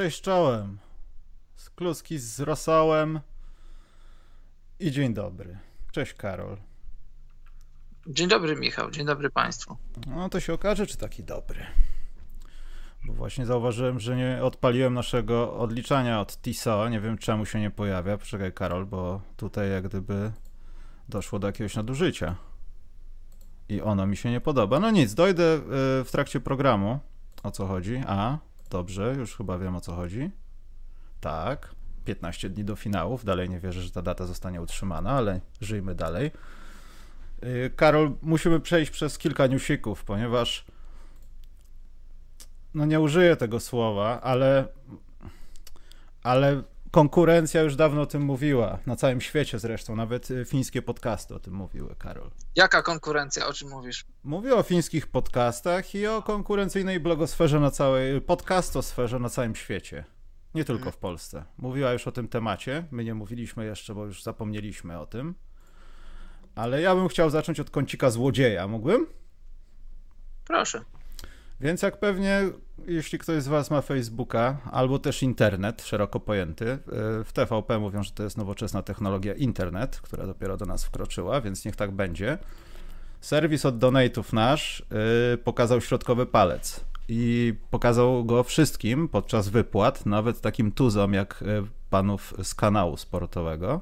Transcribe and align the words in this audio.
Cześć 0.00 0.20
czołem. 0.20 0.78
Kluski 1.74 2.18
z 2.18 2.40
rosołem. 2.40 3.20
I 4.78 4.90
dzień 4.90 5.14
dobry. 5.14 5.58
Cześć 5.92 6.14
Karol. 6.14 6.56
Dzień 8.06 8.28
dobry 8.28 8.56
Michał, 8.56 8.90
dzień 8.90 9.06
dobry 9.06 9.30
Państwu. 9.30 9.76
No 10.06 10.28
to 10.28 10.40
się 10.40 10.52
okaże, 10.52 10.86
czy 10.86 10.96
taki 10.96 11.24
dobry. 11.24 11.66
Bo 13.04 13.12
właśnie 13.12 13.46
zauważyłem, 13.46 14.00
że 14.00 14.16
nie 14.16 14.40
odpaliłem 14.42 14.94
naszego 14.94 15.56
odliczania 15.58 16.20
od 16.20 16.40
TISO. 16.42 16.88
Nie 16.88 17.00
wiem 17.00 17.18
czemu 17.18 17.46
się 17.46 17.60
nie 17.60 17.70
pojawia. 17.70 18.18
Poczekaj 18.18 18.52
Karol, 18.52 18.86
bo 18.86 19.20
tutaj 19.36 19.70
jak 19.70 19.88
gdyby 19.88 20.32
doszło 21.08 21.38
do 21.38 21.46
jakiegoś 21.46 21.74
nadużycia. 21.74 22.36
I 23.68 23.80
ono 23.82 24.06
mi 24.06 24.16
się 24.16 24.30
nie 24.30 24.40
podoba. 24.40 24.80
No 24.80 24.90
nic, 24.90 25.14
dojdę 25.14 25.54
y, 25.54 25.60
w 26.04 26.08
trakcie 26.12 26.40
programu. 26.40 26.98
O 27.42 27.50
co 27.50 27.66
chodzi? 27.66 28.02
A, 28.06 28.38
dobrze, 28.70 29.14
już 29.18 29.36
chyba 29.36 29.58
wiem 29.58 29.76
o 29.76 29.80
co 29.80 29.94
chodzi. 29.94 30.30
Tak, 31.20 31.74
15 32.04 32.50
dni 32.50 32.64
do 32.64 32.76
finałów. 32.76 33.24
Dalej 33.24 33.50
nie 33.50 33.60
wierzę, 33.60 33.82
że 33.82 33.90
ta 33.90 34.02
data 34.02 34.26
zostanie 34.26 34.62
utrzymana, 34.62 35.10
ale 35.10 35.40
żyjmy 35.60 35.94
dalej. 35.94 36.30
Y, 37.44 37.70
Karol, 37.76 38.12
musimy 38.22 38.60
przejść 38.60 38.90
przez 38.90 39.18
kilka 39.18 39.46
newsików, 39.46 40.04
ponieważ 40.04 40.64
no 42.74 42.84
nie 42.84 43.00
użyję 43.00 43.36
tego 43.36 43.60
słowa, 43.60 44.20
ale 44.20 44.68
ale 46.22 46.62
konkurencja 46.90 47.62
już 47.62 47.76
dawno 47.76 48.00
o 48.00 48.06
tym 48.06 48.22
mówiła, 48.22 48.78
na 48.86 48.96
całym 48.96 49.20
świecie 49.20 49.58
zresztą, 49.58 49.96
nawet 49.96 50.30
y, 50.30 50.44
fińskie 50.44 50.82
podcasty 50.82 51.34
o 51.34 51.38
tym 51.38 51.54
mówiły, 51.54 51.96
Karol. 51.98 52.30
Jaka 52.56 52.82
konkurencja, 52.82 53.46
o 53.46 53.52
czym 53.52 53.70
mówisz? 53.70 54.04
Mówię 54.24 54.54
o 54.54 54.62
fińskich 54.62 55.06
podcastach 55.06 55.94
i 55.94 56.06
o 56.06 56.22
konkurencyjnej 56.22 57.00
blogosferze 57.00 57.60
na 57.60 57.70
całej, 57.70 58.20
podcastosferze 58.20 59.18
na 59.18 59.28
całym 59.28 59.54
świecie. 59.54 60.04
Nie 60.54 60.64
tylko 60.64 60.78
mhm. 60.78 60.92
w 60.92 60.96
Polsce. 60.96 61.44
Mówiła 61.56 61.92
już 61.92 62.06
o 62.06 62.12
tym 62.12 62.28
temacie. 62.28 62.84
My 62.90 63.04
nie 63.04 63.14
mówiliśmy 63.14 63.64
jeszcze, 63.64 63.94
bo 63.94 64.04
już 64.04 64.22
zapomnieliśmy 64.22 64.98
o 64.98 65.06
tym. 65.06 65.34
Ale 66.54 66.80
ja 66.80 66.94
bym 66.94 67.08
chciał 67.08 67.30
zacząć 67.30 67.60
od 67.60 67.70
kącika 67.70 68.10
złodzieja. 68.10 68.68
Mógłbym? 68.68 69.06
Proszę. 70.44 70.84
Więc 71.60 71.82
jak 71.82 72.00
pewnie, 72.00 72.42
jeśli 72.86 73.18
ktoś 73.18 73.42
z 73.42 73.48
Was 73.48 73.70
ma 73.70 73.80
Facebooka 73.80 74.56
albo 74.70 74.98
też 74.98 75.22
internet 75.22 75.82
szeroko 75.82 76.20
pojęty, 76.20 76.64
y, 76.64 76.78
w 77.24 77.30
TVP 77.32 77.78
mówią, 77.78 78.02
że 78.02 78.10
to 78.10 78.22
jest 78.22 78.36
nowoczesna 78.36 78.82
technologia 78.82 79.34
internet, 79.34 80.00
która 80.00 80.26
dopiero 80.26 80.56
do 80.56 80.66
nas 80.66 80.84
wkroczyła, 80.84 81.40
więc 81.40 81.64
niech 81.64 81.76
tak 81.76 81.90
będzie. 81.90 82.38
Serwis 83.20 83.66
od 83.66 83.78
donate'ów 83.78 84.32
nasz 84.32 84.86
yy, 85.32 85.38
pokazał 85.38 85.80
środkowy 85.80 86.26
palec 86.26 86.84
i 87.08 87.54
pokazał 87.70 88.24
go 88.24 88.44
wszystkim 88.44 89.08
podczas 89.08 89.48
wypłat, 89.48 90.06
nawet 90.06 90.40
takim 90.40 90.72
tuzom 90.72 91.14
jak 91.14 91.42
y, 91.42 91.46
panów 91.90 92.34
z 92.42 92.54
kanału 92.54 92.96
sportowego. 92.96 93.80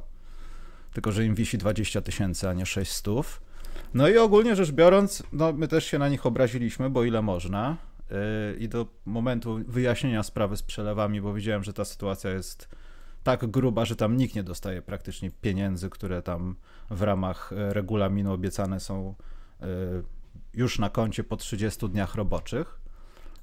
Tylko, 0.93 1.13
że 1.13 1.25
im 1.25 1.35
wisi 1.35 1.59
20 1.59 2.01
tysięcy, 2.01 2.49
a 2.49 2.53
nie 2.53 2.67
600. 2.67 3.48
No 3.95 4.09
i 4.09 4.19
ogólnie 4.19 4.57
rzecz 4.57 4.73
biorąc, 4.73 5.23
no 5.33 5.53
my 5.53 5.69
też 5.69 5.85
się 5.85 5.99
na 5.99 6.09
nich 6.09 6.27
obraziliśmy, 6.27 6.91
bo 6.91 7.05
ile 7.05 7.23
można. 7.23 7.77
Yy, 8.11 8.17
I 8.59 8.69
do 8.69 8.87
momentu 9.05 9.61
wyjaśnienia 9.69 10.23
sprawy 10.23 10.57
z 10.57 10.63
przelewami, 10.63 11.21
bo 11.21 11.35
widziałem, 11.35 11.65
że 11.65 11.73
ta 11.73 11.85
sytuacja 11.85 12.31
jest 12.31 12.69
tak 13.23 13.47
gruba, 13.47 13.85
że 13.85 13.97
tam 13.97 14.17
nikt 14.17 14.35
nie 14.35 14.43
dostaje 14.43 14.83
praktycznie 14.83 15.31
pieniędzy, 15.31 15.91
które 15.91 16.23
tam 16.23 16.57
w 16.91 17.03
ramach 17.03 17.53
e, 17.53 17.75
regulaminu 17.75 18.33
obiecane 18.33 18.81
są 18.81 19.15
yy, 19.61 19.67
już 20.55 20.79
na 20.79 20.91
koncie 20.91 21.25
po 21.25 21.37
30 21.37 21.89
dniach 21.89 22.15
roboczych. 22.15 22.81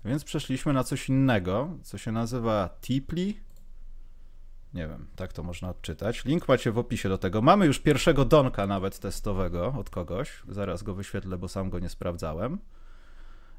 Więc 0.05 0.23
przeszliśmy 0.23 0.73
na 0.73 0.84
coś 0.84 1.09
innego, 1.09 1.78
co 1.84 1.97
się 1.97 2.11
nazywa 2.11 2.69
Tipli. 2.81 3.39
Nie 4.75 4.87
wiem, 4.87 5.07
tak 5.15 5.33
to 5.33 5.43
można 5.43 5.69
odczytać. 5.69 6.25
Link 6.25 6.47
macie 6.47 6.71
w 6.71 6.77
opisie 6.77 7.09
do 7.09 7.17
tego. 7.17 7.41
Mamy 7.41 7.65
już 7.65 7.79
pierwszego 7.79 8.25
donka 8.25 8.67
nawet 8.67 8.99
testowego 8.99 9.73
od 9.79 9.89
kogoś. 9.89 10.43
Zaraz 10.49 10.83
go 10.83 10.93
wyświetlę, 10.93 11.37
bo 11.37 11.47
sam 11.47 11.69
go 11.69 11.79
nie 11.79 11.89
sprawdzałem. 11.89 12.59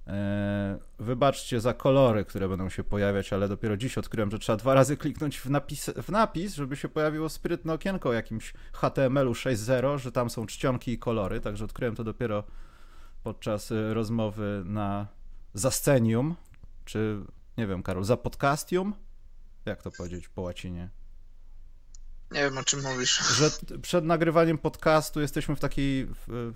Eee, 0.07 0.79
wybaczcie 0.99 1.61
za 1.61 1.75
kolory, 1.75 2.25
które 2.25 2.49
będą 2.49 2.69
się 2.69 2.85
pojawiać, 2.85 3.33
ale 3.33 3.49
dopiero 3.49 3.77
dziś 3.77 3.99
odkryłem, 3.99 4.31
że 4.31 4.39
trzeba 4.39 4.57
dwa 4.57 4.75
razy 4.75 4.97
kliknąć 4.97 5.39
w 5.41 5.51
napis, 5.51 5.91
w 5.91 6.09
napis 6.09 6.55
żeby 6.55 6.77
się 6.77 6.89
pojawiło 6.89 7.29
sprytne 7.29 7.73
okienko 7.73 8.09
o 8.09 8.13
jakimś 8.13 8.55
HTML-u 8.73 9.33
6.0, 9.33 9.99
że 9.99 10.13
tam 10.13 10.31
są 10.31 10.47
czcionki 10.47 10.93
i 10.93 10.99
kolory, 10.99 11.41
także 11.41 11.65
odkryłem 11.65 11.95
to 11.97 12.05
dopiero 12.05 12.45
podczas 13.23 13.73
e, 13.73 13.95
rozmowy 13.95 14.63
na 14.65 15.07
Zascenium, 15.55 16.35
czy 16.85 17.21
nie 17.59 17.67
wiem, 17.67 17.83
Karol, 17.83 18.05
za 18.05 18.17
podcastium? 18.17 18.95
Jak 19.67 19.83
to 19.83 19.91
powiedzieć 19.91 20.29
po 20.29 20.43
łacinie? 20.43 20.91
Nie 22.31 22.41
wiem, 22.41 22.59
o 22.59 22.63
czym 22.63 22.83
mówisz. 22.83 23.19
Że 23.19 23.51
przed 23.83 24.05
nagrywaniem 24.05 24.59
podcastu 24.59 25.21
jesteśmy 25.21 25.57
w 25.57 25.61
takiej... 25.61 26.07
W, 26.07 26.53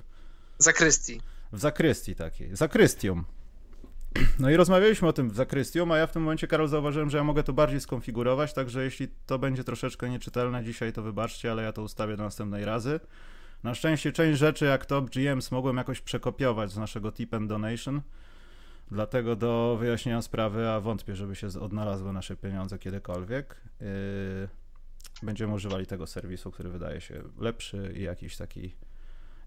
zakrystii. 0.59 1.21
W 1.53 1.59
zakrystii 1.59 2.15
takiej. 2.15 2.57
Zakrystium. 2.57 3.25
No 4.39 4.51
i 4.51 4.57
rozmawialiśmy 4.57 5.09
o 5.09 5.13
tym 5.13 5.31
w 5.31 5.37
zakrystium, 5.37 5.93
a 5.93 5.99
ja 5.99 6.07
w 6.07 6.13
tym 6.13 6.23
momencie, 6.23 6.47
Karol, 6.47 6.69
zauważyłem, 6.69 7.11
że 7.11 7.19
ja 7.19 7.25
mogę 7.25 7.43
to 7.43 7.53
bardziej 7.53 7.81
skonfigurować, 7.81 8.53
także 8.53 8.85
jeśli 8.85 9.09
to 9.27 9.39
będzie 9.39 9.65
troszeczkę 9.65 10.11
nieczytelne 10.11 10.65
dzisiaj, 10.65 10.93
to 10.93 11.03
wybaczcie, 11.03 11.53
ale 11.53 11.63
ja 11.63 11.73
to 11.73 11.83
ustawię 11.83 12.17
do 12.17 12.23
następnej 12.23 12.65
razy. 12.65 13.01
Na 13.63 13.75
szczęście 13.75 14.13
część 14.13 14.39
rzeczy, 14.39 14.65
jak 14.65 14.87
Top 14.87 15.11
GMs, 15.11 15.51
mogłem 15.51 15.77
jakoś 15.77 16.01
przekopiować 16.01 16.73
z 16.73 16.77
naszego 16.77 17.13
tip 17.13 17.35
and 17.35 17.49
donation, 17.49 18.01
dlatego 18.91 19.37
do 19.37 19.77
wyjaśnienia 19.81 20.23
sprawy, 20.23 20.69
a 20.69 20.81
wątpię, 20.81 21.17
żeby 21.17 21.37
się 21.37 21.47
odnalazły 21.61 22.13
nasze 22.13 22.37
pieniądze 22.37 22.79
kiedykolwiek. 22.79 23.57
Yy 23.81 24.49
będziemy 25.22 25.55
używali 25.55 25.87
tego 25.87 26.06
serwisu, 26.06 26.50
który 26.50 26.71
wydaje 26.71 27.00
się 27.00 27.22
lepszy 27.38 27.93
i 27.97 28.03
jakiś 28.03 28.37
taki 28.37 28.75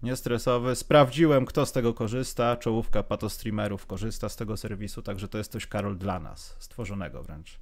niestresowy. 0.02 0.76
Sprawdziłem, 0.76 1.46
kto 1.46 1.66
z 1.66 1.72
tego 1.72 1.94
korzysta. 1.94 2.56
Czołówka 2.56 3.02
patostreamerów 3.02 3.86
korzysta 3.86 4.28
z 4.28 4.36
tego 4.36 4.56
serwisu, 4.56 5.02
także 5.02 5.28
to 5.28 5.38
jest 5.38 5.52
coś, 5.52 5.66
Karol, 5.66 5.98
dla 5.98 6.20
nas, 6.20 6.56
stworzonego 6.58 7.22
wręcz 7.22 7.58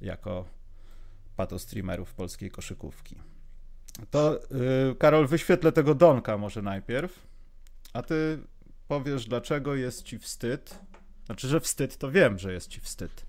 jako 0.00 0.44
patostreamerów 1.36 2.14
polskiej 2.14 2.50
koszykówki. 2.50 3.16
To, 4.10 4.40
yy, 4.88 4.94
Karol, 4.98 5.26
wyświetlę 5.26 5.72
tego 5.72 5.94
Donka 5.94 6.38
może 6.38 6.62
najpierw, 6.62 7.26
a 7.92 8.02
ty 8.02 8.38
powiesz, 8.88 9.26
dlaczego 9.26 9.74
jest 9.74 10.02
ci 10.02 10.18
wstyd. 10.18 10.78
Znaczy, 11.26 11.48
że 11.48 11.60
wstyd, 11.60 11.96
to 11.96 12.10
wiem, 12.10 12.38
że 12.38 12.52
jest 12.52 12.68
ci 12.68 12.80
wstyd 12.80 13.27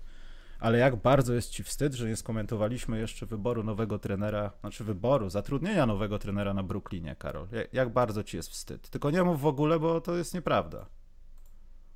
ale 0.60 0.78
jak 0.78 0.96
bardzo 0.96 1.34
jest 1.34 1.50
ci 1.50 1.64
wstyd, 1.64 1.94
że 1.94 2.08
nie 2.08 2.16
skomentowaliśmy 2.16 2.98
jeszcze 2.98 3.26
wyboru 3.26 3.62
nowego 3.62 3.98
trenera, 3.98 4.50
znaczy 4.60 4.84
wyboru, 4.84 5.30
zatrudnienia 5.30 5.86
nowego 5.86 6.18
trenera 6.18 6.54
na 6.54 6.62
Brooklynie, 6.62 7.16
Karol. 7.18 7.48
Jak 7.72 7.92
bardzo 7.92 8.24
ci 8.24 8.36
jest 8.36 8.50
wstyd? 8.50 8.90
Tylko 8.90 9.10
nie 9.10 9.22
mów 9.22 9.40
w 9.40 9.46
ogóle, 9.46 9.78
bo 9.78 10.00
to 10.00 10.16
jest 10.16 10.34
nieprawda. 10.34 10.86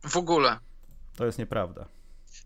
W 0.02 0.16
ogóle. 0.16 0.58
To 1.16 1.26
jest 1.26 1.38
nieprawda. 1.38 1.86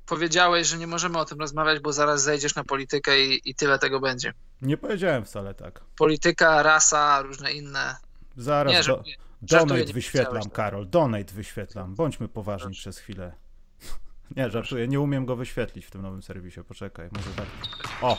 Powiedziałeś, 0.07 0.67
że 0.67 0.79
nie 0.79 0.87
możemy 0.87 1.19
o 1.19 1.25
tym 1.25 1.39
rozmawiać, 1.39 1.81
bo 1.81 1.93
zaraz 1.93 2.23
zejdziesz 2.23 2.55
na 2.55 2.65
politykę 2.65 3.21
i, 3.21 3.51
i 3.51 3.55
tyle 3.55 3.79
tego 3.79 4.01
będzie. 4.01 4.33
Nie 4.63 4.77
powiedziałem 4.77 5.25
wcale 5.25 5.55
tak. 5.55 5.81
Polityka, 5.99 6.63
rasa, 6.63 7.23
różne 7.23 7.53
inne. 7.53 7.97
Zaraz, 8.37 8.73
nie, 8.73 8.85
do, 8.85 9.03
donate 9.43 9.93
wyświetlam, 9.93 10.51
Karol, 10.51 10.91
donate 10.91 11.35
wyświetlam. 11.35 11.95
Bądźmy 11.95 12.29
poważni 12.29 12.67
Proszę. 12.67 12.81
przez 12.81 12.99
chwilę. 12.99 13.33
Nie, 14.37 14.51
żartuję, 14.51 14.89
nie 14.89 15.01
umiem 15.01 15.27
go 15.27 15.37
wyświetlić 15.37 15.87
w 15.87 15.91
tym 15.91 16.03
nowym 16.03 16.23
serwisie. 16.23 16.61
Poczekaj, 16.69 17.09
może 17.13 17.31
tak. 17.31 17.47
O! 18.03 18.19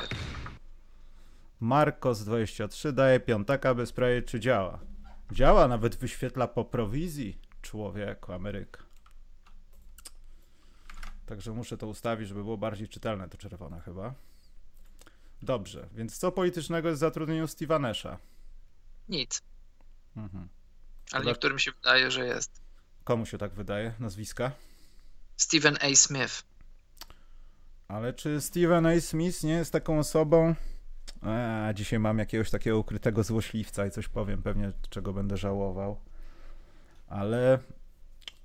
Marcos23 1.61 2.91
daje 2.91 3.19
piątaka 3.19 3.75
bez 3.75 3.91
prawie 3.91 4.21
czy 4.21 4.39
działa. 4.39 4.79
Działa, 5.31 5.67
nawet 5.67 5.95
wyświetla 5.95 6.47
po 6.47 6.65
prowizji. 6.65 7.37
Człowieku, 7.61 8.33
Ameryka. 8.33 8.83
Także 11.25 11.51
muszę 11.51 11.77
to 11.77 11.87
ustawić, 11.87 12.27
żeby 12.27 12.43
było 12.43 12.57
bardziej 12.57 12.87
czytelne 12.87 13.29
to 13.29 13.37
czerwone 13.37 13.81
chyba. 13.81 14.13
Dobrze, 15.41 15.87
więc 15.95 16.17
co 16.17 16.31
politycznego 16.31 16.89
jest 16.89 16.99
w 16.99 17.05
zatrudnieniu 17.05 17.45
Steve'a 17.45 17.81
Nasha? 17.81 18.17
Nic. 19.09 19.41
Mhm. 20.17 20.47
Ale 21.11 21.25
niektórym 21.25 21.59
się 21.59 21.71
wydaje, 21.71 22.11
że 22.11 22.25
jest. 22.25 22.61
Komu 23.03 23.25
się 23.25 23.37
tak 23.37 23.53
wydaje? 23.53 23.93
Nazwiska? 23.99 24.51
Stephen 25.39 25.77
A. 25.81 25.95
Smith. 25.95 26.43
Ale 27.87 28.13
czy 28.13 28.41
Stephen 28.41 28.85
A. 28.85 28.99
Smith 28.99 29.43
nie 29.43 29.53
jest 29.53 29.71
taką 29.71 29.99
osobą? 29.99 30.55
A, 31.21 31.69
dzisiaj 31.73 31.99
mam 31.99 32.19
jakiegoś 32.19 32.49
takiego 32.49 32.79
ukrytego 32.79 33.23
złośliwca 33.23 33.85
i 33.85 33.91
coś 33.91 34.07
powiem 34.07 34.41
pewnie, 34.41 34.71
czego 34.89 35.13
będę 35.13 35.37
żałował. 35.37 35.97
Ale 37.07 37.59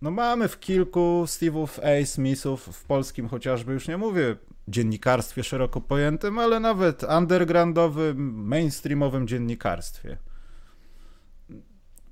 no 0.02 0.10
mamy 0.10 0.48
w 0.48 0.60
kilku 0.60 1.24
Steve'ów 1.26 1.80
A. 1.82 2.06
Smithów, 2.06 2.62
w 2.62 2.84
polskim 2.84 3.28
chociażby, 3.28 3.72
już 3.72 3.88
nie 3.88 3.96
mówię 3.96 4.36
dziennikarstwie 4.68 5.44
szeroko 5.44 5.80
pojętym, 5.80 6.38
ale 6.38 6.60
nawet 6.60 7.02
undergroundowym, 7.02 8.46
mainstreamowym 8.46 9.28
dziennikarstwie. 9.28 10.18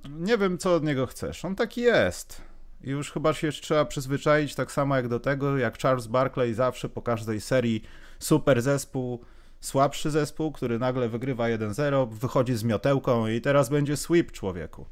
Nie 0.08 0.38
wiem, 0.38 0.58
co 0.58 0.74
od 0.74 0.84
niego 0.84 1.06
chcesz. 1.06 1.44
On 1.44 1.56
taki 1.56 1.80
jest. 1.80 2.51
I 2.84 2.90
już 2.90 3.12
chyba 3.12 3.34
się 3.34 3.52
trzeba 3.52 3.84
przyzwyczaić 3.84 4.54
tak 4.54 4.72
samo 4.72 4.96
jak 4.96 5.08
do 5.08 5.20
tego, 5.20 5.58
jak 5.58 5.78
Charles 5.78 6.06
Barkley 6.06 6.54
zawsze 6.54 6.88
po 6.88 7.02
każdej 7.02 7.40
serii 7.40 7.82
super 8.18 8.62
zespół, 8.62 9.24
słabszy 9.60 10.10
zespół, 10.10 10.52
który 10.52 10.78
nagle 10.78 11.08
wygrywa 11.08 11.44
1-0, 11.44 12.10
wychodzi 12.10 12.54
z 12.54 12.64
miotełką 12.64 13.26
i 13.26 13.40
teraz 13.40 13.68
będzie 13.68 13.96
sweep 13.96 14.32
człowieku. 14.32 14.86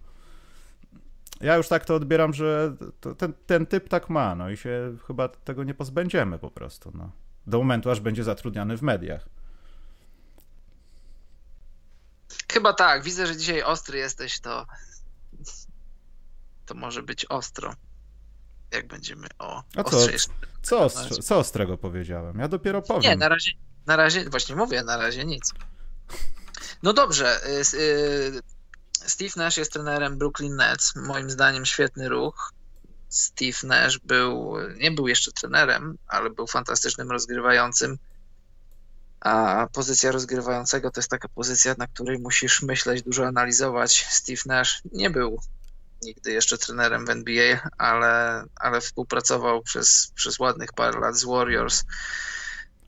Ja 1.41 1.57
już 1.57 1.69
tak 1.69 1.85
to 1.85 1.95
odbieram, 1.95 2.33
że 2.33 2.77
to, 3.01 3.15
ten, 3.15 3.33
ten 3.47 3.67
typ 3.67 3.89
tak 3.89 4.11
ma, 4.11 4.35
no 4.35 4.51
i 4.51 4.57
się 4.57 4.97
chyba 5.07 5.29
tego 5.29 5.65
nie 5.65 5.75
pozbędziemy 5.75 6.39
po 6.39 6.51
prostu, 6.51 6.93
no. 6.95 7.11
Do 7.47 7.59
momentu, 7.59 7.91
aż 7.91 8.01
będzie 8.01 8.25
zatrudniany 8.25 8.77
w 8.77 8.83
mediach. 8.83 9.27
Chyba 12.53 12.73
tak. 12.73 13.03
Widzę, 13.03 13.27
że 13.27 13.37
dzisiaj 13.37 13.63
ostry 13.63 13.99
jesteś, 13.99 14.41
to 14.41 14.67
to 16.71 16.75
może 16.75 17.03
być 17.03 17.25
ostro. 17.25 17.75
Jak 18.71 18.87
będziemy 18.87 19.27
o 19.39 19.63
A 19.77 19.85
co, 19.85 20.91
co, 20.91 20.91
co 21.23 21.39
ostrego 21.39 21.79
powiedziałem? 21.79 22.39
Ja 22.39 22.49
dopiero 22.49 22.83
powiem. 22.83 23.03
Nie, 23.03 23.17
na 23.17 23.29
razie, 23.29 23.51
na 23.87 23.97
razie, 23.97 24.31
właśnie 24.31 24.57
mówię, 24.57 24.83
na 24.83 24.97
razie 24.97 25.25
nic. 25.25 25.53
No 26.83 26.93
dobrze. 26.93 27.41
Y, 27.47 27.77
y, 27.77 28.41
Steve 28.93 29.31
Nash 29.37 29.57
jest 29.57 29.73
trenerem 29.73 30.19
Brooklyn 30.19 30.57
Nets. 30.57 30.97
Moim 30.97 31.31
zdaniem 31.31 31.67
świetny 31.67 32.09
ruch. 32.09 32.53
Steve 33.09 33.59
Nash 33.63 33.99
był, 33.99 34.55
nie 34.77 34.91
był 34.91 35.09
jeszcze 35.09 35.33
trenerem, 35.33 35.99
ale 36.07 36.31
był 36.31 36.47
fantastycznym 36.47 37.11
rozgrywającym. 37.11 37.99
A 39.21 39.67
pozycja 39.73 40.13
rozgrywającego 40.13 40.91
to 40.91 41.01
jest 41.01 41.11
taka 41.11 41.29
pozycja, 41.29 41.75
na 41.79 41.87
której 41.87 42.19
musisz 42.19 42.63
myśleć, 42.63 43.03
dużo 43.03 43.27
analizować. 43.27 44.07
Steve 44.11 44.43
Nash 44.47 44.83
nie 44.93 45.11
był 45.11 45.41
nigdy 46.03 46.33
jeszcze 46.33 46.59
trenerem 46.59 47.07
w 47.07 47.11
NBA, 47.11 47.61
ale, 47.79 48.45
ale 48.57 48.81
współpracował 48.81 49.63
przez, 49.63 50.13
przez 50.15 50.39
ładnych 50.39 50.73
parę 50.73 51.01
lat 51.01 51.17
z 51.17 51.25
Warriors. 51.25 51.85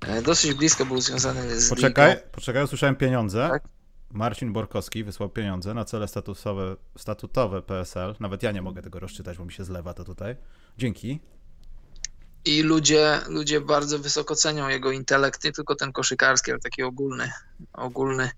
E, 0.01 0.23
dosyć 0.23 0.55
blisko 0.55 0.87
był 0.87 1.01
związany 1.01 1.61
z. 1.61 1.69
Poczekaj, 1.71 2.11
ligą. 2.11 2.29
poczekaj, 2.33 2.65
usłyszałem 2.65 2.97
pieniądze. 2.97 3.49
Tak? 3.51 3.63
Marcin 4.11 4.53
Borkowski 4.53 5.05
wysłał 5.05 5.31
pieniądze 5.31 5.75
na 5.75 5.85
cele 5.85 6.09
statusowe, 6.09 6.77
statutowe 6.99 7.63
PSL. 7.63 8.15
Nawet 8.21 8.43
ja 8.43 8.53
nie 8.53 8.63
mogę 8.63 8.83
tego 8.83 9.01
rozczytać, 9.01 9.39
bo 9.39 9.45
mi 9.45 9.53
się 9.53 9.65
zlewa 9.65 9.95
to 9.95 10.05
tutaj. 10.05 10.37
Dzięki. 10.79 11.21
I 12.45 12.63
ludzie, 12.63 13.21
ludzie 13.29 13.61
bardzo 13.61 13.99
wysoko 13.99 14.37
cenią 14.37 14.69
jego 14.69 14.91
intelekt, 14.91 15.45
nie 15.45 15.53
tylko 15.53 15.75
ten 15.75 15.93
koszykarski, 15.93 16.51
ale 16.51 16.61
taki 16.61 16.83
ogólny, 16.83 17.31
ogólny 17.73 18.31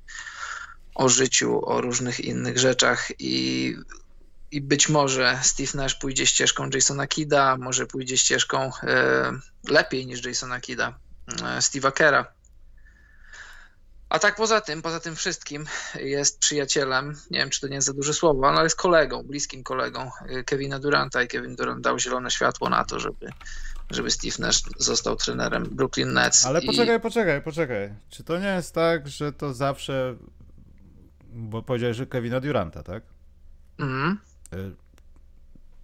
o 0.94 1.09
życiu, 1.09 1.69
o 1.69 1.81
różnych 1.81 2.21
innych 2.21 2.59
rzeczach. 2.59 3.09
I 3.19 3.76
i 4.50 4.61
być 4.61 4.88
może 4.88 5.38
Steve 5.43 5.70
Nash 5.75 5.94
pójdzie 5.94 6.26
ścieżką 6.26 6.70
Jasona 6.75 7.06
Kida, 7.06 7.56
może 7.56 7.87
pójdzie 7.87 8.17
ścieżką 8.17 8.70
e, 8.82 9.32
lepiej 9.69 10.06
niż 10.06 10.25
Jasona 10.25 10.61
Kida, 10.61 10.99
e, 11.29 11.58
Steve'a 11.58 11.93
Kera. 11.93 12.26
A 14.08 14.19
tak 14.19 14.37
poza 14.37 14.61
tym, 14.61 14.82
poza 14.82 15.00
tym 15.00 15.17
wszystkim 15.17 15.67
jest 15.94 16.38
przyjacielem, 16.38 17.17
nie 17.31 17.38
wiem 17.38 17.50
czy 17.50 17.61
to 17.61 17.69
nie 17.69 17.75
jest 17.75 17.87
za 17.87 17.93
duże 17.93 18.14
słowo, 18.14 18.49
ale 18.49 18.62
jest 18.62 18.76
kolegą, 18.76 19.23
bliskim 19.23 19.62
kolegą 19.62 20.11
e, 20.29 20.44
Kevina 20.44 20.79
Duranta 20.79 21.23
i 21.23 21.29
Kevin 21.29 21.56
Durant 21.56 21.81
dał 21.81 21.99
zielone 21.99 22.31
światło 22.31 22.69
na 22.69 22.85
to, 22.85 23.00
żeby, 23.00 23.31
żeby 23.90 24.11
Steve 24.11 24.37
Nash 24.38 24.62
został 24.79 25.17
trenerem 25.17 25.64
Brooklyn 25.70 26.12
Nets. 26.12 26.47
Ale 26.47 26.62
poczekaj, 26.62 27.00
poczekaj, 27.00 27.43
poczekaj. 27.43 27.94
Czy 28.08 28.25
to 28.25 28.38
nie 28.38 28.55
jest 28.55 28.75
tak, 28.75 29.08
że 29.08 29.32
to 29.32 29.55
zawsze, 29.55 30.17
bo 31.32 31.62
powiedziałeś, 31.62 31.97
że 31.97 32.06
Kevina 32.06 32.40
Duranta, 32.40 32.82
tak? 32.82 33.02
Mhm. 33.79 34.19
Y, 34.55 34.73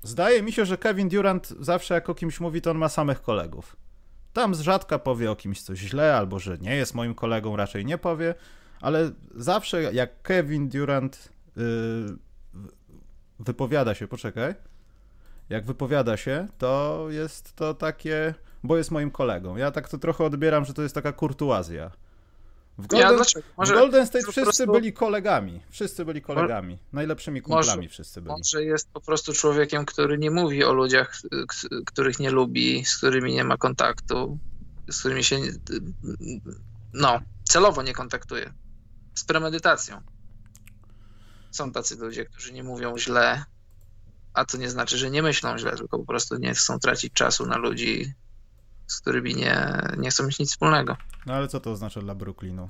zdaje 0.02 0.42
mi 0.42 0.52
się, 0.52 0.66
że 0.66 0.78
Kevin 0.78 1.08
Durant 1.08 1.48
zawsze 1.60 1.94
jak 1.94 2.10
o 2.10 2.14
kimś 2.14 2.40
mówi, 2.40 2.62
to 2.62 2.70
on 2.70 2.78
ma 2.78 2.88
samych 2.88 3.22
kolegów. 3.22 3.76
Tam 4.32 4.54
z 4.54 4.60
rzadka 4.60 4.98
powie 4.98 5.30
o 5.30 5.36
kimś 5.36 5.62
coś 5.62 5.78
źle, 5.78 6.16
albo 6.16 6.38
że 6.38 6.58
nie 6.58 6.76
jest 6.76 6.94
moim 6.94 7.14
kolegą, 7.14 7.56
raczej 7.56 7.84
nie 7.84 7.98
powie, 7.98 8.34
ale 8.80 9.10
zawsze 9.34 9.82
jak 9.82 10.22
Kevin 10.22 10.68
Durant 10.68 11.32
yy, 11.56 11.62
wypowiada 13.38 13.94
się, 13.94 14.08
poczekaj, 14.08 14.54
jak 15.48 15.64
wypowiada 15.64 16.16
się, 16.16 16.48
to 16.58 17.06
jest 17.08 17.56
to 17.56 17.74
takie, 17.74 18.34
bo 18.62 18.76
jest 18.76 18.90
moim 18.90 19.10
kolegą. 19.10 19.56
Ja 19.56 19.70
tak 19.70 19.88
to 19.88 19.98
trochę 19.98 20.24
odbieram, 20.24 20.64
że 20.64 20.74
to 20.74 20.82
jest 20.82 20.94
taka 20.94 21.12
kurtuazja. 21.12 21.90
W 22.80 22.86
Golden, 22.86 23.24
Może 23.56 23.74
w 23.74 23.76
Golden 23.76 24.06
State 24.06 24.22
wszyscy 24.22 24.42
prostu... 24.42 24.72
byli 24.72 24.92
kolegami. 24.92 25.60
Wszyscy 25.70 26.04
byli 26.04 26.22
kolegami. 26.22 26.78
Najlepszymi 26.92 27.42
kumplami 27.42 27.76
może, 27.76 27.88
wszyscy 27.88 28.20
byli. 28.20 28.32
Może 28.36 28.64
jest 28.64 28.90
po 28.90 29.00
prostu 29.00 29.32
człowiekiem, 29.32 29.84
który 29.84 30.18
nie 30.18 30.30
mówi 30.30 30.64
o 30.64 30.72
ludziach, 30.72 31.20
których 31.86 32.18
nie 32.18 32.30
lubi, 32.30 32.84
z 32.84 32.96
którymi 32.96 33.34
nie 33.34 33.44
ma 33.44 33.56
kontaktu, 33.56 34.38
z 34.90 35.00
którymi 35.00 35.24
się 35.24 35.38
no, 36.92 37.20
celowo 37.44 37.82
nie 37.82 37.94
kontaktuje. 37.94 38.52
Z 39.14 39.24
premedytacją. 39.24 40.00
Są 41.50 41.72
tacy 41.72 41.96
ludzie, 41.96 42.24
którzy 42.24 42.52
nie 42.52 42.64
mówią 42.64 42.98
źle, 42.98 43.44
a 44.34 44.44
to 44.44 44.58
nie 44.58 44.70
znaczy, 44.70 44.98
że 44.98 45.10
nie 45.10 45.22
myślą 45.22 45.58
źle, 45.58 45.76
tylko 45.76 45.98
po 45.98 46.04
prostu 46.04 46.36
nie 46.36 46.54
chcą 46.54 46.78
tracić 46.78 47.12
czasu 47.12 47.46
na 47.46 47.56
ludzi, 47.56 48.14
z 48.90 49.00
którymi 49.00 49.34
nie, 49.34 49.80
nie 49.98 50.10
chcą 50.10 50.26
mieć 50.26 50.38
nic 50.38 50.50
wspólnego. 50.50 50.96
No 51.26 51.34
ale 51.34 51.48
co 51.48 51.60
to 51.60 51.70
oznacza 51.70 52.00
dla 52.00 52.14
Brooklynu? 52.14 52.68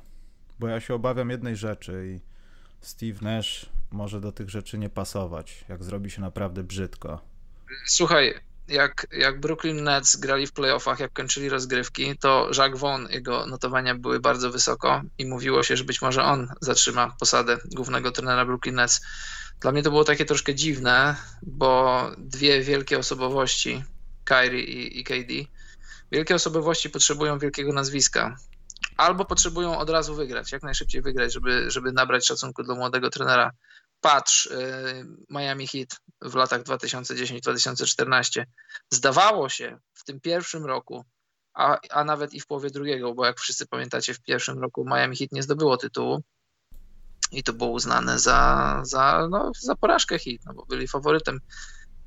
Bo 0.58 0.68
ja 0.68 0.80
się 0.80 0.94
obawiam 0.94 1.30
jednej 1.30 1.56
rzeczy 1.56 2.16
i 2.16 2.20
Steve 2.80 3.18
Nash 3.22 3.66
może 3.90 4.20
do 4.20 4.32
tych 4.32 4.50
rzeczy 4.50 4.78
nie 4.78 4.90
pasować, 4.90 5.64
jak 5.68 5.84
zrobi 5.84 6.10
się 6.10 6.20
naprawdę 6.20 6.62
brzydko. 6.62 7.20
Słuchaj, 7.86 8.34
jak, 8.68 9.06
jak 9.12 9.40
Brooklyn 9.40 9.84
Nets 9.84 10.16
grali 10.16 10.46
w 10.46 10.52
playoffach, 10.52 11.00
jak 11.00 11.12
kończyli 11.12 11.48
rozgrywki, 11.48 12.18
to 12.18 12.50
Jacques 12.58 12.80
Vaughn, 12.80 13.06
jego 13.10 13.46
notowania 13.46 13.94
były 13.94 14.20
bardzo 14.20 14.50
wysoko 14.50 15.02
i 15.18 15.26
mówiło 15.26 15.62
się, 15.62 15.76
że 15.76 15.84
być 15.84 16.02
może 16.02 16.24
on 16.24 16.48
zatrzyma 16.60 17.16
posadę 17.20 17.58
głównego 17.74 18.12
trenera 18.12 18.44
Brooklyn 18.44 18.74
Nets. 18.74 19.00
Dla 19.60 19.72
mnie 19.72 19.82
to 19.82 19.90
było 19.90 20.04
takie 20.04 20.24
troszkę 20.24 20.54
dziwne, 20.54 21.16
bo 21.42 22.02
dwie 22.18 22.62
wielkie 22.62 22.98
osobowości, 22.98 23.84
Kyrie 24.24 24.64
i, 24.64 25.00
i 25.00 25.04
KD, 25.04 25.32
Wielkie 26.12 26.34
osobowości 26.34 26.90
potrzebują 26.90 27.38
wielkiego 27.38 27.72
nazwiska. 27.72 28.36
Albo 28.96 29.24
potrzebują 29.24 29.78
od 29.78 29.90
razu 29.90 30.14
wygrać, 30.14 30.52
jak 30.52 30.62
najszybciej 30.62 31.02
wygrać, 31.02 31.32
żeby, 31.32 31.70
żeby 31.70 31.92
nabrać 31.92 32.26
szacunku 32.26 32.62
do 32.62 32.74
młodego 32.74 33.10
trenera. 33.10 33.50
Patrz, 34.00 34.46
y, 34.46 35.06
Miami 35.30 35.66
Heat 35.66 36.00
w 36.22 36.34
latach 36.34 36.62
2010-2014. 36.62 38.44
Zdawało 38.90 39.48
się 39.48 39.78
w 39.94 40.04
tym 40.04 40.20
pierwszym 40.20 40.66
roku, 40.66 41.04
a, 41.54 41.78
a 41.90 42.04
nawet 42.04 42.34
i 42.34 42.40
w 42.40 42.46
połowie 42.46 42.70
drugiego, 42.70 43.14
bo 43.14 43.26
jak 43.26 43.40
wszyscy 43.40 43.66
pamiętacie, 43.66 44.14
w 44.14 44.20
pierwszym 44.20 44.58
roku 44.58 44.84
Miami 44.86 45.16
Heat 45.16 45.32
nie 45.32 45.42
zdobyło 45.42 45.76
tytułu 45.76 46.22
i 47.32 47.42
to 47.42 47.52
było 47.52 47.70
uznane 47.70 48.18
za, 48.18 48.80
za, 48.84 49.28
no, 49.30 49.52
za 49.60 49.76
porażkę 49.76 50.18
Heat, 50.18 50.40
no 50.46 50.54
bo 50.54 50.66
byli 50.66 50.88
faworytem 50.88 51.40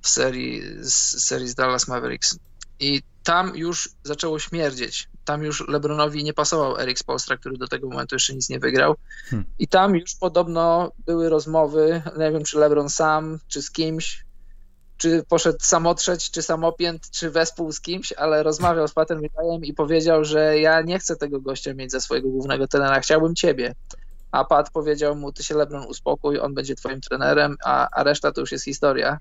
w 0.02 0.10
serii, 0.10 0.62
z 0.80 1.26
serii 1.26 1.48
z 1.48 1.56
Dallas 1.56 1.88
Mavericks. 1.88 2.40
I 2.80 3.02
tam 3.24 3.56
już 3.56 3.90
zaczęło 4.04 4.40
śmierdzieć. 4.40 5.10
Tam 5.26 5.44
już 5.44 5.68
LeBronowi 5.68 6.24
nie 6.24 6.34
pasował 6.34 6.80
Eric 6.80 7.00
Spolstra, 7.00 7.38
który 7.38 7.58
do 7.58 7.68
tego 7.68 7.90
momentu 7.90 8.16
jeszcze 8.16 8.34
nic 8.34 8.50
nie 8.50 8.60
wygrał. 8.60 8.96
Hmm. 9.30 9.46
I 9.60 9.68
tam 9.68 9.96
już 9.96 10.16
podobno 10.16 10.92
były 11.06 11.30
rozmowy, 11.30 12.02
nie 12.18 12.32
wiem 12.32 12.44
czy 12.44 12.60
LeBron 12.60 12.90
sam, 12.90 13.40
czy 13.48 13.62
z 13.62 13.72
kimś, 13.72 14.26
czy 14.98 15.24
poszedł 15.30 15.58
samotrzeć, 15.62 16.32
czy 16.32 16.42
samopięt, 16.42 17.10
czy 17.10 17.32
wespół 17.32 17.72
z 17.72 17.82
kimś, 17.82 18.14
ale 18.14 18.44
rozmawiał 18.44 18.88
z 18.88 18.94
Patem 18.94 19.22
Milajem 19.22 19.66
i 19.66 19.74
powiedział, 19.74 20.26
że 20.26 20.60
ja 20.60 20.82
nie 20.82 21.00
chcę 21.00 21.16
tego 21.16 21.42
gościa 21.42 21.74
mieć 21.74 21.92
za 21.92 22.00
swojego 22.00 22.30
głównego 22.30 22.68
trenera, 22.68 23.00
chciałbym 23.00 23.36
ciebie. 23.36 23.76
A 24.32 24.46
Pat 24.46 24.72
powiedział 24.72 25.16
mu, 25.16 25.32
ty 25.32 25.44
się 25.44 25.56
LeBron 25.56 25.86
uspokój, 25.86 26.40
on 26.40 26.54
będzie 26.54 26.76
twoim 26.76 27.02
trenerem, 27.02 27.56
a, 27.66 27.90
a 27.92 28.04
reszta 28.04 28.32
to 28.32 28.42
już 28.42 28.52
jest 28.52 28.66
historia. 28.66 29.20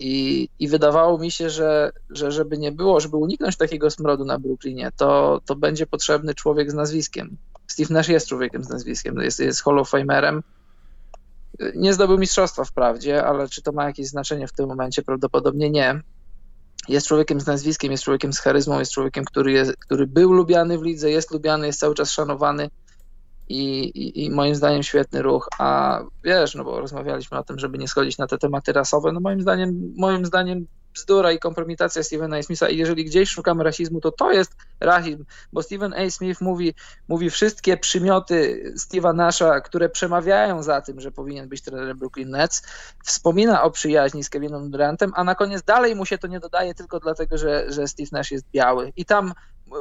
I, 0.00 0.48
I 0.58 0.68
wydawało 0.68 1.18
mi 1.18 1.30
się, 1.30 1.50
że, 1.50 1.92
że 2.10 2.32
żeby 2.32 2.58
nie 2.58 2.72
było, 2.72 3.00
żeby 3.00 3.16
uniknąć 3.16 3.56
takiego 3.56 3.90
smrodu 3.90 4.24
na 4.24 4.38
Brooklynie, 4.38 4.90
to, 4.96 5.40
to 5.46 5.56
będzie 5.56 5.86
potrzebny 5.86 6.34
człowiek 6.34 6.70
z 6.70 6.74
nazwiskiem. 6.74 7.36
Steve 7.66 7.94
Nash 7.94 8.08
jest 8.08 8.28
człowiekiem 8.28 8.64
z 8.64 8.68
nazwiskiem, 8.68 9.20
jest, 9.20 9.40
jest 9.40 9.64
Hall 9.64 9.78
of 9.78 9.90
Famerem. 9.90 10.42
Nie 11.74 11.94
zdobył 11.94 12.18
mistrzostwa 12.18 12.64
wprawdzie, 12.64 13.24
ale 13.24 13.48
czy 13.48 13.62
to 13.62 13.72
ma 13.72 13.84
jakieś 13.84 14.06
znaczenie 14.06 14.48
w 14.48 14.52
tym 14.52 14.68
momencie? 14.68 15.02
Prawdopodobnie 15.02 15.70
nie. 15.70 16.00
Jest 16.88 17.06
człowiekiem 17.06 17.40
z 17.40 17.46
nazwiskiem, 17.46 17.92
jest 17.92 18.04
człowiekiem 18.04 18.32
z 18.32 18.38
charyzmą, 18.38 18.78
jest 18.78 18.92
człowiekiem, 18.92 19.24
który, 19.24 19.52
jest, 19.52 19.76
który 19.76 20.06
był 20.06 20.32
lubiany 20.32 20.78
w 20.78 20.82
lidze, 20.82 21.10
jest 21.10 21.30
lubiany, 21.30 21.66
jest 21.66 21.80
cały 21.80 21.94
czas 21.94 22.10
szanowany 22.10 22.70
i, 23.50 24.24
i, 24.24 24.30
moim 24.30 24.54
zdaniem 24.54 24.82
świetny 24.82 25.22
ruch, 25.22 25.48
a 25.58 26.00
wiesz, 26.24 26.54
no 26.54 26.64
bo 26.64 26.80
rozmawialiśmy 26.80 27.38
o 27.38 27.42
tym, 27.42 27.58
żeby 27.58 27.78
nie 27.78 27.88
schodzić 27.88 28.18
na 28.18 28.26
te 28.26 28.38
tematy 28.38 28.72
rasowe, 28.72 29.12
no 29.12 29.20
moim 29.20 29.40
zdaniem, 29.40 29.94
moim 29.96 30.26
zdaniem 30.26 30.66
bzdura 30.94 31.32
i 31.32 31.38
kompromitacja 31.38 32.02
Stevena 32.02 32.36
A. 32.36 32.42
Smitha 32.42 32.68
i 32.68 32.76
jeżeli 32.76 33.04
gdzieś 33.04 33.30
szukamy 33.30 33.64
rasizmu, 33.64 34.00
to 34.00 34.12
to 34.12 34.32
jest 34.32 34.56
rasizm, 34.80 35.24
bo 35.52 35.62
Steven 35.62 35.94
A. 35.94 36.10
Smith 36.10 36.40
mówi, 36.40 36.74
mówi 37.08 37.30
wszystkie 37.30 37.76
przymioty 37.76 38.64
Steve'a 38.76 39.14
Nasha, 39.14 39.60
które 39.60 39.88
przemawiają 39.88 40.62
za 40.62 40.80
tym, 40.80 41.00
że 41.00 41.12
powinien 41.12 41.48
być 41.48 41.62
trenerem 41.62 41.98
Brooklyn 41.98 42.30
Nets, 42.30 42.62
wspomina 43.04 43.62
o 43.62 43.70
przyjaźni 43.70 44.24
z 44.24 44.30
Kevinem 44.30 44.70
Durantem, 44.70 45.12
a 45.14 45.24
na 45.24 45.34
koniec 45.34 45.62
dalej 45.62 45.96
mu 45.96 46.06
się 46.06 46.18
to 46.18 46.26
nie 46.26 46.40
dodaje 46.40 46.74
tylko 46.74 47.00
dlatego, 47.00 47.38
że, 47.38 47.72
że 47.72 47.88
Steve 47.88 48.08
Nash 48.12 48.30
jest 48.30 48.44
biały 48.52 48.92
i 48.96 49.04
tam 49.04 49.32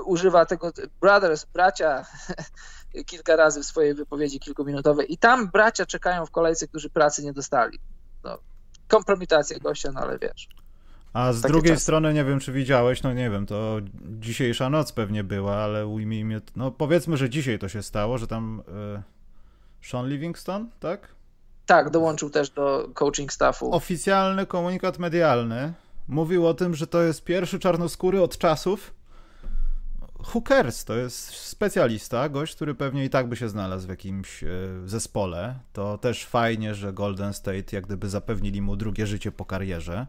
używa 0.05 0.45
tego 0.45 0.71
brothers, 1.01 1.45
bracia 1.45 2.05
kilka 3.05 3.35
razy 3.35 3.61
w 3.61 3.65
swojej 3.65 3.93
wypowiedzi 3.93 4.39
kilkuminutowej 4.39 5.13
i 5.13 5.17
tam 5.17 5.47
bracia 5.47 5.85
czekają 5.85 6.25
w 6.25 6.31
kolejce, 6.31 6.67
którzy 6.67 6.89
pracy 6.89 7.23
nie 7.23 7.33
dostali. 7.33 7.79
No, 8.23 8.37
kompromitacja 8.87 9.59
gościa, 9.59 9.91
no 9.91 9.99
ale 9.99 10.19
wiesz. 10.19 10.47
A 11.13 11.33
z 11.33 11.41
drugiej 11.41 11.71
czasy. 11.71 11.83
strony, 11.83 12.13
nie 12.13 12.25
wiem, 12.25 12.39
czy 12.39 12.51
widziałeś, 12.51 13.03
no 13.03 13.13
nie 13.13 13.29
wiem, 13.29 13.45
to 13.45 13.77
dzisiejsza 14.19 14.69
noc 14.69 14.91
pewnie 14.91 15.23
była, 15.23 15.55
ale 15.55 15.87
ujmijmy, 15.87 16.41
no 16.55 16.71
powiedzmy, 16.71 17.17
że 17.17 17.29
dzisiaj 17.29 17.59
to 17.59 17.69
się 17.69 17.83
stało, 17.83 18.17
że 18.17 18.27
tam 18.27 18.63
y, 18.97 19.87
Sean 19.87 20.09
Livingston, 20.09 20.69
tak? 20.79 21.07
Tak, 21.65 21.89
dołączył 21.89 22.29
też 22.29 22.49
do 22.49 22.89
coaching 22.93 23.33
staffu. 23.33 23.75
Oficjalny 23.75 24.45
komunikat 24.45 24.99
medialny 24.99 25.73
mówił 26.07 26.47
o 26.47 26.53
tym, 26.53 26.75
że 26.75 26.87
to 26.87 27.01
jest 27.01 27.23
pierwszy 27.23 27.59
czarnoskóry 27.59 28.21
od 28.21 28.37
czasów, 28.37 28.93
cares? 30.47 30.85
To 30.85 30.95
jest 30.95 31.17
specjalista, 31.29 32.29
gość, 32.29 32.55
który 32.55 32.75
pewnie 32.75 33.05
i 33.05 33.09
tak 33.09 33.29
by 33.29 33.35
się 33.35 33.49
znalazł 33.49 33.87
w 33.87 33.89
jakimś 33.89 34.43
e, 34.43 34.47
zespole. 34.85 35.59
To 35.73 35.97
też 35.97 36.25
fajnie, 36.25 36.75
że 36.75 36.93
Golden 36.93 37.33
State 37.33 37.75
jak 37.75 37.85
gdyby 37.85 38.09
zapewnili 38.09 38.61
mu 38.61 38.75
drugie 38.75 39.07
życie 39.07 39.31
po 39.31 39.45
karierze, 39.45 40.07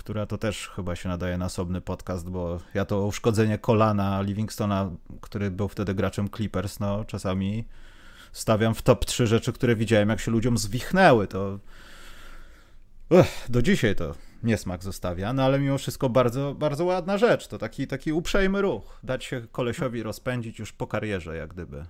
która 0.00 0.26
to 0.26 0.38
też 0.38 0.68
chyba 0.68 0.96
się 0.96 1.08
nadaje 1.08 1.38
na 1.38 1.46
osobny 1.46 1.80
podcast, 1.80 2.30
bo 2.30 2.60
ja 2.74 2.84
to 2.84 3.06
uszkodzenie 3.06 3.58
kolana 3.58 4.22
Livingstona, 4.22 4.90
który 5.20 5.50
był 5.50 5.68
wtedy 5.68 5.94
graczem 5.94 6.28
Clippers, 6.36 6.80
no 6.80 7.04
czasami 7.04 7.64
stawiam 8.32 8.74
w 8.74 8.82
top 8.82 9.04
3 9.04 9.26
rzeczy, 9.26 9.52
które 9.52 9.76
widziałem, 9.76 10.08
jak 10.08 10.20
się 10.20 10.30
ludziom 10.30 10.58
zwichnęły. 10.58 11.26
To 11.26 11.58
Ech, 13.10 13.46
do 13.48 13.62
dzisiaj 13.62 13.96
to 13.96 14.14
niesmak 14.42 14.82
zostawia, 14.82 15.32
no 15.32 15.42
ale 15.42 15.58
mimo 15.58 15.78
wszystko 15.78 16.08
bardzo, 16.08 16.54
bardzo 16.54 16.84
ładna 16.84 17.18
rzecz. 17.18 17.46
To 17.46 17.58
taki, 17.58 17.86
taki 17.86 18.12
uprzejmy 18.12 18.62
ruch. 18.62 18.98
Dać 19.02 19.24
się 19.24 19.42
kolesiowi 19.52 20.02
rozpędzić 20.02 20.58
już 20.58 20.72
po 20.72 20.86
karierze, 20.86 21.36
jak 21.36 21.54
gdyby. 21.54 21.84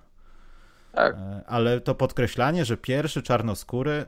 Tak. 0.93 1.15
E, 1.15 1.43
ale 1.47 1.81
to 1.81 1.95
podkreślanie, 1.95 2.65
że 2.65 2.77
pierwszy 2.77 3.23
czarnoskóry, 3.23 4.07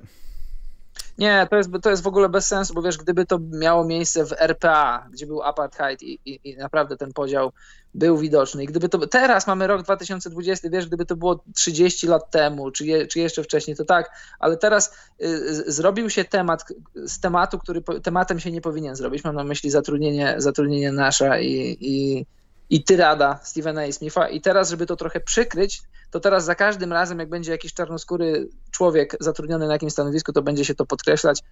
nie, 1.19 1.47
to 1.51 1.57
jest, 1.57 1.71
to 1.83 1.91
jest 1.91 2.03
w 2.03 2.07
ogóle 2.07 2.29
bez 2.29 2.47
sensu, 2.47 2.75
bo 2.75 2.83
wiesz, 2.83 2.99
gdyby 2.99 3.27
to 3.27 3.39
miało 3.39 3.85
miejsce 3.85 4.25
w 4.25 4.33
RPA, 4.33 5.09
gdzie 5.13 5.27
był 5.27 5.43
apartheid 5.43 6.03
i, 6.03 6.21
i, 6.25 6.41
i 6.45 6.57
naprawdę 6.57 6.97
ten 6.97 7.13
podział 7.13 7.53
był 7.95 8.19
widoczny. 8.19 8.65
I 8.65 8.67
gdyby 8.67 8.89
to. 8.89 9.07
Teraz 9.07 9.47
mamy 9.47 9.67
rok 9.67 9.83
2020, 9.83 10.69
wiesz, 10.71 10.87
gdyby 10.87 11.07
to 11.07 11.17
było 11.17 11.45
30 11.55 12.07
lat 12.07 12.31
temu, 12.31 12.71
czy, 12.71 12.87
je, 12.87 13.07
czy 13.07 13.21
jeszcze 13.21 13.43
wcześniej, 13.43 13.77
to 13.77 13.85
tak, 13.85 14.11
ale 14.39 14.57
teraz 14.57 14.95
y, 15.23 15.73
zrobił 15.73 16.11
się 16.11 16.25
temat 16.25 16.65
z 16.95 17.21
tematu, 17.21 17.59
który 17.59 17.83
tematem 18.03 18.41
się 18.41 18.51
nie 18.51 18.61
powinien 18.61 18.97
zrobić. 18.97 19.25
Mam 19.25 19.35
na 19.35 19.45
myśli 19.45 19.71
zatrudnienie, 19.71 20.35
zatrudnienie 20.39 20.93
nasza 20.93 21.39
i, 21.41 21.77
i, 21.81 22.27
i 22.71 22.85
tyrada 22.85 23.41
Stevena. 23.43 23.93
Smitha. 23.93 24.29
I 24.29 24.41
teraz, 24.41 24.71
żeby 24.71 24.87
to 24.87 24.97
trochę 24.97 25.21
przykryć, 25.21 25.83
to 26.13 26.21
teraz 26.21 26.45
za 26.45 26.55
każdym 26.55 26.93
razem, 26.93 27.19
jak 27.19 27.29
będzie 27.29 27.53
jakiś 27.53 27.75
czarnoskóry 27.75 28.49
człowiek 28.71 29.17
zatrudniony 29.21 29.67
na 29.67 29.73
jakimś 29.73 29.93
stanowisku, 29.93 30.33
to 30.33 30.43
będzie 30.43 30.65
się 30.65 30.75
to 30.75 30.87
podkreślać, 30.87 31.43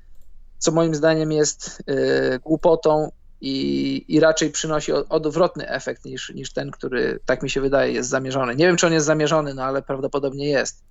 co 0.59 0.73
moim 0.73 0.95
zdaniem 0.95 1.33
jest 1.33 1.83
yy, 1.87 2.39
głupotą 2.39 3.11
i, 3.41 4.05
i 4.09 4.21
raczej 4.21 4.51
przynosi 4.51 4.93
odwrotny 4.93 5.69
efekt 5.69 6.05
niż, 6.05 6.31
niż 6.35 6.53
ten, 6.53 6.71
który, 6.71 7.19
tak 7.27 7.43
mi 7.43 7.51
się 7.51 7.61
wydaje, 7.61 7.93
jest 7.93 8.09
zamierzony. 8.09 8.57
Nie 8.57 8.67
wiem, 8.67 8.77
czy 8.77 8.87
on 8.87 8.93
jest 8.93 9.07
zamierzony, 9.07 9.55
no 9.55 9.65
ale 9.65 9.83
prawdopodobnie 9.83 10.49
jest. 10.49 10.83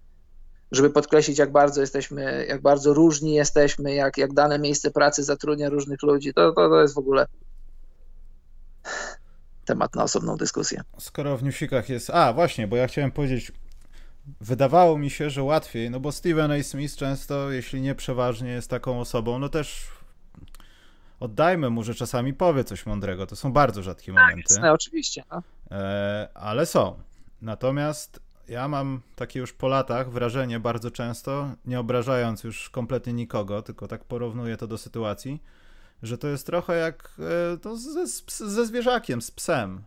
Żeby 0.72 0.90
podkreślić, 0.90 1.38
jak 1.38 1.52
bardzo 1.52 1.82
jesteśmy, 1.82 2.46
jak 2.50 2.62
bardzo 2.62 2.94
różni 2.94 3.34
jesteśmy, 3.34 3.94
jak, 3.94 4.18
jak 4.18 4.34
dane 4.34 4.60
miejsce 4.60 4.92
pracy 4.92 5.24
zatrudnia 5.24 5.70
różnych 5.70 6.04
ludzi, 6.04 6.34
to, 6.34 6.52
to, 6.52 6.70
to 6.70 6.82
jest 6.82 6.96
w 6.96 6.98
ogóle 6.98 7.26
temat 9.70 9.96
na 9.96 10.04
osobną 10.04 10.38
dyskusję. 10.38 10.82
Skoro 10.98 11.38
w 11.38 11.44
newsikach 11.44 11.90
jest. 11.90 12.10
A, 12.10 12.34
właśnie, 12.34 12.68
bo 12.68 12.76
ja 12.76 12.88
chciałem 12.88 13.12
powiedzieć. 13.12 13.52
Wydawało 14.42 14.98
mi 14.98 15.10
się, 15.10 15.30
że 15.30 15.44
łatwiej, 15.44 15.90
no 15.90 16.00
bo 16.00 16.12
Steven 16.12 16.52
A. 16.52 16.64
Smith 16.64 16.96
często, 16.96 17.52
jeśli 17.52 17.82
nie 17.82 17.96
przeważnie, 17.96 18.50
jest 18.50 18.70
taką 18.70 19.00
osobą, 19.00 19.40
no 19.40 19.50
też 19.50 19.88
oddajmy 21.20 21.70
mu, 21.70 21.84
że 21.84 21.96
czasami 21.96 22.34
powie 22.34 22.64
coś 22.64 22.86
mądrego. 22.86 23.28
To 23.28 23.36
są 23.36 23.54
bardzo 23.54 23.84
rzadkie 23.84 24.14
tak, 24.14 24.22
momenty. 24.22 24.54
Jasne, 24.54 24.72
oczywiście. 24.72 25.24
No. 25.32 25.44
E, 25.72 26.30
ale 26.34 26.66
są. 26.66 27.00
Natomiast 27.42 28.20
ja 28.48 28.68
mam 28.68 29.02
takie 29.16 29.40
już 29.40 29.54
po 29.54 29.68
latach 29.68 30.12
wrażenie 30.12 30.60
bardzo 30.60 30.92
często, 30.92 31.52
nie 31.66 31.80
obrażając 31.80 32.44
już 32.44 32.70
kompletnie 32.70 33.14
nikogo, 33.14 33.62
tylko 33.62 33.88
tak 33.88 34.04
porównuję 34.04 34.58
to 34.58 34.68
do 34.68 34.78
sytuacji, 34.78 35.44
że 36.04 36.18
to 36.18 36.28
jest 36.28 36.46
trochę 36.46 36.76
jak 36.76 37.12
e, 37.54 37.58
to 37.58 37.78
ze, 37.78 38.08
ze 38.48 38.66
zwierzakiem, 38.66 39.22
z 39.22 39.32
psem. 39.32 39.84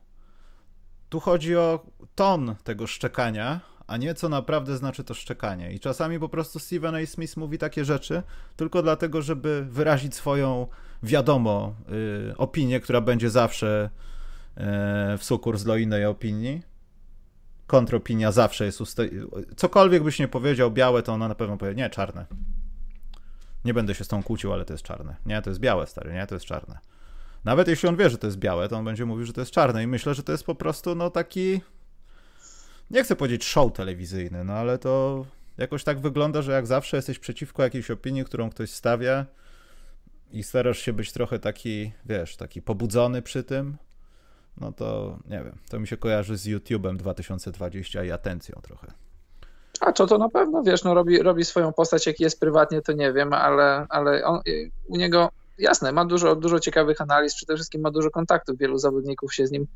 Tu 1.09 1.21
chodzi 1.21 1.57
o 1.57 1.87
ton 2.15 2.55
tego 2.65 2.87
szczekania, 2.87 3.61
a 3.87 3.97
nie 3.97 4.15
co 4.15 4.29
naprawdę 4.29 4.77
znaczy 4.77 5.05
to 5.05 5.15
szczekanie. 5.15 5.73
I 5.73 5.81
czasami 5.81 6.19
po 6.19 6.29
prostu 6.29 6.59
Steven 6.59 6.95
A. 6.95 7.07
Smith 7.07 7.37
mówi 7.37 7.59
takie 7.59 7.85
rzeczy 7.85 8.23
tylko 8.57 8.83
dlatego, 8.83 9.23
żeby 9.23 9.67
wyrazić 9.71 10.15
swoją, 10.15 10.67
wiadomo, 11.03 11.75
y, 12.31 12.37
opinię, 12.37 12.81
która 12.81 13.01
będzie 13.01 13.31
zawsze 13.31 13.91
y, 14.57 15.19
w 15.19 15.25
sukurs 15.25 15.65
do 15.65 15.77
innej 15.77 16.07
opinii. 16.07 16.63
Kontropinia 17.67 18.33
zawsze 18.33 18.65
jest 18.65 18.81
uste... 18.81 19.09
Cokolwiek 19.57 20.03
byś 20.03 20.19
nie 20.19 20.29
powiedział 20.29 20.71
białe, 20.71 21.03
to 21.03 21.13
ona 21.13 21.29
na 21.29 21.35
pewno 21.35 21.57
powie, 21.57 21.75
nie, 21.75 21.91
czarne. 21.91 22.27
Nie 23.65 23.75
będę 23.75 23.95
się 23.95 24.05
z 24.05 24.09
tą 24.09 24.23
kłócił, 24.23 24.53
ale 24.53 24.65
to 24.65 24.75
jest 24.75 24.85
czarne. 24.85 25.17
Nie, 25.27 25.43
to 25.43 25.51
jest 25.51 25.61
białe, 25.61 25.87
stary, 25.87 26.13
nie, 26.13 26.27
to 26.27 26.35
jest 26.35 26.47
czarne. 26.47 26.79
Nawet 27.45 27.69
jeśli 27.69 27.89
on 27.89 27.97
wie, 27.97 28.11
że 28.11 28.19
to 28.19 28.27
jest 28.27 28.39
białe, 28.39 28.69
to 28.69 28.77
on 28.77 28.85
będzie 28.85 29.07
mówił, 29.07 29.27
że 29.27 29.33
to 29.33 29.41
jest 29.41 29.51
czarne 29.51 29.83
i 29.83 29.87
myślę, 29.87 30.15
że 30.15 30.23
to 30.23 30.33
jest 30.33 30.45
po 30.45 30.55
prostu, 30.55 30.95
no 30.95 31.11
taki 31.11 31.61
nie 32.91 33.05
chcę 33.05 33.17
powiedzieć 33.17 33.45
show 33.45 33.73
telewizyjny, 33.73 34.45
no 34.45 34.53
ale 34.53 34.79
to 34.79 35.25
jakoś 35.59 35.85
tak 35.85 36.01
wygląda, 36.01 36.43
że 36.43 36.53
jak 36.53 36.67
zawsze 36.67 36.97
jesteś 36.97 37.19
przeciwko 37.19 37.63
jakiejś 37.63 37.91
opinii, 37.91 38.25
którą 38.25 38.51
ktoś 38.51 38.71
stawia 38.71 39.27
i 40.33 40.43
starasz 40.43 40.79
się 40.79 40.93
być 40.93 41.13
trochę 41.13 41.39
taki, 41.39 41.93
wiesz, 42.07 42.37
taki 42.37 42.63
pobudzony 42.63 43.23
przy 43.23 43.45
tym, 43.45 43.77
no 44.57 44.73
to 44.73 45.19
nie 45.25 45.45
wiem, 45.45 45.59
to 45.71 45.81
mi 45.81 45.89
się 45.89 45.97
kojarzy 45.97 46.37
z 46.37 46.47
YouTube'em 46.47 46.97
2020 46.97 48.05
i 48.05 48.11
atencją 48.11 48.61
trochę. 48.63 48.93
A 49.83 49.93
co 49.93 50.07
to 50.07 50.19
na 50.19 50.29
pewno, 50.29 50.63
wiesz, 50.63 50.85
no 50.85 50.95
robi, 50.95 51.23
robi 51.23 51.45
swoją 51.45 51.73
postać, 51.73 52.07
jak 52.07 52.21
jest 52.21 52.41
prywatnie, 52.41 52.83
to 52.83 52.93
nie 52.93 53.13
wiem, 53.13 53.33
ale, 53.33 53.87
ale 53.89 54.25
on, 54.25 54.41
u 54.89 54.97
niego, 54.97 55.29
jasne, 55.59 55.93
ma 55.93 56.05
dużo, 56.05 56.37
dużo 56.37 56.61
ciekawych 56.61 57.01
analiz, 57.01 57.35
przede 57.35 57.55
wszystkim 57.55 57.81
ma 57.81 57.91
dużo 57.91 58.11
kontaktów, 58.11 58.59
wielu 58.59 58.79
zawodników 58.79 59.35
się 59.35 59.47
z 59.47 59.51
nim 59.51 59.67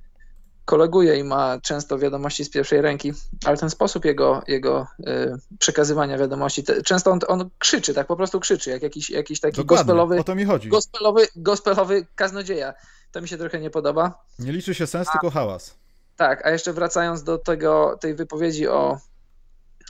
koleguje 0.64 1.16
i 1.16 1.24
ma 1.24 1.60
często 1.60 1.98
wiadomości 1.98 2.44
z 2.44 2.50
pierwszej 2.50 2.80
ręki, 2.80 3.12
ale 3.44 3.56
ten 3.56 3.70
sposób 3.70 4.04
jego, 4.04 4.42
jego 4.48 4.86
y, 5.00 5.56
przekazywania 5.58 6.18
wiadomości, 6.18 6.64
te, 6.64 6.82
często 6.82 7.10
on, 7.10 7.18
on, 7.28 7.50
krzyczy, 7.58 7.94
tak 7.94 8.06
po 8.06 8.16
prostu 8.16 8.40
krzyczy, 8.40 8.70
jak 8.70 8.82
jakiś, 8.82 9.10
jakiś 9.10 9.40
taki 9.40 9.56
Dokładnie, 9.56 9.84
gospelowy, 9.84 10.20
o 10.20 10.24
to 10.24 10.34
mi 10.34 10.44
chodzi. 10.44 10.68
Gospelowy, 10.68 11.28
gospelowy 11.36 12.06
kaznodzieja. 12.14 12.74
To 13.12 13.20
mi 13.20 13.28
się 13.28 13.38
trochę 13.38 13.60
nie 13.60 13.70
podoba. 13.70 14.24
Nie 14.38 14.52
liczy 14.52 14.74
się 14.74 14.86
sens, 14.86 15.08
a, 15.08 15.12
tylko 15.12 15.30
hałas. 15.30 15.74
Tak, 16.16 16.46
a 16.46 16.50
jeszcze 16.50 16.72
wracając 16.72 17.22
do 17.22 17.38
tego, 17.38 17.98
tej 18.00 18.14
wypowiedzi 18.14 18.68
o, 18.68 18.98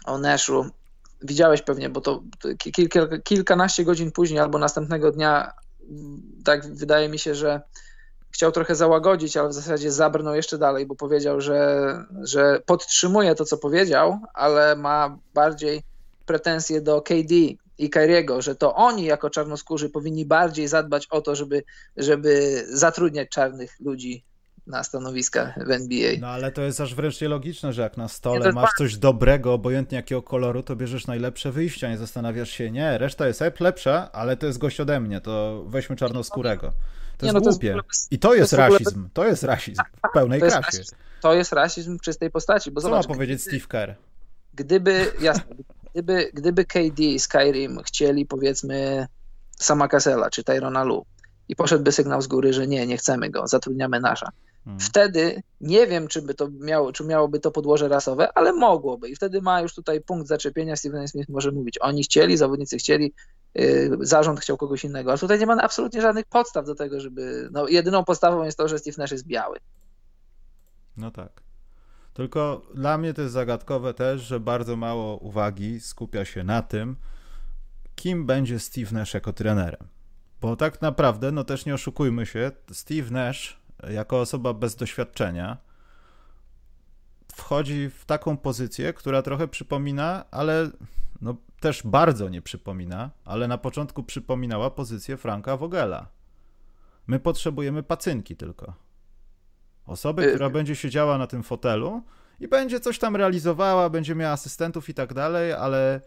o 0.06 0.18
Nashu, 0.18 0.66
widziałeś 1.22 1.62
pewnie, 1.62 1.90
bo 1.90 2.00
to 2.00 2.22
kilka, 2.58 3.00
kilkanaście 3.24 3.84
godzin 3.84 4.12
później 4.12 4.40
albo 4.40 4.58
następnego 4.58 5.12
dnia, 5.12 5.52
tak 6.44 6.74
wydaje 6.74 7.08
mi 7.08 7.18
się, 7.18 7.34
że 7.34 7.60
chciał 8.30 8.52
trochę 8.52 8.74
załagodzić, 8.74 9.36
ale 9.36 9.48
w 9.48 9.52
zasadzie 9.52 9.92
zabrnął 9.92 10.34
jeszcze 10.34 10.58
dalej, 10.58 10.86
bo 10.86 10.94
powiedział, 10.94 11.40
że, 11.40 12.04
że 12.22 12.60
podtrzymuje 12.66 13.34
to, 13.34 13.44
co 13.44 13.58
powiedział, 13.58 14.18
ale 14.34 14.76
ma 14.76 15.18
bardziej 15.34 15.82
pretensje 16.26 16.80
do 16.80 17.02
KD 17.02 17.34
i 17.78 17.90
Kyriego, 17.90 18.42
że 18.42 18.56
to 18.56 18.74
oni 18.74 19.04
jako 19.04 19.30
czarnoskórzy 19.30 19.90
powinni 19.90 20.26
bardziej 20.26 20.68
zadbać 20.68 21.06
o 21.06 21.20
to, 21.20 21.36
żeby, 21.36 21.64
żeby 21.96 22.64
zatrudniać 22.68 23.28
czarnych 23.28 23.80
ludzi 23.80 24.24
na 24.66 24.84
stanowiska 24.84 25.54
w 25.66 25.70
NBA. 25.70 26.12
No 26.20 26.28
ale 26.28 26.52
to 26.52 26.62
jest 26.62 26.80
aż 26.80 26.94
wręcz 26.94 27.20
nielogiczne, 27.20 27.72
że 27.72 27.82
jak 27.82 27.96
na 27.96 28.08
stole 28.08 28.52
masz 28.52 28.70
coś 28.78 28.96
dobrego, 28.96 29.52
obojętnie 29.52 29.96
jakiego 29.96 30.22
koloru, 30.22 30.62
to 30.62 30.76
bierzesz 30.76 31.06
najlepsze 31.06 31.52
wyjścia, 31.52 31.90
nie 31.90 31.98
zastanawiasz 31.98 32.50
się, 32.50 32.70
nie, 32.70 32.98
reszta 32.98 33.26
jest 33.26 33.42
lepsza, 33.60 34.12
ale 34.12 34.36
to 34.36 34.46
jest 34.46 34.58
gość 34.58 34.80
ode 34.80 35.00
mnie, 35.00 35.20
to 35.20 35.64
weźmy 35.66 35.96
czarnoskórego. 35.96 36.72
To 37.18 37.26
nie, 37.26 37.32
jest 37.32 37.44
no, 37.44 37.50
głupie. 37.50 37.72
To 37.72 37.82
jest, 37.88 38.12
I 38.12 38.18
to 38.18 38.34
jest, 38.34 38.50
to 38.50 38.56
jest 38.62 38.72
rasizm. 38.72 38.98
Ogóle... 38.98 39.10
To 39.12 39.24
jest 39.24 39.42
rasizm 39.42 39.82
w 40.10 40.12
pełnej 40.14 40.40
to 40.40 40.46
krasie. 40.46 40.66
Rasizm, 40.66 40.96
to 41.20 41.34
jest 41.34 41.52
rasizm 41.52 41.98
w 41.98 42.00
czystej 42.00 42.30
postaci. 42.30 42.70
Bo 42.70 42.80
Co 42.80 42.88
zobacz, 42.88 43.08
ma 43.08 43.14
powiedzieć 43.14 43.40
gdyby, 43.40 43.58
Steve 43.58 43.68
Kerr? 43.68 43.94
Gdyby, 44.54 45.12
jasne, 45.20 45.56
gdyby, 45.92 46.30
gdyby 46.34 46.64
KD 46.64 47.02
i 47.02 47.20
Skyrim 47.20 47.82
chcieli 47.82 48.26
powiedzmy 48.26 49.06
sama 49.58 49.88
Cassella 49.88 50.30
czy 50.30 50.44
Tyrona 50.44 50.84
Lu 50.84 51.06
i 51.48 51.56
poszedłby 51.56 51.92
sygnał 51.92 52.22
z 52.22 52.26
góry, 52.26 52.52
że 52.52 52.66
nie, 52.66 52.86
nie 52.86 52.96
chcemy 52.96 53.30
go, 53.30 53.46
zatrudniamy 53.46 54.00
nasza. 54.00 54.28
Hmm. 54.66 54.80
Wtedy 54.80 55.42
nie 55.60 55.86
wiem, 55.86 56.08
czy 56.08 56.22
by 56.22 56.34
to 56.34 56.48
miało, 56.50 56.92
czy 56.92 57.04
miałoby 57.04 57.40
to 57.40 57.50
podłoże 57.50 57.88
rasowe, 57.88 58.28
ale 58.34 58.52
mogłoby. 58.52 59.08
I 59.08 59.16
wtedy 59.16 59.42
ma 59.42 59.60
już 59.60 59.74
tutaj 59.74 60.00
punkt 60.00 60.28
zaczepienia. 60.28 60.76
Steven 60.76 61.08
Smith 61.08 61.28
może 61.28 61.52
mówić, 61.52 61.78
oni 61.80 62.02
chcieli, 62.02 62.36
zawodnicy 62.36 62.76
chcieli, 62.76 63.12
yy, 63.54 63.98
zarząd 64.00 64.40
chciał 64.40 64.56
kogoś 64.56 64.84
innego. 64.84 65.10
Ale 65.10 65.18
tutaj 65.18 65.38
nie 65.38 65.46
ma 65.46 65.56
absolutnie 65.56 66.02
żadnych 66.02 66.24
podstaw 66.24 66.66
do 66.66 66.74
tego, 66.74 67.00
żeby. 67.00 67.48
No, 67.52 67.68
jedyną 67.68 68.04
podstawą 68.04 68.44
jest 68.44 68.58
to, 68.58 68.68
że 68.68 68.78
Steve 68.78 68.96
Nash 68.98 69.10
jest 69.10 69.26
biały. 69.26 69.58
No 70.96 71.10
tak. 71.10 71.42
Tylko 72.14 72.62
dla 72.74 72.98
mnie 72.98 73.14
to 73.14 73.22
jest 73.22 73.34
zagadkowe 73.34 73.94
też, 73.94 74.22
że 74.22 74.40
bardzo 74.40 74.76
mało 74.76 75.16
uwagi 75.16 75.80
skupia 75.80 76.24
się 76.24 76.44
na 76.44 76.62
tym, 76.62 76.96
kim 77.94 78.26
będzie 78.26 78.58
Steve 78.58 78.92
Nash 78.92 79.14
jako 79.14 79.32
trenerem. 79.32 79.88
Bo 80.40 80.56
tak 80.56 80.82
naprawdę, 80.82 81.32
no 81.32 81.44
też 81.44 81.66
nie 81.66 81.74
oszukujmy 81.74 82.26
się, 82.26 82.52
Steve 82.72 83.10
Nash 83.10 83.65
jako 83.90 84.20
osoba 84.20 84.54
bez 84.54 84.76
doświadczenia 84.76 85.56
wchodzi 87.36 87.90
w 87.90 88.04
taką 88.04 88.36
pozycję, 88.36 88.92
która 88.92 89.22
trochę 89.22 89.48
przypomina, 89.48 90.24
ale 90.30 90.70
no 91.20 91.36
też 91.60 91.82
bardzo 91.84 92.28
nie 92.28 92.42
przypomina, 92.42 93.10
ale 93.24 93.48
na 93.48 93.58
początku 93.58 94.02
przypominała 94.02 94.70
pozycję 94.70 95.16
Franka 95.16 95.56
Vogela. 95.56 96.08
My 97.06 97.20
potrzebujemy 97.20 97.82
pacynki 97.82 98.36
tylko. 98.36 98.74
Osoby, 99.86 100.22
y, 100.22 100.28
która 100.28 100.50
będzie 100.50 100.76
siedziała 100.76 101.18
na 101.18 101.26
tym 101.26 101.42
fotelu 101.42 102.02
i 102.40 102.48
będzie 102.48 102.80
coś 102.80 102.98
tam 102.98 103.16
realizowała, 103.16 103.90
będzie 103.90 104.14
miała 104.14 104.32
asystentów 104.32 104.88
i 104.88 104.94
tak 104.94 105.14
dalej, 105.14 105.52
ale 105.52 106.00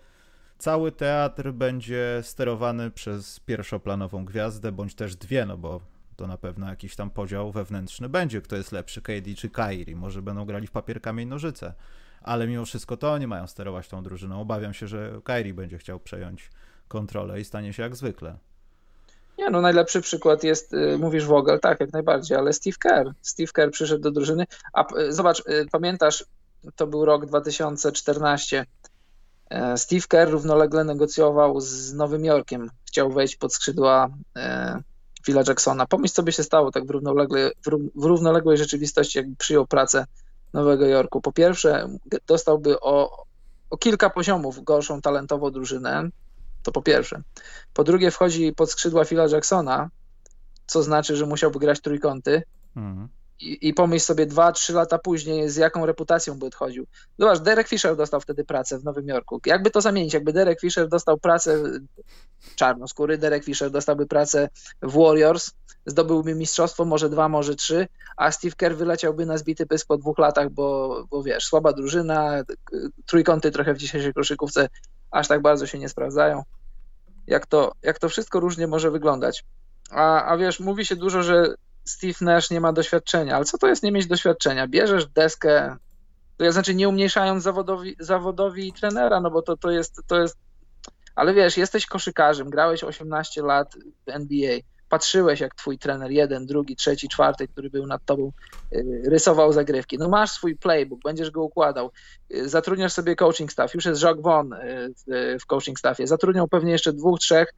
cały 0.57 0.91
teatr 0.91 1.51
będzie 1.51 2.19
sterowany 2.23 2.91
przez 2.91 3.39
pierwszoplanową 3.39 4.25
gwiazdę, 4.25 4.71
bądź 4.71 4.95
też 4.95 5.15
dwie, 5.15 5.45
no 5.45 5.57
bo 5.57 5.81
to 6.19 6.27
na 6.27 6.37
pewno 6.37 6.69
jakiś 6.69 6.95
tam 6.95 7.09
podział 7.09 7.51
wewnętrzny 7.51 8.09
będzie, 8.09 8.41
kto 8.41 8.55
jest 8.55 8.71
lepszy, 8.71 9.01
KD 9.01 9.35
czy 9.37 9.49
Kairi. 9.49 9.95
Może 9.95 10.21
będą 10.21 10.45
grali 10.45 10.67
w 10.67 10.71
papier, 10.71 11.01
kamień, 11.01 11.29
nożyce. 11.29 11.73
Ale 12.21 12.47
mimo 12.47 12.65
wszystko 12.65 12.97
to 12.97 13.11
oni 13.11 13.27
mają 13.27 13.47
sterować 13.47 13.87
tą 13.87 14.03
drużyną. 14.03 14.41
Obawiam 14.41 14.73
się, 14.73 14.87
że 14.87 15.21
Kairi 15.23 15.53
będzie 15.53 15.77
chciał 15.77 15.99
przejąć 15.99 16.49
kontrolę 16.87 17.41
i 17.41 17.45
stanie 17.45 17.73
się 17.73 17.83
jak 17.83 17.95
zwykle. 17.95 18.37
Nie, 19.37 19.49
no 19.49 19.61
najlepszy 19.61 20.01
przykład 20.01 20.43
jest, 20.43 20.73
y, 20.73 20.97
mówisz 20.97 21.25
Vogel, 21.25 21.59
tak, 21.59 21.79
jak 21.79 21.93
najbardziej, 21.93 22.37
ale 22.37 22.53
Steve 22.53 22.77
Kerr. 22.79 23.11
Steve 23.21 23.51
Kerr 23.53 23.71
przyszedł 23.71 24.01
do 24.01 24.11
drużyny, 24.11 24.45
a 24.73 24.95
y, 24.97 25.13
zobacz, 25.13 25.39
y, 25.39 25.65
pamiętasz, 25.71 26.25
to 26.75 26.87
był 26.87 27.05
rok 27.05 27.25
2014. 27.25 28.65
E, 29.49 29.77
Steve 29.77 30.07
Kerr 30.07 30.31
równolegle 30.31 30.83
negocjował 30.83 31.61
z 31.61 31.93
Nowym 31.93 32.25
Jorkiem. 32.25 32.69
Chciał 32.85 33.11
wejść 33.11 33.35
pod 33.35 33.53
skrzydła 33.53 34.09
e, 34.37 34.81
Phila 35.25 35.43
Jacksona. 35.47 35.85
Pomyśl, 35.85 36.13
co 36.13 36.23
by 36.23 36.31
się 36.31 36.43
stało 36.43 36.71
tak 36.71 36.85
w 36.85 36.89
równoległej, 36.89 37.51
w 37.95 38.03
równoległej 38.03 38.57
rzeczywistości, 38.57 39.17
jakby 39.17 39.35
przyjął 39.35 39.67
pracę 39.67 40.05
Nowego 40.53 40.85
Jorku. 40.85 41.21
Po 41.21 41.31
pierwsze, 41.31 41.87
dostałby 42.27 42.79
o, 42.79 43.25
o 43.69 43.77
kilka 43.77 44.09
poziomów 44.09 44.63
gorszą 44.63 45.01
talentowo 45.01 45.51
drużynę, 45.51 46.09
to 46.63 46.71
po 46.71 46.81
pierwsze. 46.81 47.21
Po 47.73 47.83
drugie, 47.83 48.11
wchodzi 48.11 48.53
pod 48.53 48.71
skrzydła 48.71 49.05
Phila 49.05 49.27
Jacksona, 49.27 49.89
co 50.67 50.83
znaczy, 50.83 51.15
że 51.15 51.25
musiałby 51.25 51.59
grać 51.59 51.79
trójkąty. 51.81 52.43
Mhm 52.75 53.09
i, 53.39 53.73
pomyśl 53.73 54.05
sobie 54.05 54.25
dwa, 54.25 54.51
trzy 54.51 54.73
lata 54.73 54.99
później, 54.99 55.49
z 55.49 55.55
jaką 55.55 55.85
reputacją 55.85 56.39
by 56.39 56.45
odchodził. 56.45 56.85
Zobacz, 57.19 57.39
Derek 57.39 57.67
Fisher 57.67 57.95
dostał 57.95 58.21
wtedy 58.21 58.45
pracę 58.45 58.79
w 58.79 58.83
Nowym 58.83 59.07
Jorku. 59.07 59.41
Jakby 59.45 59.71
to 59.71 59.81
zamienić? 59.81 60.13
Jakby 60.13 60.33
Derek 60.33 60.61
Fisher 60.61 60.87
dostał 60.87 61.17
pracę 61.17 61.63
czarnoskóry, 62.55 63.17
Derek 63.17 63.43
Fisher 63.43 63.71
dostałby 63.71 64.05
pracę 64.05 64.49
w 64.81 64.97
Warriors, 64.97 65.51
zdobyłby 65.85 66.35
mistrzostwo, 66.35 66.85
może 66.85 67.09
dwa, 67.09 67.29
może 67.29 67.55
trzy, 67.55 67.87
a 68.17 68.31
Steve 68.31 68.55
Kerr 68.55 68.75
wyleciałby 68.75 69.25
na 69.25 69.37
zbity 69.37 69.65
pysk 69.65 69.87
po 69.87 69.97
dwóch 69.97 70.17
latach, 70.17 70.49
bo, 70.49 71.03
bo 71.09 71.23
wiesz, 71.23 71.45
słaba 71.45 71.73
drużyna, 71.73 72.43
trójkąty 73.05 73.51
trochę 73.51 73.73
w 73.73 73.77
dzisiejszej 73.77 74.13
koszykówce 74.13 74.69
aż 75.11 75.27
tak 75.27 75.41
bardzo 75.41 75.67
się 75.67 75.79
nie 75.79 75.89
sprawdzają. 75.89 76.43
Jak 77.27 77.45
to, 77.45 77.71
jak 77.81 77.99
to 77.99 78.09
wszystko 78.09 78.39
różnie 78.39 78.67
może 78.67 78.91
wyglądać. 78.91 79.45
A, 79.91 80.25
a 80.25 80.37
wiesz, 80.37 80.59
mówi 80.59 80.85
się 80.85 80.95
dużo, 80.95 81.23
że 81.23 81.55
Steve 81.89 82.17
Nash 82.21 82.49
nie 82.49 82.61
ma 82.61 82.73
doświadczenia, 82.73 83.35
ale 83.35 83.45
co 83.45 83.57
to 83.57 83.67
jest 83.67 83.83
nie 83.83 83.91
mieć 83.91 84.07
doświadczenia? 84.07 84.67
Bierzesz 84.67 85.07
deskę, 85.07 85.77
to 86.37 86.45
ja 86.45 86.51
znaczy 86.51 86.75
nie 86.75 86.89
umniejszając 86.89 87.43
zawodowi, 87.43 87.95
zawodowi 87.99 88.73
trenera, 88.73 89.19
no 89.19 89.31
bo 89.31 89.41
to, 89.41 89.57
to, 89.57 89.71
jest, 89.71 90.01
to 90.07 90.21
jest, 90.21 90.37
ale 91.15 91.33
wiesz, 91.33 91.57
jesteś 91.57 91.85
koszykarzem, 91.85 92.49
grałeś 92.49 92.83
18 92.83 93.41
lat 93.41 93.75
w 94.05 94.09
NBA, 94.09 94.59
patrzyłeś 94.89 95.39
jak 95.39 95.55
twój 95.55 95.77
trener, 95.77 96.11
jeden, 96.11 96.45
drugi, 96.45 96.75
trzeci, 96.75 97.09
czwarty, 97.09 97.47
który 97.47 97.69
był 97.69 97.87
nad 97.87 98.05
tobą, 98.05 98.31
y, 98.73 99.01
rysował 99.05 99.53
zagrywki. 99.53 99.97
No 99.97 100.09
masz 100.09 100.31
swój 100.31 100.55
playbook, 100.55 100.99
będziesz 101.03 101.31
go 101.31 101.43
układał, 101.43 101.91
y, 102.31 102.49
zatrudniasz 102.49 102.93
sobie 102.93 103.15
coaching 103.15 103.51
staff, 103.51 103.73
już 103.73 103.85
jest 103.85 104.01
Jacques 104.01 104.23
Vaughn 104.23 104.53
y, 104.53 105.39
w, 105.39 105.45
coaching 105.45 105.79
staffie, 105.79 106.07
zatrudniał 106.07 106.47
pewnie 106.47 106.71
jeszcze 106.71 106.93
dwóch, 106.93 107.19
trzech, 107.19 107.53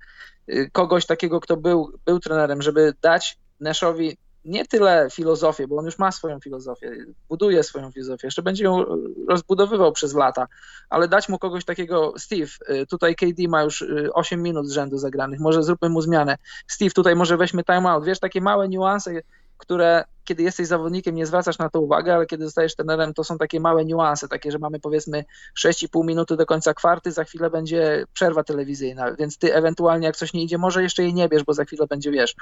kogoś 0.72 1.06
takiego, 1.06 1.40
kto 1.40 1.58
był, 1.58 2.00
był 2.06 2.20
trenerem, 2.20 2.62
żeby 2.62 2.94
dać 3.02 3.38
Nashowi 3.62 4.18
nie 4.46 4.66
tyle 4.66 5.08
filozofię, 5.12 5.68
bo 5.68 5.78
on 5.78 5.86
już 5.86 6.00
ma 6.00 6.12
swoją 6.12 6.40
filozofię, 6.40 6.92
buduje 7.30 7.64
swoją 7.64 7.92
filozofię, 7.92 8.28
jeszcze 8.28 8.42
będzie 8.42 8.64
ją 8.64 8.86
rozbudowywał 9.30 9.92
przez 9.92 10.14
lata, 10.14 10.48
ale 10.90 11.08
dać 11.08 11.30
mu 11.30 11.40
kogoś 11.40 11.66
takiego, 11.66 12.14
Steve, 12.18 12.52
y, 12.70 12.86
tutaj 12.88 13.16
KD 13.16 13.48
ma 13.50 13.64
już 13.64 13.86
8 14.14 14.40
y, 14.40 14.44
minut 14.44 14.68
z 14.68 14.72
rzędu 14.72 14.98
zagranych, 14.98 15.40
może 15.40 15.64
zróbmy 15.64 15.90
mu 15.90 16.02
zmianę. 16.02 16.38
Steve, 16.68 16.92
tutaj 16.92 17.16
może 17.16 17.38
weźmy 17.38 17.64
timeout, 17.64 18.06
wiesz, 18.06 18.20
takie 18.20 18.42
małe 18.42 18.70
niuanse, 18.70 19.14
które 19.62 20.04
kiedy 20.24 20.44
jesteś 20.44 20.68
zawodnikiem 20.68 21.16
nie 21.16 21.26
zwracasz 21.26 21.58
na 21.58 21.70
to 21.70 21.82
uwagę, 21.82 22.16
ale 22.16 22.26
kiedy 22.26 22.46
zostajesz 22.46 22.76
trenerem 22.76 23.14
to 23.14 23.24
są 23.24 23.38
takie 23.38 23.60
małe 23.60 23.86
niuanse, 23.86 24.28
takie, 24.28 24.52
że 24.52 24.60
mamy 24.60 24.80
powiedzmy 24.80 25.26
6,5 25.60 26.06
minuty 26.06 26.38
do 26.38 26.46
końca 26.46 26.74
kwarty, 26.74 27.12
za 27.12 27.24
chwilę 27.24 27.50
będzie 27.50 28.06
przerwa 28.14 28.44
telewizyjna, 28.44 29.16
więc 29.16 29.38
ty 29.38 29.56
ewentualnie 29.56 30.08
jak 30.08 30.16
coś 30.16 30.34
nie 30.34 30.44
idzie, 30.44 30.58
może 30.58 30.84
jeszcze 30.84 31.04
jej 31.04 31.14
nie 31.14 31.30
bierz, 31.30 31.44
bo 31.44 31.54
za 31.54 31.66
chwilę 31.66 31.88
będzie, 31.88 32.12
wiesz, 32.12 32.36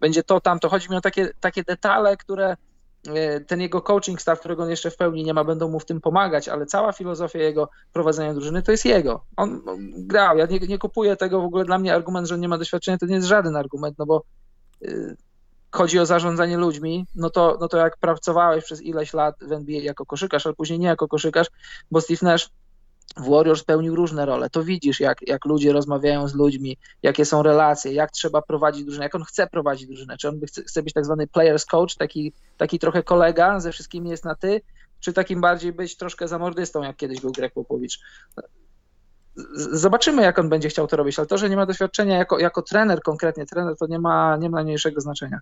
będzie 0.00 0.22
to, 0.22 0.40
tamto. 0.40 0.68
Chodzi 0.68 0.90
mi 0.90 0.96
o 0.96 1.00
takie, 1.00 1.30
takie 1.40 1.62
detale, 1.62 2.16
które 2.16 2.56
e, 3.08 3.40
ten 3.40 3.60
jego 3.60 3.80
coaching 3.80 4.22
staff, 4.22 4.40
którego 4.40 4.62
on 4.62 4.70
jeszcze 4.70 4.90
w 4.90 4.96
pełni 4.96 5.24
nie 5.24 5.34
ma, 5.34 5.44
będą 5.44 5.68
mu 5.68 5.80
w 5.80 5.84
tym 5.84 6.00
pomagać, 6.00 6.48
ale 6.48 6.66
cała 6.66 6.92
filozofia 6.92 7.38
jego 7.38 7.68
prowadzenia 7.92 8.34
drużyny 8.34 8.62
to 8.62 8.72
jest 8.72 8.84
jego. 8.84 9.24
On 9.36 9.62
grał, 9.96 10.38
ja 10.38 10.46
nie, 10.46 10.58
nie 10.58 10.78
kupuję 10.78 11.16
tego, 11.16 11.40
w 11.40 11.44
ogóle 11.44 11.64
dla 11.64 11.78
mnie 11.78 11.94
argument, 11.94 12.28
że 12.28 12.34
on 12.34 12.40
nie 12.40 12.48
ma 12.48 12.58
doświadczenia, 12.58 12.98
to 12.98 13.06
nie 13.06 13.14
jest 13.14 13.26
żaden 13.26 13.56
argument, 13.56 13.98
no 13.98 14.06
bo 14.06 14.22
y, 14.82 15.16
chodzi 15.72 15.98
o 15.98 16.06
zarządzanie 16.06 16.56
ludźmi, 16.56 17.06
no 17.14 17.30
to, 17.30 17.58
no 17.60 17.68
to 17.68 17.76
jak 17.76 17.96
pracowałeś 17.96 18.64
przez 18.64 18.82
ileś 18.82 19.14
lat 19.14 19.36
w 19.40 19.52
NBA 19.52 19.80
jako 19.80 20.06
koszykarz, 20.06 20.46
ale 20.46 20.54
później 20.54 20.78
nie 20.78 20.86
jako 20.86 21.08
koszykarz, 21.08 21.46
bo 21.90 22.00
Steve 22.00 22.18
Nash 22.22 22.50
w 23.16 23.30
Warriors 23.30 23.64
pełnił 23.64 23.96
różne 23.96 24.26
role. 24.26 24.50
To 24.50 24.64
widzisz, 24.64 25.00
jak, 25.00 25.28
jak 25.28 25.44
ludzie 25.44 25.72
rozmawiają 25.72 26.28
z 26.28 26.34
ludźmi, 26.34 26.76
jakie 27.02 27.24
są 27.24 27.42
relacje, 27.42 27.92
jak 27.92 28.10
trzeba 28.10 28.42
prowadzić 28.42 28.84
drużynę, 28.84 29.04
jak 29.04 29.14
on 29.14 29.24
chce 29.24 29.46
prowadzić 29.46 29.88
drużynę. 29.88 30.16
Czy 30.16 30.28
on 30.28 30.40
chce, 30.46 30.62
chce 30.62 30.82
być 30.82 30.92
tak 30.92 31.04
zwany 31.04 31.26
players 31.26 31.64
coach, 31.64 31.94
taki, 31.94 32.32
taki 32.56 32.78
trochę 32.78 33.02
kolega, 33.02 33.60
ze 33.60 33.72
wszystkimi 33.72 34.10
jest 34.10 34.24
na 34.24 34.34
ty, 34.34 34.60
czy 35.00 35.12
takim 35.12 35.40
bardziej 35.40 35.72
być 35.72 35.96
troszkę 35.96 36.28
zamordystą, 36.28 36.82
jak 36.82 36.96
kiedyś 36.96 37.20
był 37.20 37.32
Greg 37.32 37.52
Popowicz. 37.52 38.00
Zobaczymy, 39.72 40.22
jak 40.22 40.38
on 40.38 40.48
będzie 40.48 40.68
chciał 40.68 40.86
to 40.86 40.96
robić, 40.96 41.18
ale 41.18 41.26
to, 41.26 41.38
że 41.38 41.50
nie 41.50 41.56
ma 41.56 41.66
doświadczenia 41.66 42.18
jako, 42.18 42.38
jako 42.38 42.62
trener, 42.62 43.02
konkretnie 43.02 43.46
trener, 43.46 43.76
to 43.76 43.86
nie 43.86 43.98
ma, 43.98 44.36
nie 44.36 44.50
ma 44.50 44.54
najmniejszego 44.54 45.00
znaczenia. 45.00 45.40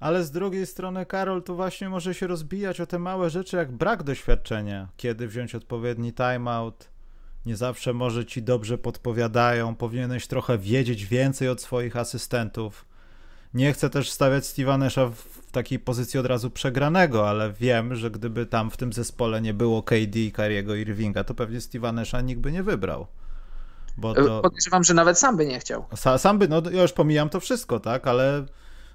Ale 0.00 0.24
z 0.24 0.30
drugiej 0.30 0.66
strony, 0.66 1.06
Karol, 1.06 1.42
tu 1.42 1.56
właśnie 1.56 1.88
może 1.88 2.14
się 2.14 2.26
rozbijać 2.26 2.80
o 2.80 2.86
te 2.86 2.98
małe 2.98 3.30
rzeczy, 3.30 3.56
jak 3.56 3.72
brak 3.72 4.02
doświadczenia, 4.02 4.88
kiedy 4.96 5.28
wziąć 5.28 5.54
odpowiedni 5.54 6.12
timeout. 6.12 6.88
Nie 7.46 7.56
zawsze 7.56 7.92
może 7.92 8.26
ci 8.26 8.42
dobrze 8.42 8.78
podpowiadają, 8.78 9.74
powinieneś 9.74 10.26
trochę 10.26 10.58
wiedzieć 10.58 11.06
więcej 11.06 11.48
od 11.48 11.62
swoich 11.62 11.96
asystentów. 11.96 12.86
Nie 13.54 13.72
chcę 13.72 13.90
też 13.90 14.10
stawiać 14.10 14.44
Steve'a 14.44 15.10
w 15.10 15.50
takiej 15.50 15.78
pozycji 15.78 16.20
od 16.20 16.26
razu 16.26 16.50
przegranego, 16.50 17.28
ale 17.28 17.52
wiem, 17.52 17.96
że 17.96 18.10
gdyby 18.10 18.46
tam 18.46 18.70
w 18.70 18.76
tym 18.76 18.92
zespole 18.92 19.40
nie 19.40 19.54
było 19.54 19.82
KD, 19.82 20.30
Kariego 20.32 20.74
Irvinga, 20.74 21.24
to 21.24 21.34
pewnie 21.34 21.58
Steve'a 21.58 22.24
nikt 22.24 22.40
by 22.40 22.52
nie 22.52 22.62
wybrał. 22.62 23.06
Bo 23.96 24.14
to... 24.14 24.40
Podejrzewam, 24.40 24.84
że 24.84 24.94
nawet 24.94 25.18
sam 25.18 25.36
by 25.36 25.46
nie 25.46 25.60
chciał. 25.60 25.84
sam 26.18 26.38
by, 26.38 26.48
no 26.48 26.62
ja 26.72 26.82
już 26.82 26.92
pomijam 26.92 27.28
to 27.28 27.40
wszystko, 27.40 27.80
tak, 27.80 28.06
ale 28.06 28.46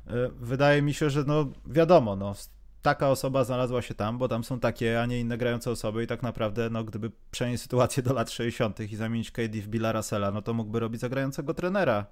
E, 0.07 0.29
wydaje 0.39 0.81
mi 0.81 0.93
się, 0.93 1.09
że 1.09 1.23
no 1.23 1.45
wiadomo, 1.65 2.15
no 2.15 2.35
taka 2.81 3.09
osoba 3.09 3.43
znalazła 3.43 3.81
się 3.81 3.93
tam, 3.93 4.17
bo 4.17 4.27
tam 4.27 4.43
są 4.43 4.59
takie, 4.59 5.01
a 5.01 5.05
nie 5.05 5.19
inne 5.19 5.37
grające 5.37 5.71
osoby 5.71 6.03
i 6.03 6.07
tak 6.07 6.23
naprawdę, 6.23 6.69
no 6.69 6.83
gdyby 6.83 7.11
przenieść 7.31 7.63
sytuację 7.63 8.03
do 8.03 8.13
lat 8.13 8.31
60. 8.31 8.79
i 8.79 8.95
zamienić 8.95 9.31
KD 9.31 9.61
w 9.61 9.67
Billa 9.67 9.91
Russella, 9.91 10.31
no 10.31 10.41
to 10.41 10.53
mógłby 10.53 10.79
robić 10.79 11.01
zagrającego 11.01 11.53
trenera. 11.53 12.05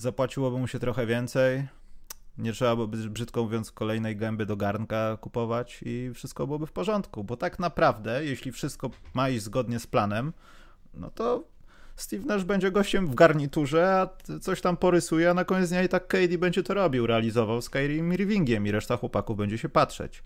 Zapłaciłoby 0.00 0.58
mu 0.58 0.66
się 0.66 0.78
trochę 0.78 1.06
więcej, 1.06 1.68
nie 2.38 2.52
trzeba 2.52 2.74
byłoby, 2.74 2.96
brzydko 2.96 3.42
mówiąc, 3.42 3.72
kolejnej 3.72 4.16
gęby 4.16 4.46
do 4.46 4.56
garnka 4.56 5.16
kupować 5.20 5.80
i 5.82 6.10
wszystko 6.14 6.46
byłoby 6.46 6.66
w 6.66 6.72
porządku, 6.72 7.24
bo 7.24 7.36
tak 7.36 7.58
naprawdę, 7.58 8.24
jeśli 8.24 8.52
wszystko 8.52 8.90
ma 9.14 9.28
iść 9.28 9.42
zgodnie 9.42 9.78
z 9.78 9.86
planem, 9.86 10.32
no 10.94 11.10
to 11.10 11.44
Steve 11.96 12.26
Nash 12.26 12.44
będzie 12.44 12.70
gościem 12.70 13.06
w 13.06 13.14
garniturze, 13.14 14.00
a 14.00 14.08
coś 14.40 14.60
tam 14.60 14.76
porysuje, 14.76 15.30
a 15.30 15.34
na 15.34 15.44
koniec 15.44 15.70
dnia 15.70 15.82
i 15.82 15.88
tak 15.88 16.06
KD 16.06 16.38
będzie 16.38 16.62
to 16.62 16.74
robił, 16.74 17.06
realizował 17.06 17.62
z 17.62 17.70
Kyrie 17.70 18.14
Irvingiem 18.14 18.66
i 18.66 18.70
reszta 18.70 18.96
chłopaków 18.96 19.36
będzie 19.36 19.58
się 19.58 19.68
patrzeć. 19.68 20.22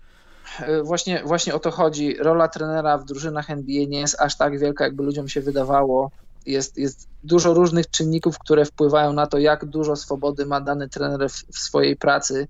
E, 0.59 0.83
właśnie, 0.83 1.23
właśnie 1.25 1.55
o 1.55 1.59
to 1.59 1.71
chodzi. 1.71 2.17
Rola 2.17 2.47
trenera 2.47 2.97
w 2.97 3.05
drużynach 3.05 3.49
NBA 3.49 3.85
nie 3.87 3.99
jest 3.99 4.21
aż 4.21 4.37
tak 4.37 4.59
wielka, 4.59 4.83
jakby 4.83 5.03
ludziom 5.03 5.27
się 5.27 5.41
wydawało. 5.41 6.11
Jest, 6.45 6.77
jest 6.77 7.07
dużo 7.23 7.53
różnych 7.53 7.89
czynników, 7.89 8.39
które 8.39 8.65
wpływają 8.65 9.13
na 9.13 9.27
to, 9.27 9.37
jak 9.37 9.65
dużo 9.65 9.95
swobody 9.95 10.45
ma 10.45 10.61
dany 10.61 10.89
trener 10.89 11.29
w, 11.29 11.33
w 11.33 11.59
swojej 11.59 11.95
pracy 11.95 12.47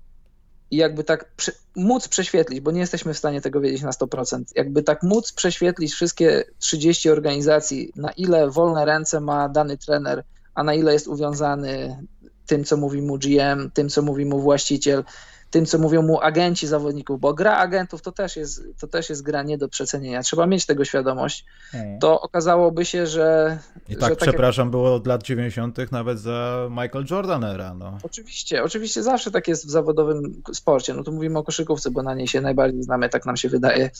i 0.70 0.76
jakby 0.76 1.04
tak 1.04 1.34
prze, 1.36 1.52
móc 1.76 2.08
prześwietlić, 2.08 2.60
bo 2.60 2.70
nie 2.70 2.80
jesteśmy 2.80 3.14
w 3.14 3.18
stanie 3.18 3.40
tego 3.40 3.60
wiedzieć 3.60 3.82
na 3.82 3.90
100%, 3.90 4.42
jakby 4.54 4.82
tak 4.82 5.02
móc 5.02 5.32
prześwietlić 5.32 5.92
wszystkie 5.92 6.44
30 6.58 7.10
organizacji, 7.10 7.92
na 7.96 8.10
ile 8.10 8.50
wolne 8.50 8.84
ręce 8.84 9.20
ma 9.20 9.48
dany 9.48 9.78
trener, 9.78 10.24
a 10.54 10.62
na 10.62 10.74
ile 10.74 10.92
jest 10.92 11.08
uwiązany 11.08 11.98
tym, 12.46 12.64
co 12.64 12.76
mówi 12.76 13.02
mu 13.02 13.18
GM, 13.18 13.70
tym, 13.74 13.88
co 13.88 14.02
mówi 14.02 14.26
mu 14.26 14.40
właściciel, 14.40 15.04
tym, 15.50 15.66
co 15.66 15.78
mówią 15.78 16.02
mu 16.02 16.20
agenci 16.20 16.66
zawodników, 16.66 17.20
bo 17.20 17.34
gra 17.34 17.56
agentów 17.56 18.02
to 18.02 18.12
też 18.12 18.36
jest, 18.36 18.62
to 18.80 18.86
też 18.86 19.10
jest 19.10 19.22
gra 19.22 19.42
nie 19.42 19.58
do 19.58 19.68
przecenienia. 19.68 20.22
Trzeba 20.22 20.46
mieć 20.46 20.66
tego 20.66 20.84
świadomość. 20.84 21.44
Hmm. 21.70 21.98
To 21.98 22.20
okazałoby 22.20 22.84
się, 22.84 23.06
że. 23.06 23.58
I 23.88 23.96
tak, 23.96 24.10
że 24.10 24.16
przepraszam, 24.16 24.66
jak... 24.66 24.70
było 24.70 24.94
od 24.94 25.06
lat 25.06 25.22
90. 25.22 25.92
nawet 25.92 26.20
za 26.20 26.68
Michael 26.70 27.04
Jordan 27.10 27.44
era. 27.44 27.74
No. 27.74 27.98
Oczywiście, 28.02 28.62
oczywiście 28.62 29.02
zawsze 29.02 29.30
tak 29.30 29.48
jest 29.48 29.66
w 29.66 29.70
zawodowym 29.70 30.42
sporcie. 30.54 30.94
No 30.94 31.04
tu 31.04 31.12
mówimy 31.12 31.38
o 31.38 31.42
koszykówce, 31.42 31.90
bo 31.90 32.02
na 32.02 32.14
niej 32.14 32.28
się 32.28 32.40
najbardziej 32.40 32.82
znamy, 32.82 33.08
tak 33.08 33.26
nam 33.26 33.36
się 33.36 33.48
wydaje. 33.48 33.90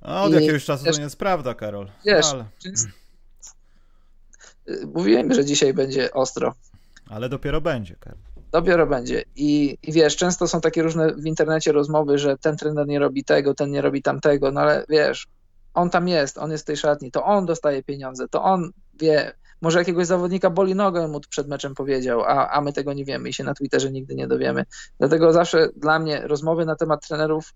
od 0.00 0.30
I 0.30 0.34
jakiegoś 0.34 0.64
czasu 0.64 0.84
wiesz, 0.84 0.94
to 0.94 0.98
nie 0.98 1.04
jest 1.04 1.16
prawda, 1.16 1.54
Karol. 1.54 1.88
Wiesz, 2.04 2.26
Ale... 2.32 2.44
mówiłem, 4.94 5.34
że 5.34 5.44
dzisiaj 5.44 5.74
będzie 5.74 6.12
ostro. 6.12 6.54
Ale 7.08 7.28
dopiero 7.28 7.60
będzie, 7.60 7.96
Karol. 8.00 8.29
Dopiero 8.52 8.86
będzie. 8.86 9.24
I, 9.36 9.78
I 9.82 9.92
wiesz, 9.92 10.16
często 10.16 10.48
są 10.48 10.60
takie 10.60 10.82
różne 10.82 11.14
w 11.14 11.26
internecie 11.26 11.72
rozmowy, 11.72 12.18
że 12.18 12.38
ten 12.38 12.56
trener 12.56 12.86
nie 12.86 12.98
robi 12.98 13.24
tego, 13.24 13.54
ten 13.54 13.70
nie 13.70 13.80
robi 13.80 14.02
tamtego, 14.02 14.52
no 14.52 14.60
ale 14.60 14.84
wiesz, 14.88 15.26
on 15.74 15.90
tam 15.90 16.08
jest, 16.08 16.38
on 16.38 16.50
jest 16.50 16.64
w 16.64 16.66
tej 16.66 16.76
szatni, 16.76 17.10
to 17.10 17.24
on 17.24 17.46
dostaje 17.46 17.82
pieniądze, 17.82 18.28
to 18.28 18.42
on 18.42 18.70
wie, 19.00 19.32
może 19.62 19.78
jakiegoś 19.78 20.06
zawodnika 20.06 20.50
boli 20.50 20.74
nogę, 20.74 21.08
mu 21.08 21.20
przed 21.20 21.48
meczem 21.48 21.74
powiedział, 21.74 22.20
a, 22.20 22.50
a 22.50 22.60
my 22.60 22.72
tego 22.72 22.92
nie 22.92 23.04
wiemy 23.04 23.28
i 23.28 23.32
się 23.32 23.44
na 23.44 23.54
Twitterze 23.54 23.90
nigdy 23.90 24.14
nie 24.14 24.28
dowiemy. 24.28 24.64
Dlatego 24.98 25.32
zawsze 25.32 25.68
dla 25.76 25.98
mnie 25.98 26.20
rozmowy 26.20 26.64
na 26.64 26.76
temat 26.76 27.08
trenerów 27.08 27.54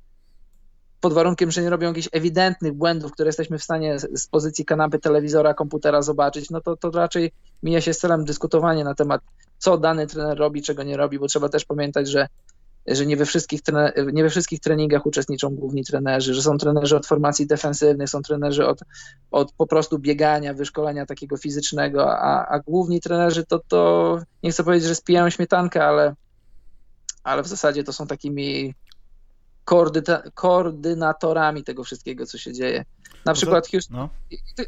pod 1.05 1.13
warunkiem, 1.13 1.51
że 1.51 1.63
nie 1.63 1.71
robią 1.71 1.89
jakichś 1.89 2.09
ewidentnych 2.13 2.73
błędów, 2.73 3.13
które 3.13 3.29
jesteśmy 3.29 3.59
w 3.59 3.63
stanie 3.63 3.99
z 3.99 4.27
pozycji 4.27 4.65
kanapy 4.65 4.99
telewizora, 4.99 5.55
komputera 5.55 6.03
zobaczyć, 6.03 6.51
no 6.51 6.61
to, 6.61 6.77
to 6.77 6.91
raczej 6.91 7.33
mija 7.63 7.81
się 7.81 7.95
z 7.95 7.99
celem 7.99 8.25
dyskutowania 8.25 8.85
na 8.85 8.95
temat, 8.95 9.21
co 9.59 9.79
dany 9.79 10.07
trener 10.07 10.39
robi, 10.39 10.63
czego 10.63 10.83
nie 10.83 10.97
robi, 10.97 11.19
bo 11.19 11.27
trzeba 11.27 11.49
też 11.49 11.65
pamiętać, 11.65 12.09
że 12.09 12.27
że 12.87 13.07
nie 13.07 13.17
we, 13.17 13.27
wszystkich 13.27 13.61
nie 14.13 14.23
we 14.23 14.31
wszystkich 14.31 14.61
treningach 14.61 15.07
uczestniczą 15.07 15.51
główni 15.51 15.85
trenerzy, 15.85 16.35
że 16.35 16.43
są 16.43 16.59
trenerzy 16.59 16.97
od 16.97 17.07
formacji 17.07 17.47
defensywnych, 17.47 18.09
są 18.09 18.23
trenerzy 18.23 18.67
od, 18.67 18.81
od 19.31 19.53
po 19.53 19.67
prostu 19.67 19.99
biegania, 19.99 20.55
wyszkolenia 20.55 21.07
takiego 21.07 21.37
fizycznego, 21.37 22.19
a, 22.19 22.47
a 22.47 22.59
główni 22.59 23.01
trenerzy 23.01 23.45
to, 23.47 23.61
to 23.69 24.19
nie 24.43 24.51
chcę 24.51 24.65
powiedzieć, 24.65 24.89
że 24.89 24.95
spijają 24.95 25.31
śmietankę, 25.31 25.85
ale, 25.85 26.15
ale 27.23 27.43
w 27.43 27.47
zasadzie 27.47 27.85
to 27.85 27.93
są 27.93 28.07
takimi 28.07 28.75
koordynatorami 30.35 31.65
tego 31.65 31.85
wszystkiego, 31.85 32.27
co 32.27 32.39
się 32.39 32.53
dzieje. 32.53 32.85
Na 33.25 33.33
przykład 33.33 33.69
Houston, 33.69 33.97
no. 33.97 34.09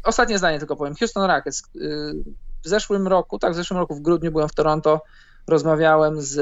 ostatnie 0.03 0.37
zdanie 0.37 0.59
tylko 0.59 0.75
powiem, 0.75 0.95
Houston 0.95 1.23
Rockets. 1.23 1.63
Y, 1.75 2.23
w 2.63 2.67
zeszłym 2.67 3.07
roku, 3.07 3.39
tak, 3.39 3.53
w 3.53 3.55
zeszłym 3.55 3.79
roku 3.79 3.95
w 3.95 4.01
grudniu 4.01 4.31
byłem 4.31 4.49
w 4.49 4.53
Toronto, 4.53 5.01
rozmawiałem 5.47 6.21
z, 6.21 6.35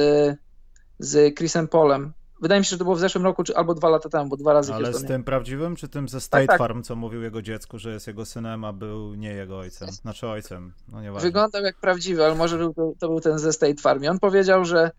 z 1.00 1.36
Chrisem 1.36 1.68
Polem. 1.68 2.14
Wydaje 2.42 2.62
mi 2.62 2.66
się, 2.66 2.70
że 2.70 2.78
to 2.78 2.84
było 2.84 2.96
w 2.96 3.00
zeszłym 3.00 3.24
roku, 3.24 3.44
czy 3.44 3.56
albo 3.56 3.74
dwa 3.74 3.90
lata 3.90 4.10
temu, 4.10 4.30
bo 4.30 4.38
dwa 4.38 4.54
razy 4.54 4.74
Ale 4.74 4.94
z 4.94 5.06
tym 5.06 5.24
prawdziwym, 5.24 5.76
czy 5.76 5.88
tym 5.88 6.10
ze 6.10 6.18
tak, 6.18 6.24
State 6.24 6.48
tak, 6.48 6.58
Farm, 6.58 6.84
co 6.84 6.96
mówił 6.96 7.22
jego 7.22 7.42
dziecku, 7.42 7.80
że 7.80 7.92
jest 7.92 8.08
jego 8.08 8.26
synem, 8.26 8.64
a 8.64 8.74
był 8.74 9.14
nie 9.14 9.34
jego 9.34 9.58
ojcem? 9.58 9.92
Znaczy 9.92 10.28
ojcem, 10.28 10.74
no 10.88 11.02
nieważne. 11.02 11.28
Wyglądał 11.28 11.64
jak 11.64 11.78
prawdziwy, 11.78 12.26
ale 12.26 12.36
może 12.36 12.58
był 12.58 12.74
to, 12.74 12.94
to 13.00 13.08
był 13.08 13.22
ten 13.22 13.40
ze 13.40 13.54
State 13.54 13.82
Farm. 13.82 14.04
I 14.04 14.08
on 14.08 14.20
powiedział, 14.20 14.66
że 14.66 14.92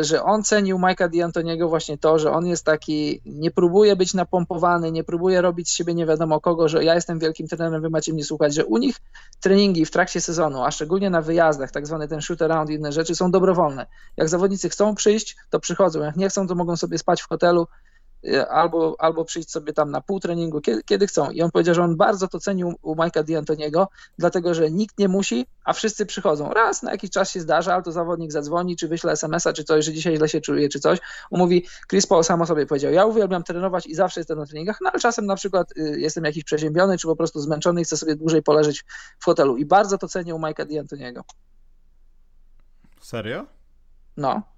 że 0.00 0.22
on 0.22 0.42
cenił 0.42 0.78
Mike'a 0.78 1.08
D'Antoniego 1.08 1.68
właśnie 1.68 1.98
to, 1.98 2.18
że 2.18 2.30
on 2.30 2.46
jest 2.46 2.64
taki, 2.64 3.20
nie 3.26 3.50
próbuje 3.50 3.96
być 3.96 4.14
napompowany, 4.14 4.92
nie 4.92 5.04
próbuje 5.04 5.40
robić 5.40 5.68
z 5.68 5.72
siebie 5.72 5.94
nie 5.94 6.06
wiadomo 6.06 6.40
kogo, 6.40 6.68
że 6.68 6.84
ja 6.84 6.94
jestem 6.94 7.18
wielkim 7.18 7.48
trenerem, 7.48 7.82
wy 7.82 7.90
macie 7.90 8.12
mnie 8.12 8.24
słuchać, 8.24 8.54
że 8.54 8.64
u 8.64 8.78
nich 8.78 8.96
treningi 9.40 9.86
w 9.86 9.90
trakcie 9.90 10.20
sezonu, 10.20 10.64
a 10.64 10.70
szczególnie 10.70 11.10
na 11.10 11.22
wyjazdach, 11.22 11.70
tak 11.70 11.86
zwany 11.86 12.08
ten 12.08 12.20
shoot 12.20 12.42
around 12.42 12.70
i 12.70 12.74
inne 12.74 12.92
rzeczy 12.92 13.14
są 13.14 13.30
dobrowolne. 13.30 13.86
Jak 14.16 14.28
zawodnicy 14.28 14.68
chcą 14.68 14.94
przyjść, 14.94 15.36
to 15.50 15.60
przychodzą, 15.60 16.00
jak 16.00 16.16
nie 16.16 16.28
chcą, 16.28 16.46
to 16.46 16.54
mogą 16.54 16.76
sobie 16.76 16.98
spać 16.98 17.22
w 17.22 17.28
hotelu, 17.28 17.66
Y, 17.66 17.85
albo, 18.50 18.96
albo 18.98 19.24
przyjść 19.24 19.50
sobie 19.50 19.72
tam 19.72 19.90
na 19.90 20.00
pół 20.00 20.20
treningu, 20.20 20.60
kiedy, 20.60 20.82
kiedy 20.82 21.06
chcą. 21.06 21.30
I 21.30 21.42
on 21.42 21.50
powiedział, 21.50 21.74
że 21.74 21.82
on 21.82 21.96
bardzo 21.96 22.28
to 22.28 22.40
cenił 22.40 22.74
u 22.82 22.94
Majka 22.94 23.22
D'Antoniego, 23.22 23.86
dlatego 24.18 24.54
że 24.54 24.70
nikt 24.70 24.98
nie 24.98 25.08
musi, 25.08 25.46
a 25.64 25.72
wszyscy 25.72 26.06
przychodzą. 26.06 26.50
Raz 26.50 26.82
na 26.82 26.90
jakiś 26.90 27.10
czas 27.10 27.30
się 27.30 27.40
zdarza, 27.40 27.74
ale 27.74 27.82
to 27.82 27.92
zawodnik 27.92 28.32
zadzwoni, 28.32 28.76
czy 28.76 28.88
wyśle 28.88 29.12
SMS-a, 29.12 29.52
czy 29.52 29.64
coś, 29.64 29.84
że 29.84 29.92
dzisiaj 29.92 30.16
źle 30.16 30.28
się 30.28 30.40
czuje, 30.40 30.68
czy 30.68 30.80
coś. 30.80 30.98
On 31.30 31.38
mówi, 31.38 31.66
Chris 31.90 32.06
Paul 32.06 32.24
sam 32.24 32.42
o 32.42 32.46
sobie 32.46 32.66
powiedział, 32.66 32.92
ja 32.92 33.06
uwielbiam 33.06 33.42
trenować 33.42 33.86
i 33.86 33.94
zawsze 33.94 34.20
jestem 34.20 34.38
na 34.38 34.46
treningach, 34.46 34.78
no 34.80 34.90
ale 34.90 35.00
czasem 35.00 35.26
na 35.26 35.36
przykład 35.36 35.72
y, 35.76 36.00
jestem 36.00 36.24
jakiś 36.24 36.44
przeziębiony, 36.44 36.98
czy 36.98 37.06
po 37.06 37.16
prostu 37.16 37.40
zmęczony 37.40 37.80
i 37.80 37.84
chcę 37.84 37.96
sobie 37.96 38.16
dłużej 38.16 38.42
poleżeć 38.42 38.84
w 39.18 39.24
hotelu. 39.24 39.56
I 39.56 39.64
bardzo 39.64 39.98
to 39.98 40.08
cenił 40.08 40.38
Majka 40.38 40.66
D'Antoniego. 40.66 41.20
Serio? 43.00 43.46
No. 44.16 44.55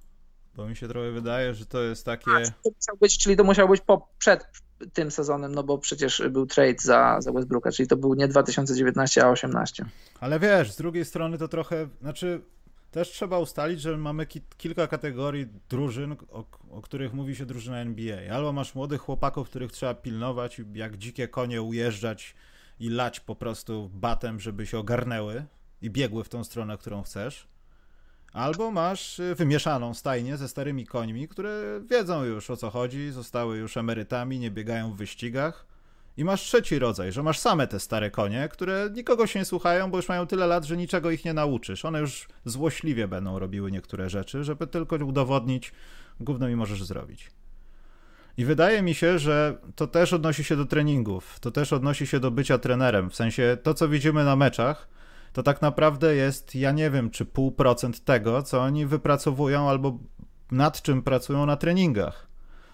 Bo 0.58 0.68
mi 0.68 0.76
się 0.76 0.88
trochę 0.88 1.10
wydaje, 1.10 1.54
że 1.54 1.66
to 1.66 1.82
jest 1.82 2.04
takie. 2.04 2.30
A, 2.30 2.40
to 2.40 2.70
musiał 2.76 2.96
być, 3.00 3.18
czyli 3.18 3.36
to 3.36 3.44
musiał 3.44 3.68
być 3.68 3.80
po, 3.80 4.08
przed 4.18 4.46
tym 4.92 5.10
sezonem, 5.10 5.54
no 5.54 5.62
bo 5.62 5.78
przecież 5.78 6.22
był 6.30 6.46
trade 6.46 6.78
za, 6.78 7.20
za 7.20 7.32
Westbrooka, 7.32 7.72
czyli 7.72 7.88
to 7.88 7.96
był 7.96 8.14
nie 8.14 8.28
2019, 8.28 9.24
a 9.24 9.28
18. 9.28 9.84
Ale 10.20 10.40
wiesz, 10.40 10.72
z 10.72 10.76
drugiej 10.76 11.04
strony 11.04 11.38
to 11.38 11.48
trochę, 11.48 11.88
znaczy 12.00 12.40
też 12.90 13.10
trzeba 13.10 13.38
ustalić, 13.38 13.80
że 13.80 13.96
mamy 13.96 14.26
ki 14.26 14.40
kilka 14.56 14.86
kategorii 14.86 15.46
drużyn, 15.68 16.16
o, 16.30 16.44
o, 16.70 16.82
których 16.82 17.14
mówi 17.14 17.36
się 17.36 17.46
drużyna 17.46 17.78
NBA. 17.78 18.34
Albo 18.34 18.52
masz 18.52 18.74
młodych 18.74 19.00
chłopaków, 19.00 19.48
których 19.48 19.72
trzeba 19.72 19.94
pilnować, 19.94 20.60
jak 20.74 20.96
dzikie 20.96 21.28
konie 21.28 21.62
ujeżdżać 21.62 22.34
i 22.80 22.88
lać 22.88 23.20
po 23.20 23.34
prostu 23.34 23.90
batem, 23.94 24.40
żeby 24.40 24.66
się 24.66 24.78
ogarnęły 24.78 25.44
i 25.82 25.90
biegły 25.90 26.24
w 26.24 26.28
tą 26.28 26.44
stronę, 26.44 26.78
którą 26.78 27.02
chcesz. 27.02 27.48
Albo 28.32 28.70
masz 28.70 29.18
y, 29.18 29.34
wymieszaną 29.34 29.94
stajnię 29.94 30.36
ze 30.36 30.48
starymi 30.48 30.86
końmi, 30.86 31.28
które 31.28 31.80
wiedzą 31.90 32.24
już 32.24 32.50
o 32.50 32.56
co 32.56 32.70
chodzi, 32.70 33.10
zostały 33.10 33.58
już 33.58 33.76
emerytami, 33.76 34.38
nie 34.38 34.50
biegają 34.50 34.92
w 34.92 34.96
wyścigach. 34.96 35.66
I 36.16 36.24
masz 36.24 36.42
trzeci 36.42 36.78
rodzaj, 36.78 37.12
że 37.12 37.22
masz 37.22 37.38
same 37.38 37.66
te 37.66 37.80
stare 37.80 38.10
konie, 38.10 38.48
które 38.52 38.90
nikogo 38.94 39.26
się 39.26 39.38
nie 39.38 39.44
słuchają, 39.44 39.90
bo 39.90 39.96
już 39.96 40.08
mają 40.08 40.26
tyle 40.26 40.46
lat, 40.46 40.64
że 40.64 40.76
niczego 40.76 41.10
ich 41.10 41.24
nie 41.24 41.34
nauczysz. 41.34 41.84
One 41.84 42.00
już 42.00 42.28
złośliwie 42.44 43.08
będą 43.08 43.38
robiły 43.38 43.72
niektóre 43.72 44.10
rzeczy, 44.10 44.44
żeby 44.44 44.66
tylko 44.66 44.96
udowodnić, 44.96 45.72
gówno 46.20 46.48
mi 46.48 46.56
możesz 46.56 46.84
zrobić. 46.84 47.30
I 48.36 48.44
wydaje 48.44 48.82
mi 48.82 48.94
się, 48.94 49.18
że 49.18 49.58
to 49.76 49.86
też 49.86 50.12
odnosi 50.12 50.44
się 50.44 50.56
do 50.56 50.66
treningów, 50.66 51.40
to 51.40 51.50
też 51.50 51.72
odnosi 51.72 52.06
się 52.06 52.20
do 52.20 52.30
bycia 52.30 52.58
trenerem. 52.58 53.10
W 53.10 53.16
sensie 53.16 53.56
to, 53.62 53.74
co 53.74 53.88
widzimy 53.88 54.24
na 54.24 54.36
meczach, 54.36 54.88
to 55.32 55.42
tak 55.42 55.62
naprawdę 55.62 56.14
jest, 56.14 56.54
ja 56.54 56.72
nie 56.72 56.90
wiem, 56.90 57.10
czy 57.10 57.24
pół 57.24 57.52
procent 57.52 58.04
tego, 58.04 58.42
co 58.42 58.60
oni 58.60 58.86
wypracowują 58.86 59.68
albo 59.68 59.98
nad 60.50 60.82
czym 60.82 61.02
pracują 61.02 61.46
na 61.46 61.56
treningach. 61.56 62.28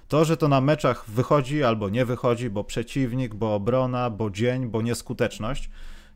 To, 0.08 0.24
że 0.24 0.36
to 0.36 0.48
na 0.48 0.60
meczach 0.60 1.10
wychodzi 1.10 1.64
albo 1.64 1.88
nie 1.88 2.04
wychodzi, 2.04 2.50
bo 2.50 2.64
przeciwnik, 2.64 3.34
bo 3.34 3.54
obrona, 3.54 4.10
bo 4.10 4.30
dzień, 4.30 4.66
bo 4.66 4.82
nieskuteczność, 4.82 5.70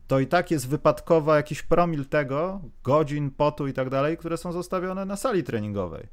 to 0.07 0.21
i 0.21 0.27
tak 0.27 0.51
jest 0.51 0.69
wypadkowa 0.69 1.37
jakiś 1.37 1.63
promil 1.63 2.07
tego, 2.07 2.61
godzin, 2.85 3.31
potu 3.31 3.67
i 3.67 3.73
tak 3.73 3.91
dalej, 3.91 4.17
które 4.17 4.37
są 4.37 4.53
zostawione 4.53 5.05
na 5.05 5.17
sali 5.17 5.43
treningowej. 5.43 6.07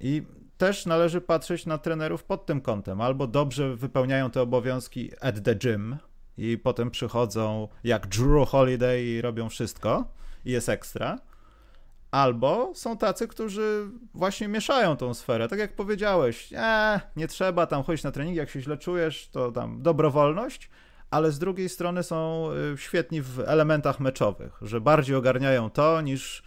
I 0.00 0.22
też 0.58 0.86
należy 0.86 1.20
patrzeć 1.20 1.66
na 1.66 1.78
trenerów 1.78 2.24
pod 2.24 2.46
tym 2.46 2.60
kątem. 2.60 3.00
Albo 3.00 3.26
dobrze 3.26 3.76
wypełniają 3.76 4.30
te 4.30 4.42
obowiązki 4.42 5.10
at 5.20 5.42
the 5.42 5.54
gym, 5.54 5.96
i 6.38 6.58
potem 6.58 6.90
przychodzą 6.90 7.68
jak 7.84 8.06
Drew 8.06 8.48
Holiday 8.48 9.02
i 9.02 9.20
robią 9.20 9.48
wszystko 9.48 10.12
i 10.44 10.50
jest 10.50 10.68
ekstra. 10.68 11.18
Albo 12.10 12.72
są 12.74 12.96
tacy, 12.96 13.28
którzy 13.28 13.90
właśnie 14.14 14.48
mieszają 14.48 14.96
tą 14.96 15.14
sferę. 15.14 15.48
Tak 15.48 15.58
jak 15.58 15.76
powiedziałeś, 15.76 16.50
nie, 16.50 17.00
nie 17.16 17.28
trzeba 17.28 17.66
tam 17.66 17.82
chodzić 17.82 18.04
na 18.04 18.12
trening, 18.12 18.36
jak 18.36 18.50
się 18.50 18.60
źle 18.60 18.78
czujesz, 18.78 19.28
to 19.28 19.52
tam 19.52 19.82
dobrowolność, 19.82 20.70
ale 21.10 21.32
z 21.32 21.38
drugiej 21.38 21.68
strony 21.68 22.02
są 22.02 22.48
y, 22.74 22.78
świetni 22.78 23.22
w 23.22 23.40
elementach 23.40 24.00
meczowych, 24.00 24.58
że 24.62 24.80
bardziej 24.80 25.16
ogarniają 25.16 25.70
to 25.70 26.00
niż 26.00 26.42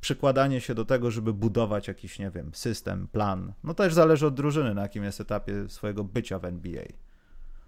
przykładanie 0.00 0.60
się 0.60 0.74
do 0.74 0.84
tego, 0.84 1.10
żeby 1.10 1.32
budować 1.32 1.88
jakiś, 1.88 2.18
nie 2.18 2.30
wiem, 2.30 2.50
system, 2.54 3.08
plan. 3.08 3.52
No 3.64 3.74
też 3.74 3.94
zależy 3.94 4.26
od 4.26 4.34
drużyny, 4.34 4.74
na 4.74 4.82
jakim 4.82 5.04
jest 5.04 5.20
etapie 5.20 5.68
swojego 5.68 6.04
bycia 6.04 6.38
w 6.38 6.44
NBA. 6.44 6.84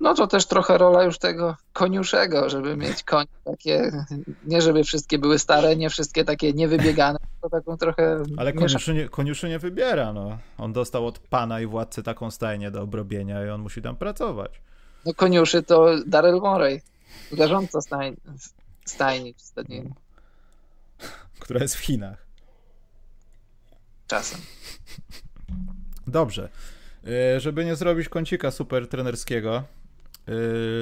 No 0.00 0.14
to 0.14 0.26
też 0.26 0.46
trochę 0.46 0.78
rola 0.78 1.02
już 1.02 1.18
tego 1.18 1.56
koniuszego, 1.72 2.50
żeby 2.50 2.76
mieć 2.76 3.02
konie 3.02 3.28
takie, 3.44 3.92
nie 4.44 4.62
żeby 4.62 4.85
wszystkie 4.85 5.18
były 5.18 5.38
stare, 5.38 5.76
nie 5.76 5.90
wszystkie 5.90 6.24
takie 6.24 6.52
niewybiegane, 6.52 7.18
to 7.42 7.50
taką 7.50 7.76
trochę... 7.76 8.22
Ale 8.37 8.52
koniuszy 8.52 8.94
nie, 8.94 9.09
koniuszy 9.09 9.48
nie 9.48 9.59
wybiera, 9.59 10.12
no. 10.12 10.38
On 10.59 10.72
dostał 10.72 11.06
od 11.06 11.18
pana 11.18 11.61
i 11.61 11.66
władcy 11.66 12.02
taką 12.02 12.30
stajnię 12.30 12.70
do 12.70 12.82
obrobienia 12.82 13.46
i 13.46 13.48
on 13.48 13.61
musi 13.61 13.82
tam 13.82 13.96
pracować. 13.96 14.61
No 15.04 15.14
koniuszy 15.14 15.62
to 15.62 15.87
Daryl 16.06 16.40
Morey, 16.40 16.82
zarządca 17.32 17.80
stajni, 17.80 18.16
stajni 18.85 19.35
w 19.35 19.40
stadninie. 19.40 19.90
Która 21.40 21.61
jest 21.61 21.76
w 21.76 21.80
Chinach. 21.80 22.26
Czasem. 24.06 24.40
Dobrze. 26.06 26.48
E, 27.06 27.40
żeby 27.40 27.64
nie 27.64 27.76
zrobić 27.76 28.09
kącika 28.09 28.50
super 28.50 28.88
trenerskiego, 28.88 29.64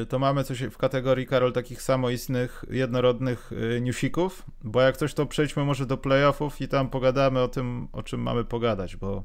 to 0.09 0.19
mamy 0.19 0.45
coś 0.45 0.63
w 0.63 0.77
kategorii, 0.77 1.27
Karol, 1.27 1.53
takich 1.53 1.83
samoistnych, 1.83 2.65
jednorodnych 2.71 3.51
e, 3.77 3.81
newsików, 3.81 4.43
bo 4.65 4.81
jak 4.81 4.97
coś, 4.97 5.15
to 5.15 5.27
przejdźmy 5.27 5.65
może 5.65 5.87
do 5.87 5.97
playoffów 5.97 6.61
i 6.61 6.69
tam 6.69 6.91
pogadamy 6.91 7.41
o 7.41 7.49
tym, 7.49 7.89
o 7.93 8.03
czym 8.03 8.21
mamy 8.21 8.45
pogadać, 8.45 8.97
bo 8.97 9.25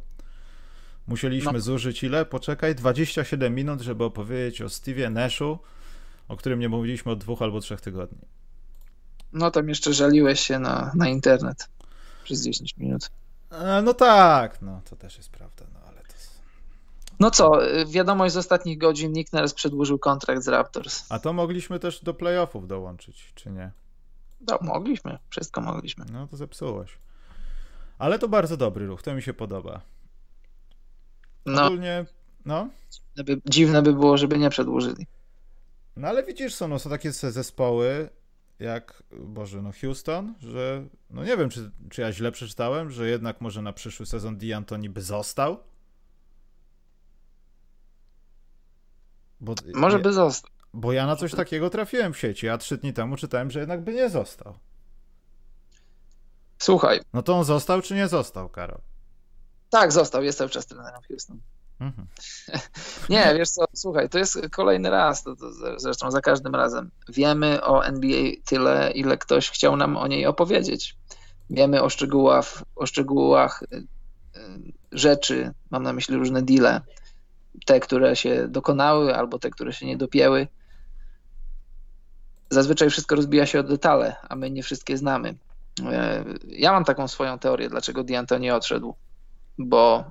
musieliśmy 1.08 1.54
no. 1.54 1.60
zużyć 1.60 2.04
ile? 2.04 2.26
Poczekaj, 2.26 2.76
27 2.76 3.56
minut, 3.56 3.82
żeby 3.82 4.04
opowiedzieć 4.04 4.62
o 4.62 4.70
Steve 4.70 5.10
Nashu, 5.10 5.60
o 6.28 6.38
którym 6.38 6.60
nie 6.60 6.70
mówiliśmy 6.70 7.12
od 7.12 7.20
dwóch 7.20 7.42
albo 7.42 7.60
trzech 7.60 7.82
tygodni. 7.82 8.28
No 9.34 9.52
tam 9.52 9.70
jeszcze 9.70 9.94
żaliłeś 9.94 10.40
się 10.40 10.60
na, 10.60 10.92
na 10.96 11.10
internet 11.10 11.70
przez 12.24 12.44
10 12.44 12.78
minut. 12.78 13.12
No 13.84 13.94
tak, 13.94 14.62
no 14.62 14.82
to 14.90 14.96
też 14.96 15.18
jest 15.18 15.30
prawda. 15.30 15.66
No. 17.20 17.32
Co, 17.32 17.52
wiadomość 17.88 18.34
z 18.34 18.38
ostatnich 18.38 18.78
godzin, 18.78 19.12
Nick 19.12 19.34
Nurse 19.34 19.56
przedłużył 19.56 20.00
kontrakt 20.00 20.44
z 20.44 20.48
Raptors. 20.48 21.06
A 21.10 21.20
to 21.20 21.34
mogliśmy 21.34 21.80
też 21.80 22.04
do 22.04 22.14
playoffów 22.14 22.68
dołączyć, 22.68 23.32
czy 23.36 23.52
nie? 23.52 23.72
No, 24.48 24.60
mogliśmy, 24.62 25.18
wszystko 25.30 25.62
mogliśmy. 25.62 26.06
No 26.12 26.28
to 26.28 26.38
zepsułeś. 26.38 26.98
Ale 27.98 28.20
to 28.20 28.28
bardzo 28.28 28.58
dobry 28.58 28.88
ruch, 28.88 29.02
to 29.02 29.14
mi 29.14 29.22
się 29.22 29.34
podoba. 29.34 29.82
No. 31.46 31.66
Ogólnie, 31.66 32.06
no. 32.46 32.70
Dziwne 32.92 33.24
by, 33.24 33.42
dziwne 33.46 33.82
by 33.82 33.94
było, 33.94 34.18
żeby 34.18 34.38
nie 34.38 34.50
przedłużyli. 34.50 35.08
No 35.96 36.08
ale 36.08 36.24
widzisz, 36.24 36.56
są, 36.56 36.68
no, 36.68 36.80
są 36.80 36.90
takie 36.90 37.12
zespoły 37.12 38.10
jak, 38.60 39.04
Boże, 39.20 39.62
no 39.62 39.72
Houston, 39.82 40.36
że, 40.40 40.88
no 41.10 41.24
nie 41.24 41.38
wiem, 41.38 41.50
czy, 41.50 41.72
czy 41.90 42.02
ja 42.02 42.14
źle 42.14 42.32
przeczytałem, 42.32 42.92
że 42.92 43.10
jednak 43.10 43.42
może 43.42 43.62
na 43.62 43.74
przyszły 43.74 44.06
sezon 44.06 44.38
D'Antoni 44.38 44.90
by 44.90 45.02
został, 45.02 45.58
Bo, 49.42 49.56
Może 49.74 49.98
nie, 49.98 50.04
by 50.04 50.14
został. 50.14 50.52
Bo 50.74 50.94
ja 50.94 51.08
na 51.08 51.16
coś 51.16 51.32
takiego 51.32 51.70
trafiłem 51.70 52.14
w 52.14 52.18
sieci, 52.18 52.50
a 52.50 52.58
trzy 52.58 52.78
dni 52.78 52.94
temu 52.94 53.16
czytałem, 53.16 53.52
że 53.52 53.60
jednak 53.60 53.84
by 53.84 53.94
nie 53.94 54.10
został. 54.10 54.54
Słuchaj. 56.60 57.00
No 57.14 57.24
to 57.24 57.38
on 57.38 57.44
został 57.44 57.82
czy 57.82 57.96
nie 57.96 58.08
został, 58.08 58.50
Karol? 58.50 58.80
Tak, 59.70 59.92
został. 59.92 60.24
Jest 60.24 60.38
cały 60.38 60.50
czas 60.50 60.66
trenerem 60.66 61.02
Houston. 61.08 61.40
Mhm. 61.80 62.08
nie, 63.10 63.36
wiesz 63.38 63.50
co, 63.50 63.66
słuchaj, 63.74 64.10
to 64.10 64.18
jest 64.18 64.40
kolejny 64.52 64.90
raz, 64.90 65.24
to, 65.24 65.36
to 65.36 65.52
zresztą 65.80 66.12
za 66.12 66.22
każdym 66.22 66.56
razem. 66.56 66.92
Wiemy 67.10 67.64
o 67.64 67.86
NBA 67.86 68.32
tyle, 68.46 68.92
ile 68.92 69.18
ktoś 69.18 69.50
chciał 69.50 69.78
nam 69.78 69.98
o 69.98 70.08
niej 70.08 70.26
opowiedzieć. 70.26 70.98
Wiemy 71.50 71.82
o 71.82 71.90
szczegółach, 71.90 72.64
o 72.76 72.86
szczegółach 72.86 73.64
y, 73.64 73.76
y, 73.76 74.74
rzeczy, 74.92 75.52
mam 75.70 75.84
na 75.84 75.94
myśli 75.94 76.16
różne 76.16 76.42
deale, 76.42 76.82
te, 77.66 77.80
które 77.80 78.16
się 78.16 78.48
dokonały, 78.48 79.16
albo 79.16 79.40
te, 79.40 79.50
które 79.50 79.74
się 79.74 79.86
nie 79.86 79.98
dopięły. 79.98 80.48
Zazwyczaj 82.50 82.90
wszystko 82.90 83.16
rozbija 83.16 83.46
się 83.46 83.60
o 83.60 83.64
detale, 83.64 84.16
a 84.30 84.36
my 84.36 84.52
nie 84.52 84.64
wszystkie 84.64 84.98
znamy. 84.98 85.36
E, 85.92 86.26
ja 86.48 86.72
mam 86.72 86.86
taką 86.86 87.08
swoją 87.08 87.40
teorię, 87.40 87.70
dlaczego 87.70 88.04
D'Antoni 88.04 88.56
odszedł, 88.56 88.96
bo 89.58 90.04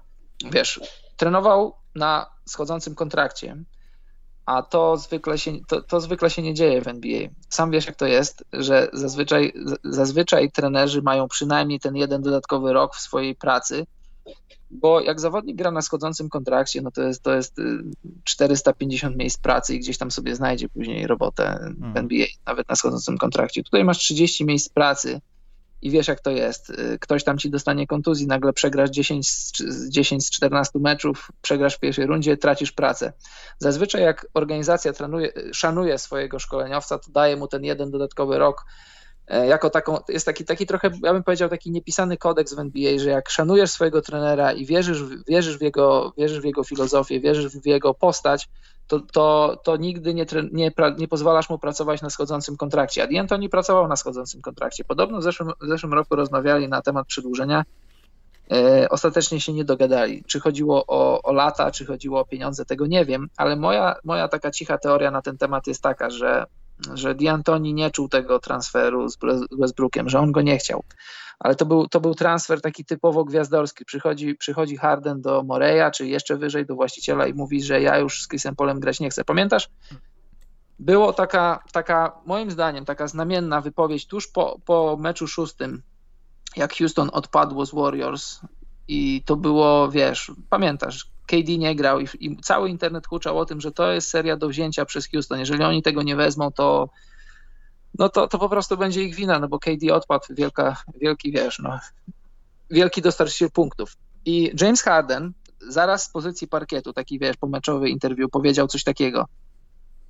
wiesz, 0.50 0.80
trenował 1.16 1.74
na 1.94 2.26
schodzącym 2.44 2.94
kontrakcie, 2.94 3.56
a 4.46 4.62
to 4.62 4.96
zwykle, 4.96 5.38
się, 5.38 5.52
to, 5.68 5.82
to 5.82 6.00
zwykle 6.00 6.30
się 6.30 6.42
nie 6.42 6.54
dzieje 6.54 6.82
w 6.82 6.88
NBA. 6.88 7.28
Sam 7.48 7.70
wiesz, 7.70 7.86
jak 7.86 7.96
to 7.96 8.06
jest, 8.06 8.44
że 8.52 8.88
zazwyczaj, 8.92 9.52
zazwyczaj 9.84 10.50
trenerzy 10.50 11.02
mają 11.02 11.28
przynajmniej 11.28 11.80
ten 11.80 11.96
jeden 11.96 12.22
dodatkowy 12.22 12.72
rok 12.72 12.96
w 12.96 13.00
swojej 13.00 13.34
pracy, 13.34 13.86
bo 14.70 15.00
jak 15.00 15.20
zawodnik 15.20 15.56
gra 15.56 15.70
na 15.70 15.82
schodzącym 15.82 16.28
kontrakcie, 16.28 16.82
no 16.82 16.90
to 16.90 17.02
jest, 17.02 17.22
to 17.22 17.34
jest 17.34 17.56
450 18.24 19.14
y, 19.14 19.18
miejsc 19.18 19.38
pracy 19.38 19.74
i 19.74 19.78
gdzieś 19.78 19.98
tam 19.98 20.10
sobie 20.10 20.34
znajdzie 20.34 20.68
później 20.68 21.06
robotę 21.06 21.58
w 21.76 21.80
hmm. 21.80 21.96
NBA, 21.96 22.26
nawet 22.46 22.68
na 22.68 22.76
schodzącym 22.76 23.18
kontrakcie. 23.18 23.62
Tutaj 23.62 23.84
masz 23.84 23.98
30 23.98 24.44
miejsc 24.44 24.68
pracy 24.68 25.20
i 25.82 25.90
wiesz 25.90 26.08
jak 26.08 26.20
to 26.20 26.30
jest. 26.30 26.70
Y, 26.70 26.98
ktoś 27.00 27.24
tam 27.24 27.38
ci 27.38 27.50
dostanie 27.50 27.86
kontuzji, 27.86 28.26
nagle 28.26 28.52
przegrasz 28.52 28.90
10 28.90 29.28
z, 29.28 29.88
10 29.88 30.26
z 30.26 30.30
14 30.30 30.78
meczów, 30.78 31.28
przegrasz 31.42 31.74
w 31.74 31.80
pierwszej 31.80 32.06
rundzie, 32.06 32.36
tracisz 32.36 32.72
pracę. 32.72 33.12
Zazwyczaj 33.58 34.02
jak 34.02 34.26
organizacja 34.34 34.92
trenuje, 34.92 35.32
szanuje 35.52 35.98
swojego 35.98 36.38
szkoleniowca, 36.38 36.98
to 36.98 37.10
daje 37.10 37.36
mu 37.36 37.48
ten 37.48 37.64
jeden 37.64 37.90
dodatkowy 37.90 38.38
rok 38.38 38.64
jako 39.28 39.70
taką, 39.70 39.98
jest 40.08 40.26
taki, 40.26 40.44
taki 40.44 40.66
trochę, 40.66 40.90
ja 41.02 41.12
bym 41.12 41.22
powiedział, 41.22 41.48
taki 41.48 41.70
niepisany 41.70 42.16
kodeks 42.16 42.54
w 42.54 42.58
NBA, 42.58 42.98
że 42.98 43.10
jak 43.10 43.30
szanujesz 43.30 43.70
swojego 43.70 44.02
trenera 44.02 44.52
i 44.52 44.66
wierzysz, 44.66 45.02
wierzysz, 45.28 45.58
w, 45.58 45.62
jego, 45.62 46.12
wierzysz 46.18 46.40
w 46.40 46.44
jego 46.44 46.64
filozofię, 46.64 47.20
wierzysz 47.20 47.58
w 47.58 47.66
jego 47.66 47.94
postać, 47.94 48.48
to, 48.86 49.00
to, 49.00 49.56
to 49.64 49.76
nigdy 49.76 50.14
nie, 50.14 50.26
nie, 50.52 50.72
nie 50.98 51.08
pozwalasz 51.08 51.50
mu 51.50 51.58
pracować 51.58 52.02
na 52.02 52.10
schodzącym 52.10 52.56
kontrakcie. 52.56 53.02
A 53.02 53.06
D'Antoni 53.06 53.48
pracował 53.48 53.88
na 53.88 53.96
schodzącym 53.96 54.42
kontrakcie. 54.42 54.84
Podobno 54.84 55.18
w 55.18 55.22
zeszłym, 55.22 55.50
w 55.60 55.66
zeszłym 55.66 55.94
roku 55.94 56.16
rozmawiali 56.16 56.68
na 56.68 56.82
temat 56.82 57.06
przedłużenia. 57.06 57.64
E, 58.52 58.88
ostatecznie 58.88 59.40
się 59.40 59.52
nie 59.52 59.64
dogadali. 59.64 60.24
Czy 60.26 60.40
chodziło 60.40 60.84
o, 60.86 61.22
o 61.22 61.32
lata, 61.32 61.70
czy 61.70 61.86
chodziło 61.86 62.20
o 62.20 62.24
pieniądze, 62.24 62.64
tego 62.64 62.86
nie 62.86 63.04
wiem, 63.04 63.28
ale 63.36 63.56
moja, 63.56 63.96
moja 64.04 64.28
taka 64.28 64.50
cicha 64.50 64.78
teoria 64.78 65.10
na 65.10 65.22
ten 65.22 65.38
temat 65.38 65.66
jest 65.66 65.82
taka, 65.82 66.10
że 66.10 66.44
że 66.94 67.14
D'Antoni 67.14 67.74
nie 67.74 67.90
czuł 67.90 68.08
tego 68.08 68.38
transferu 68.38 69.08
z 69.08 69.18
Westbrookiem, 69.58 70.08
że 70.08 70.18
on 70.18 70.32
go 70.32 70.42
nie 70.42 70.58
chciał. 70.58 70.84
Ale 71.38 71.54
to 71.54 71.66
był, 71.66 71.88
to 71.88 72.00
był 72.00 72.14
transfer 72.14 72.60
taki 72.60 72.84
typowo 72.84 73.24
gwiazdorski. 73.24 73.84
Przychodzi, 73.84 74.34
przychodzi 74.34 74.76
Harden 74.76 75.20
do 75.20 75.42
Moreya, 75.42 75.90
czy 75.94 76.06
jeszcze 76.06 76.36
wyżej 76.36 76.66
do 76.66 76.74
właściciela 76.74 77.26
i 77.26 77.34
mówi, 77.34 77.62
że 77.62 77.80
ja 77.80 77.98
już 77.98 78.22
z 78.22 78.28
Chrisem 78.28 78.56
Polem 78.56 78.80
grać 78.80 79.00
nie 79.00 79.10
chcę. 79.10 79.24
Pamiętasz? 79.24 79.68
Było 80.78 81.12
taka, 81.12 81.62
taka, 81.72 82.20
moim 82.26 82.50
zdaniem, 82.50 82.84
taka 82.84 83.08
znamienna 83.08 83.60
wypowiedź 83.60 84.06
tuż 84.06 84.28
po, 84.28 84.60
po 84.64 84.96
meczu 85.00 85.26
szóstym, 85.26 85.82
jak 86.56 86.74
Houston 86.74 87.10
odpadło 87.12 87.66
z 87.66 87.74
Warriors 87.74 88.40
i 88.88 89.22
to 89.26 89.36
było, 89.36 89.88
wiesz, 89.90 90.32
pamiętasz, 90.50 91.10
KD 91.28 91.58
nie 91.58 91.76
grał 91.76 92.00
i, 92.00 92.06
i, 92.20 92.36
cały 92.36 92.70
internet 92.70 93.06
huczał 93.06 93.38
o 93.38 93.46
tym, 93.46 93.60
że 93.60 93.72
to 93.72 93.92
jest 93.92 94.10
seria 94.10 94.36
do 94.36 94.48
wzięcia 94.48 94.84
przez 94.84 95.08
Houston. 95.08 95.38
Jeżeli 95.38 95.64
oni 95.64 95.82
tego 95.82 96.02
nie 96.02 96.16
wezmą, 96.16 96.52
to 96.52 96.88
no 97.98 98.08
to, 98.08 98.28
to 98.28 98.38
po 98.38 98.48
prostu 98.48 98.76
będzie 98.76 99.02
ich 99.02 99.14
wina, 99.14 99.38
no 99.38 99.48
bo 99.48 99.58
KD 99.58 99.94
odpadł, 99.94 100.24
wielka, 100.30 100.76
wielki, 101.00 101.32
wiesz, 101.32 101.58
no, 101.58 101.78
wielki 102.70 103.02
dostarczyciel 103.02 103.50
punktów. 103.50 103.96
I 104.24 104.52
James 104.60 104.82
Harden 104.82 105.32
zaraz 105.68 106.04
z 106.04 106.08
pozycji 106.08 106.48
parkietu, 106.48 106.92
taki 106.92 107.18
wiesz, 107.18 107.36
pomeczowy 107.36 107.88
interwiu, 107.88 108.28
powiedział 108.28 108.66
coś 108.66 108.84
takiego. 108.84 109.26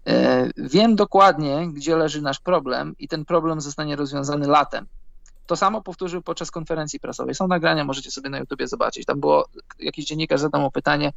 E, 0.06 0.50
wiem 0.56 0.96
dokładnie, 0.96 1.68
gdzie 1.72 1.96
leży 1.96 2.22
nasz 2.22 2.40
problem 2.40 2.94
i 2.98 3.08
ten 3.08 3.24
problem 3.24 3.60
zostanie 3.60 3.96
rozwiązany 3.96 4.46
latem. 4.46 4.86
To 5.48 5.56
samo 5.56 5.82
powtórzył 5.82 6.22
podczas 6.22 6.50
konferencji 6.50 7.00
prasowej. 7.00 7.34
Są 7.34 7.48
nagrania, 7.48 7.84
możecie 7.84 8.10
sobie 8.10 8.30
na 8.30 8.38
YouTubie 8.38 8.68
zobaczyć. 8.68 9.06
Tam 9.06 9.20
było, 9.20 9.48
jakiś 9.78 10.04
dziennikarz 10.04 10.40
zadał 10.40 10.60
mu 10.60 10.70
pytanie, 10.70 11.12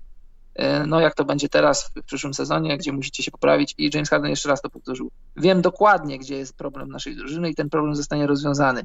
e, 0.56 0.86
no 0.86 1.00
jak 1.00 1.15
to 1.15 1.26
będzie 1.26 1.50
teraz 1.50 1.91
w 1.96 2.04
przyszłym 2.04 2.34
sezonie, 2.34 2.78
gdzie 2.78 2.91
musicie 2.91 3.24
się 3.24 3.32
poprawić 3.32 3.76
i 3.78 3.89
James 3.94 4.10
Harden 4.10 4.30
jeszcze 4.30 4.50
raz 4.50 4.62
to 4.62 4.70
powtórzył. 4.70 5.12
Wiem 5.38 5.62
dokładnie, 5.62 6.20
gdzie 6.20 6.38
jest 6.38 6.58
problem 6.58 6.89
naszej 6.89 7.15
drużyny 7.15 7.50
i 7.50 7.56
ten 7.56 7.70
problem 7.70 7.96
zostanie 7.96 8.28
rozwiązany. 8.28 8.84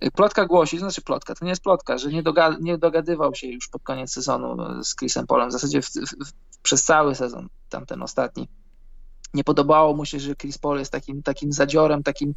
E, 0.00 0.10
plotka 0.10 0.46
głosi, 0.46 0.76
to 0.76 0.80
znaczy 0.80 1.02
plotka, 1.02 1.34
to 1.34 1.44
nie 1.44 1.50
jest 1.50 1.62
plotka, 1.62 1.98
że 1.98 2.12
nie, 2.12 2.22
doga 2.22 2.56
nie 2.60 2.78
dogadywał 2.78 3.34
się 3.34 3.46
już 3.46 3.68
pod 3.68 3.82
koniec 3.82 4.12
sezonu 4.12 4.84
z 4.84 4.96
Chrisem 4.96 5.26
Polem, 5.26 5.48
w 5.48 5.52
zasadzie 5.52 5.82
w, 5.82 5.86
w, 5.88 6.32
przez 6.62 6.84
cały 6.84 7.14
sezon, 7.14 7.48
tamten 7.68 8.02
ostatni. 8.02 8.48
Nie 9.34 9.44
podobało 9.44 9.96
mu 9.96 10.04
się, 10.04 10.20
że 10.20 10.34
Chris 10.34 10.58
Paul 10.58 10.78
jest 10.78 10.92
takim, 10.92 11.22
takim 11.22 11.52
zadziorem, 11.52 12.02
takim 12.02 12.34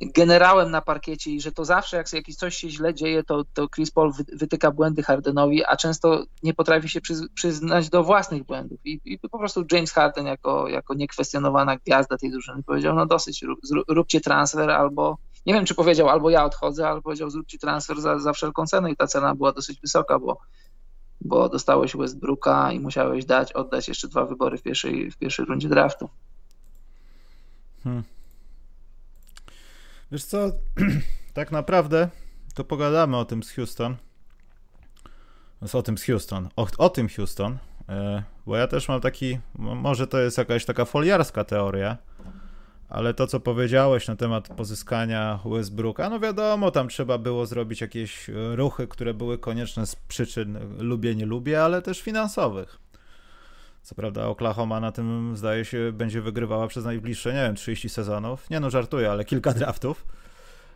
generałem 0.00 0.70
na 0.70 0.82
parkiecie 0.82 1.30
i 1.30 1.40
że 1.40 1.52
to 1.52 1.64
zawsze 1.64 1.96
jak 1.96 2.08
coś 2.36 2.56
się 2.56 2.70
źle 2.70 2.94
dzieje, 2.94 3.24
to, 3.24 3.44
to 3.54 3.68
Chris 3.68 3.90
Paul 3.90 4.12
wytyka 4.32 4.70
błędy 4.70 5.02
Hardenowi, 5.02 5.64
a 5.64 5.76
często 5.76 6.24
nie 6.42 6.54
potrafi 6.54 6.88
się 6.88 7.00
przyznać 7.34 7.90
do 7.90 8.04
własnych 8.04 8.44
błędów. 8.44 8.80
I, 8.84 9.00
I, 9.04 9.18
po 9.18 9.38
prostu 9.38 9.64
James 9.72 9.92
Harden 9.92 10.26
jako, 10.26 10.68
jako 10.68 10.94
niekwestionowana 10.94 11.76
gwiazda 11.76 12.16
tej 12.16 12.30
drużyny 12.30 12.62
powiedział, 12.62 12.94
no 12.94 13.06
dosyć, 13.06 13.42
rób, 13.42 13.60
róbcie 13.88 14.20
transfer 14.20 14.70
albo, 14.70 15.18
nie 15.46 15.54
wiem 15.54 15.64
czy 15.64 15.74
powiedział 15.74 16.08
albo 16.08 16.30
ja 16.30 16.44
odchodzę, 16.44 16.88
albo 16.88 17.02
powiedział 17.02 17.30
zróbcie 17.30 17.58
transfer 17.58 18.00
za, 18.00 18.18
za 18.18 18.32
wszelką 18.32 18.66
cenę 18.66 18.90
i 18.90 18.96
ta 18.96 19.06
cena 19.06 19.34
była 19.34 19.52
dosyć 19.52 19.80
wysoka, 19.80 20.18
bo 20.18 20.38
bo 21.20 21.48
dostałeś 21.48 21.96
Westbrooka 21.96 22.72
i 22.72 22.80
musiałeś 22.80 23.24
dać, 23.24 23.52
oddać 23.52 23.88
jeszcze 23.88 24.08
dwa 24.08 24.26
wybory 24.26 24.58
w 24.58 24.62
pierwszej, 24.62 25.10
w 25.10 25.16
pierwszej 25.16 25.44
rundzie 25.44 25.68
draftu. 25.68 26.08
Hmm. 27.84 28.02
Wiesz 30.12 30.24
co, 30.24 30.52
tak 31.34 31.52
naprawdę 31.52 32.08
to 32.54 32.64
pogadamy 32.64 33.16
o 33.16 33.24
tym 33.24 33.42
z 33.42 33.52
Houston. 33.52 33.96
O 35.72 35.82
tym 35.82 35.98
z 35.98 36.04
Houston. 36.04 36.48
O, 36.56 36.66
o 36.78 36.88
tym 36.88 37.08
Houston. 37.08 37.58
E, 37.88 38.22
bo 38.46 38.56
ja 38.56 38.66
też 38.66 38.88
mam 38.88 39.00
taki, 39.00 39.38
może 39.54 40.06
to 40.06 40.18
jest 40.18 40.38
jakaś 40.38 40.64
taka 40.64 40.84
foliarska 40.84 41.44
teoria, 41.44 41.96
ale 42.88 43.14
to, 43.14 43.26
co 43.26 43.40
powiedziałeś 43.40 44.08
na 44.08 44.16
temat 44.16 44.48
pozyskania 44.48 45.38
Westbrooka, 45.44 46.10
no 46.10 46.20
wiadomo, 46.20 46.70
tam 46.70 46.88
trzeba 46.88 47.18
było 47.18 47.46
zrobić 47.46 47.80
jakieś 47.80 48.30
ruchy, 48.54 48.88
które 48.88 49.14
były 49.14 49.38
konieczne 49.38 49.86
z 49.86 49.96
przyczyn 49.96 50.58
lubię, 50.78 51.14
nie 51.14 51.26
lubię, 51.26 51.64
ale 51.64 51.82
też 51.82 52.00
finansowych. 52.00 52.78
Co 53.82 53.94
prawda 53.94 54.26
Oklahoma 54.26 54.80
na 54.80 54.92
tym, 54.92 55.36
zdaje 55.36 55.64
się, 55.64 55.92
będzie 55.92 56.20
wygrywała 56.20 56.66
przez 56.66 56.84
najbliższe, 56.84 57.32
nie 57.32 57.42
wiem, 57.42 57.54
30 57.54 57.88
sezonów. 57.88 58.50
Nie 58.50 58.60
no, 58.60 58.70
żartuję, 58.70 59.10
ale 59.10 59.24
kilka 59.24 59.52
draftów. 59.60 60.06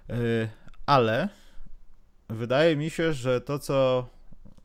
Yy, 0.09 0.49
ale 0.87 1.29
wydaje 2.29 2.77
mi 2.77 2.91
się, 2.91 3.13
że 3.13 3.41
to, 3.41 3.59
co 3.59 4.07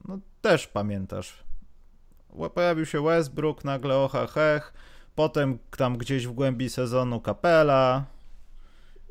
no, 0.08 0.20
też 0.42 0.68
pamiętasz, 0.68 1.44
pojawił 2.54 2.86
się 2.86 3.04
Westbrook, 3.04 3.64
nagle 3.64 3.96
oha 3.96 4.28
hech, 4.28 4.74
potem 5.16 5.60
tam 5.78 5.98
gdzieś 5.98 6.28
w 6.28 6.32
głębi 6.32 6.70
sezonu 6.70 7.22
Kapela 7.22 8.06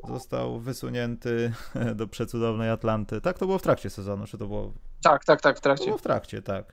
został 0.09 0.61
wysunięty 0.61 1.53
do 1.95 2.09
przecudownej 2.09 2.71
Atlanty. 2.71 3.21
Tak 3.21 3.39
to 3.39 3.47
było 3.47 3.59
w 3.59 3.63
trakcie 3.63 3.91
sezonu, 3.91 4.27
czy 4.27 4.39
to 4.39 4.47
było... 4.47 4.73
Tak, 5.03 5.25
tak, 5.25 5.41
tak, 5.41 5.59
w 5.59 5.61
trakcie. 5.61 5.85
To 5.85 5.87
było 5.87 5.99
w 5.99 6.03
trakcie, 6.03 6.43
tak. 6.43 6.73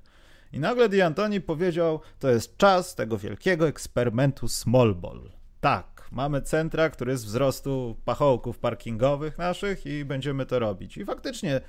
I 0.56 0.60
nagle 0.60 0.90
D'Antoni 0.90 1.42
powiedział, 1.42 2.00
to 2.20 2.30
jest 2.30 2.58
czas 2.58 2.96
tego 2.96 3.18
wielkiego 3.18 3.68
eksperymentu 3.68 4.48
small 4.48 4.96
ball. 4.96 5.32
Tak, 5.62 6.08
mamy 6.12 6.42
centra, 6.42 6.90
który 6.90 7.12
jest 7.12 7.26
wzrostu 7.26 7.98
pachołków 8.06 8.60
parkingowych 8.60 9.38
naszych 9.38 9.86
i 9.86 10.06
będziemy 10.06 10.46
to 10.46 10.60
robić. 10.60 10.98
I 10.98 11.06
faktycznie 11.06 11.62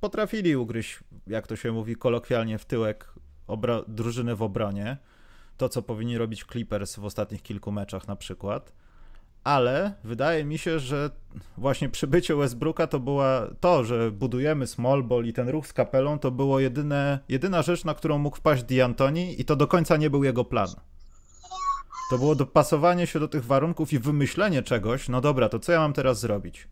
potrafili 0.00 0.56
ugryźć, 0.56 1.00
jak 1.26 1.46
to 1.46 1.56
się 1.56 1.72
mówi 1.72 1.96
kolokwialnie, 1.96 2.58
w 2.58 2.64
tyłek 2.64 3.14
drużyny 3.88 4.36
w 4.36 4.42
obronie. 4.42 4.96
To, 5.56 5.68
co 5.68 5.82
powinni 5.82 6.18
robić 6.18 6.44
Clippers 6.44 6.96
w 6.96 7.04
ostatnich 7.04 7.42
kilku 7.42 7.72
meczach 7.72 8.08
na 8.08 8.16
przykład 8.16 8.72
ale 9.44 9.94
wydaje 10.04 10.44
mi 10.44 10.58
się, 10.58 10.78
że 10.78 11.10
właśnie 11.58 11.88
przybycie 11.88 12.36
Westbrooka 12.36 12.86
to 12.86 13.00
była 13.00 13.46
to, 13.60 13.84
że 13.84 14.10
budujemy 14.10 14.66
small 14.66 15.02
ball 15.02 15.24
i 15.24 15.32
ten 15.32 15.48
ruch 15.48 15.66
z 15.66 15.72
kapelą 15.72 16.18
to 16.18 16.30
było 16.30 16.60
jedyne, 16.60 17.18
jedyna 17.28 17.62
rzecz, 17.62 17.84
na 17.84 17.94
którą 17.94 18.18
mógł 18.18 18.36
wpaść 18.36 18.64
D'Antoni 18.64 19.34
i 19.38 19.44
to 19.44 19.56
do 19.56 19.66
końca 19.66 19.96
nie 19.96 20.10
był 20.10 20.24
jego 20.24 20.44
plan. 20.44 20.68
To 22.10 22.18
było 22.18 22.34
dopasowanie 22.34 23.06
się 23.06 23.20
do 23.20 23.28
tych 23.28 23.44
warunków 23.44 23.92
i 23.92 23.98
wymyślenie 23.98 24.62
czegoś, 24.62 25.08
no 25.08 25.20
dobra, 25.20 25.48
to 25.48 25.58
co 25.58 25.72
ja 25.72 25.80
mam 25.80 25.92
teraz 25.92 26.20
zrobić? 26.20 26.68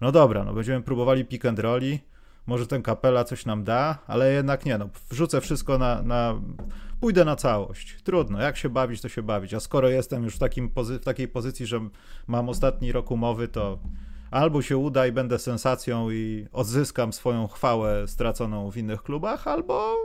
No 0.00 0.12
dobra, 0.12 0.44
no 0.44 0.54
będziemy 0.54 0.82
próbowali 0.82 1.24
pick 1.24 1.44
and 1.44 1.58
rolli, 1.58 2.00
może 2.48 2.66
ten 2.66 2.82
kapela 2.82 3.24
coś 3.24 3.46
nam 3.46 3.64
da, 3.64 3.98
ale 4.06 4.32
jednak 4.32 4.64
nie, 4.64 4.78
no 4.78 4.88
wrzucę 5.10 5.40
wszystko 5.40 5.78
na, 5.78 6.02
na 6.02 6.40
pójdę 7.00 7.24
na 7.24 7.36
całość. 7.36 8.02
Trudno, 8.02 8.40
jak 8.40 8.56
się 8.56 8.68
bawić, 8.68 9.00
to 9.00 9.08
się 9.08 9.22
bawić. 9.22 9.54
A 9.54 9.60
skoro 9.60 9.88
jestem 9.88 10.24
już 10.24 10.36
w, 10.36 10.38
takim 10.38 10.70
w 11.00 11.04
takiej 11.04 11.28
pozycji, 11.28 11.66
że 11.66 11.80
mam 12.26 12.48
ostatni 12.48 12.92
rok 12.92 13.10
umowy, 13.10 13.48
to 13.48 13.78
albo 14.30 14.62
się 14.62 14.76
uda 14.76 15.06
i 15.06 15.12
będę 15.12 15.38
sensacją 15.38 16.10
i 16.10 16.46
odzyskam 16.52 17.12
swoją 17.12 17.46
chwałę 17.46 18.08
straconą 18.08 18.70
w 18.70 18.76
innych 18.76 19.02
klubach, 19.02 19.46
albo 19.46 19.96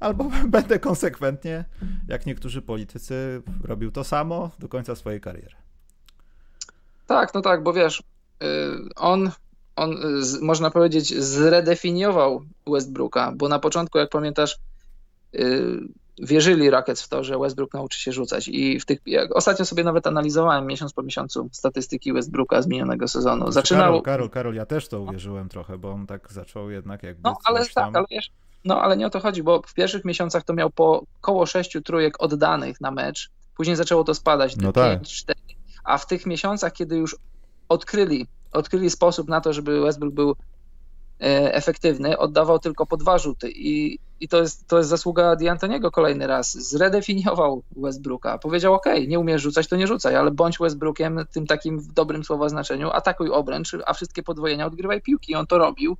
albo 0.00 0.30
będę 0.48 0.78
konsekwentnie, 0.78 1.64
jak 2.08 2.26
niektórzy 2.26 2.62
politycy, 2.62 3.42
robił 3.64 3.90
to 3.92 4.04
samo 4.04 4.50
do 4.58 4.68
końca 4.68 4.94
swojej 4.94 5.20
kariery. 5.20 5.56
Tak, 7.06 7.34
no 7.34 7.40
tak, 7.40 7.62
bo 7.62 7.72
wiesz, 7.72 8.02
y, 8.42 8.44
on, 9.76 9.90
on 9.92 10.22
można 10.42 10.70
powiedzieć, 10.70 11.14
zredefiniował 11.14 12.42
Westbrooka, 12.66 13.32
bo 13.36 13.48
na 13.48 13.58
początku, 13.58 13.98
jak 13.98 14.10
pamiętasz, 14.10 14.58
Y, 15.40 15.80
wierzyli 16.18 16.70
Rockets 16.70 17.02
w 17.02 17.08
to, 17.08 17.24
że 17.24 17.38
Westbrook 17.38 17.74
nauczy 17.74 18.00
się 18.00 18.12
rzucać. 18.12 18.48
I 18.48 18.80
w 18.80 18.84
tych, 18.84 18.98
jak 19.06 19.36
ostatnio 19.36 19.64
sobie 19.64 19.84
nawet 19.84 20.06
analizowałem 20.06 20.66
miesiąc 20.66 20.92
po 20.92 21.02
miesiącu 21.02 21.48
statystyki 21.52 22.12
Westbrooka 22.12 22.62
z 22.62 22.66
minionego 22.66 23.08
sezonu. 23.08 23.52
Znaczy, 23.52 23.54
Zaczynał... 23.54 23.86
Karol, 23.86 24.02
Karol, 24.02 24.30
Karol, 24.30 24.54
ja 24.54 24.66
też 24.66 24.88
to 24.88 25.00
uwierzyłem 25.00 25.48
trochę, 25.48 25.78
bo 25.78 25.90
on 25.90 26.06
tak 26.06 26.32
zaczął 26.32 26.70
jednak 26.70 27.02
jakby. 27.02 27.20
No, 27.24 27.36
ale 27.44 27.60
tam... 27.60 27.68
tak, 27.74 27.96
ale 27.96 28.06
wiesz, 28.10 28.30
no 28.64 28.82
ale 28.82 28.96
nie 28.96 29.06
o 29.06 29.10
to 29.10 29.20
chodzi, 29.20 29.42
bo 29.42 29.62
w 29.66 29.74
pierwszych 29.74 30.04
miesiącach 30.04 30.44
to 30.44 30.54
miał 30.54 30.70
po 30.70 31.04
koło 31.20 31.46
sześciu 31.46 31.82
trójek 31.82 32.22
oddanych 32.22 32.80
na 32.80 32.90
mecz, 32.90 33.30
później 33.56 33.76
zaczęło 33.76 34.04
to 34.04 34.14
spadać 34.14 34.56
do 34.56 34.66
no 34.66 34.72
5, 34.72 34.84
tak. 34.84 35.36
4, 35.36 35.40
a 35.84 35.98
w 35.98 36.06
tych 36.06 36.26
miesiącach, 36.26 36.72
kiedy 36.72 36.96
już 36.96 37.16
odkryli, 37.68 38.26
odkryli 38.52 38.90
sposób 38.90 39.28
na 39.28 39.40
to, 39.40 39.52
żeby 39.52 39.80
Westbrook 39.80 40.14
był 40.14 40.36
E, 41.20 41.54
efektywny, 41.54 42.18
oddawał 42.18 42.58
tylko 42.58 42.86
po 42.86 42.96
dwa 42.96 43.18
rzuty 43.18 43.50
i, 43.50 43.98
i 44.20 44.28
to, 44.28 44.40
jest, 44.40 44.68
to 44.68 44.78
jest 44.78 44.90
zasługa 44.90 45.36
D'Antoniego 45.36 45.90
kolejny 45.90 46.26
raz. 46.26 46.68
Zredefiniował 46.68 47.62
Westbrooka. 47.76 48.38
Powiedział, 48.38 48.74
ok, 48.74 48.84
nie 49.08 49.18
umiesz 49.18 49.42
rzucać, 49.42 49.68
to 49.68 49.76
nie 49.76 49.86
rzucaj, 49.86 50.16
ale 50.16 50.30
bądź 50.30 50.58
Westbrookiem 50.58 51.24
tym 51.32 51.46
takim 51.46 51.78
w 51.78 51.92
dobrym 51.92 52.24
słowa 52.24 52.48
znaczeniu, 52.48 52.90
atakuj 52.90 53.30
obręcz, 53.30 53.76
a 53.86 53.92
wszystkie 53.92 54.22
podwojenia 54.22 54.66
odgrywaj 54.66 55.02
piłki. 55.02 55.32
I 55.32 55.34
on 55.34 55.46
to 55.46 55.58
robił 55.58 55.96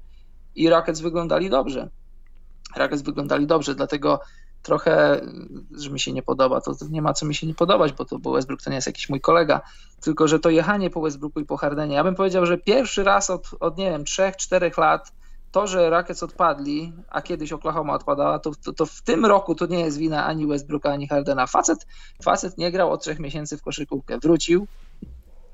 i 0.55 0.69
Rockets 0.69 1.01
wyglądali 1.01 1.51
dobrze. 1.51 1.89
Rockets 2.77 3.03
wyglądali 3.03 3.47
dobrze, 3.47 3.75
dlatego 3.75 4.21
trochę, 4.67 5.21
że 5.71 5.91
mi 5.91 6.01
się 6.01 6.13
nie 6.13 6.23
podoba, 6.23 6.61
to, 6.61 6.73
nie 6.91 7.03
ma 7.03 7.13
co 7.13 7.27
mi 7.27 7.35
się 7.35 7.47
nie 7.47 7.55
podobać, 7.55 7.93
bo 7.93 8.05
to 8.05 8.19
bo 8.19 8.33
Westbrook 8.33 8.63
to 8.63 8.71
nie 8.71 8.77
jest 8.77 8.87
jakiś 8.87 9.09
mój 9.09 9.21
kolega, 9.21 9.61
tylko 10.01 10.29
że 10.29 10.41
to 10.41 10.51
jechanie 10.51 10.91
po 10.91 11.01
Westbrooku 11.01 11.41
i 11.41 11.45
po 11.45 11.57
Hardenie, 11.57 11.95
ja 11.95 12.05
bym 12.05 12.15
powiedział, 12.15 12.47
że 12.47 12.59
pierwszy 12.59 13.05
raz 13.05 13.31
od, 13.31 13.51
od 13.61 13.79
nie 13.79 13.91
wiem, 13.91 14.05
3-4 14.05 14.79
lat 14.79 15.13
to, 15.53 15.67
że 15.67 15.91
Rockets 15.91 16.23
odpadli, 16.23 16.93
a 17.09 17.23
kiedyś 17.23 17.53
Oklahoma 17.53 17.95
odpadała, 17.95 18.39
to, 18.39 18.53
to, 18.65 18.73
to, 18.73 18.87
w 18.87 19.03
tym 19.03 19.27
roku 19.27 19.55
to 19.55 19.67
nie 19.67 19.81
jest 19.81 19.99
wina 19.99 20.27
ani 20.27 20.47
Westbrooka, 20.47 20.91
ani 20.91 21.09
Hardena. 21.09 21.47
Facet, 21.47 21.87
facet 22.23 22.59
nie 22.59 22.73
grał 22.73 22.93
od 22.93 23.03
trzech 23.03 23.19
miesięcy 23.19 23.57
w 23.57 23.63
koszykówkę. 23.63 24.19
Wrócił, 24.19 24.67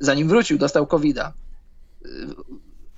zanim 0.00 0.28
wrócił, 0.28 0.58
dostał 0.58 0.86
covid 0.86 1.16
-a. 1.16 1.30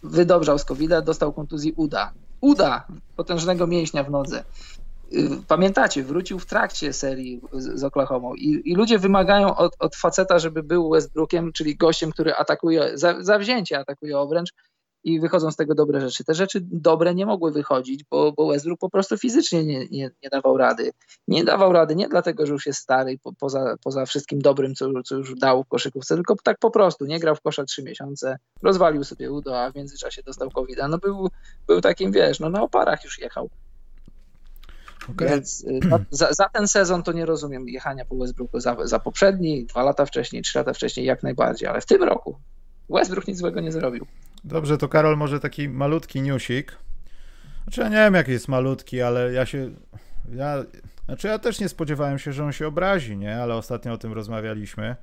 Wydobrzał 0.02 0.58
z 0.58 0.64
covid 0.64 0.90
dostał 1.04 1.32
kontuzji 1.32 1.72
uda. 1.76 2.12
Uda, 2.40 2.86
potężnego 3.16 3.66
mięśnia 3.66 4.04
w 4.04 4.10
nodze. 4.10 4.44
Pamiętacie, 5.48 6.02
wrócił 6.02 6.38
w 6.38 6.46
trakcie 6.46 6.92
serii 6.92 7.40
z, 7.52 7.80
z 7.80 7.84
Oklahoma 7.84 8.28
I, 8.36 8.62
i 8.64 8.74
ludzie 8.74 8.98
wymagają 8.98 9.56
od, 9.56 9.76
od 9.78 9.96
faceta, 9.96 10.38
żeby 10.38 10.62
był 10.62 10.90
Westbrookiem, 10.90 11.52
czyli 11.52 11.76
gościem, 11.76 12.10
który 12.10 12.34
atakuje, 12.34 12.90
za, 12.94 13.22
zawzięcie 13.22 13.78
atakuje 13.78 14.18
obręcz 14.18 14.52
i 15.04 15.20
wychodzą 15.20 15.50
z 15.50 15.56
tego 15.56 15.74
dobre 15.74 16.00
rzeczy. 16.00 16.24
Te 16.24 16.34
rzeczy 16.34 16.60
dobre 16.62 17.14
nie 17.14 17.26
mogły 17.26 17.52
wychodzić, 17.52 18.04
bo, 18.10 18.32
bo 18.32 18.46
Westbrook 18.46 18.80
po 18.80 18.90
prostu 18.90 19.18
fizycznie 19.18 19.64
nie, 19.64 19.78
nie, 19.88 20.10
nie 20.22 20.30
dawał 20.30 20.56
rady. 20.56 20.90
Nie 21.28 21.44
dawał 21.44 21.72
rady 21.72 21.96
nie 21.96 22.08
dlatego, 22.08 22.46
że 22.46 22.52
już 22.52 22.66
jest 22.66 22.80
stary, 22.80 23.18
po, 23.22 23.32
poza, 23.32 23.76
poza 23.84 24.06
wszystkim 24.06 24.38
dobrym, 24.38 24.74
co, 24.74 25.02
co 25.02 25.16
już 25.16 25.34
dał 25.34 25.64
w 25.64 25.68
koszykówce, 25.68 26.14
tylko 26.14 26.36
tak 26.44 26.58
po 26.58 26.70
prostu. 26.70 27.04
Nie 27.04 27.20
grał 27.20 27.36
w 27.36 27.40
kosza 27.40 27.64
trzy 27.64 27.82
miesiące, 27.82 28.38
rozwalił 28.62 29.04
sobie 29.04 29.32
udo, 29.32 29.60
a 29.60 29.70
w 29.70 29.74
międzyczasie 29.74 30.22
dostał 30.22 30.50
covid 30.50 30.78
-a. 30.78 30.88
No 30.90 30.98
był, 30.98 31.28
był 31.66 31.80
takim, 31.80 32.12
wiesz, 32.12 32.40
no 32.40 32.50
na 32.50 32.62
oparach 32.62 33.04
już 33.04 33.18
jechał. 33.18 33.50
Okay. 35.10 35.28
Więc 35.28 35.64
y, 35.64 35.80
za, 36.10 36.32
za, 36.32 36.48
ten 36.48 36.68
sezon 36.68 37.02
to 37.02 37.12
nie 37.12 37.26
rozumiem 37.26 37.68
jechania 37.68 38.04
po 38.04 38.16
Westbrooku. 38.16 38.60
Za, 38.60 38.76
za 38.84 38.98
poprzedni, 38.98 39.64
dwa 39.64 39.82
lata 39.82 40.06
wcześniej, 40.06 40.42
trzy 40.42 40.58
lata 40.58 40.72
wcześniej 40.72 41.06
jak 41.06 41.22
najbardziej, 41.22 41.68
ale 41.68 41.80
w 41.80 41.86
tym 41.86 42.02
roku 42.02 42.38
Westbrook 42.90 43.28
nic 43.28 43.38
złego 43.38 43.60
nie 43.60 43.72
zrobił. 43.72 44.06
Dobrze, 44.44 44.78
to 44.78 44.88
Karol 44.88 45.16
może 45.16 45.40
taki 45.40 45.68
malutki 45.68 46.22
newsik. 46.22 46.78
Znaczy 47.62 47.80
ja 47.80 47.88
nie 47.88 47.96
wiem 47.96 48.14
jaki 48.14 48.30
jest 48.30 48.48
malutki, 48.48 49.02
ale 49.02 49.32
ja 49.32 49.46
się... 49.46 49.70
Ja, 50.32 50.64
znaczy 51.04 51.28
ja 51.28 51.38
też 51.38 51.60
nie 51.60 51.68
spodziewałem 51.68 52.18
się, 52.18 52.32
że 52.32 52.44
on 52.44 52.52
się 52.52 52.66
obrazi, 52.66 53.16
nie? 53.16 53.36
Ale 53.36 53.54
ostatnio 53.54 53.92
o 53.92 53.98
tym 53.98 54.12
rozmawialiśmy. 54.12 54.96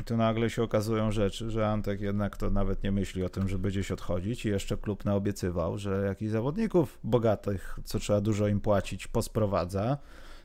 I 0.00 0.04
tu 0.04 0.16
nagle 0.16 0.50
się 0.50 0.62
okazują 0.62 1.12
rzeczy, 1.12 1.50
że 1.50 1.68
Antek 1.68 2.00
jednak 2.00 2.36
to 2.36 2.50
nawet 2.50 2.82
nie 2.82 2.92
myśli 2.92 3.24
o 3.24 3.28
tym, 3.28 3.48
żeby 3.48 3.68
gdzieś 3.70 3.92
odchodzić 3.92 4.46
i 4.46 4.48
jeszcze 4.48 4.76
klub 4.76 5.04
naobiecywał, 5.04 5.78
że 5.78 6.04
jakichś 6.06 6.30
zawodników 6.30 6.98
bogatych, 7.04 7.78
co 7.84 7.98
trzeba 7.98 8.20
dużo 8.20 8.48
im 8.48 8.60
płacić, 8.60 9.06
posprowadza. 9.06 9.98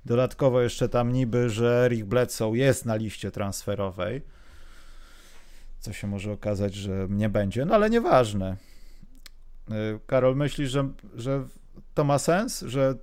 Dodatkowo 0.06 0.62
jeszcze 0.62 0.90
tam 0.90 1.12
niby, 1.12 1.50
że 1.50 1.88
Rick 1.90 2.06
Bledsoe 2.06 2.54
jest 2.56 2.86
na 2.86 2.96
liście 2.96 3.32
transferowej, 3.32 4.22
co 5.80 5.94
się 5.94 6.08
może 6.08 6.32
okazać, 6.32 6.74
że 6.74 7.08
nie 7.10 7.30
będzie, 7.30 7.66
no 7.66 7.76
ale 7.76 7.90
nieważne. 7.90 8.58
Y, 9.72 10.00
Karol, 10.08 10.36
myślisz, 10.36 10.72
że, 10.72 10.90
że 11.16 11.48
to 11.94 12.04
ma 12.04 12.20
sens, 12.20 12.62
że 12.62 12.96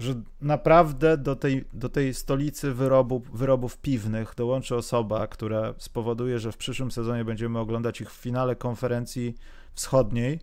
że 0.00 0.14
naprawdę 0.40 1.16
do 1.16 1.36
tej, 1.36 1.64
do 1.72 1.88
tej 1.88 2.14
stolicy 2.14 2.74
wyrobu, 2.74 3.22
wyrobów 3.32 3.78
piwnych 3.78 4.34
dołączy 4.36 4.76
osoba, 4.76 5.26
która 5.26 5.74
spowoduje, 5.78 6.38
że 6.38 6.52
w 6.52 6.56
przyszłym 6.56 6.90
sezonie 6.90 7.24
będziemy 7.24 7.58
oglądać 7.58 8.00
ich 8.00 8.10
w 8.10 8.16
finale 8.16 8.56
konferencji 8.56 9.34
wschodniej. 9.74 10.40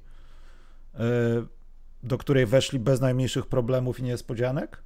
E, 0.95 0.99
do 2.03 2.17
której 2.17 2.45
weszli 2.45 2.79
bez 2.79 3.01
najmniejszych 3.01 3.45
problemów 3.45 3.99
i 3.99 4.03
niespodzianek? 4.03 4.83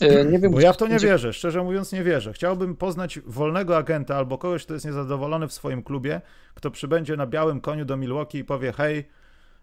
E, 0.00 0.24
nie 0.24 0.38
wiem, 0.38 0.52
Bo 0.52 0.60
ja 0.60 0.72
w 0.72 0.76
to 0.76 0.86
nie 0.86 0.98
wierzę, 0.98 1.32
szczerze 1.32 1.62
mówiąc 1.62 1.92
nie 1.92 2.04
wierzę. 2.04 2.32
Chciałbym 2.32 2.76
poznać 2.76 3.20
wolnego 3.26 3.76
agenta 3.76 4.16
albo 4.16 4.38
kogoś, 4.38 4.64
kto 4.64 4.74
jest 4.74 4.86
niezadowolony 4.86 5.48
w 5.48 5.52
swoim 5.52 5.82
klubie, 5.82 6.20
kto 6.54 6.70
przybędzie 6.70 7.16
na 7.16 7.26
białym 7.26 7.60
koniu 7.60 7.84
do 7.84 7.96
Milwaukee 7.96 8.38
i 8.38 8.44
powie 8.44 8.72
hej, 8.72 9.08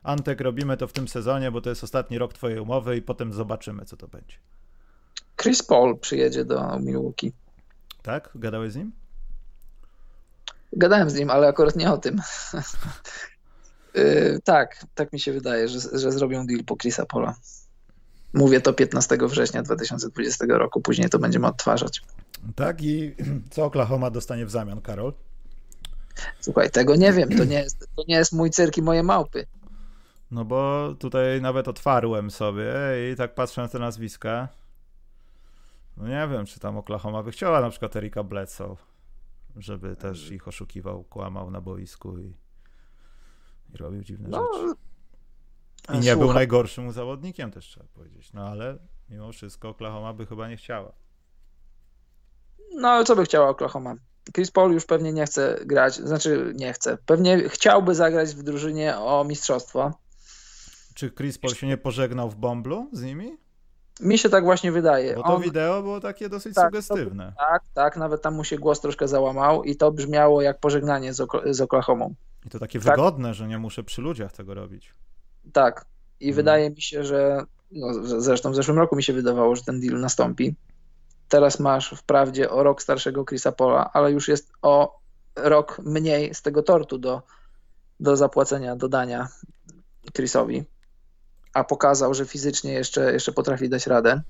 Antek, 0.04 0.42
robimy 0.42 0.78
to 0.78 0.88
w 0.88 0.94
tym 0.94 1.08
sezonie, 1.08 1.52
bo 1.52 1.62
to 1.62 1.70
jest 1.70 1.84
ostatni 1.84 2.18
rok 2.18 2.34
twojej 2.34 2.60
umowy 2.60 2.98
i 2.98 3.02
potem 3.02 3.34
zobaczymy, 3.34 3.86
co 3.86 3.98
to 3.98 4.08
będzie. 4.08 4.36
Chris 5.42 5.64
Paul 5.64 6.00
przyjedzie 6.00 6.46
do 6.46 6.80
Milwaukee. 6.80 7.32
Tak? 8.02 8.30
Gadałeś 8.36 8.72
z 8.72 8.76
nim? 8.76 8.92
Gadałem 10.74 11.10
z 11.10 11.16
nim, 11.16 11.30
ale 11.30 11.48
akurat 11.48 11.76
nie 11.76 11.92
o 11.92 11.98
tym. 11.98 12.22
yy, 13.94 14.40
tak, 14.44 14.86
tak 14.96 15.14
mi 15.14 15.20
się 15.20 15.34
wydaje, 15.34 15.68
że, 15.68 15.80
że 16.00 16.12
zrobią 16.12 16.46
deal 16.46 16.64
po 16.64 16.78
Chrisa 16.78 17.06
Pola. 17.06 17.36
Mówię 18.34 18.62
to 18.62 18.74
15 18.74 19.18
września 19.22 19.64
2020 19.64 20.46
roku, 20.50 20.82
później 20.82 21.10
to 21.10 21.20
będziemy 21.20 21.48
odtwarzać. 21.48 22.02
Tak, 22.56 22.82
i 22.82 23.16
co 23.52 23.66
Oklahoma 23.66 24.10
dostanie 24.10 24.46
w 24.46 24.52
zamian, 24.52 24.82
Karol? 24.82 25.14
Słuchaj, 26.40 26.72
tego 26.72 26.96
nie 26.96 27.14
wiem, 27.14 27.30
to 27.38 27.44
nie 27.44 27.60
jest, 27.60 27.80
to 27.96 28.04
nie 28.08 28.16
jest 28.16 28.34
mój 28.34 28.50
cyrk 28.50 28.78
i 28.78 28.82
moje 28.82 29.04
małpy. 29.04 29.46
No 30.32 30.46
bo 30.46 30.90
tutaj 31.00 31.42
nawet 31.42 31.68
otwarłem 31.68 32.32
sobie 32.32 32.74
i 33.12 33.16
tak 33.16 33.36
patrzę 33.36 33.62
na 33.62 33.68
te 33.68 33.80
nazwiska. 33.80 34.48
No 35.98 36.08
nie 36.08 36.28
wiem, 36.32 36.46
czy 36.46 36.60
tam 36.60 36.78
Oklahoma 36.78 37.24
by 37.24 37.32
chciała 37.32 37.62
na 37.62 37.70
przykład 37.70 37.96
Erika 37.96 38.24
Bledsoe, 38.24 38.76
żeby 39.58 39.96
też 39.96 40.32
ich 40.32 40.48
oszukiwał, 40.48 41.04
kłamał 41.04 41.52
na 41.52 41.62
boisku 41.62 42.20
i, 42.20 42.34
i 43.74 43.78
robił 43.78 44.04
dziwne 44.04 44.30
no, 44.30 44.50
rzeczy. 44.54 44.80
I 45.94 45.98
nie 45.98 46.02
Słucham. 46.02 46.20
był 46.20 46.34
najgorszym 46.34 46.92
zawodnikiem 46.92 47.52
też 47.52 47.66
trzeba 47.66 47.86
powiedzieć. 47.94 48.34
No 48.34 48.48
ale 48.48 48.78
mimo 49.10 49.32
wszystko 49.32 49.70
Oklahoma 49.70 50.14
by 50.14 50.26
chyba 50.26 50.50
nie 50.50 50.58
chciała. 50.58 50.92
No 52.76 52.88
ale 52.90 53.06
co 53.06 53.16
by 53.16 53.24
chciała 53.24 53.50
Oklahoma? 53.50 53.96
Chris 54.36 54.52
Paul 54.52 54.74
już 54.74 54.86
pewnie 54.86 55.14
nie 55.14 55.26
chce 55.26 55.60
grać, 55.66 55.96
znaczy 55.96 56.54
nie 56.56 56.74
chce. 56.74 56.98
Pewnie 57.06 57.50
chciałby 57.50 57.96
zagrać 57.96 58.36
w 58.36 58.44
drużynie 58.44 58.98
o 58.98 59.24
mistrzostwo. 59.24 59.94
Czy 61.00 61.12
Chris 61.12 61.38
Paul 61.38 61.56
się 61.56 61.68
nie 61.68 61.78
pożegnał 61.78 62.30
w 62.30 62.36
Bomblu 62.36 62.90
z 62.92 63.04
nimi? 63.04 63.38
Mi 64.00 64.18
się 64.18 64.30
tak 64.30 64.44
właśnie 64.44 64.72
wydaje. 64.72 65.16
Bo 65.16 65.24
to 65.24 65.36
On... 65.36 65.42
wideo 65.42 65.82
było 65.82 66.00
takie 66.00 66.30
dosyć 66.30 66.56
tak, 66.56 66.66
sugestywne. 66.66 67.34
To, 67.38 67.46
tak, 67.46 67.64
tak, 67.74 67.98
nawet 67.98 68.22
tam 68.22 68.36
mu 68.36 68.44
się 68.44 68.58
głos 68.58 68.82
troszkę 68.82 69.08
załamał 69.08 69.64
i 69.64 69.76
to 69.76 69.92
brzmiało 69.92 70.42
jak 70.42 70.60
pożegnanie 70.60 71.14
z, 71.14 71.22
ok 71.22 71.32
z 71.50 71.62
Oklahomą. 71.62 72.16
I 72.46 72.50
to 72.50 72.60
takie 72.60 72.80
tak. 72.80 72.96
wygodne, 72.96 73.34
że 73.34 73.48
nie 73.48 73.58
muszę 73.58 73.84
przy 73.84 74.02
ludziach 74.02 74.32
tego 74.32 74.54
robić. 74.54 74.94
Tak. 75.54 75.86
I 76.20 76.26
hmm. 76.26 76.36
wydaje 76.36 76.70
mi 76.70 76.82
się, 76.82 77.04
że 77.04 77.44
no, 77.72 77.94
zresztą 78.04 78.52
w 78.52 78.56
zeszłym 78.56 78.78
roku 78.78 78.96
mi 78.96 79.04
się 79.04 79.14
wydawało, 79.14 79.56
że 79.56 79.64
ten 79.64 79.80
deal 79.80 80.00
nastąpi. 80.00 80.56
Teraz 81.30 81.60
masz 81.60 81.90
wprawdzie 81.98 82.50
o 82.50 82.64
rok 82.64 82.82
starszego 82.82 83.26
Chrisa 83.26 83.52
Pola, 83.52 83.90
ale 83.94 84.12
już 84.12 84.28
jest 84.28 84.52
o 84.62 85.00
rok 85.36 85.82
mniej 85.86 86.34
z 86.36 86.42
tego 86.42 86.64
tortu 86.64 86.98
do, 86.98 87.22
do 88.00 88.16
zapłacenia, 88.16 88.76
dodania 88.76 89.28
Chrisowi 90.16 90.66
a 91.54 91.64
pokazał, 91.64 92.14
że 92.14 92.26
fizycznie 92.26 92.74
jeszcze, 92.74 93.14
jeszcze 93.14 93.32
potrafi 93.32 93.70
dać 93.70 93.88
radę. 93.88 94.22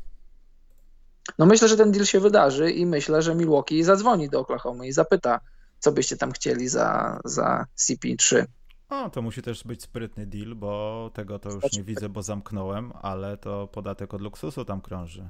No 1.37 1.45
myślę, 1.45 1.67
że 1.67 1.77
ten 1.77 1.91
deal 1.91 2.05
się 2.05 2.19
wydarzy 2.19 2.71
i 2.71 2.85
myślę, 2.85 3.21
że 3.21 3.35
Milwaukee 3.35 3.83
zadzwoni 3.83 4.29
do 4.29 4.39
Oklahoma 4.39 4.85
i 4.85 4.91
zapyta, 4.91 5.39
co 5.79 5.91
byście 5.91 6.17
tam 6.17 6.31
chcieli 6.31 6.67
za, 6.67 7.19
za 7.25 7.65
CP3. 7.77 8.45
O, 8.89 9.09
to 9.09 9.21
musi 9.21 9.41
też 9.41 9.63
być 9.63 9.83
sprytny 9.83 10.25
deal, 10.25 10.55
bo 10.55 11.11
tego 11.13 11.39
to 11.39 11.49
już 11.49 11.73
nie 11.73 11.83
widzę, 11.83 12.09
bo 12.09 12.23
zamknąłem, 12.23 12.93
ale 13.01 13.37
to 13.37 13.67
podatek 13.67 14.13
od 14.13 14.21
luksusu 14.21 14.65
tam 14.65 14.81
krąży. 14.81 15.29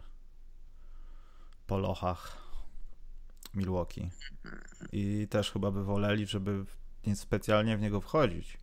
Po 1.67 1.77
lochach 1.77 2.37
Milwaukee. 3.53 4.11
I 4.91 5.27
też 5.29 5.51
chyba 5.51 5.71
by 5.71 5.83
woleli, 5.83 6.25
żeby 6.25 6.65
specjalnie 7.15 7.77
w 7.77 7.81
niego 7.81 8.01
wchodzić. 8.01 8.57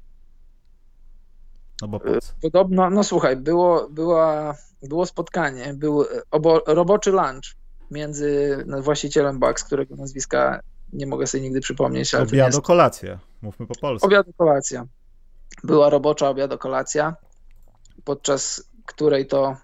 No 1.82 1.88
bo? 1.88 2.00
Podobno, 2.42 2.90
no 2.90 3.04
słuchaj, 3.04 3.36
było, 3.36 3.88
była, 3.90 4.54
było 4.82 5.06
spotkanie, 5.06 5.74
był 5.74 6.04
obo, 6.30 6.62
roboczy 6.66 7.10
lunch 7.10 7.56
między 7.90 8.58
właścicielem 8.80 9.38
Bucks, 9.38 9.64
którego 9.64 9.96
nazwiska 9.96 10.60
nie 10.92 11.06
mogę 11.06 11.26
sobie 11.26 11.42
nigdy 11.42 11.60
przypomnieć. 11.60 12.14
Ale 12.14 12.24
obiado 12.24 12.62
kolacja, 12.62 13.18
mówmy 13.42 13.66
po 13.66 13.74
polsku. 13.74 14.06
Obiado 14.06 14.32
kolacja. 14.36 14.86
Była 15.64 15.90
robocza 15.90 16.28
obiado 16.28 16.58
kolacja, 16.58 17.16
podczas 18.04 18.68
której 18.86 19.26
to 19.26 19.56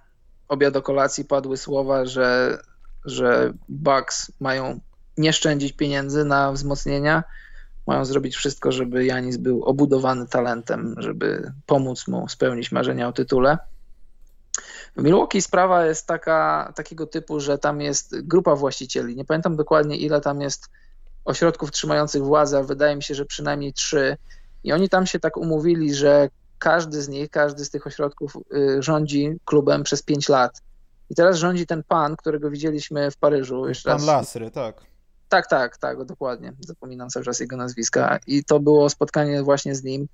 obiado 0.49 0.83
kolacji 0.83 1.25
padły 1.25 1.57
słowa, 1.57 2.07
że, 2.07 2.59
że 3.05 3.53
Bucks 3.69 4.33
mają 4.41 4.81
nie 5.17 5.33
szczędzić 5.33 5.73
pieniędzy 5.73 6.25
na 6.25 6.53
wzmocnienia, 6.53 7.25
mają 7.87 8.05
zrobić 8.05 8.37
wszystko, 8.37 8.73
żeby 8.73 9.05
Janis 9.05 9.37
był 9.37 9.65
obudowany 9.65 10.27
talentem, 10.27 10.95
żeby 10.99 11.53
pomóc 11.67 12.09
mu 12.09 12.29
spełnić 12.29 12.73
marzenia 12.73 13.09
o 13.09 13.13
tytule. 13.13 13.59
W 14.97 15.03
Milwaukee 15.03 15.43
sprawa 15.43 15.87
jest 15.87 16.07
taka, 16.07 16.73
takiego 16.77 17.07
typu, 17.07 17.41
że 17.41 17.59
tam 17.59 17.81
jest 17.81 18.21
grupa 18.21 18.55
właścicieli. 18.57 19.17
Nie 19.17 19.25
pamiętam 19.25 19.57
dokładnie, 19.57 19.97
ile 19.97 20.21
tam 20.21 20.41
jest 20.41 20.69
ośrodków 21.25 21.71
trzymających 21.71 22.23
władzę, 22.23 22.57
ale 22.57 22.67
wydaje 22.67 22.97
mi 22.97 23.03
się, 23.03 23.15
że 23.15 23.25
przynajmniej 23.25 23.73
trzy. 23.73 24.17
I 24.65 24.73
oni 24.73 24.89
tam 24.89 25.07
się 25.07 25.21
tak 25.21 25.37
umówili, 25.37 25.95
że 25.95 26.29
każdy 26.59 27.03
z 27.03 27.09
nich, 27.09 27.31
każdy 27.31 27.65
z 27.65 27.71
tych 27.71 27.87
ośrodków 27.87 28.37
y, 28.37 28.83
rządzi 28.83 29.39
klubem 29.45 29.83
przez 29.83 30.03
pięć 30.03 30.29
lat. 30.29 30.63
I 31.11 31.15
teraz 31.15 31.37
rządzi 31.37 31.67
ten 31.67 31.83
pan, 31.83 32.17
którego 32.17 32.51
widzieliśmy 32.51 33.11
w 33.11 33.17
Paryżu. 33.17 33.69
Jeszcze 33.69 33.91
pan 33.91 33.99
raz. 33.99 34.07
Lasry, 34.07 34.51
tak. 34.51 34.92
Tak, 35.33 35.47
tak, 35.47 35.79
tak, 35.79 36.05
dokładnie. 36.05 36.53
Zapominam 36.61 37.09
cały 37.09 37.25
czas 37.25 37.41
jego 37.41 37.57
nazwiska. 37.57 38.19
I 38.27 38.45
to 38.45 38.61
było 38.61 38.91
spotkanie 38.91 39.43
właśnie 39.43 39.75
z 39.75 39.85
nim. 39.85 40.09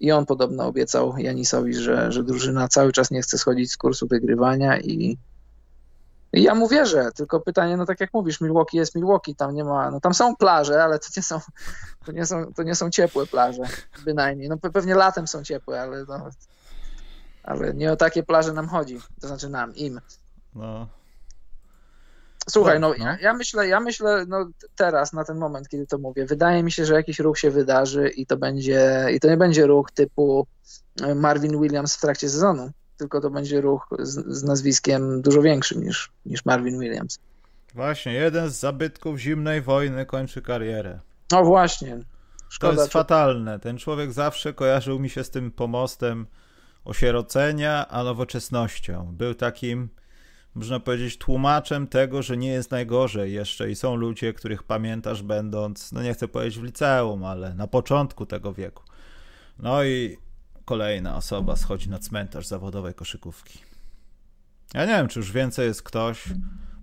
I 0.00 0.12
on 0.12 0.26
podobno 0.26 0.66
obiecał 0.66 1.18
Janisowi, 1.18 1.74
że, 1.74 2.12
że 2.12 2.22
drużyna 2.22 2.68
cały 2.68 2.92
czas 2.92 3.10
nie 3.10 3.22
chce 3.22 3.38
schodzić 3.38 3.72
z 3.72 3.76
kursu 3.76 4.06
wygrywania 4.08 4.80
i, 4.80 5.18
ja 6.32 6.54
mu 6.54 6.68
wierzę, 6.68 7.10
tylko 7.14 7.40
pytanie, 7.40 7.76
no 7.76 7.86
tak 7.86 8.00
jak 8.00 8.14
mówisz, 8.14 8.40
Milwaukee 8.40 8.76
jest 8.76 8.94
Milwaukee, 8.94 9.34
tam 9.34 9.54
nie 9.54 9.64
ma, 9.64 9.90
no 9.90 10.00
tam 10.00 10.14
są 10.14 10.36
plaże, 10.36 10.84
ale 10.84 10.98
to 10.98 11.06
nie 11.16 11.22
są, 11.22 11.40
to 12.06 12.12
nie 12.12 12.26
są, 12.26 12.52
to 12.54 12.62
nie 12.62 12.74
są 12.74 12.90
ciepłe 12.90 13.26
plaże, 13.26 13.62
bynajmniej. 14.04 14.48
No 14.48 14.56
pewnie 14.56 14.94
latem 14.94 15.26
są 15.26 15.42
ciepłe, 15.42 15.80
ale 15.80 16.04
no, 16.04 16.30
ale 17.42 17.74
nie 17.74 17.92
o 17.92 17.96
takie 17.96 18.22
plaże 18.22 18.52
nam 18.52 18.68
chodzi, 18.68 19.00
to 19.20 19.28
znaczy 19.28 19.48
nam, 19.48 19.74
im. 19.74 20.00
No, 20.54 20.88
Słuchaj, 22.50 22.80
no, 22.80 22.94
no. 22.98 23.04
Ja, 23.04 23.18
ja, 23.20 23.34
myślę, 23.34 23.68
ja 23.68 23.80
myślę, 23.80 24.24
no 24.28 24.48
teraz, 24.76 25.12
na 25.12 25.24
ten 25.24 25.38
moment, 25.38 25.68
kiedy 25.68 25.86
to 25.86 25.98
mówię, 25.98 26.26
wydaje 26.26 26.62
mi 26.62 26.72
się, 26.72 26.84
że 26.84 26.94
jakiś 26.94 27.18
ruch 27.18 27.38
się 27.38 27.50
wydarzy 27.50 28.08
i 28.08 28.26
to 28.26 28.36
będzie, 28.36 29.06
i 29.14 29.20
to 29.20 29.28
nie 29.28 29.36
będzie 29.36 29.66
ruch 29.66 29.90
typu 29.90 30.46
e, 31.02 31.14
Marvin 31.14 31.60
Williams 31.60 31.96
w 31.96 32.00
trakcie 32.00 32.28
sezonu, 32.28 32.70
tylko 32.96 33.20
to 33.20 33.30
będzie 33.30 33.60
ruch 33.60 33.88
z, 33.98 34.38
z 34.38 34.42
nazwiskiem 34.42 35.22
dużo 35.22 35.42
większym 35.42 35.84
niż, 35.84 36.12
niż 36.26 36.44
Marvin 36.44 36.80
Williams. 36.80 37.18
Właśnie, 37.74 38.12
jeden 38.12 38.50
z 38.50 38.54
zabytków 38.54 39.18
zimnej 39.18 39.62
wojny 39.62 40.06
kończy 40.06 40.42
karierę. 40.42 41.00
No 41.32 41.44
właśnie. 41.44 41.98
Szkoda, 42.48 42.74
to 42.74 42.80
jest 42.80 42.92
czy... 42.92 42.98
fatalne. 42.98 43.58
Ten 43.58 43.78
człowiek 43.78 44.12
zawsze 44.12 44.52
kojarzył 44.52 44.98
mi 44.98 45.10
się 45.10 45.24
z 45.24 45.30
tym 45.30 45.50
pomostem 45.50 46.26
osierocenia, 46.84 47.88
a 47.88 48.04
nowoczesnością. 48.04 49.06
Był 49.12 49.34
takim 49.34 49.88
można 50.54 50.80
powiedzieć, 50.80 51.18
tłumaczem 51.18 51.86
tego, 51.86 52.22
że 52.22 52.36
nie 52.36 52.48
jest 52.48 52.70
najgorzej 52.70 53.32
jeszcze 53.32 53.70
i 53.70 53.76
są 53.76 53.96
ludzie, 53.96 54.32
których 54.32 54.62
pamiętasz 54.62 55.22
będąc, 55.22 55.92
no 55.92 56.02
nie 56.02 56.14
chcę 56.14 56.28
powiedzieć 56.28 56.58
w 56.58 56.62
liceum, 56.62 57.24
ale 57.24 57.54
na 57.54 57.66
początku 57.66 58.26
tego 58.26 58.54
wieku. 58.54 58.82
No 59.58 59.84
i 59.84 60.18
kolejna 60.64 61.16
osoba 61.16 61.56
schodzi 61.56 61.90
na 61.90 61.98
cmentarz 61.98 62.46
zawodowej 62.46 62.94
koszykówki. 62.94 63.58
Ja 64.74 64.86
nie 64.86 64.92
wiem, 64.92 65.08
czy 65.08 65.18
już 65.18 65.32
więcej 65.32 65.66
jest 65.66 65.82
ktoś. 65.82 66.24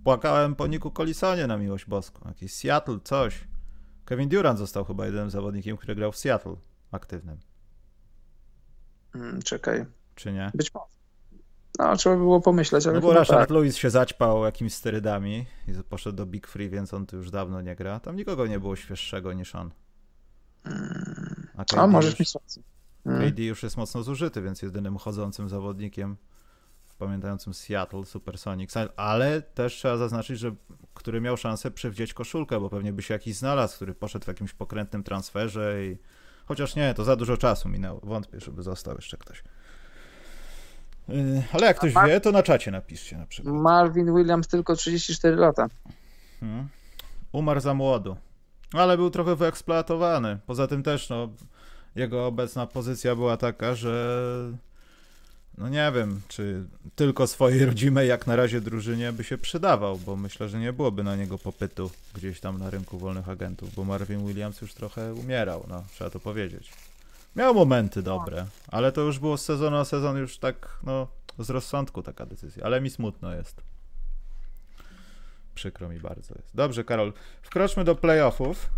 Płakałem 0.03 0.55
po 0.55 0.67
Niku 0.67 0.91
Colisonie 0.91 1.47
na 1.47 1.57
miłość 1.57 1.85
boską. 1.85 2.27
Jakiś 2.27 2.53
Seattle, 2.53 2.99
coś. 3.03 3.47
Kevin 4.05 4.29
Durant 4.29 4.59
został 4.59 4.85
chyba 4.85 5.05
jedynym 5.05 5.29
zawodnikiem, 5.29 5.77
który 5.77 5.95
grał 5.95 6.11
w 6.11 6.17
Seattle 6.17 6.55
aktywnym. 6.91 7.37
Hmm, 9.13 9.41
czekaj. 9.41 9.85
Czy 10.15 10.33
nie? 10.33 10.51
Być 10.55 10.73
może. 10.73 11.00
No, 11.79 11.95
trzeba 11.95 12.15
by 12.15 12.21
było 12.21 12.41
pomyśleć, 12.41 12.85
ale 12.85 12.95
No 12.95 13.01
bo 13.01 13.13
Rashard 13.13 13.39
tak. 13.39 13.49
Lewis 13.49 13.77
się 13.77 13.89
zaćpał 13.89 14.45
jakimiś 14.45 14.73
sterydami 14.73 15.45
i 15.67 15.71
poszedł 15.89 16.15
do 16.15 16.25
Big 16.25 16.47
Free, 16.47 16.69
więc 16.69 16.93
on 16.93 17.05
tu 17.05 17.17
już 17.17 17.31
dawno 17.31 17.61
nie 17.61 17.75
gra. 17.75 17.99
Tam 17.99 18.15
nikogo 18.15 18.47
nie 18.47 18.59
było 18.59 18.75
świeższego 18.75 19.33
niż 19.33 19.55
on. 19.55 19.71
Hmm. 20.63 21.47
A, 21.57 21.77
A 21.77 21.87
możesz 21.87 22.19
mieć 22.19 22.35
rację. 22.35 22.63
Hmm. 23.03 23.31
KD 23.31 23.43
już 23.43 23.63
jest 23.63 23.77
mocno 23.77 24.03
zużyty, 24.03 24.41
więc 24.41 24.61
jedynym 24.61 24.97
chodzącym 24.97 25.49
zawodnikiem 25.49 26.17
pamiętającym 27.01 27.53
Seattle 27.53 28.05
Supersonics, 28.05 28.75
ale 28.95 29.41
też 29.41 29.73
trzeba 29.73 29.97
zaznaczyć, 29.97 30.39
że 30.39 30.55
który 30.93 31.21
miał 31.21 31.37
szansę 31.37 31.71
przywdzieć 31.71 32.13
koszulkę, 32.13 32.59
bo 32.59 32.69
pewnie 32.69 32.93
by 32.93 33.01
się 33.01 33.13
jakiś 33.13 33.35
znalazł, 33.35 33.75
który 33.75 33.95
poszedł 33.95 34.25
w 34.25 34.27
jakimś 34.27 34.53
pokrętnym 34.53 35.03
transferze 35.03 35.85
i 35.85 35.97
chociaż 36.45 36.75
nie, 36.75 36.93
to 36.93 37.03
za 37.03 37.15
dużo 37.15 37.37
czasu 37.37 37.69
minęło. 37.69 37.99
Wątpię, 38.03 38.39
żeby 38.39 38.63
został 38.63 38.95
jeszcze 38.95 39.17
ktoś. 39.17 39.43
Yy, 41.11 41.43
ale 41.53 41.67
jak 41.67 41.77
ktoś 41.77 41.93
wie, 42.05 42.21
to 42.21 42.31
na 42.31 42.43
czacie 42.43 42.71
napiszcie 42.71 43.17
na 43.17 43.25
przykład. 43.25 43.55
Marvin 43.55 44.15
Williams 44.15 44.47
tylko 44.47 44.75
34 44.75 45.35
lata. 45.35 45.67
Hmm. 46.39 46.67
Umarł 47.31 47.59
za 47.59 47.73
młodu. 47.73 48.15
Ale 48.73 48.97
był 48.97 49.09
trochę 49.09 49.35
wyeksploatowany. 49.35 50.37
Poza 50.45 50.67
tym 50.67 50.83
też, 50.83 51.09
no, 51.09 51.29
jego 51.95 52.27
obecna 52.27 52.67
pozycja 52.67 53.15
była 53.15 53.37
taka, 53.37 53.75
że 53.75 54.17
no 55.57 55.69
nie 55.69 55.91
wiem, 55.95 56.21
czy 56.27 56.65
tylko 56.95 57.27
swojej 57.27 57.65
rodzimej 57.65 58.09
jak 58.09 58.27
na 58.27 58.35
razie 58.35 58.61
drużynie 58.61 59.11
by 59.11 59.23
się 59.23 59.37
przydawał, 59.37 59.97
bo 59.97 60.15
myślę, 60.15 60.49
że 60.49 60.59
nie 60.59 60.73
byłoby 60.73 61.03
na 61.03 61.15
niego 61.15 61.37
popytu 61.37 61.91
gdzieś 62.13 62.39
tam 62.39 62.59
na 62.59 62.69
rynku 62.69 62.97
wolnych 62.97 63.29
agentów, 63.29 63.75
bo 63.75 63.83
Marvin 63.83 64.27
Williams 64.27 64.61
już 64.61 64.73
trochę 64.73 65.13
umierał, 65.13 65.65
no, 65.69 65.83
trzeba 65.93 66.09
to 66.09 66.19
powiedzieć. 66.19 66.71
Miał 67.35 67.53
momenty 67.53 68.03
dobre, 68.03 68.45
ale 68.67 68.91
to 68.91 69.01
już 69.01 69.19
było 69.19 69.37
z 69.37 69.45
sezonu 69.45 69.77
na 69.77 69.85
sezon 69.85 70.17
już 70.17 70.37
tak, 70.37 70.79
no, 70.83 71.07
z 71.39 71.49
rozsądku 71.49 72.03
taka 72.03 72.25
decyzja, 72.25 72.63
ale 72.63 72.81
mi 72.81 72.89
smutno 72.89 73.35
jest. 73.35 73.61
Przykro 75.55 75.89
mi 75.89 75.99
bardzo 75.99 76.35
jest. 76.35 76.55
Dobrze, 76.55 76.83
Karol, 76.83 77.13
wkroczmy 77.41 77.83
do 77.83 77.95
playoffów. 77.95 78.69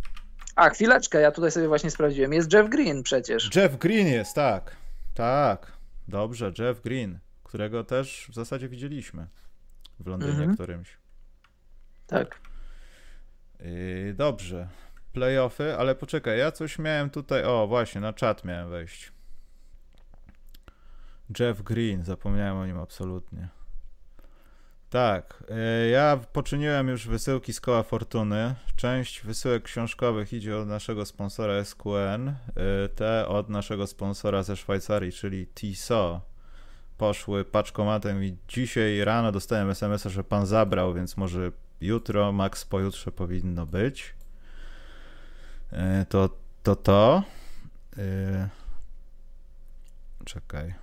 A, 0.56 0.70
chwileczkę, 0.70 1.22
ja 1.22 1.32
tutaj 1.32 1.52
sobie 1.52 1.68
właśnie 1.68 1.92
sprawdziłem. 1.92 2.34
Jest 2.34 2.54
Jeff 2.54 2.70
Green 2.70 3.04
przecież. 3.04 3.56
Jeff 3.56 3.78
Green 3.78 4.08
jest, 4.08 4.36
tak. 4.36 4.76
Tak. 5.14 5.72
Dobrze, 6.08 6.52
Jeff 6.60 6.82
Green, 6.82 7.20
którego 7.44 7.84
też 7.84 8.28
w 8.30 8.34
zasadzie 8.34 8.70
widzieliśmy 8.70 9.28
w 10.00 10.08
Londynie 10.08 10.32
mhm. 10.32 10.54
którymś. 10.54 10.98
Tak. 12.08 12.40
Yy, 13.60 14.14
dobrze. 14.14 14.68
Playoffy, 15.14 15.76
ale 15.78 15.96
poczekaj, 15.96 16.40
ja 16.40 16.52
coś 16.52 16.80
miałem 16.80 17.10
tutaj. 17.10 17.44
O, 17.44 17.68
właśnie, 17.68 18.02
na 18.02 18.14
czat 18.14 18.46
miałem 18.46 18.70
wejść. 18.70 19.12
Jeff 21.40 21.62
Green, 21.62 22.04
zapomniałem 22.04 22.58
o 22.58 22.66
nim 22.66 22.80
absolutnie. 22.80 23.48
Tak, 24.90 25.44
e, 25.50 25.90
ja 25.90 26.20
poczyniłem 26.34 26.88
już 26.88 27.08
wysyłki 27.08 27.54
z 27.54 27.62
koła 27.62 27.84
Fortuny. 27.84 28.56
Część 28.76 29.22
wysyłek 29.22 29.64
książkowych 29.64 30.34
idzie 30.34 30.58
od 30.58 30.68
naszego 30.68 31.06
sponsora 31.06 31.64
SQN, 31.64 32.28
e, 32.28 32.36
te 32.96 33.28
od 33.28 33.50
naszego 33.50 33.88
sponsora 33.88 34.44
ze 34.44 34.56
Szwajcarii, 34.56 35.12
czyli 35.12 35.48
TISO. 35.48 36.22
Poszły 36.98 37.46
paczkomatem 37.46 38.24
i 38.24 38.38
dzisiaj 38.48 39.04
rano 39.04 39.32
dostałem 39.32 39.70
SMS-a, 39.70 40.10
że 40.10 40.24
pan 40.24 40.46
zabrał, 40.46 40.94
więc 40.94 41.18
może 41.18 41.52
jutro, 41.82 42.32
max 42.32 42.66
pojutrze 42.66 43.12
powinno 43.12 43.66
być. 43.66 44.16
E, 45.74 46.06
to 46.10 46.30
to. 46.64 46.76
to. 46.76 47.24
Czekaj. 50.26 50.74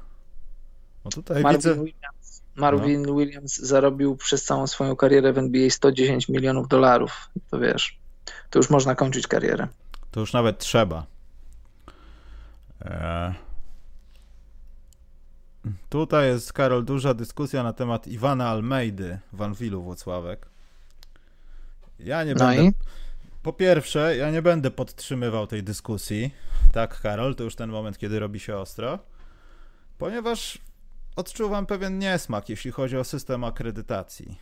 O 1.04 1.08
tutaj 1.08 1.42
Marvin 1.42 1.58
widzę. 1.58 1.74
Williams, 1.74 2.42
Marvin 2.54 3.02
no. 3.02 3.14
Williams 3.14 3.56
zarobił 3.56 4.16
przez 4.16 4.44
całą 4.44 4.66
swoją 4.66 4.96
karierę 4.96 5.32
w 5.32 5.38
NBA 5.38 5.70
110 5.70 6.28
milionów 6.28 6.68
dolarów. 6.68 7.30
To 7.50 7.58
wiesz, 7.58 7.98
to 8.50 8.58
już 8.58 8.70
można 8.70 8.94
kończyć 8.94 9.26
karierę. 9.26 9.68
To 10.10 10.20
już 10.20 10.32
nawet 10.32 10.58
trzeba. 10.58 11.06
Eee. 12.84 13.34
Tutaj 15.88 16.26
jest, 16.26 16.52
Karol, 16.52 16.84
duża 16.84 17.14
dyskusja 17.14 17.62
na 17.62 17.72
temat 17.72 18.06
Iwana 18.06 18.48
Almeidy 18.48 19.18
w 19.32 19.42
Anwilu 19.42 19.82
Włocławek. 19.82 20.46
Ja 21.98 22.24
nie 22.24 22.34
no 22.34 22.38
będę... 22.38 22.64
I? 22.64 22.72
Po 23.42 23.52
pierwsze, 23.52 24.16
ja 24.16 24.30
nie 24.30 24.42
będę 24.42 24.70
podtrzymywał 24.70 25.46
tej 25.46 25.62
dyskusji. 25.62 26.34
Tak, 26.72 27.00
Karol, 27.00 27.34
to 27.34 27.44
już 27.44 27.56
ten 27.56 27.70
moment, 27.70 27.98
kiedy 27.98 28.18
robi 28.18 28.40
się 28.40 28.56
ostro. 28.56 28.98
Ponieważ 29.98 30.58
odczuwam 31.16 31.66
pewien 31.66 31.98
niesmak, 31.98 32.48
jeśli 32.48 32.70
chodzi 32.70 32.96
o 32.96 33.04
system 33.04 33.44
akredytacji. 33.44 34.38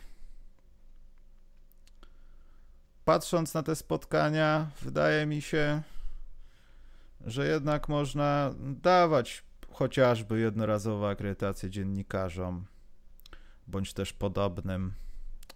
Patrząc 3.05 3.53
na 3.53 3.63
te 3.63 3.75
spotkania, 3.75 4.69
wydaje 4.81 5.25
mi 5.25 5.41
się, 5.41 5.81
że 7.25 7.47
jednak 7.47 7.89
można 7.89 8.53
dawać 8.59 9.43
chociażby 9.71 10.39
jednorazową 10.39 11.07
akredytację 11.07 11.69
dziennikarzom, 11.69 12.65
bądź 13.67 13.93
też 13.93 14.13
podobnym, 14.13 14.93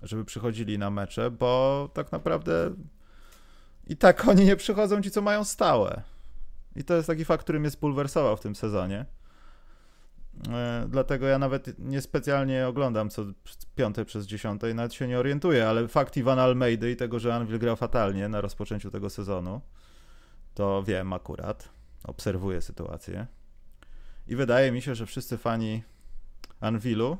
żeby 0.02 0.26
przychodzili 0.26 0.78
na 0.78 0.90
mecze, 0.90 1.32
bo 1.32 1.90
tak 1.94 2.12
naprawdę 2.12 2.72
i 3.88 3.98
tak 3.98 4.28
oni 4.28 4.46
nie 4.46 4.56
przychodzą 4.56 5.02
ci, 5.02 5.12
co 5.12 5.22
mają 5.22 5.44
stałe. 5.44 6.02
I 6.76 6.84
to 6.84 6.96
jest 6.96 7.08
taki 7.08 7.26
fakt, 7.26 7.44
który 7.44 7.60
mnie 7.60 7.70
spulwersował 7.70 8.38
w 8.38 8.40
tym 8.40 8.56
sezonie. 8.56 9.06
E, 10.50 10.86
dlatego 10.90 11.28
ja 11.28 11.40
nawet 11.40 11.80
niespecjalnie 11.80 12.68
oglądam 12.68 13.10
co 13.10 13.26
piąte 13.76 14.06
przez 14.06 14.26
dziesiąte 14.26 14.70
i 14.70 14.76
nawet 14.76 14.94
się 14.94 15.08
nie 15.08 15.20
orientuję, 15.20 15.70
ale 15.70 15.88
fakt 15.88 16.18
Iwana 16.18 16.44
Almeidy 16.44 16.92
i 16.92 16.96
tego, 16.96 17.20
że 17.20 17.36
Anvil 17.36 17.60
grał 17.60 17.76
fatalnie 17.76 18.30
na 18.30 18.42
rozpoczęciu 18.42 18.92
tego 18.92 19.10
sezonu, 19.10 19.62
to 20.54 20.84
wiem 20.84 21.14
akurat, 21.14 21.70
obserwuję 22.04 22.62
sytuację. 22.62 23.28
I 24.28 24.36
wydaje 24.36 24.72
mi 24.72 24.82
się, 24.82 24.96
że 24.96 25.06
wszyscy 25.06 25.38
fani 25.38 25.84
Anvilu 26.60 27.18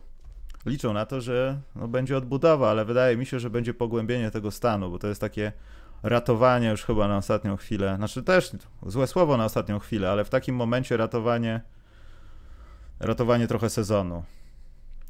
liczą 0.66 0.94
na 0.94 1.06
to, 1.06 1.22
że 1.22 1.60
no, 1.76 1.88
będzie 1.88 2.18
odbudowa, 2.18 2.70
ale 2.70 2.86
wydaje 2.86 3.18
mi 3.18 3.26
się, 3.26 3.40
że 3.40 3.50
będzie 3.50 3.74
pogłębienie 3.74 4.32
tego 4.32 4.52
stanu, 4.52 4.92
bo 4.92 5.00
to 5.00 5.08
jest 5.08 5.22
takie 5.22 5.52
ratowanie 6.04 6.70
już 6.70 6.84
chyba 6.84 7.08
na 7.08 7.18
ostatnią 7.18 7.58
chwilę. 7.58 7.96
Znaczy 7.98 8.24
też 8.24 8.52
złe 8.86 9.08
słowo 9.08 9.38
na 9.38 9.46
ostatnią 9.46 9.80
chwilę, 9.80 10.12
ale 10.12 10.26
w 10.26 10.30
takim 10.30 10.56
momencie 10.56 10.98
ratowanie 10.98 11.62
ratowanie 13.00 13.48
trochę 13.48 13.70
sezonu. 13.70 14.24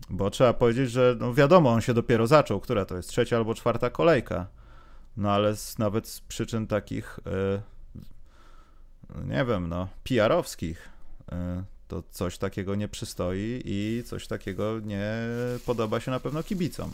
Bo 0.10 0.30
trzeba 0.30 0.54
powiedzieć, 0.54 0.91
że 0.91 1.16
no 1.20 1.34
wiadomo, 1.34 1.70
on 1.70 1.82
się 1.82 1.94
dopiero 1.94 2.28
zaczął. 2.28 2.60
Która 2.60 2.86
to 2.86 2.98
jest? 2.98 3.10
Trzecia 3.10 3.38
albo 3.38 3.56
czwarta 3.56 3.89
kolejka. 3.89 4.48
No 5.18 5.32
ale 5.32 5.56
z, 5.56 5.80
nawet 5.80 6.08
z 6.08 6.22
przyczyn 6.22 6.68
takich, 6.68 7.20
yy, 7.26 7.62
nie 9.26 9.46
wiem, 9.46 9.70
no, 9.70 9.88
PR-owskich, 10.04 10.89
yy, 11.32 11.38
to 11.88 12.04
coś 12.12 12.38
takiego 12.38 12.76
nie 12.76 12.88
przystoi 12.88 13.62
i 13.66 14.04
coś 14.06 14.28
takiego 14.28 14.80
nie 14.80 15.14
podoba 15.66 16.00
się 16.00 16.12
na 16.12 16.20
pewno 16.20 16.44
kibicom. 16.44 16.91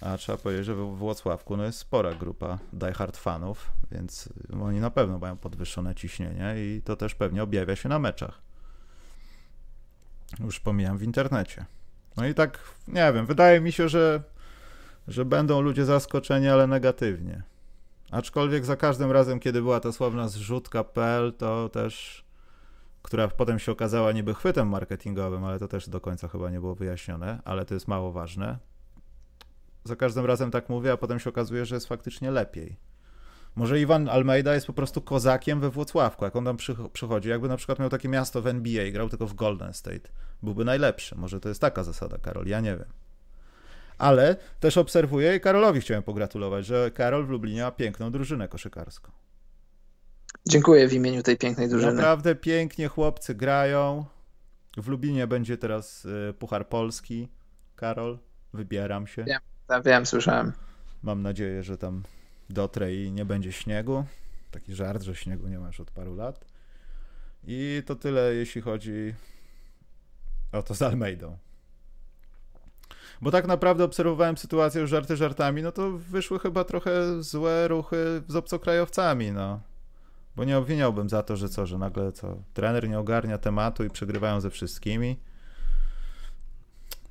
A 0.00 0.16
trzeba 0.16 0.38
powiedzieć, 0.38 0.66
że 0.66 0.74
w 0.74 0.96
Włocławku 0.96 1.56
no 1.56 1.64
jest 1.64 1.78
spora 1.78 2.14
grupa 2.14 2.58
diehard 2.72 3.16
fanów, 3.16 3.72
więc 3.92 4.28
oni 4.62 4.80
na 4.80 4.90
pewno 4.90 5.18
mają 5.18 5.36
podwyższone 5.36 5.94
ciśnienie 5.94 6.54
i 6.56 6.82
to 6.84 6.96
też 6.96 7.14
pewnie 7.14 7.42
objawia 7.42 7.76
się 7.76 7.88
na 7.88 7.98
meczach. 7.98 8.40
Już 10.40 10.60
pomijam 10.60 10.98
w 10.98 11.02
internecie. 11.02 11.64
No 12.16 12.26
i 12.26 12.34
tak, 12.34 12.58
nie 12.88 13.12
wiem, 13.12 13.26
wydaje 13.26 13.60
mi 13.60 13.72
się, 13.72 13.88
że, 13.88 14.22
że 15.08 15.24
będą 15.24 15.60
ludzie 15.60 15.84
zaskoczeni, 15.84 16.48
ale 16.48 16.66
negatywnie. 16.66 17.42
Aczkolwiek 18.10 18.64
za 18.64 18.76
każdym 18.76 19.12
razem, 19.12 19.40
kiedy 19.40 19.62
była 19.62 19.80
ta 19.80 19.92
sławna 19.92 20.28
zrzutka.pl, 20.28 21.32
to 21.32 21.68
też, 21.68 22.24
która 23.02 23.28
potem 23.28 23.58
się 23.58 23.72
okazała 23.72 24.12
niby 24.12 24.34
chwytem 24.34 24.68
marketingowym, 24.68 25.44
ale 25.44 25.58
to 25.58 25.68
też 25.68 25.88
do 25.88 26.00
końca 26.00 26.28
chyba 26.28 26.50
nie 26.50 26.60
było 26.60 26.74
wyjaśnione, 26.74 27.38
ale 27.44 27.64
to 27.64 27.74
jest 27.74 27.88
mało 27.88 28.12
ważne. 28.12 28.58
Za 29.88 29.96
każdym 29.96 30.26
razem 30.26 30.50
tak 30.50 30.68
mówię, 30.68 30.92
a 30.92 30.96
potem 30.96 31.18
się 31.18 31.30
okazuje, 31.30 31.66
że 31.66 31.74
jest 31.74 31.86
faktycznie 31.86 32.30
lepiej. 32.30 32.76
Może 33.56 33.80
Iwan 33.80 34.08
Almeida 34.08 34.54
jest 34.54 34.66
po 34.66 34.72
prostu 34.72 35.00
kozakiem 35.00 35.60
we 35.60 35.70
Włocławku, 35.70 36.24
jak 36.24 36.36
on 36.36 36.44
tam 36.44 36.56
przychodzi. 36.92 37.28
Jakby 37.28 37.48
na 37.48 37.56
przykład 37.56 37.78
miał 37.78 37.88
takie 37.88 38.08
miasto 38.08 38.42
w 38.42 38.46
NBA 38.46 38.90
grał 38.90 39.08
tylko 39.08 39.26
w 39.26 39.34
Golden 39.34 39.74
State, 39.74 40.10
byłby 40.42 40.64
najlepszy. 40.64 41.14
Może 41.14 41.40
to 41.40 41.48
jest 41.48 41.60
taka 41.60 41.84
zasada, 41.84 42.18
Karol, 42.18 42.46
ja 42.46 42.60
nie 42.60 42.76
wiem. 42.76 42.88
Ale 43.98 44.36
też 44.60 44.76
obserwuję 44.76 45.36
i 45.36 45.40
Karolowi 45.40 45.80
chciałem 45.80 46.02
pogratulować, 46.02 46.66
że 46.66 46.90
Karol 46.90 47.26
w 47.26 47.28
Lublinie 47.28 47.62
ma 47.62 47.70
piękną 47.70 48.10
drużynę 48.10 48.48
koszykarską. 48.48 49.12
Dziękuję 50.48 50.88
w 50.88 50.92
imieniu 50.92 51.22
tej 51.22 51.36
pięknej 51.36 51.68
drużyny. 51.68 51.92
Naprawdę 51.92 52.34
pięknie 52.34 52.88
chłopcy 52.88 53.34
grają. 53.34 54.04
W 54.76 54.88
Lublinie 54.88 55.26
będzie 55.26 55.56
teraz 55.56 56.04
y, 56.04 56.34
Puchar 56.38 56.68
Polski. 56.68 57.28
Karol, 57.76 58.18
wybieram 58.52 59.06
się. 59.06 59.24
Wiem, 59.24 59.40
tak, 59.68 59.84
wiem, 59.84 60.06
słyszałem. 60.06 60.52
Mam 61.02 61.22
nadzieję, 61.22 61.62
że 61.62 61.78
tam 61.78 62.02
dotrę 62.50 62.94
i 62.94 63.12
nie 63.12 63.24
będzie 63.24 63.52
śniegu. 63.52 64.04
Taki 64.50 64.74
żart, 64.74 65.02
że 65.02 65.14
śniegu 65.14 65.48
nie 65.48 65.58
ma 65.58 65.66
już 65.66 65.80
od 65.80 65.90
paru 65.90 66.14
lat. 66.14 66.44
I 67.44 67.82
to 67.86 67.94
tyle, 67.94 68.34
jeśli 68.34 68.60
chodzi 68.60 69.14
o 70.52 70.62
to 70.62 70.74
z 70.74 70.82
Almeidą. 70.82 71.38
Bo 73.20 73.30
tak 73.30 73.46
naprawdę 73.46 73.84
obserwowałem 73.84 74.36
sytuację 74.36 74.86
żarty 74.86 75.16
żartami, 75.16 75.62
no 75.62 75.72
to 75.72 75.90
wyszły 75.90 76.38
chyba 76.38 76.64
trochę 76.64 77.22
złe 77.22 77.68
ruchy 77.68 78.22
z 78.28 78.36
obcokrajowcami, 78.36 79.32
no. 79.32 79.60
Bo 80.36 80.44
nie 80.44 80.58
obwiniałbym 80.58 81.08
za 81.08 81.22
to, 81.22 81.36
że 81.36 81.48
co, 81.48 81.66
że 81.66 81.78
nagle 81.78 82.12
co, 82.12 82.42
trener 82.54 82.88
nie 82.88 82.98
ogarnia 82.98 83.38
tematu 83.38 83.84
i 83.84 83.90
przegrywają 83.90 84.40
ze 84.40 84.50
wszystkimi. 84.50 85.20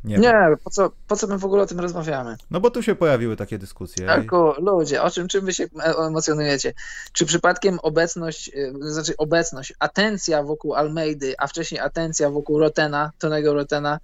Nie, 0.04 0.18
nie 0.18 0.34
po, 0.64 0.70
co, 0.70 0.92
po 1.08 1.16
co 1.16 1.28
my 1.28 1.38
w 1.38 1.46
ogóle 1.46 1.64
o 1.64 1.66
tym 1.66 1.80
rozmawiamy? 1.80 2.38
No 2.52 2.60
bo 2.60 2.70
tu 2.70 2.84
się 2.84 2.96
pojawiły 2.96 3.36
takie 3.36 3.58
dyskusje. 3.58 4.06
Jako 4.06 4.56
ludzie, 4.60 5.04
o 5.04 5.12
czym, 5.12 5.28
czym 5.28 5.46
wy 5.46 5.54
się 5.54 5.66
emocjonujecie? 6.08 6.74
Czy 7.14 7.26
przypadkiem 7.26 7.80
obecność, 7.80 8.52
y, 8.56 8.74
znaczy 8.92 9.14
obecność, 9.18 9.74
atencja 9.80 10.44
wokół 10.44 10.76
Almeidy, 10.76 11.36
a 11.38 11.48
wcześniej 11.48 11.82
atencja 11.82 12.30
wokół 12.30 12.60
Rotena, 12.60 13.12
Tonego 13.20 13.54
Rotena, 13.54 14.00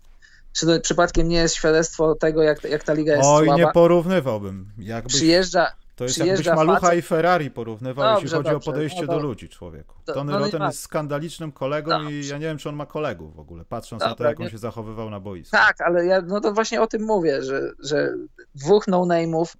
czy 0.54 0.66
to 0.66 0.80
przypadkiem 0.80 1.28
nie 1.28 1.38
jest 1.38 1.56
świadectwo 1.56 2.16
tego, 2.16 2.44
jak, 2.44 2.64
jak 2.64 2.84
ta 2.84 2.94
liga 2.94 3.16
jest 3.16 3.30
Oj, 3.30 3.46
słaba? 3.46 3.62
nie 3.62 3.72
porównywałbym. 3.72 4.72
Jakbyś... 4.78 5.14
Przyjeżdża, 5.14 5.72
to 5.96 6.04
jest 6.04 6.18
jakbyś 6.18 6.48
Malucha 6.48 6.80
facet... 6.80 7.00
i 7.00 7.02
Ferrari 7.02 7.52
porównywał, 7.52 8.06
dobrze, 8.06 8.24
jeśli 8.24 8.38
chodzi 8.38 8.52
dobrze. 8.52 8.70
o 8.70 8.74
podejście 8.74 9.02
no 9.02 9.14
do 9.14 9.20
ludzi 9.20 9.50
człowieku. 9.50 9.96
To, 10.06 10.14
Tony 10.14 10.32
no 10.32 10.40
Rotten 10.40 10.62
jest 10.62 10.80
skandalicznym 10.80 11.52
kolegą 11.52 11.92
dobrze. 11.92 12.12
i 12.12 12.28
ja 12.28 12.38
nie 12.38 12.46
wiem, 12.46 12.58
czy 12.58 12.70
on 12.70 12.76
ma 12.76 12.86
kolegów 12.86 13.36
w 13.36 13.40
ogóle, 13.40 13.66
patrząc 13.66 14.04
na 14.04 14.16
to, 14.16 14.24
jak 14.24 14.40
on 14.40 14.50
się 14.50 14.58
zachowywał 14.58 15.10
na 15.10 15.20
boisku. 15.20 15.58
Tak, 15.58 15.82
ale 15.82 16.06
ja 16.06 16.22
no 16.22 16.42
to 16.42 16.54
właśnie 16.54 16.82
o 16.82 16.88
tym 16.88 17.04
mówię, 17.04 17.44
że, 17.44 17.72
że 17.80 18.14
dwóch 18.56 18.88
no-name'ów 18.88 19.56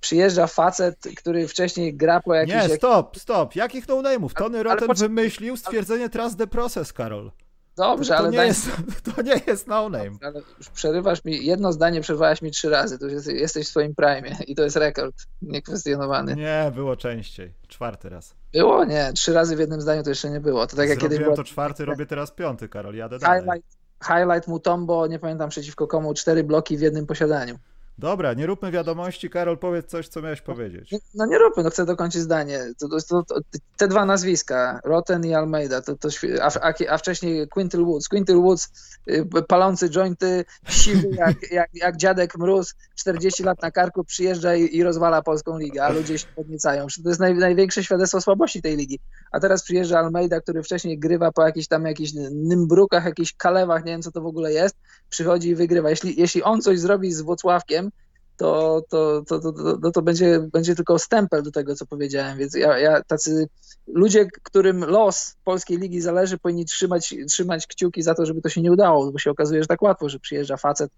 przyjeżdża 0.00 0.46
facet, 0.46 0.98
który 1.16 1.48
wcześniej 1.48 1.96
gra 1.96 2.20
po 2.20 2.34
jakichś... 2.34 2.68
Nie, 2.68 2.76
stop, 2.76 3.18
stop. 3.18 3.56
Jakich 3.56 3.88
no-name'ów? 3.88 4.32
Tony 4.34 4.62
Rotten 4.62 4.94
wymyślił 4.94 5.56
stwierdzenie 5.56 6.08
trust 6.08 6.38
the 6.38 6.46
process, 6.46 6.92
Karol. 6.92 7.30
Dobrze, 7.78 8.12
to, 8.14 8.18
ale. 8.18 8.30
Nie 8.30 8.36
daj... 8.36 8.48
jest, 8.48 8.70
to 9.14 9.22
nie 9.22 9.40
jest 9.46 9.66
no 9.66 9.88
name. 9.88 10.10
Ale 10.22 10.40
już 10.58 10.70
przerywasz 10.70 11.24
mi, 11.24 11.46
jedno 11.46 11.72
zdanie 11.72 12.00
przerwałeś 12.00 12.42
mi 12.42 12.50
trzy 12.50 12.70
razy, 12.70 12.98
to 12.98 13.06
jest, 13.06 13.26
jesteś 13.26 13.66
w 13.66 13.70
swoim 13.70 13.94
prime 13.94 14.36
i 14.46 14.54
to 14.54 14.62
jest 14.62 14.76
rekord 14.76 15.14
niekwestionowany. 15.42 16.36
Nie, 16.36 16.72
było 16.74 16.96
częściej. 16.96 17.52
Czwarty 17.68 18.08
raz. 18.08 18.34
Było? 18.52 18.84
Nie, 18.84 19.12
trzy 19.12 19.32
razy 19.32 19.56
w 19.56 19.58
jednym 19.58 19.80
zdaniu 19.80 20.02
to 20.02 20.10
jeszcze 20.10 20.30
nie 20.30 20.40
było. 20.40 20.66
To 20.66 20.76
tak 20.76 20.88
jak 20.88 20.98
kiedyś 20.98 21.18
było... 21.18 21.36
to 21.36 21.44
czwarty, 21.44 21.84
robię 21.84 22.06
teraz 22.06 22.30
piąty, 22.30 22.68
Karol, 22.68 22.94
jadę 22.94 23.18
dalej. 23.18 23.40
Highlight, 23.40 23.66
highlight 24.04 24.48
Mutombo, 24.48 25.06
nie 25.06 25.18
pamiętam 25.18 25.50
przeciwko 25.50 25.86
komu, 25.86 26.14
cztery 26.14 26.44
bloki 26.44 26.76
w 26.76 26.80
jednym 26.80 27.06
posiadaniu. 27.06 27.58
Dobra, 27.98 28.34
nie 28.34 28.46
róbmy 28.46 28.70
wiadomości. 28.70 29.30
Karol, 29.30 29.58
powiedz 29.58 29.86
coś, 29.86 30.08
co 30.08 30.22
miałeś 30.22 30.40
powiedzieć. 30.40 30.94
No 31.14 31.26
nie 31.26 31.38
róbmy, 31.38 31.62
no 31.62 31.70
chcę 31.70 31.86
dokończyć 31.86 32.22
zdanie. 32.22 32.60
To, 32.78 32.88
to, 32.88 33.22
to, 33.22 33.40
te 33.76 33.88
dwa 33.88 34.04
nazwiska, 34.04 34.80
Rotten 34.84 35.26
i 35.26 35.34
Almeida, 35.34 35.82
to, 35.82 35.96
to, 35.96 36.08
a, 36.42 36.72
a 36.88 36.98
wcześniej 36.98 37.48
Quintel 37.48 37.84
Woods. 37.84 38.08
Quintel 38.08 38.36
Woods, 38.36 38.68
y, 39.10 39.26
palący 39.48 39.90
jointy, 39.90 40.44
siwy 40.68 41.08
jak, 41.26 41.36
jak, 41.50 41.70
jak 41.74 41.96
dziadek 41.96 42.38
mróz, 42.38 42.74
40 42.96 43.42
lat 43.42 43.62
na 43.62 43.70
karku, 43.70 44.04
przyjeżdża 44.04 44.54
i, 44.54 44.76
i 44.76 44.82
rozwala 44.82 45.22
polską 45.22 45.58
ligę, 45.58 45.84
a 45.84 45.88
ludzie 45.88 46.18
się 46.18 46.26
podniecają. 46.36 46.86
To 47.02 47.08
jest 47.08 47.20
naj, 47.20 47.34
największe 47.34 47.84
świadectwo 47.84 48.20
słabości 48.20 48.62
tej 48.62 48.76
ligi. 48.76 48.98
A 49.32 49.40
teraz 49.40 49.62
przyjeżdża 49.62 49.98
Almeida, 49.98 50.40
który 50.40 50.62
wcześniej 50.62 50.98
grywa 50.98 51.32
po 51.32 51.46
jakichś 51.46 51.66
tam 51.66 51.84
jakichś 51.84 52.12
nymbrukach, 52.30 53.04
jakichś 53.04 53.32
kalewach, 53.32 53.84
nie 53.84 53.92
wiem 53.92 54.02
co 54.02 54.10
to 54.10 54.20
w 54.20 54.26
ogóle 54.26 54.52
jest, 54.52 54.76
przychodzi 55.10 55.48
i 55.48 55.54
wygrywa. 55.54 55.90
Jeśli, 55.90 56.20
jeśli 56.20 56.42
on 56.42 56.60
coś 56.60 56.80
zrobi 56.80 57.12
z 57.12 57.20
Włocławkiem, 57.20 57.90
to, 58.36 58.82
to, 58.88 59.22
to, 59.26 59.40
to, 59.82 59.90
to, 59.90 60.02
będzie, 60.02 60.40
będzie 60.52 60.74
tylko 60.74 60.98
stempel 60.98 61.42
do 61.42 61.50
tego, 61.50 61.74
co 61.74 61.86
powiedziałem. 61.86 62.38
Więc 62.38 62.54
ja, 62.54 62.78
ja 62.78 63.02
tacy 63.02 63.48
ludzie, 63.86 64.26
którym 64.42 64.84
los 64.84 65.36
polskiej 65.44 65.78
ligi 65.78 66.00
zależy, 66.00 66.38
powinni 66.38 66.64
trzymać, 66.64 67.14
trzymać 67.28 67.66
kciuki 67.66 68.02
za 68.02 68.14
to, 68.14 68.26
żeby 68.26 68.40
to 68.40 68.48
się 68.48 68.62
nie 68.62 68.72
udało, 68.72 69.12
bo 69.12 69.18
się 69.18 69.30
okazuje, 69.30 69.62
że 69.62 69.66
tak 69.66 69.82
łatwo, 69.82 70.08
że 70.08 70.18
przyjeżdża 70.18 70.56
facet 70.56 70.90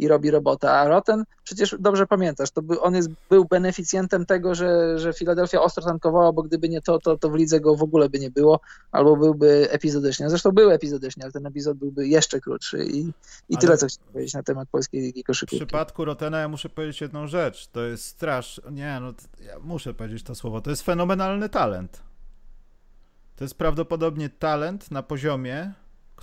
i 0.00 0.08
robi 0.08 0.30
robotę. 0.30 0.70
A 0.70 0.88
Roten, 0.88 1.24
przecież 1.44 1.76
dobrze 1.78 2.06
pamiętasz, 2.06 2.50
to 2.50 2.62
by, 2.62 2.80
on 2.80 2.94
jest, 2.94 3.08
był 3.30 3.44
beneficjentem 3.44 4.26
tego, 4.26 4.54
że, 4.54 4.98
że 4.98 5.12
Filadelfia 5.12 5.60
ostro 5.60 5.84
tankowała, 5.84 6.32
bo 6.32 6.42
gdyby 6.42 6.68
nie 6.68 6.80
to, 6.80 6.98
to, 6.98 7.18
to 7.18 7.30
w 7.30 7.34
lidze 7.34 7.60
go 7.60 7.76
w 7.76 7.82
ogóle 7.82 8.08
by 8.08 8.18
nie 8.18 8.30
było, 8.30 8.60
albo 8.92 9.16
byłby 9.16 9.70
epizodycznie. 9.70 10.30
Zresztą 10.30 10.52
był 10.52 10.70
epizodycznie, 10.70 11.22
ale 11.22 11.32
ten 11.32 11.46
epizod 11.46 11.78
byłby 11.78 12.08
jeszcze 12.08 12.40
krótszy. 12.40 12.84
I, 12.84 13.12
i 13.48 13.58
tyle, 13.58 13.76
co 13.76 13.86
chciałem 13.86 14.12
powiedzieć 14.12 14.34
na 14.34 14.42
temat 14.42 14.68
polskiej 14.68 15.00
ligi 15.00 15.24
koszykówki. 15.24 15.56
W 15.56 15.66
przypadku 15.66 16.04
Rotena 16.04 16.40
ja 16.40 16.48
muszę 16.48 16.68
powiedzieć 16.68 17.00
jedną 17.00 17.26
rzecz. 17.26 17.66
To 17.66 17.82
jest 17.82 18.04
strasz. 18.04 18.60
Nie, 18.70 18.98
no 19.00 19.12
ja 19.46 19.58
muszę 19.58 19.94
powiedzieć 19.94 20.22
to 20.22 20.34
słowo. 20.34 20.60
To 20.60 20.70
jest 20.70 20.82
fenomenalny 20.82 21.48
talent. 21.48 22.02
To 23.36 23.44
jest 23.44 23.54
prawdopodobnie 23.54 24.28
talent 24.28 24.90
na 24.90 25.02
poziomie 25.02 25.72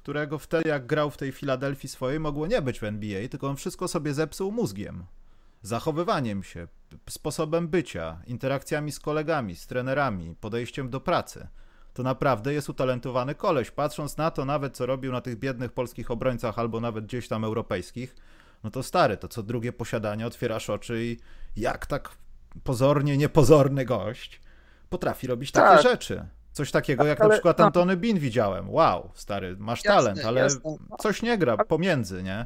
którego 0.08 0.40
wtedy 0.40 0.70
jak 0.70 0.86
grał 0.86 1.10
w 1.10 1.18
tej 1.18 1.32
Filadelfii 1.32 1.90
swojej 1.90 2.20
mogło 2.20 2.48
nie 2.48 2.62
być 2.62 2.80
w 2.80 2.84
NBA, 2.84 3.28
tylko 3.28 3.48
on 3.48 3.56
wszystko 3.56 3.88
sobie 3.88 4.14
zepsuł 4.14 4.52
mózgiem, 4.52 5.06
zachowywaniem 5.62 6.44
się, 6.44 6.68
sposobem 7.10 7.68
bycia, 7.68 8.22
interakcjami 8.28 8.92
z 8.92 9.00
kolegami, 9.00 9.56
z 9.56 9.68
trenerami, 9.68 10.36
podejściem 10.42 10.90
do 10.90 11.00
pracy. 11.00 11.48
To 11.94 12.04
naprawdę 12.04 12.54
jest 12.54 12.70
utalentowany 12.70 13.36
koleś. 13.36 13.72
Patrząc 13.72 14.18
na 14.18 14.32
to 14.32 14.46
nawet, 14.46 14.78
co 14.78 14.86
robił 14.86 15.12
na 15.12 15.22
tych 15.22 15.40
biednych 15.40 15.72
polskich 15.72 16.12
obrońcach 16.12 16.60
albo 16.60 16.80
nawet 16.80 17.06
gdzieś 17.06 17.28
tam 17.28 17.44
europejskich, 17.44 18.16
no 18.64 18.72
to 18.72 18.84
stary, 18.84 19.18
to 19.18 19.28
co 19.28 19.44
drugie 19.44 19.74
posiadanie 19.74 20.28
otwierasz 20.28 20.70
oczy 20.70 21.04
i 21.04 21.18
jak 21.62 21.86
tak 21.86 22.10
pozornie 22.64 23.18
niepozorny 23.18 23.86
gość 23.86 24.42
potrafi 24.90 25.28
robić 25.28 25.52
takie 25.52 25.76
tak. 25.76 25.82
rzeczy. 25.82 26.26
Coś 26.58 26.72
takiego 26.72 27.06
jak 27.06 27.22
ale, 27.22 27.30
na 27.30 27.34
przykład 27.34 27.60
no. 27.60 27.66
Antony 27.66 27.98
Bin 27.98 28.20
widziałem. 28.20 28.70
Wow, 28.70 29.12
stary, 29.16 29.56
masz 29.60 29.86
jasne, 29.86 30.02
talent, 30.02 30.26
ale 30.26 30.42
jasne. 30.42 30.78
coś 31.00 31.22
nie 31.22 31.38
gra 31.38 31.58
pomiędzy, 31.58 32.24
nie? 32.24 32.46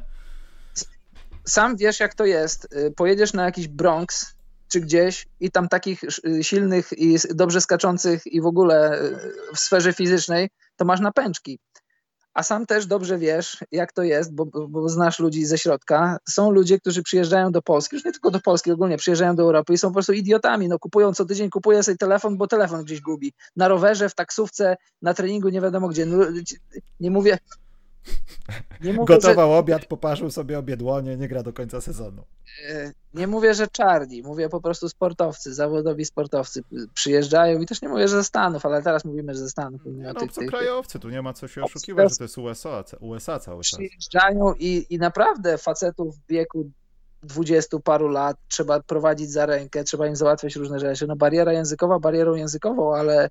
Sam 1.44 1.76
wiesz, 1.76 2.00
jak 2.00 2.14
to 2.14 2.24
jest. 2.24 2.68
Y, 2.76 2.90
pojedziesz 2.96 3.32
na 3.32 3.44
jakiś 3.44 3.68
Bronx 3.68 4.34
czy 4.68 4.80
gdzieś 4.80 5.26
i 5.40 5.50
tam 5.50 5.68
takich 5.68 6.04
y, 6.04 6.44
silnych 6.44 6.92
i 6.96 7.16
dobrze 7.34 7.60
skaczących 7.60 8.26
i 8.26 8.40
w 8.40 8.46
ogóle 8.46 9.02
y, 9.02 9.18
w 9.54 9.58
sferze 9.58 9.92
fizycznej, 9.92 10.50
to 10.76 10.84
masz 10.84 11.00
napęczki 11.00 11.58
a 12.34 12.42
sam 12.42 12.66
też 12.66 12.86
dobrze 12.86 13.18
wiesz, 13.18 13.64
jak 13.72 13.92
to 13.92 14.02
jest, 14.02 14.34
bo, 14.34 14.46
bo, 14.46 14.88
znasz 14.88 15.18
ludzi 15.18 15.44
ze 15.44 15.58
środka. 15.58 16.18
Są 16.28 16.50
ludzie, 16.50 16.78
którzy 16.78 17.02
przyjeżdżają 17.02 17.52
do 17.52 17.62
Polski, 17.62 17.96
już 17.96 18.04
nie 18.04 18.12
tylko 18.12 18.30
do 18.30 18.40
Polski, 18.40 18.72
ogólnie 18.72 18.96
przyjeżdżają 18.96 19.36
do 19.36 19.42
Europy 19.42 19.72
i 19.72 19.78
są 19.78 19.88
po 19.88 19.94
prostu 19.94 20.12
idiotami. 20.12 20.68
No, 20.68 20.78
kupują 20.78 21.14
co 21.14 21.24
tydzień, 21.24 21.50
kupuje 21.50 21.82
sobie 21.82 21.96
telefon, 21.96 22.36
bo 22.36 22.46
telefon 22.46 22.84
gdzieś 22.84 23.00
gubi. 23.00 23.32
Na 23.56 23.68
rowerze, 23.68 24.08
w 24.08 24.14
taksówce, 24.14 24.76
na 25.02 25.14
treningu, 25.14 25.48
nie 25.48 25.60
wiadomo 25.60 25.88
gdzie. 25.88 26.06
No, 26.06 26.24
nie 27.00 27.10
mówię, 27.10 27.38
mówię, 28.80 29.04
Gotował 29.04 29.50
że... 29.50 29.58
obiad, 29.58 29.86
poparzył 29.86 30.30
sobie 30.30 30.58
obiedłonie, 30.58 31.16
nie 31.16 31.28
gra 31.28 31.42
do 31.42 31.52
końca 31.52 31.80
sezonu. 31.80 32.24
E, 32.68 32.92
nie 33.14 33.26
mówię, 33.26 33.54
że 33.54 33.68
czarni, 33.68 34.22
mówię 34.22 34.48
po 34.48 34.60
prostu 34.60 34.88
sportowcy, 34.88 35.54
zawodowi 35.54 36.04
sportowcy 36.04 36.62
przyjeżdżają 36.94 37.60
i 37.60 37.66
też 37.66 37.82
nie 37.82 37.88
mówię, 37.88 38.08
że 38.08 38.16
ze 38.16 38.24
Stanów, 38.24 38.66
ale 38.66 38.82
teraz 38.82 39.04
mówimy, 39.04 39.34
że 39.34 39.40
ze 39.40 39.50
Stanów. 39.50 39.80
Nie, 39.84 40.04
no, 40.04 40.14
tych, 40.14 40.22
obcokrajowcy, 40.22 40.98
tu 40.98 41.08
nie 41.08 41.22
ma 41.22 41.32
co 41.32 41.48
się 41.48 41.62
oszukiwać, 41.62 42.10
że 42.10 42.16
to 42.16 42.24
jest 42.24 42.38
USA, 42.38 42.84
USA 43.00 43.38
cały 43.38 43.62
czas. 43.62 43.80
Przyjeżdżają 43.80 44.54
i, 44.58 44.86
i 44.90 44.98
naprawdę 44.98 45.58
facetów 45.58 46.16
w 46.16 46.26
wieku 46.28 46.70
dwudziestu 47.22 47.80
paru 47.80 48.08
lat 48.08 48.36
trzeba 48.48 48.80
prowadzić 48.80 49.30
za 49.30 49.46
rękę, 49.46 49.84
trzeba 49.84 50.06
im 50.06 50.16
załatwiać 50.16 50.56
różne 50.56 50.78
rzeczy. 50.78 51.06
No 51.06 51.16
bariera 51.16 51.52
językowa 51.52 51.98
barierą 51.98 52.34
językową, 52.34 52.94
ale 52.94 53.28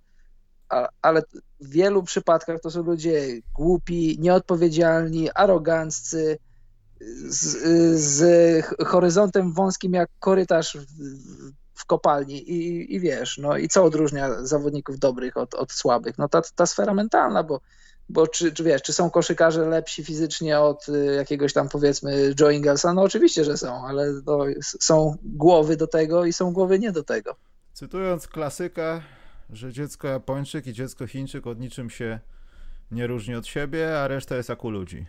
ale 1.01 1.21
w 1.59 1.69
wielu 1.69 2.03
przypadkach 2.03 2.61
to 2.61 2.71
są 2.71 2.83
ludzie 2.83 3.27
głupi, 3.53 4.17
nieodpowiedzialni, 4.19 5.29
aroganccy, 5.31 6.37
z, 7.27 7.57
z 7.99 8.65
horyzontem 8.85 9.53
wąskim 9.53 9.93
jak 9.93 10.09
korytarz 10.19 10.77
w, 10.77 10.85
w 11.73 11.85
kopalni 11.85 12.49
I, 12.51 12.95
i 12.95 12.99
wiesz, 12.99 13.37
no 13.37 13.57
i 13.57 13.67
co 13.67 13.83
odróżnia 13.83 14.45
zawodników 14.45 14.99
dobrych 14.99 15.37
od, 15.37 15.53
od 15.53 15.71
słabych? 15.71 16.17
No 16.17 16.27
ta, 16.29 16.41
ta 16.55 16.65
sfera 16.65 16.93
mentalna, 16.93 17.43
bo, 17.43 17.61
bo 18.09 18.27
czy, 18.27 18.51
czy 18.51 18.63
wiesz, 18.63 18.81
czy 18.81 18.93
są 18.93 19.09
koszykarze 19.09 19.65
lepsi 19.65 20.03
fizycznie 20.03 20.59
od 20.59 20.89
y, 20.89 21.13
jakiegoś 21.15 21.53
tam 21.53 21.69
powiedzmy 21.69 22.33
Joe 22.39 22.49
Inglesa? 22.49 22.93
No 22.93 23.01
oczywiście, 23.01 23.43
że 23.43 23.57
są, 23.57 23.87
ale 23.87 24.13
no, 24.25 24.39
są 24.61 25.15
głowy 25.23 25.77
do 25.77 25.87
tego 25.87 26.25
i 26.25 26.33
są 26.33 26.53
głowy 26.53 26.79
nie 26.79 26.91
do 26.91 27.03
tego. 27.03 27.35
Cytując 27.73 28.27
klasyka, 28.27 29.01
że 29.51 29.73
dziecko 29.73 30.07
Japończyk 30.07 30.67
i 30.67 30.73
dziecko 30.73 31.07
Chińczyk 31.07 31.47
od 31.47 31.59
niczym 31.59 31.89
się 31.89 32.19
nie 32.91 33.07
różni 33.07 33.35
od 33.35 33.47
siebie, 33.47 33.99
a 33.99 34.07
reszta 34.07 34.35
jest 34.35 34.49
jak 34.49 34.63
u 34.63 34.69
ludzi. 34.69 35.05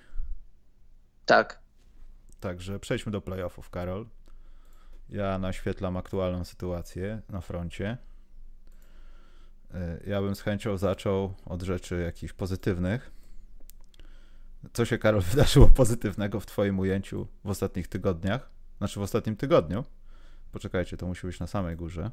Tak. 1.27 1.61
Także 2.41 2.81
przejdźmy 2.81 3.13
do 3.13 3.21
playoffów, 3.21 3.71
Karol. 3.71 4.07
Ja 5.09 5.39
naświetlam 5.39 5.97
aktualną 5.97 6.45
sytuację 6.45 7.23
na 7.29 7.41
froncie. 7.41 7.99
Y, 9.75 10.03
ja 10.07 10.21
bym 10.21 10.35
z 10.35 10.41
chęcią 10.41 10.77
zaczął 10.77 11.35
od 11.45 11.63
rzeczy 11.63 12.03
jakichś 12.03 12.33
pozytywnych. 12.33 13.11
Co 14.73 14.85
się, 14.85 14.99
Karol, 14.99 15.21
wydarzyło 15.31 15.69
pozytywnego 15.69 16.41
w 16.41 16.47
Twoim 16.47 16.79
ujęciu 16.79 17.27
w 17.45 17.51
ostatnich 17.51 17.89
tygodniach? 17.89 18.51
Znaczy 18.79 19.01
w 19.01 19.03
ostatnim 19.03 19.37
tygodniu. 19.37 19.85
Poczekajcie, 20.53 20.97
to 20.97 21.07
musi 21.07 21.27
być 21.27 21.41
na 21.41 21.47
samej 21.47 21.77
górze. 21.77 22.11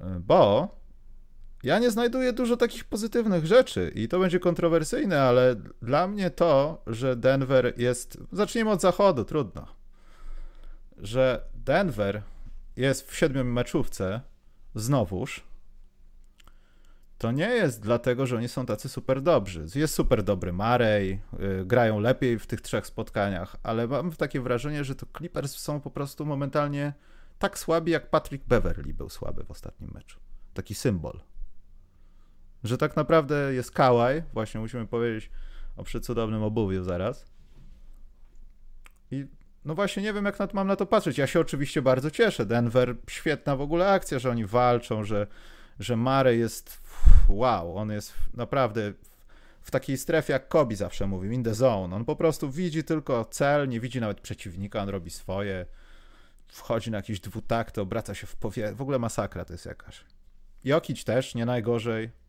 Y, 0.00 0.20
bo 0.20 0.68
ja 1.64 1.78
nie 1.78 1.90
znajduję 1.90 2.32
dużo 2.32 2.56
takich 2.56 2.84
pozytywnych 2.84 3.46
rzeczy 3.46 3.92
i 3.94 4.08
to 4.08 4.18
będzie 4.18 4.40
kontrowersyjne, 4.40 5.22
ale 5.22 5.56
dla 5.82 6.08
mnie 6.08 6.30
to, 6.30 6.82
że 6.86 7.16
Denver 7.16 7.74
jest. 7.76 8.18
Zacznijmy 8.32 8.70
od 8.70 8.80
zachodu, 8.80 9.24
trudno. 9.24 9.66
Że 10.98 11.44
Denver 11.54 12.22
jest 12.76 13.10
w 13.10 13.16
siedmiu 13.16 13.44
meczówce 13.44 14.20
znowuż. 14.74 15.44
to 17.18 17.32
nie 17.32 17.48
jest 17.48 17.82
dlatego, 17.82 18.26
że 18.26 18.36
oni 18.36 18.48
są 18.48 18.66
tacy 18.66 18.88
super 18.88 19.22
dobrzy. 19.22 19.66
Jest 19.74 19.94
super 19.94 20.22
dobry 20.22 20.52
Marej, 20.52 21.20
yy, 21.38 21.66
grają 21.66 22.00
lepiej 22.00 22.38
w 22.38 22.46
tych 22.46 22.60
trzech 22.60 22.86
spotkaniach, 22.86 23.56
ale 23.62 23.86
mam 23.86 24.12
takie 24.12 24.40
wrażenie, 24.40 24.84
że 24.84 24.94
to 24.94 25.06
Clippers 25.16 25.56
są 25.56 25.80
po 25.80 25.90
prostu 25.90 26.26
momentalnie 26.26 26.92
tak 27.38 27.58
słabi, 27.58 27.92
jak 27.92 28.10
Patrick 28.10 28.46
Beverly 28.46 28.94
był 28.94 29.08
słaby 29.08 29.44
w 29.44 29.50
ostatnim 29.50 29.90
meczu. 29.94 30.20
Taki 30.54 30.74
symbol. 30.74 31.20
Że 32.64 32.78
tak 32.78 32.96
naprawdę 32.96 33.54
jest 33.54 33.70
Kałaj, 33.70 34.22
właśnie 34.32 34.60
musimy 34.60 34.86
powiedzieć 34.86 35.30
o 35.76 35.84
przecudownym 35.84 36.42
obuwiu 36.42 36.84
zaraz. 36.84 37.26
I 39.10 39.26
no 39.64 39.74
właśnie 39.74 40.02
nie 40.02 40.12
wiem, 40.12 40.24
jak 40.24 40.38
na 40.38 40.46
to 40.46 40.54
mam 40.54 40.66
na 40.66 40.76
to 40.76 40.86
patrzeć. 40.86 41.18
Ja 41.18 41.26
się 41.26 41.40
oczywiście 41.40 41.82
bardzo 41.82 42.10
cieszę. 42.10 42.46
Denver, 42.46 42.96
świetna 43.10 43.56
w 43.56 43.60
ogóle 43.60 43.92
akcja, 43.92 44.18
że 44.18 44.30
oni 44.30 44.46
walczą, 44.46 45.04
że, 45.04 45.26
że 45.80 45.96
Mare 45.96 46.36
jest 46.36 46.80
wow, 47.28 47.76
on 47.76 47.90
jest 47.90 48.14
naprawdę 48.34 48.92
w 49.62 49.70
takiej 49.70 49.98
strefie, 49.98 50.32
jak 50.32 50.48
Kobi 50.48 50.76
zawsze 50.76 51.06
mówił, 51.06 51.32
in 51.32 51.44
the 51.44 51.54
zone. 51.54 51.96
On 51.96 52.04
po 52.04 52.16
prostu 52.16 52.50
widzi 52.50 52.84
tylko 52.84 53.24
cel, 53.24 53.68
nie 53.68 53.80
widzi 53.80 54.00
nawet 54.00 54.20
przeciwnika, 54.20 54.82
on 54.82 54.88
robi 54.88 55.10
swoje, 55.10 55.66
wchodzi 56.48 56.90
na 56.90 56.96
jakiś 56.96 57.20
dwutakt, 57.20 57.78
obraca 57.78 58.14
się 58.14 58.26
w 58.26 58.36
powietrze. 58.36 58.74
W 58.74 58.82
ogóle 58.82 58.98
masakra 58.98 59.44
to 59.44 59.52
jest 59.52 59.66
jakaś. 59.66 60.04
Jokić 60.64 61.04
też, 61.04 61.34
nie 61.34 61.46
najgorzej. 61.46 62.23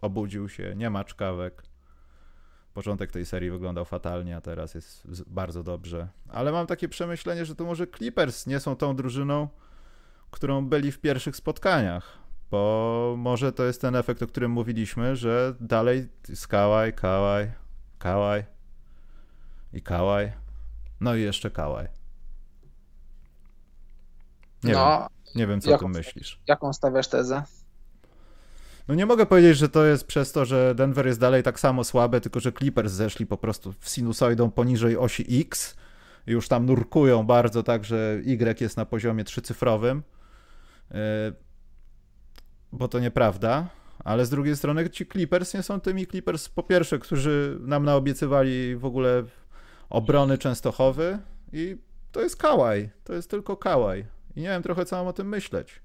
Obudził 0.00 0.48
się, 0.48 0.74
nie 0.76 0.90
ma 0.90 1.04
czkawek. 1.04 1.62
Początek 2.74 3.10
tej 3.10 3.26
serii 3.26 3.50
wyglądał 3.50 3.84
fatalnie, 3.84 4.36
a 4.36 4.40
teraz 4.40 4.74
jest 4.74 5.06
bardzo 5.26 5.62
dobrze. 5.62 6.08
Ale 6.28 6.52
mam 6.52 6.66
takie 6.66 6.88
przemyślenie, 6.88 7.44
że 7.44 7.54
to 7.54 7.64
może 7.64 7.86
Clippers 7.86 8.46
nie 8.46 8.60
są 8.60 8.76
tą 8.76 8.96
drużyną, 8.96 9.48
którą 10.30 10.66
byli 10.66 10.92
w 10.92 11.00
pierwszych 11.00 11.36
spotkaniach. 11.36 12.18
Bo 12.50 13.14
może 13.18 13.52
to 13.52 13.64
jest 13.64 13.80
ten 13.80 13.96
efekt, 13.96 14.22
o 14.22 14.26
którym 14.26 14.50
mówiliśmy, 14.50 15.16
że 15.16 15.54
dalej 15.60 16.08
jest 16.28 16.48
Kałaj, 16.48 16.92
Kałaj, 16.92 17.52
Kałaj 17.98 18.44
i 19.72 19.82
Kałaj. 19.82 20.32
No 21.00 21.14
i 21.14 21.22
jeszcze 21.22 21.50
Kałaj. 21.50 21.88
Nie, 24.64 24.72
no, 24.72 24.98
wiem, 24.98 25.34
nie 25.34 25.46
wiem, 25.46 25.60
co 25.60 25.70
jaką, 25.70 25.92
ty 25.92 25.98
myślisz. 25.98 26.40
Jaką 26.46 26.72
stawiasz 26.72 27.08
tezę? 27.08 27.42
No 28.90 28.96
nie 28.96 29.06
mogę 29.06 29.26
powiedzieć, 29.26 29.58
że 29.58 29.68
to 29.68 29.84
jest 29.84 30.06
przez 30.06 30.32
to, 30.32 30.44
że 30.44 30.74
Denver 30.74 31.06
jest 31.06 31.20
dalej 31.20 31.42
tak 31.42 31.60
samo 31.60 31.84
słabe, 31.84 32.20
tylko 32.20 32.40
że 32.40 32.52
Clippers 32.52 32.92
zeszli 32.92 33.26
po 33.26 33.36
prostu 33.36 33.74
w 33.80 33.88
sinusoidą 33.88 34.50
poniżej 34.50 34.96
osi 34.96 35.40
X. 35.40 35.76
Już 36.26 36.48
tam 36.48 36.66
nurkują 36.66 37.26
bardzo 37.26 37.62
tak, 37.62 37.84
że 37.84 38.20
Y 38.24 38.60
jest 38.60 38.76
na 38.76 38.86
poziomie 38.86 39.24
trzycyfrowym. 39.24 40.02
Yy, 40.90 40.96
bo 42.72 42.88
to 42.88 42.98
nieprawda. 42.98 43.68
Ale 44.04 44.26
z 44.26 44.30
drugiej 44.30 44.56
strony 44.56 44.90
ci 44.90 45.06
Clippers 45.06 45.54
nie 45.54 45.62
są 45.62 45.80
tymi 45.80 46.06
Clippers, 46.06 46.48
po 46.48 46.62
pierwsze, 46.62 46.98
którzy 46.98 47.58
nam 47.60 47.84
naobiecywali 47.84 48.76
w 48.76 48.84
ogóle 48.84 49.24
obrony 49.90 50.38
Częstochowy 50.38 51.18
i 51.52 51.76
to 52.12 52.20
jest 52.20 52.36
Kałaj. 52.36 52.90
To 53.04 53.14
jest 53.14 53.30
tylko 53.30 53.56
Kałaj. 53.56 54.06
I 54.36 54.40
nie 54.40 54.48
wiem 54.48 54.62
trochę, 54.62 54.84
co 54.84 54.96
mam 54.96 55.06
o 55.06 55.12
tym 55.12 55.28
myśleć. 55.28 55.82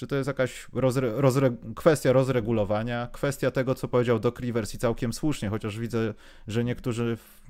Czy 0.00 0.06
to 0.06 0.16
jest 0.16 0.26
jakaś 0.26 0.66
rozre, 0.72 1.12
rozre, 1.20 1.50
kwestia 1.76 2.12
rozregulowania, 2.12 3.08
kwestia 3.12 3.50
tego, 3.50 3.74
co 3.74 3.88
powiedział 3.88 4.18
Doc 4.18 4.40
Rivers 4.40 4.74
i 4.74 4.78
całkiem 4.78 5.12
słusznie, 5.12 5.48
chociaż 5.48 5.78
widzę, 5.78 6.14
że 6.48 6.64
niektórzy 6.64 7.16
w, 7.16 7.40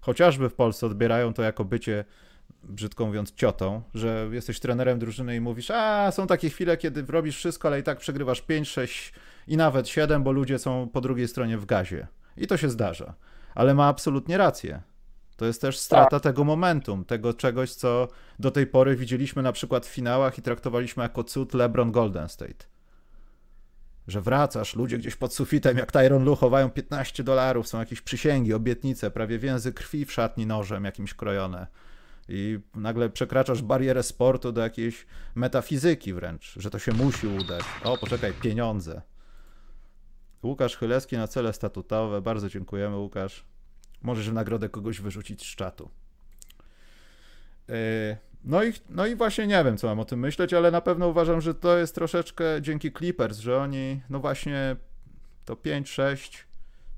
chociażby 0.00 0.48
w 0.48 0.54
Polsce 0.54 0.86
odbierają 0.86 1.34
to 1.34 1.42
jako 1.42 1.64
bycie, 1.64 2.04
brzydko 2.64 3.06
mówiąc, 3.06 3.34
ciotą, 3.34 3.82
że 3.94 4.28
jesteś 4.32 4.60
trenerem 4.60 4.98
drużyny 4.98 5.36
i 5.36 5.40
mówisz, 5.40 5.70
a 5.70 6.12
są 6.12 6.26
takie 6.26 6.50
chwile, 6.50 6.76
kiedy 6.76 7.02
robisz 7.02 7.36
wszystko, 7.36 7.68
ale 7.68 7.80
i 7.80 7.82
tak 7.82 7.98
przegrywasz 7.98 8.40
5, 8.40 8.68
6 8.68 9.12
i 9.46 9.56
nawet 9.56 9.88
7, 9.88 10.22
bo 10.22 10.32
ludzie 10.32 10.58
są 10.58 10.88
po 10.92 11.00
drugiej 11.00 11.28
stronie 11.28 11.58
w 11.58 11.66
gazie. 11.66 12.06
I 12.36 12.46
to 12.46 12.56
się 12.56 12.68
zdarza. 12.68 13.14
Ale 13.54 13.74
ma 13.74 13.86
absolutnie 13.86 14.38
rację. 14.38 14.82
To 15.40 15.46
jest 15.46 15.60
też 15.60 15.78
strata 15.78 16.10
tak. 16.10 16.22
tego 16.22 16.44
momentum, 16.44 17.04
tego 17.04 17.34
czegoś, 17.34 17.74
co 17.74 18.08
do 18.38 18.50
tej 18.50 18.66
pory 18.66 18.96
widzieliśmy 18.96 19.42
na 19.42 19.52
przykład 19.52 19.86
w 19.86 19.88
finałach 19.88 20.38
i 20.38 20.42
traktowaliśmy 20.42 21.02
jako 21.02 21.24
cud 21.24 21.54
LeBron 21.54 21.92
Golden 21.92 22.28
State. 22.28 22.64
Że 24.08 24.20
wracasz, 24.20 24.76
ludzie 24.76 24.98
gdzieś 24.98 25.16
pod 25.16 25.34
sufitem, 25.34 25.78
jak 25.78 25.92
Tyron 25.92 26.24
Lu, 26.24 26.36
chowają 26.36 26.70
15 26.70 27.24
dolarów, 27.24 27.68
są 27.68 27.78
jakieś 27.78 28.00
przysięgi, 28.00 28.54
obietnice, 28.54 29.10
prawie 29.10 29.38
więzy 29.38 29.72
krwi 29.72 30.04
w 30.04 30.12
szatni 30.12 30.46
nożem 30.46 30.84
jakimś 30.84 31.14
krojone. 31.14 31.66
I 32.28 32.58
nagle 32.74 33.10
przekraczasz 33.10 33.62
barierę 33.62 34.02
sportu 34.02 34.52
do 34.52 34.60
jakiejś 34.60 35.06
metafizyki 35.34 36.14
wręcz, 36.14 36.54
że 36.56 36.70
to 36.70 36.78
się 36.78 36.92
musi 36.92 37.26
udać. 37.26 37.64
O, 37.84 37.98
poczekaj, 37.98 38.32
pieniądze. 38.32 39.02
Łukasz 40.42 40.76
Chylewski 40.76 41.16
na 41.16 41.28
cele 41.28 41.52
statutowe. 41.52 42.22
Bardzo 42.22 42.48
dziękujemy, 42.48 42.96
Łukasz. 42.96 43.49
Możesz 44.02 44.30
w 44.30 44.32
nagrodę 44.32 44.68
kogoś 44.68 45.00
wyrzucić 45.00 45.42
z 45.46 45.56
czatu. 45.56 45.90
E, 47.68 48.16
no 48.44 48.64
i, 48.64 48.72
no 48.88 49.06
i 49.06 49.16
właśnie 49.16 49.46
nie 49.46 49.64
wiem, 49.64 49.76
co 49.76 49.86
mam 49.86 50.00
o 50.00 50.04
tym 50.04 50.20
myśleć, 50.20 50.54
ale 50.54 50.70
na 50.70 50.80
pewno 50.80 51.08
uważam, 51.08 51.40
że 51.40 51.54
to 51.54 51.78
jest 51.78 51.94
troszeczkę 51.94 52.44
dzięki 52.60 52.92
Clippers, 52.92 53.38
że 53.38 53.58
oni, 53.58 54.00
no 54.10 54.20
właśnie 54.20 54.76
to 55.44 55.54
5-6 55.54 56.44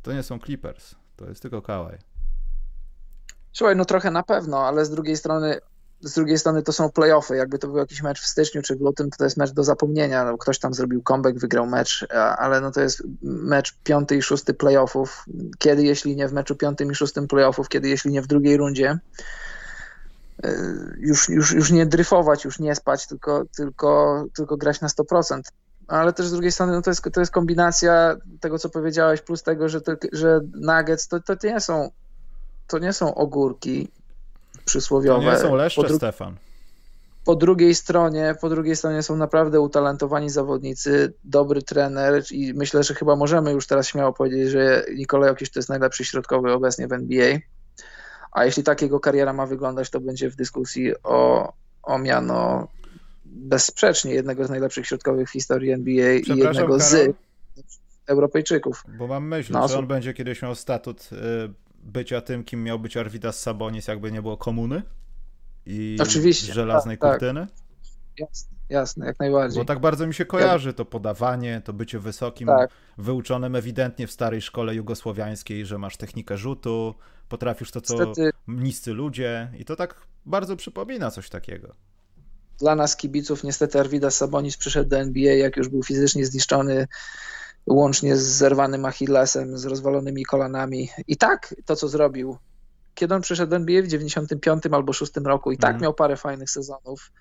to 0.03 0.13
nie 0.13 0.23
są 0.23 0.39
Clippers, 0.39 0.95
to 1.17 1.29
jest 1.29 1.43
tylko 1.43 1.63
Kawhi. 1.63 1.97
Słuchaj, 3.53 3.77
no 3.77 3.85
trochę 3.85 4.11
na 4.11 4.23
pewno, 4.23 4.67
ale 4.67 4.85
z 4.85 4.91
drugiej 4.91 5.17
strony 5.17 5.61
z 6.03 6.15
drugiej 6.15 6.39
strony 6.39 6.63
to 6.63 6.73
są 6.73 6.91
playoffy. 6.91 7.37
Jakby 7.37 7.59
to 7.59 7.69
był 7.69 7.77
jakiś 7.77 8.03
mecz 8.03 8.21
w 8.21 8.27
styczniu 8.27 8.63
czy 8.63 8.77
w 8.77 8.81
lutym, 8.81 9.11
to, 9.11 9.17
to 9.17 9.25
jest 9.25 9.37
mecz 9.37 9.51
do 9.51 9.65
zapomnienia. 9.65 10.25
No, 10.25 10.39
ktoś 10.39 10.59
tam 10.59 10.75
zrobił 10.75 11.03
comeback, 11.03 11.39
wygrał 11.39 11.67
mecz, 11.67 12.07
ale 12.39 12.61
no 12.61 12.71
to 12.71 12.81
jest 12.81 13.03
mecz 13.23 13.75
piąty 13.85 14.17
i 14.17 14.23
szósty 14.23 14.55
playoffów. 14.55 15.25
Kiedy, 15.59 15.83
jeśli 15.83 16.17
nie 16.17 16.29
w 16.29 16.33
meczu 16.33 16.57
piątym 16.57 16.93
i 16.93 16.95
szóstym 16.95 17.29
playoffów, 17.29 17.69
kiedy, 17.69 17.89
jeśli 17.89 18.11
nie 18.11 18.23
w 18.23 18.27
drugiej 18.27 18.57
rundzie. 18.57 18.99
Y, 20.45 20.97
już, 20.99 21.29
już, 21.29 21.53
już 21.53 21.71
nie 21.71 21.87
dryfować, 21.87 22.45
już 22.45 22.59
nie 22.59 22.75
spać, 22.75 23.07
tylko, 23.07 23.45
tylko, 23.57 24.25
tylko 24.35 24.57
grać 24.57 24.81
na 24.81 24.89
100%. 24.89 25.41
Ale 25.89 26.13
też 26.13 26.27
z 26.27 26.33
drugiej 26.33 26.53
strony 26.53 26.73
no 26.73 26.83
to, 26.83 26.91
jest, 26.91 27.03
to 27.13 27.21
jest 27.21 27.33
kombinacja 27.33 28.17
tego, 28.41 28.59
co 28.59 28.69
powiedziałeś, 28.69 29.21
plus 29.21 29.43
tego, 29.43 29.69
że, 29.69 29.81
to, 29.81 29.93
że 30.13 30.41
Nuggets 30.55 31.09
to, 31.09 31.21
to 31.21 31.35
nie 31.45 31.61
są 31.61 31.91
to 32.67 32.79
nie 32.79 32.93
są 32.93 33.15
ogórki 33.15 33.91
przysłowiowe. 34.65 35.25
To 35.25 35.33
nie 35.33 35.39
są 35.39 35.55
leszcze, 35.55 35.83
po 35.83 35.89
Stefan. 35.89 36.37
Po 37.25 37.37
drugiej 37.37 37.75
stronie, 37.75 38.35
po 38.41 38.49
drugiej 38.49 38.77
stronie 38.77 39.03
są 39.03 39.17
naprawdę 39.17 39.61
utalentowani 39.61 40.31
zawodnicy, 40.31 41.13
dobry 41.25 41.63
trener 41.63 42.23
i 42.31 42.55
myślę, 42.55 42.83
że 42.83 42.95
chyba 42.95 43.17
możemy 43.17 43.53
już 43.53 43.67
teraz 43.67 43.89
śmiało 43.89 44.13
powiedzieć, 44.13 44.51
że 44.51 44.85
Nikolaj 44.95 45.29
Jokic 45.29 45.51
to 45.51 45.59
jest 45.59 45.69
najlepszy 45.69 46.05
środkowy 46.05 46.53
obecnie 46.53 46.89
w 46.89 46.93
NBA. 46.93 47.39
A 48.33 48.45
jeśli 48.45 48.63
tak 48.63 48.83
jego 48.83 49.01
kariera 49.01 49.33
ma 49.33 49.47
wyglądać, 49.47 49.91
to 49.91 50.01
będzie 50.01 50.31
w 50.31 50.37
dyskusji 50.37 50.93
o, 51.03 51.53
o 51.83 51.99
miano 51.99 52.69
bezsprzecznie 53.25 54.15
jednego 54.15 54.45
z 54.45 54.51
najlepszych 54.51 54.87
środkowych 54.87 55.29
w 55.29 55.33
historii 55.33 55.71
NBA 55.71 56.13
i 56.13 56.29
jednego 56.29 56.53
Karol, 56.53 56.81
z 56.81 57.15
Europejczyków. 58.07 58.85
Bo 58.99 59.07
mam 59.07 59.29
myśl, 59.29 59.53
no, 59.53 59.69
że 59.69 59.79
on 59.79 59.87
będzie 59.87 60.15
kiedyś 60.15 60.43
miał 60.43 60.55
statut 60.55 61.11
y, 61.13 61.17
bycia 61.83 62.21
tym, 62.21 62.45
kim 62.45 62.65
miał 62.65 62.79
być 62.79 62.97
Arvidas 62.97 63.41
Sabonis, 63.41 63.89
jakby 63.89 64.13
nie 64.13 64.23
było 64.23 64.37
komuny 64.37 64.83
i 65.67 65.97
Oczywiście, 66.03 66.53
żelaznej 66.53 66.99
tak, 66.99 67.11
tak. 67.11 67.11
kurtyny. 67.11 67.47
Tak. 67.47 67.63
Jasne, 68.19 68.57
jasne, 68.69 69.07
jak 69.07 69.21
najbardziej. 69.21 69.59
Bo 69.59 69.65
tak 69.65 69.81
bardzo 69.81 70.07
mi 70.07 70.15
się 70.15 70.25
kojarzy 70.25 70.73
to 70.73 70.85
podawanie, 70.85 71.63
to 71.65 71.73
bycie 71.73 71.99
wysokim, 71.99 72.49
tak. 72.49 72.71
wyuczonym 72.99 73.57
ewidentnie 73.57 74.07
w 74.07 74.13
starej 74.13 74.43
szkole 74.43 74.75
jugosłowiańskiej, 74.75 75.67
że 75.67 75.79
masz 75.79 75.97
technikę 75.97 76.37
rzutu, 76.37 76.95
potrafisz 77.29 77.71
to, 77.71 77.81
co 77.81 77.95
Niestety, 77.95 78.31
niscy 78.49 78.93
ludzie 78.93 79.53
i 79.59 79.65
to 79.65 79.77
tak 79.77 80.07
bardzo 80.27 80.57
przypomina 80.57 81.11
coś 81.11 81.29
takiego. 81.29 81.75
Dla 82.59 82.75
nas 82.75 82.97
kibiców 82.97 83.45
niestety 83.45 83.81
Arvidas 83.81 84.17
Sabonis 84.17 84.57
przyszedł 84.57 84.91
do 84.91 84.99
NBA, 84.99 85.35
jak 85.35 85.57
już 85.57 85.69
był 85.69 85.83
fizycznie 85.83 86.27
zniszczony 86.27 86.87
łącznie 87.67 88.17
z 88.17 88.23
zerwanym 88.23 88.85
Achillesem, 88.85 89.59
z 89.59 89.65
rozwalonymi 89.65 90.25
kolanami. 90.25 90.89
I 91.09 91.17
tak 91.17 91.55
to, 91.65 91.77
co 91.77 91.89
zrobił, 91.89 92.37
kiedy 92.95 93.15
on 93.15 93.23
przyszedł 93.23 93.51
do 93.51 93.57
NBA 93.57 93.83
w 93.83 93.87
95 93.87 94.63
albo 94.73 94.93
6 94.93 95.13
roku 95.25 95.53
i 95.53 95.59
tak 95.59 95.71
mm. 95.71 95.83
miał 95.83 95.95
parę 95.95 96.17
fajnych 96.17 96.51
sezonów, 96.51 97.13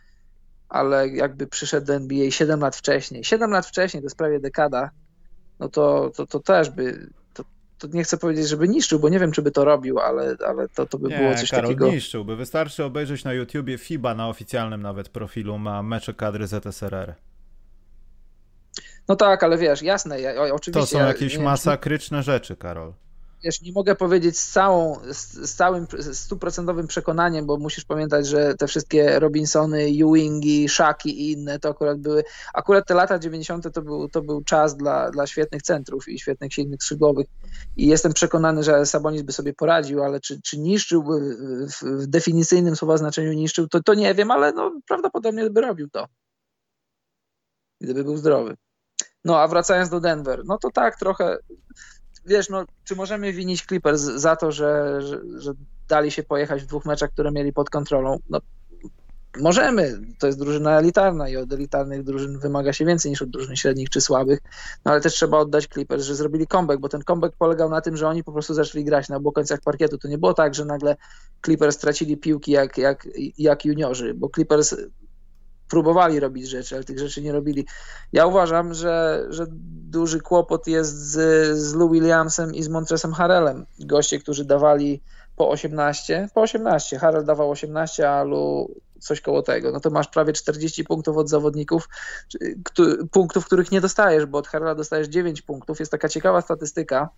ale 0.70 1.10
jakby 1.10 1.48
przyszedł 1.48 1.88
do 1.88 1.94
NBA 1.94 2.32
7 2.32 2.60
lat 2.60 2.76
wcześniej, 2.76 3.24
7 3.24 3.52
lat 3.52 3.66
wcześniej, 3.66 4.02
to 4.02 4.06
jest 4.06 4.18
prawie 4.18 4.40
dekada, 4.40 4.90
no 5.60 5.70
to, 5.70 6.12
to, 6.16 6.28
to 6.28 6.40
też 6.40 6.70
by, 6.70 7.10
to, 7.34 7.44
to 7.78 7.88
nie 7.88 8.04
chcę 8.04 8.18
powiedzieć, 8.18 8.48
żeby 8.48 8.68
niszczył, 8.68 9.00
bo 9.00 9.10
nie 9.10 9.20
wiem, 9.20 9.32
czy 9.32 9.42
by 9.42 9.52
to 9.52 9.66
robił, 9.66 10.00
ale, 10.00 10.36
ale 10.48 10.70
to, 10.70 10.86
to 10.86 10.98
by 10.98 11.10
nie, 11.10 11.18
było 11.18 11.36
coś 11.36 11.50
Karol, 11.50 11.64
takiego. 11.64 11.92
niszczyłby. 11.92 12.36
Wystarczy 12.36 12.84
obejrzeć 12.84 13.24
na 13.24 13.34
YouTubie 13.34 13.78
FIBA 13.78 14.16
na 14.16 14.28
oficjalnym 14.28 14.82
nawet 14.82 15.10
profilu, 15.10 15.58
ma 15.58 15.84
mecze 15.84 16.14
kadry 16.14 16.48
ZSRR. 16.48 17.16
No 19.12 19.16
tak, 19.16 19.44
ale 19.44 19.58
wiesz, 19.58 19.82
jasne, 19.82 20.22
ja, 20.22 20.54
oczywiście. 20.54 20.96
To 20.96 21.00
są 21.00 21.08
jakieś 21.08 21.38
masakryczne 21.38 22.24
rzeczy, 22.24 22.56
Karol. 22.56 22.94
wiesz, 23.44 23.62
nie 23.62 23.72
mogę 23.72 23.96
powiedzieć 23.96 24.40
z 24.40 24.52
całą, 24.52 25.00
z, 25.12 25.34
z 25.50 25.56
całym 25.56 25.88
stuprocentowym 26.14 26.88
przekonaniem, 26.88 27.46
bo 27.46 27.58
musisz 27.58 27.86
pamiętać, 27.86 28.28
że 28.28 28.56
te 28.56 28.68
wszystkie 28.68 29.20
Robinsony, 29.20 29.80
Ewingi, 29.80 30.70
Shaki 30.70 31.22
i 31.22 31.32
inne 31.32 31.60
to 31.60 31.70
akurat 31.70 32.00
były, 32.00 32.24
akurat 32.54 32.88
te 32.88 32.94
lata 32.94 33.20
90. 33.20 33.74
to 33.74 33.82
był, 33.82 34.10
to 34.10 34.22
był 34.22 34.44
czas 34.44 34.78
dla, 34.78 35.12
dla 35.12 35.28
świetnych 35.28 35.62
centrów 35.62 36.08
i 36.08 36.20
świetnych 36.20 36.54
silnych 36.54 36.84
skrzydłowych 36.84 37.28
i 37.78 37.88
jestem 37.88 38.14
przekonany, 38.14 38.64
że 38.64 38.86
Sabonis 38.86 39.22
by 39.22 39.32
sobie 39.32 39.54
poradził, 39.54 40.04
ale 40.04 40.20
czy, 40.20 40.42
czy 40.42 40.60
niszczyłby 40.60 41.38
w, 41.68 41.84
w 41.84 42.08
definicyjnym 42.08 42.76
słowa 42.76 42.98
znaczeniu 42.98 43.34
niszczył, 43.34 43.68
to, 43.68 43.84
to 43.84 43.94
nie 43.94 44.14
wiem, 44.14 44.32
ale 44.32 44.52
no, 44.52 44.80
prawdopodobnie 44.88 45.50
by 45.50 45.62
robił 45.62 45.90
to. 45.90 46.08
Gdyby 47.82 48.04
był 48.04 48.18
zdrowy. 48.18 48.56
No 49.26 49.40
a 49.40 49.48
wracając 49.48 49.90
do 49.90 50.00
Denver, 50.00 50.42
no 50.46 50.58
to 50.58 50.72
tak 50.72 51.00
trochę, 51.00 51.38
wiesz, 52.26 52.50
no 52.50 52.66
czy 52.84 52.96
możemy 52.96 53.34
winić 53.34 53.66
Clippers 53.66 54.02
za 54.02 54.36
to, 54.36 54.52
że, 54.52 55.02
że, 55.02 55.22
że 55.38 55.52
dali 55.88 56.12
się 56.12 56.24
pojechać 56.24 56.64
w 56.64 56.68
dwóch 56.68 56.86
meczach, 56.86 57.12
które 57.12 57.32
mieli 57.32 57.54
pod 57.54 57.70
kontrolą? 57.70 58.18
No 58.30 58.40
możemy, 59.40 60.02
to 60.20 60.28
jest 60.28 60.40
drużyna 60.40 60.80
elitarna 60.80 61.30
i 61.30 61.38
od 61.38 61.54
elitarnych 61.54 62.04
drużyn 62.04 62.40
wymaga 62.40 62.74
się 62.74 62.86
więcej 62.86 63.12
niż 63.12 63.22
od 63.22 63.30
drużyn 63.30 63.56
średnich 63.56 63.90
czy 63.90 64.02
słabych, 64.02 64.40
no 64.86 64.92
ale 64.92 65.02
też 65.02 65.14
trzeba 65.14 65.38
oddać 65.38 65.68
Clippers, 65.68 66.04
że 66.04 66.16
zrobili 66.16 66.48
comeback, 66.48 66.82
bo 66.82 66.90
ten 66.90 67.04
comeback 67.04 67.36
polegał 67.38 67.70
na 67.70 67.82
tym, 67.82 67.98
że 67.98 68.08
oni 68.08 68.24
po 68.24 68.32
prostu 68.32 68.54
zaczęli 68.54 68.86
grać 68.86 69.10
na 69.10 69.16
obu 69.18 69.32
końcach 69.32 69.62
parkietu. 69.62 69.98
To 69.98 70.08
nie 70.08 70.18
było 70.18 70.34
tak, 70.34 70.56
że 70.56 70.66
nagle 70.66 70.96
Clippers 71.46 71.76
stracili 71.76 72.18
piłki 72.18 72.52
jak, 72.52 72.78
jak, 72.78 73.08
jak 73.38 73.66
juniorzy, 73.66 74.14
bo 74.14 74.30
Clippers 74.36 74.76
próbowali 75.72 76.20
robić 76.20 76.50
rzeczy, 76.50 76.76
ale 76.76 76.84
tych 76.84 77.00
rzeczy 77.00 77.22
nie 77.22 77.32
robili. 77.32 77.66
Ja 78.14 78.26
uważam, 78.26 78.74
że, 78.74 79.26
że 79.30 79.46
duży 79.90 80.20
kłopot 80.20 80.68
jest 80.68 80.98
z, 80.98 81.18
z 81.58 81.74
Lou 81.74 81.90
Williamsem 81.90 82.54
i 82.54 82.64
z 82.64 82.70
Montresem 82.70 83.14
Harrelem. 83.14 83.66
Goście, 83.80 84.20
którzy 84.20 84.46
dawali 84.46 85.02
po 85.36 85.50
18, 85.50 86.30
po 86.34 86.42
18, 86.42 87.00
Harrell 87.00 87.26
dawał 87.26 87.52
18, 87.52 88.10
a 88.10 88.24
Lou 88.24 88.76
coś 89.00 89.22
koło 89.22 89.42
tego, 89.42 89.72
no 89.72 89.80
to 89.80 89.90
masz 89.90 90.08
prawie 90.08 90.34
40 90.34 90.84
punktów 90.84 91.18
od 91.18 91.30
zawodników, 91.30 91.90
punktów, 93.12 93.46
których 93.46 93.72
nie 93.72 93.82
dostajesz, 93.82 94.26
bo 94.26 94.38
od 94.38 94.48
Harrela 94.48 94.76
dostajesz 94.76 95.08
9 95.08 95.42
punktów. 95.42 95.80
Jest 95.80 95.92
taka 95.92 96.10
ciekawa 96.10 96.42
statystyka, 96.42 97.10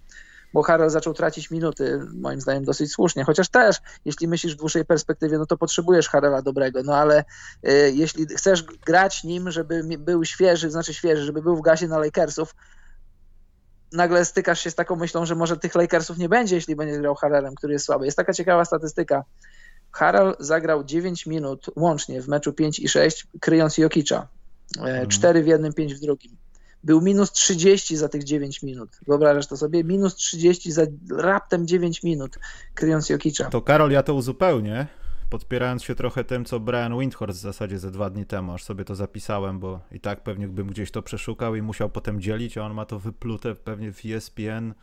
bo 0.53 0.63
Harrell 0.63 0.89
zaczął 0.89 1.13
tracić 1.13 1.51
minuty, 1.51 1.99
moim 2.13 2.41
zdaniem 2.41 2.63
dosyć 2.63 2.91
słusznie, 2.91 3.23
chociaż 3.23 3.49
też, 3.49 3.77
jeśli 4.05 4.27
myślisz 4.27 4.55
w 4.55 4.57
dłuższej 4.57 4.85
perspektywie, 4.85 5.37
no 5.37 5.45
to 5.45 5.57
potrzebujesz 5.57 6.09
Harrella 6.09 6.41
dobrego, 6.41 6.83
no 6.83 6.95
ale 6.95 7.23
y, 7.67 7.91
jeśli 7.93 8.25
chcesz 8.25 8.63
grać 8.63 9.23
nim, 9.23 9.51
żeby 9.51 9.83
był 9.97 10.25
świeży, 10.25 10.71
znaczy 10.71 10.93
świeży, 10.93 11.23
żeby 11.23 11.41
był 11.41 11.55
w 11.55 11.61
gazie 11.61 11.87
na 11.87 11.97
Lakersów, 11.97 12.55
nagle 13.91 14.25
stykasz 14.25 14.59
się 14.59 14.71
z 14.71 14.75
taką 14.75 14.95
myślą, 14.95 15.25
że 15.25 15.35
może 15.35 15.57
tych 15.57 15.75
Lakersów 15.75 16.17
nie 16.17 16.29
będzie, 16.29 16.55
jeśli 16.55 16.75
będzie 16.75 16.99
grał 16.99 17.15
Harrellem, 17.15 17.55
który 17.55 17.73
jest 17.73 17.85
słaby. 17.85 18.05
Jest 18.05 18.17
taka 18.17 18.33
ciekawa 18.33 18.65
statystyka. 18.65 19.23
Harrell 19.91 20.35
zagrał 20.39 20.83
9 20.83 21.25
minut 21.25 21.65
łącznie 21.75 22.21
w 22.21 22.27
meczu 22.27 22.53
5 22.53 22.79
i 22.79 22.89
6, 22.89 23.27
kryjąc 23.39 23.77
Jokicza. 23.77 24.27
4 25.09 25.39
e, 25.39 25.43
w 25.43 25.47
jednym, 25.47 25.73
5 25.73 25.93
w 25.93 25.99
drugim 25.99 26.37
był 26.83 27.01
minus 27.01 27.31
30 27.31 27.97
za 27.97 28.09
tych 28.09 28.23
9 28.23 28.63
minut. 28.63 28.89
Wyobrażasz 29.07 29.47
to 29.47 29.57
sobie? 29.57 29.83
Minus 29.83 30.15
30 30.15 30.71
za 30.71 30.81
raptem 31.17 31.67
9 31.67 32.03
minut, 32.03 32.39
kryjąc 32.73 33.09
Jokicza. 33.09 33.49
To 33.49 33.61
Karol, 33.61 33.91
ja 33.91 34.03
to 34.03 34.13
uzupełnię, 34.13 34.87
podpierając 35.29 35.83
się 35.83 35.95
trochę 35.95 36.23
tym, 36.23 36.45
co 36.45 36.59
Brian 36.59 36.99
Windhorst 36.99 37.39
w 37.39 37.41
zasadzie 37.41 37.79
ze 37.79 37.91
dwa 37.91 38.09
dni 38.09 38.25
temu, 38.25 38.53
aż 38.53 38.63
sobie 38.63 38.85
to 38.85 38.95
zapisałem, 38.95 39.59
bo 39.59 39.79
i 39.91 39.99
tak 39.99 40.23
pewnie 40.23 40.47
bym 40.47 40.67
gdzieś 40.67 40.91
to 40.91 41.01
przeszukał 41.01 41.55
i 41.55 41.61
musiał 41.61 41.89
potem 41.89 42.21
dzielić, 42.21 42.57
a 42.57 42.65
on 42.65 42.73
ma 42.73 42.85
to 42.85 42.99
wyplute 42.99 43.55
pewnie 43.55 43.93
w 43.93 44.05
ESPN 44.05 44.73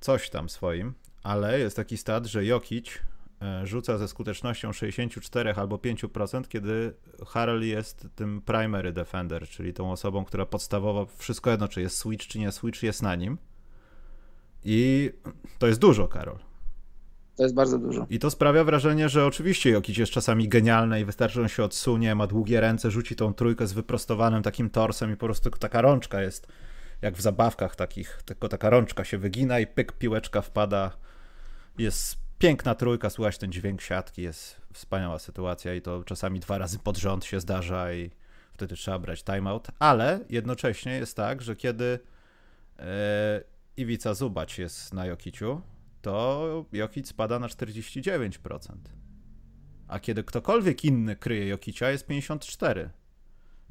coś 0.00 0.30
tam 0.30 0.48
swoim, 0.48 0.94
ale 1.22 1.58
jest 1.58 1.76
taki 1.76 1.96
stat, 1.96 2.26
że 2.26 2.44
Jokic 2.44 2.86
rzuca 3.64 3.98
ze 3.98 4.08
skutecznością 4.08 4.72
64 4.72 5.54
albo 5.56 5.76
5%, 5.76 6.48
kiedy 6.48 6.94
Harrell 7.26 7.66
jest 7.66 8.06
tym 8.14 8.42
primary 8.42 8.92
defender, 8.92 9.48
czyli 9.48 9.72
tą 9.72 9.92
osobą, 9.92 10.24
która 10.24 10.46
podstawowo 10.46 11.06
wszystko 11.16 11.50
jedno, 11.50 11.68
czy 11.68 11.80
jest 11.80 11.98
switch, 11.98 12.26
czy 12.26 12.38
nie 12.38 12.52
switch, 12.52 12.82
jest 12.82 13.02
na 13.02 13.14
nim. 13.14 13.38
I 14.64 15.10
to 15.58 15.66
jest 15.66 15.80
dużo, 15.80 16.08
Karol. 16.08 16.38
To 17.36 17.42
jest 17.42 17.54
bardzo 17.54 17.78
dużo. 17.78 18.06
I 18.10 18.18
to 18.18 18.30
sprawia 18.30 18.64
wrażenie, 18.64 19.08
że 19.08 19.26
oczywiście 19.26 19.70
Jokic 19.70 19.96
jest 19.96 20.12
czasami 20.12 20.48
genialny 20.48 21.00
i 21.00 21.04
wystarczy, 21.04 21.34
że 21.34 21.42
on 21.42 21.48
się 21.48 21.64
odsunie, 21.64 22.14
ma 22.14 22.26
długie 22.26 22.60
ręce, 22.60 22.90
rzuci 22.90 23.16
tą 23.16 23.34
trójkę 23.34 23.66
z 23.66 23.72
wyprostowanym 23.72 24.42
takim 24.42 24.70
torsem 24.70 25.12
i 25.12 25.16
po 25.16 25.26
prostu 25.26 25.50
taka 25.50 25.80
rączka 25.80 26.22
jest, 26.22 26.46
jak 27.02 27.16
w 27.16 27.20
zabawkach 27.20 27.76
takich, 27.76 28.22
tylko 28.24 28.48
taka 28.48 28.70
rączka 28.70 29.04
się 29.04 29.18
wygina 29.18 29.60
i 29.60 29.66
pyk, 29.66 29.92
piłeczka 29.92 30.42
wpada. 30.42 30.90
Jest 31.78 32.16
piękna 32.42 32.74
trójka, 32.74 33.10
słuchać 33.10 33.38
ten 33.38 33.52
dźwięk 33.52 33.80
siatki, 33.80 34.22
jest 34.22 34.60
wspaniała 34.72 35.18
sytuacja 35.18 35.74
i 35.74 35.82
to 35.82 36.04
czasami 36.04 36.40
dwa 36.40 36.58
razy 36.58 36.78
pod 36.78 36.98
rząd 36.98 37.24
się 37.24 37.40
zdarza 37.40 37.92
i 37.92 38.10
wtedy 38.52 38.76
trzeba 38.76 38.98
brać 38.98 39.24
timeout, 39.24 39.68
ale 39.78 40.20
jednocześnie 40.28 40.92
jest 40.92 41.16
tak, 41.16 41.42
że 41.42 41.56
kiedy 41.56 41.98
e, 42.78 43.44
Iwica 43.76 44.14
Zubacz 44.14 44.58
jest 44.58 44.94
na 44.94 45.06
Jokiciu, 45.06 45.60
to 46.02 46.64
Jokic 46.72 47.08
spada 47.08 47.38
na 47.38 47.46
49%. 47.46 48.58
A 49.88 50.00
kiedy 50.00 50.24
ktokolwiek 50.24 50.84
inny 50.84 51.16
kryje 51.16 51.46
Jokicia, 51.46 51.90
jest 51.90 52.08
54%. 52.08 52.88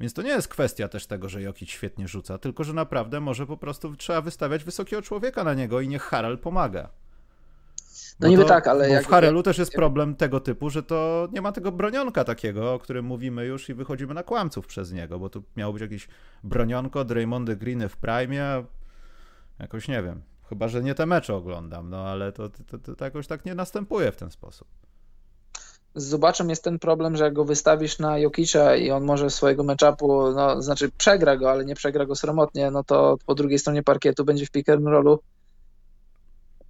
Więc 0.00 0.14
to 0.14 0.22
nie 0.22 0.30
jest 0.30 0.48
kwestia 0.48 0.88
też 0.88 1.06
tego, 1.06 1.28
że 1.28 1.42
Jokic 1.42 1.68
świetnie 1.68 2.08
rzuca, 2.08 2.38
tylko 2.38 2.64
że 2.64 2.72
naprawdę 2.72 3.20
może 3.20 3.46
po 3.46 3.56
prostu 3.56 3.96
trzeba 3.96 4.20
wystawiać 4.20 4.64
wysokiego 4.64 5.02
człowieka 5.02 5.44
na 5.44 5.54
niego 5.54 5.80
i 5.80 5.88
niech 5.88 6.02
Harrell 6.02 6.38
pomaga. 6.38 7.01
No 8.20 8.28
niby 8.28 8.42
to, 8.42 8.48
tak, 8.48 8.68
ale. 8.68 8.88
Bo 8.88 8.94
jak, 8.94 9.04
w 9.04 9.08
Harelu 9.08 9.42
też 9.42 9.58
jest 9.58 9.72
problem 9.72 10.16
tego 10.16 10.40
typu, 10.40 10.70
że 10.70 10.82
to 10.82 11.28
nie 11.32 11.40
ma 11.42 11.52
tego 11.52 11.72
bronionka 11.72 12.24
takiego, 12.24 12.74
o 12.74 12.78
którym 12.78 13.04
mówimy 13.04 13.44
już 13.44 13.68
i 13.68 13.74
wychodzimy 13.74 14.14
na 14.14 14.22
kłamców 14.22 14.66
przez 14.66 14.92
niego, 14.92 15.18
bo 15.18 15.30
tu 15.30 15.42
miało 15.56 15.72
być 15.72 15.82
jakieś 15.82 16.08
bronionko, 16.44 17.04
Draymondy 17.04 17.56
Greeny 17.56 17.88
w 17.88 17.96
prime, 17.96 18.64
jakoś 19.58 19.88
nie 19.88 20.02
wiem. 20.02 20.22
Chyba, 20.48 20.68
że 20.68 20.82
nie 20.82 20.94
te 20.94 21.06
mecze 21.06 21.34
oglądam, 21.34 21.90
no 21.90 22.08
ale 22.08 22.32
to, 22.32 22.48
to, 22.48 22.78
to, 22.78 22.94
to 22.94 23.04
jakoś 23.04 23.26
tak 23.26 23.44
nie 23.44 23.54
następuje 23.54 24.12
w 24.12 24.16
ten 24.16 24.30
sposób. 24.30 24.68
Z 25.94 26.08
Zubaczem 26.08 26.50
jest 26.50 26.64
ten 26.64 26.78
problem, 26.78 27.16
że 27.16 27.24
jak 27.24 27.32
go 27.32 27.44
wystawisz 27.44 27.98
na 27.98 28.18
Jokicza 28.18 28.76
i 28.76 28.90
on 28.90 29.04
może 29.04 29.30
swojego 29.30 29.64
matchupu, 29.64 30.32
no 30.32 30.62
znaczy 30.62 30.90
przegra 30.98 31.36
go, 31.36 31.50
ale 31.50 31.64
nie 31.64 31.74
przegra 31.74 32.06
go 32.06 32.14
sromotnie, 32.14 32.70
no 32.70 32.84
to 32.84 33.16
po 33.26 33.34
drugiej 33.34 33.58
stronie 33.58 33.82
parkietu 33.82 34.24
będzie 34.24 34.46
w 34.46 34.50
pick 34.50 34.68
and 34.68 34.86
rollu 34.86 35.20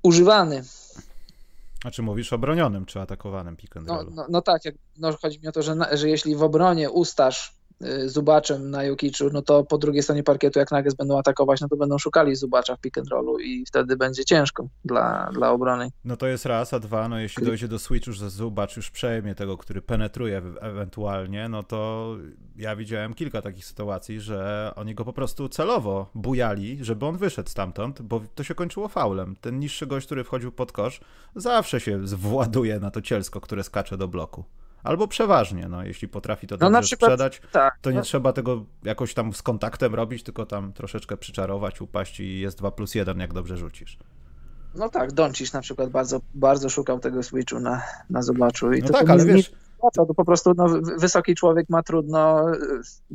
używany. 0.02 0.62
A 1.84 1.90
czy 1.90 2.02
mówisz 2.02 2.32
obronionym 2.32 2.86
czy 2.86 3.00
atakowanym 3.00 3.56
pick 3.56 3.76
and 3.76 3.86
no, 3.86 4.04
no, 4.14 4.26
no, 4.28 4.42
tak, 4.42 4.64
jak, 4.64 4.74
no, 4.98 5.16
chodzi 5.22 5.40
mi 5.40 5.48
o 5.48 5.52
to, 5.52 5.62
że, 5.62 5.76
że 5.92 6.08
jeśli 6.08 6.36
w 6.36 6.42
obronie 6.42 6.90
ustasz 6.90 7.61
Zubaczem 8.06 8.70
na 8.70 8.84
Jokiczu, 8.84 9.30
no 9.32 9.42
to 9.42 9.64
po 9.64 9.78
drugiej 9.78 10.02
stronie 10.02 10.22
parkietu 10.22 10.58
jak 10.58 10.70
Nuggets 10.70 10.94
będą 10.94 11.18
atakować, 11.18 11.60
no 11.60 11.68
to 11.68 11.76
będą 11.76 11.98
szukali 11.98 12.36
Zubacza 12.36 12.76
w 12.76 12.80
pick 12.80 12.98
and 12.98 13.08
rollu 13.08 13.38
i 13.38 13.64
wtedy 13.66 13.96
będzie 13.96 14.24
ciężko 14.24 14.68
dla, 14.84 15.30
dla 15.34 15.50
obrony. 15.50 15.90
No 16.04 16.16
to 16.16 16.26
jest 16.26 16.46
raz, 16.46 16.74
a 16.74 16.80
dwa, 16.80 17.08
no 17.08 17.18
jeśli 17.18 17.46
dojdzie 17.46 17.68
do 17.68 17.78
switchu, 17.78 18.12
że 18.12 18.30
Zubacz 18.30 18.76
już 18.76 18.90
przejmie 18.90 19.34
tego, 19.34 19.56
który 19.56 19.82
penetruje 19.82 20.42
ewentualnie, 20.60 21.48
no 21.48 21.62
to 21.62 22.08
ja 22.56 22.76
widziałem 22.76 23.14
kilka 23.14 23.42
takich 23.42 23.66
sytuacji, 23.66 24.20
że 24.20 24.72
oni 24.76 24.94
go 24.94 25.04
po 25.04 25.12
prostu 25.12 25.48
celowo 25.48 26.10
bujali, 26.14 26.78
żeby 26.84 27.06
on 27.06 27.16
wyszedł 27.16 27.50
stamtąd, 27.50 28.02
bo 28.02 28.20
to 28.34 28.44
się 28.44 28.54
kończyło 28.54 28.88
faulem. 28.88 29.36
Ten 29.40 29.58
niższy 29.58 29.86
gość, 29.86 30.06
który 30.06 30.24
wchodził 30.24 30.52
pod 30.52 30.72
kosz, 30.72 31.00
zawsze 31.36 31.80
się 31.80 31.98
właduje 31.98 32.80
na 32.80 32.90
to 32.90 33.02
cielsko, 33.02 33.40
które 33.40 33.64
skacze 33.64 33.96
do 33.96 34.08
bloku. 34.08 34.44
Albo 34.82 35.08
przeważnie, 35.08 35.68
no, 35.68 35.84
jeśli 35.84 36.08
potrafi 36.08 36.46
to 36.46 36.56
no, 36.60 36.70
dobrze 36.70 36.82
przykład, 36.82 37.10
sprzedać, 37.10 37.42
tak, 37.52 37.78
to 37.80 37.90
nie 37.90 37.96
no. 37.96 38.02
trzeba 38.02 38.32
tego 38.32 38.64
jakoś 38.82 39.14
tam 39.14 39.32
z 39.32 39.42
kontaktem 39.42 39.94
robić, 39.94 40.22
tylko 40.22 40.46
tam 40.46 40.72
troszeczkę 40.72 41.16
przyczarować, 41.16 41.80
upaść 41.80 42.20
i 42.20 42.40
jest 42.40 42.58
2 42.58 42.70
plus 42.70 42.94
1, 42.94 43.18
jak 43.18 43.32
dobrze 43.32 43.56
rzucisz. 43.56 43.98
No 44.74 44.88
tak, 44.88 45.12
Doncic 45.12 45.52
na 45.52 45.60
przykład 45.60 45.90
bardzo, 45.90 46.20
bardzo 46.34 46.68
szukał 46.68 47.00
tego 47.00 47.22
switchu 47.22 47.60
na, 47.60 47.82
na 48.10 48.22
zobaczu. 48.22 48.72
I 48.72 48.80
no 48.80 48.86
to 48.86 48.92
tak, 48.92 49.10
ale 49.10 49.24
wiesz, 49.24 49.52
to 49.90 50.06
po 50.06 50.24
prostu 50.24 50.52
no, 50.56 50.66
wysoki 50.98 51.34
człowiek 51.34 51.68
ma 51.68 51.82
trudno 51.82 52.46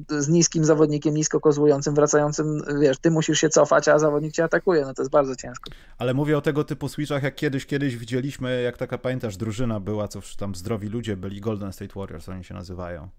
z 0.10 0.30
niskim 0.30 0.66
zawodnikiem, 0.66 1.14
nisko 1.14 1.40
kozłującym, 1.40 1.96
wracającym, 1.96 2.62
wiesz, 2.82 2.98
ty 2.98 3.12
musisz 3.12 3.40
się 3.40 3.50
cofać, 3.50 3.88
a 3.88 4.00
zawodnik 4.00 4.34
cię 4.34 4.44
atakuje, 4.44 4.86
no 4.86 4.94
to 4.94 5.02
jest 5.02 5.12
bardzo 5.12 5.36
ciężko. 5.36 5.72
Ale 5.98 6.14
mówię 6.14 6.38
o 6.38 6.42
tego 6.42 6.64
typu 6.64 6.90
switchach, 6.90 7.24
jak 7.24 7.36
kiedyś, 7.36 7.66
kiedyś 7.66 7.98
widzieliśmy, 7.98 8.62
jak 8.62 8.78
taka, 8.78 8.98
pamiętasz, 8.98 9.38
drużyna 9.38 9.80
była, 9.80 10.08
co 10.08 10.20
tam 10.38 10.56
zdrowi 10.56 10.88
ludzie 10.88 11.18
byli, 11.18 11.42
Golden 11.42 11.74
State 11.74 12.00
Warriors 12.00 12.30
oni 12.30 12.44
się 12.44 12.54
nazywają 12.54 13.10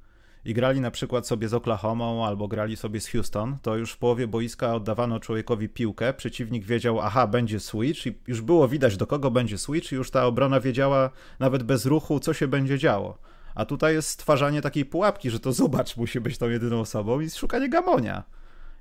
i 0.44 0.55
grali 0.55 0.80
na 0.80 0.90
przykład 0.90 1.26
sobie 1.26 1.49
z 1.49 1.55
Oklahoma 1.55 2.26
albo 2.26 2.49
grali 2.49 2.76
sobie 2.76 3.01
z 3.01 3.09
Houston, 3.09 3.57
to 3.62 3.76
już 3.76 3.92
w 3.92 3.99
połowie 3.99 4.26
boiska 4.26 4.74
oddawano 4.74 5.20
człowiekowi 5.20 5.68
piłkę, 5.68 6.14
przeciwnik 6.14 6.64
wiedział, 6.64 7.01
aha, 7.01 7.26
będzie 7.26 7.61
switch 7.61 8.07
i 8.07 8.18
już 8.26 8.40
było 8.40 8.68
widać 8.68 8.96
do 8.96 9.07
kogo 9.07 9.30
będzie 9.30 9.59
switch 9.59 9.92
i 9.92 9.94
już 9.94 10.11
ta 10.11 10.26
obrona 10.26 10.61
wiedziała 10.61 11.11
nawet 11.38 11.62
bez 11.62 11.86
ruchu, 11.86 12.20
co 12.20 12.34
się 12.34 12.49
będzie 12.49 12.78
działo. 12.78 13.18
A 13.59 13.65
tutaj 13.65 13.95
jest 13.95 14.09
stwarzanie 14.09 14.63
takiej 14.63 14.85
pułapki, 14.85 15.31
że 15.31 15.41
to 15.41 15.53
zobacz, 15.53 15.97
musi 15.97 16.21
być 16.21 16.39
tą 16.39 16.49
jedyną 16.49 16.81
osobą 16.81 17.21
i 17.21 17.31
szukanie 17.31 17.69
gamonia. 17.69 18.25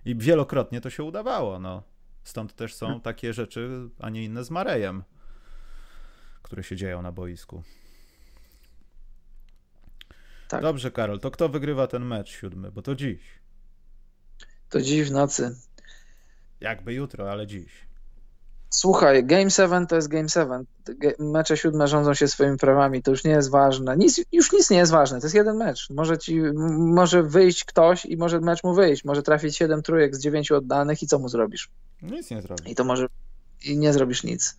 I 0.06 0.16
wielokrotnie 0.16 0.82
to 0.82 0.90
się 0.90 1.04
udawało, 1.04 1.60
no. 1.60 1.84
Stąd 2.24 2.56
też 2.56 2.76
są 2.76 3.02
takie 3.02 3.34
rzeczy, 3.34 3.90
a 4.00 4.10
nie 4.10 4.24
inne 4.24 4.44
z 4.44 4.52
Marejem, 4.52 5.04
które 6.42 6.64
się 6.64 6.76
dzieją 6.76 7.02
na 7.02 7.12
boisku. 7.12 7.64
Tak. 10.48 10.62
Dobrze, 10.62 10.92
Karol, 10.92 11.20
to 11.20 11.32
kto 11.32 11.50
wygrywa 11.50 11.88
ten 11.88 12.06
mecz 12.06 12.30
siódmy? 12.30 12.72
Bo 12.72 12.82
to 12.82 12.96
dziś. 12.96 13.22
To 14.70 14.82
dziś 14.82 15.10
w 15.10 15.12
nocy. 15.12 15.56
Jakby 16.60 16.94
jutro, 16.94 17.32
ale 17.32 17.48
dziś. 17.48 17.87
Słuchaj, 18.70 19.26
Game 19.26 19.50
7 19.50 19.88
to 19.88 19.96
jest 19.96 20.08
Game 20.08 20.30
7. 20.30 20.66
Mecze 21.20 21.58
siódme 21.58 21.88
rządzą 21.88 22.14
się 22.14 22.28
swoimi 22.28 22.58
prawami, 22.58 23.04
to 23.04 23.12
już 23.12 23.24
nie 23.24 23.32
jest 23.32 23.52
ważne. 23.52 23.98
Nic, 23.98 24.22
już 24.32 24.52
nic 24.52 24.70
nie 24.70 24.78
jest 24.78 24.92
ważne, 24.92 25.20
to 25.20 25.26
jest 25.26 25.36
jeden 25.36 25.58
mecz. 25.58 25.90
Może 25.90 26.18
ci, 26.18 26.42
może 26.78 27.24
wyjść 27.24 27.66
ktoś 27.66 28.06
i 28.06 28.18
może 28.18 28.40
mecz 28.40 28.64
mu 28.64 28.74
wyjść. 28.74 29.06
Może 29.06 29.24
trafić 29.24 29.58
7 29.58 29.82
trójek 29.82 30.16
z 30.16 30.20
9 30.20 30.52
oddanych 30.52 31.04
i 31.04 31.08
co 31.08 31.20
mu 31.20 31.30
zrobisz? 31.30 31.70
Nic 32.02 32.32
nie 32.32 32.42
zrobisz. 32.42 32.68
I 32.68 32.76
to 32.76 32.84
może 32.84 33.08
i 33.66 33.78
nie 33.78 33.94
zrobisz 33.94 34.24
nic. 34.24 34.58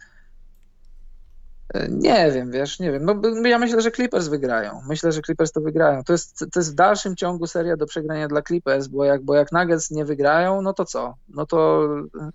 Nie 1.89 2.33
wiem, 2.33 2.51
wiesz, 2.51 2.81
nie 2.81 2.93
wiem. 2.93 3.05
No, 3.05 3.49
ja 3.49 3.59
myślę, 3.59 3.81
że 3.81 3.91
Clippers 3.91 4.29
wygrają. 4.29 4.81
Myślę, 4.89 5.13
że 5.13 5.23
Clippers 5.23 5.53
to 5.53 5.61
wygrają. 5.61 6.05
To 6.05 6.13
jest, 6.13 6.39
to 6.53 6.61
jest 6.61 6.73
w 6.73 6.75
dalszym 6.75 7.17
ciągu 7.17 7.47
seria 7.47 7.77
do 7.77 7.87
przegrania 7.87 8.29
dla 8.29 8.43
Clippers, 8.43 8.87
bo 8.87 9.05
jak, 9.05 9.23
bo 9.23 9.35
jak 9.35 9.53
Nuggets 9.53 9.91
nie 9.91 10.05
wygrają, 10.05 10.63
no 10.63 10.73
to 10.73 10.85
co? 10.85 11.15
No 11.29 11.47
to, 11.47 11.89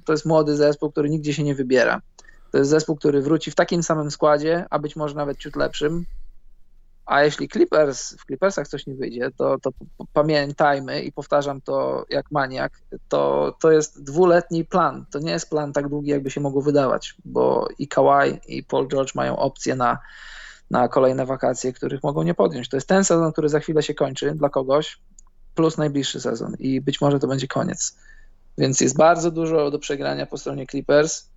to 0.06 0.14
jest 0.14 0.26
młody 0.26 0.56
zespół, 0.56 0.92
który 0.92 1.10
nigdzie 1.10 1.34
się 1.34 1.44
nie 1.44 1.56
wybiera. 1.56 2.02
To 2.52 2.58
jest 2.58 2.70
zespół, 2.70 2.96
który 2.96 3.22
wróci 3.22 3.52
w 3.52 3.56
takim 3.56 3.84
samym 3.84 4.12
składzie, 4.12 4.66
a 4.70 4.80
być 4.80 4.96
może 4.96 5.16
nawet 5.16 5.38
ciut 5.38 5.56
lepszym, 5.56 6.06
a 7.06 7.24
jeśli 7.24 7.50
Clippers, 7.50 8.16
w 8.16 8.26
Clippersach 8.26 8.68
coś 8.68 8.88
nie 8.88 8.96
wyjdzie, 8.96 9.32
to, 9.38 9.60
to 9.60 9.72
pamiętajmy 10.14 11.02
i 11.02 11.12
powtarzam 11.12 11.62
to 11.62 12.06
jak 12.10 12.32
maniak, 12.32 12.82
to, 13.08 13.54
to 13.62 13.72
jest 13.72 14.04
dwuletni 14.04 14.66
plan. 14.66 15.06
To 15.12 15.20
nie 15.20 15.32
jest 15.32 15.50
plan 15.50 15.74
tak 15.74 15.90
długi, 15.90 16.10
jakby 16.10 16.32
się 16.32 16.42
mogło 16.42 16.62
wydawać, 16.62 17.16
bo 17.26 17.68
i 17.80 17.88
Kawhi 17.88 18.40
i 18.48 18.64
Paul 18.64 18.88
George 18.88 19.16
mają 19.16 19.38
opcję 19.38 19.76
na, 19.76 19.98
na 20.72 20.88
kolejne 20.88 21.26
wakacje, 21.26 21.74
których 21.74 22.04
mogą 22.04 22.24
nie 22.24 22.34
podjąć. 22.34 22.70
To 22.70 22.78
jest 22.78 22.88
ten 22.88 23.04
sezon, 23.04 23.32
który 23.32 23.50
za 23.50 23.60
chwilę 23.60 23.84
się 23.84 23.94
kończy 23.94 24.32
dla 24.36 24.50
kogoś, 24.50 25.00
plus 25.56 25.78
najbliższy 25.78 26.22
sezon 26.22 26.56
i 26.60 26.82
być 26.82 27.02
może 27.02 27.20
to 27.20 27.28
będzie 27.28 27.48
koniec. 27.48 27.98
Więc 28.58 28.82
jest 28.82 28.98
bardzo 28.98 29.32
dużo 29.32 29.72
do 29.72 29.80
przegrania 29.80 30.26
po 30.26 30.38
stronie 30.38 30.68
Clippers 30.68 31.33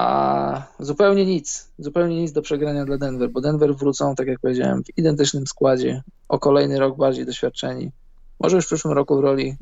a 0.00 0.62
zupełnie 0.78 1.26
nic, 1.26 1.68
zupełnie 1.78 2.22
nic 2.22 2.32
do 2.32 2.42
przegrania 2.42 2.84
dla 2.84 2.98
Denver, 2.98 3.30
bo 3.30 3.40
Denver 3.40 3.76
wrócą, 3.76 4.14
tak 4.14 4.26
jak 4.26 4.40
powiedziałem, 4.40 4.84
w 4.84 4.98
identycznym 4.98 5.46
składzie, 5.46 6.02
o 6.28 6.38
kolejny 6.38 6.78
rok 6.78 6.96
bardziej 6.96 7.26
doświadczeni. 7.26 7.90
Może 8.40 8.56
już 8.56 8.64
w 8.64 8.68
przyszłym 8.68 8.94
roku 8.94 9.16
w 9.16 9.20
roli 9.20 9.56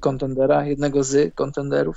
kontendera, 0.00 0.66
jednego 0.66 1.04
z 1.04 1.34
kontenderów. 1.34 1.96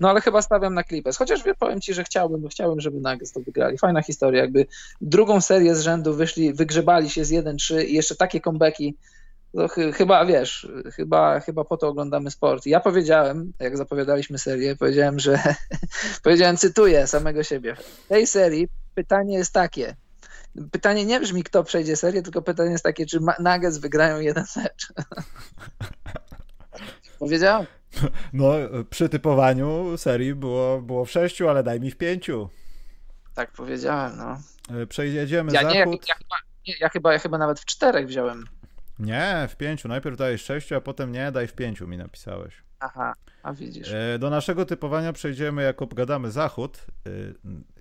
No 0.00 0.10
ale 0.10 0.20
chyba 0.20 0.42
stawiam 0.42 0.74
na 0.74 0.84
Clippers, 0.84 1.16
chociaż 1.16 1.40
powiem 1.58 1.80
Ci, 1.80 1.94
że 1.94 2.04
chciałbym, 2.04 2.48
chciałbym, 2.48 2.80
żeby 2.80 2.96
Nuggets 3.00 3.32
to 3.32 3.40
wygrali. 3.40 3.78
Fajna 3.78 4.02
historia, 4.02 4.40
jakby 4.40 4.66
drugą 5.00 5.40
serię 5.40 5.74
z 5.74 5.80
rzędu 5.80 6.14
wyszli, 6.14 6.54
wygrzebali 6.54 7.10
się 7.10 7.24
z 7.24 7.30
1-3 7.30 7.84
i 7.84 7.94
jeszcze 7.94 8.16
takie 8.16 8.40
comebacki 8.40 8.96
no, 9.54 9.68
ch 9.68 9.74
chyba 9.94 10.24
wiesz, 10.24 10.68
chyba, 10.94 11.40
chyba 11.40 11.64
po 11.64 11.76
to 11.76 11.88
oglądamy 11.88 12.30
sport. 12.30 12.66
Ja 12.66 12.80
powiedziałem, 12.80 13.52
jak 13.60 13.76
zapowiadaliśmy 13.76 14.38
serię, 14.38 14.76
powiedziałem, 14.76 15.18
że 15.18 15.38
powiedziałem, 16.24 16.56
cytuję 16.56 17.06
samego 17.06 17.42
siebie. 17.42 17.76
W 17.76 18.08
tej 18.08 18.26
serii 18.26 18.68
pytanie 18.94 19.34
jest 19.34 19.52
takie. 19.52 19.96
Pytanie 20.70 21.04
nie 21.04 21.20
brzmi, 21.20 21.42
kto 21.42 21.64
przejdzie 21.64 21.96
serię, 21.96 22.22
tylko 22.22 22.42
pytanie 22.42 22.70
jest 22.70 22.84
takie, 22.84 23.06
czy 23.06 23.20
Nuggets 23.38 23.78
wygrają 23.78 24.20
jeden 24.20 24.44
mecz. 24.56 24.92
Powiedziałem? 27.18 27.66
No, 28.32 28.52
przy 28.90 29.08
typowaniu 29.08 29.96
serii 29.96 30.34
było, 30.34 30.82
było 30.82 31.04
w 31.04 31.10
sześciu, 31.10 31.48
ale 31.48 31.62
daj 31.62 31.80
mi 31.80 31.90
w 31.90 31.96
pięciu. 31.96 32.48
Tak 33.34 33.52
powiedziałem, 33.52 34.16
no. 34.16 34.38
Przejedziemy 34.86 35.52
ja 35.52 35.62
zachód. 35.62 35.74
Nie, 35.74 35.98
ja, 36.08 36.14
ja, 36.66 36.74
ja, 36.80 36.88
chyba, 36.88 37.12
ja 37.12 37.18
chyba 37.18 37.38
nawet 37.38 37.60
w 37.60 37.64
czterech 37.64 38.06
wziąłem. 38.06 38.44
Nie, 38.98 39.48
w 39.50 39.56
pięciu. 39.56 39.88
Najpierw 39.88 40.16
dajesz 40.16 40.42
sześciu, 40.44 40.74
a 40.76 40.80
potem 40.80 41.12
nie, 41.12 41.32
daj 41.32 41.46
w 41.46 41.52
pięciu 41.52 41.88
mi 41.88 41.96
napisałeś. 41.96 42.62
Aha, 42.80 43.14
a 43.42 43.52
widzisz. 43.52 43.92
E, 43.92 44.18
do 44.18 44.30
naszego 44.30 44.64
typowania 44.64 45.12
przejdziemy, 45.12 45.62
jak 45.62 45.82
obgadamy 45.82 46.30
zachód. 46.30 46.86
E, 47.06 47.10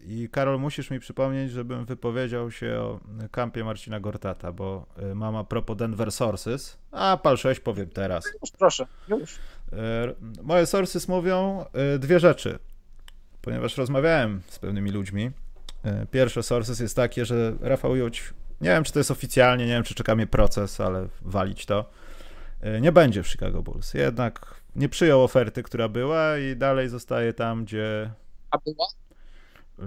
I 0.01 0.30
Karol, 0.32 0.59
musisz 0.59 0.89
mi 0.89 0.99
przypomnieć, 0.99 1.51
żebym 1.51 1.86
wypowiedział 1.86 2.51
się 2.51 2.80
o 2.80 2.99
kampie 3.32 3.64
Marcina 3.64 3.99
Gortata, 3.99 4.51
bo 4.51 4.86
e, 4.97 5.16
mam 5.16 5.36
a 5.36 5.43
propos 5.43 5.78
Denver 5.78 6.12
Sources. 6.12 6.78
A 6.91 7.18
pal 7.18 7.38
6 7.38 7.62
powiem 7.62 7.89
teraz. 7.89 8.26
Już, 8.41 8.51
proszę, 8.51 8.88
już. 9.07 9.39
Moje 10.41 10.66
sources 10.66 11.07
mówią 11.07 11.66
dwie 11.99 12.20
rzeczy, 12.20 12.59
ponieważ 13.41 13.78
rozmawiałem 13.78 14.41
z 14.47 14.59
pewnymi 14.59 14.91
ludźmi. 14.91 15.32
Pierwsze 16.12 16.43
sources 16.43 16.80
jest 16.80 16.95
takie, 16.95 17.26
że 17.26 17.53
Rafał 17.62 17.95
Juć 17.95 18.34
nie 18.62 18.70
wiem, 18.70 18.84
czy 18.84 18.93
to 18.93 18.99
jest 18.99 19.12
oficjalnie, 19.12 19.66
nie 19.66 19.74
wiem, 19.74 19.84
czy 19.84 19.95
czeka 19.95 20.16
mnie 20.16 20.28
proces, 20.28 20.82
ale 20.82 21.07
walić 21.22 21.66
to. 21.66 21.89
E, 22.62 22.82
nie 22.82 22.91
będzie 22.91 23.24
w 23.24 23.28
Chicago 23.28 23.64
Bulls. 23.64 23.93
Jednak 23.93 24.62
nie 24.76 24.89
przyjął 24.89 25.24
oferty, 25.24 25.64
która 25.64 25.89
była 25.89 26.38
i 26.38 26.55
dalej 26.55 26.89
zostaje 26.89 27.34
tam, 27.34 27.66
gdzie. 27.66 28.12
A 28.51 28.57
była? 28.57 28.88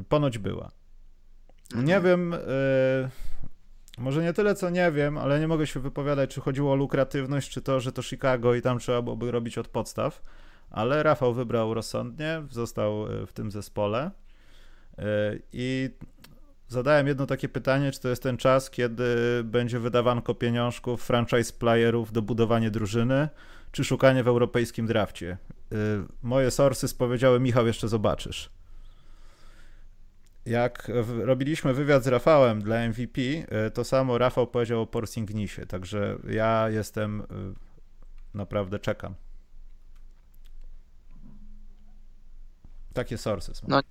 Ponoć 0.09 0.39
była. 0.39 0.71
Mhm. 1.71 1.85
Nie 1.85 2.01
wiem. 2.01 2.35
Y... 2.35 2.39
Może 3.99 4.23
nie 4.23 4.33
tyle, 4.33 4.55
co 4.55 4.71
nie 4.71 4.93
wiem, 4.93 5.19
ale 5.19 5.41
nie 5.41 5.49
mogę 5.49 5.67
się 5.67 5.81
wypowiadać, 5.81 6.35
czy 6.35 6.41
chodziło 6.41 6.73
o 6.73 6.77
lukratywność, 6.77 7.51
czy 7.51 7.63
to, 7.63 7.81
że 7.81 7.93
to 7.93 8.03
Chicago 8.03 8.55
i 8.55 8.63
tam 8.63 8.79
trzeba 8.79 9.03
byłoby 9.03 9.31
robić 9.31 9.59
od 9.59 9.69
podstaw. 9.69 10.23
Ale 10.71 11.03
Rafał 11.03 11.35
wybrał 11.35 11.75
rozsądnie, 11.75 12.43
został 12.51 13.07
e, 13.07 13.27
w 13.27 13.33
tym 13.33 13.51
zespole. 13.51 14.11
I 15.53 15.91
Zadałem 16.69 17.07
jedno 17.07 17.27
takie 17.27 17.49
pytanie, 17.49 17.93
czy 17.93 18.01
to 18.01 18.09
jest 18.09 18.23
ten 18.23 18.37
czas, 18.37 18.71
kiedy 18.71 19.05
będzie 19.45 19.79
wydawanko 19.79 20.35
pieniążków, 20.35 21.03
franchise 21.03 21.53
playerów 21.53 22.13
do 22.13 22.23
budowania 22.23 22.71
drużyny, 22.71 23.29
czy 23.73 23.85
szukanie 23.85 24.25
w 24.25 24.29
europejskim 24.29 24.87
drafcie? 24.87 25.39
Y, 25.73 25.77
moje 26.23 26.51
sources 26.51 26.95
powiedziały, 26.95 27.41
Michał, 27.41 27.67
jeszcze 27.67 27.89
zobaczysz. 27.89 28.51
Jak 30.47 30.91
robiliśmy 31.25 31.75
wywiad 31.75 32.05
z 32.05 32.07
Rafałem 32.07 32.63
dla 32.63 32.89
MVP, 32.89 33.21
y, 33.21 33.71
to 33.75 33.85
samo 33.85 34.19
Rafał 34.19 34.47
powiedział 34.47 34.81
o 34.81 34.87
Porzingnisie, 34.87 35.67
także 35.67 36.19
ja 36.31 36.69
jestem, 36.71 37.21
y, 37.21 37.25
naprawdę 38.35 38.79
czekam. 38.79 39.15
Takie 42.93 43.19
sources. 43.19 43.63
Mam. 43.63 43.71
No 43.71 43.83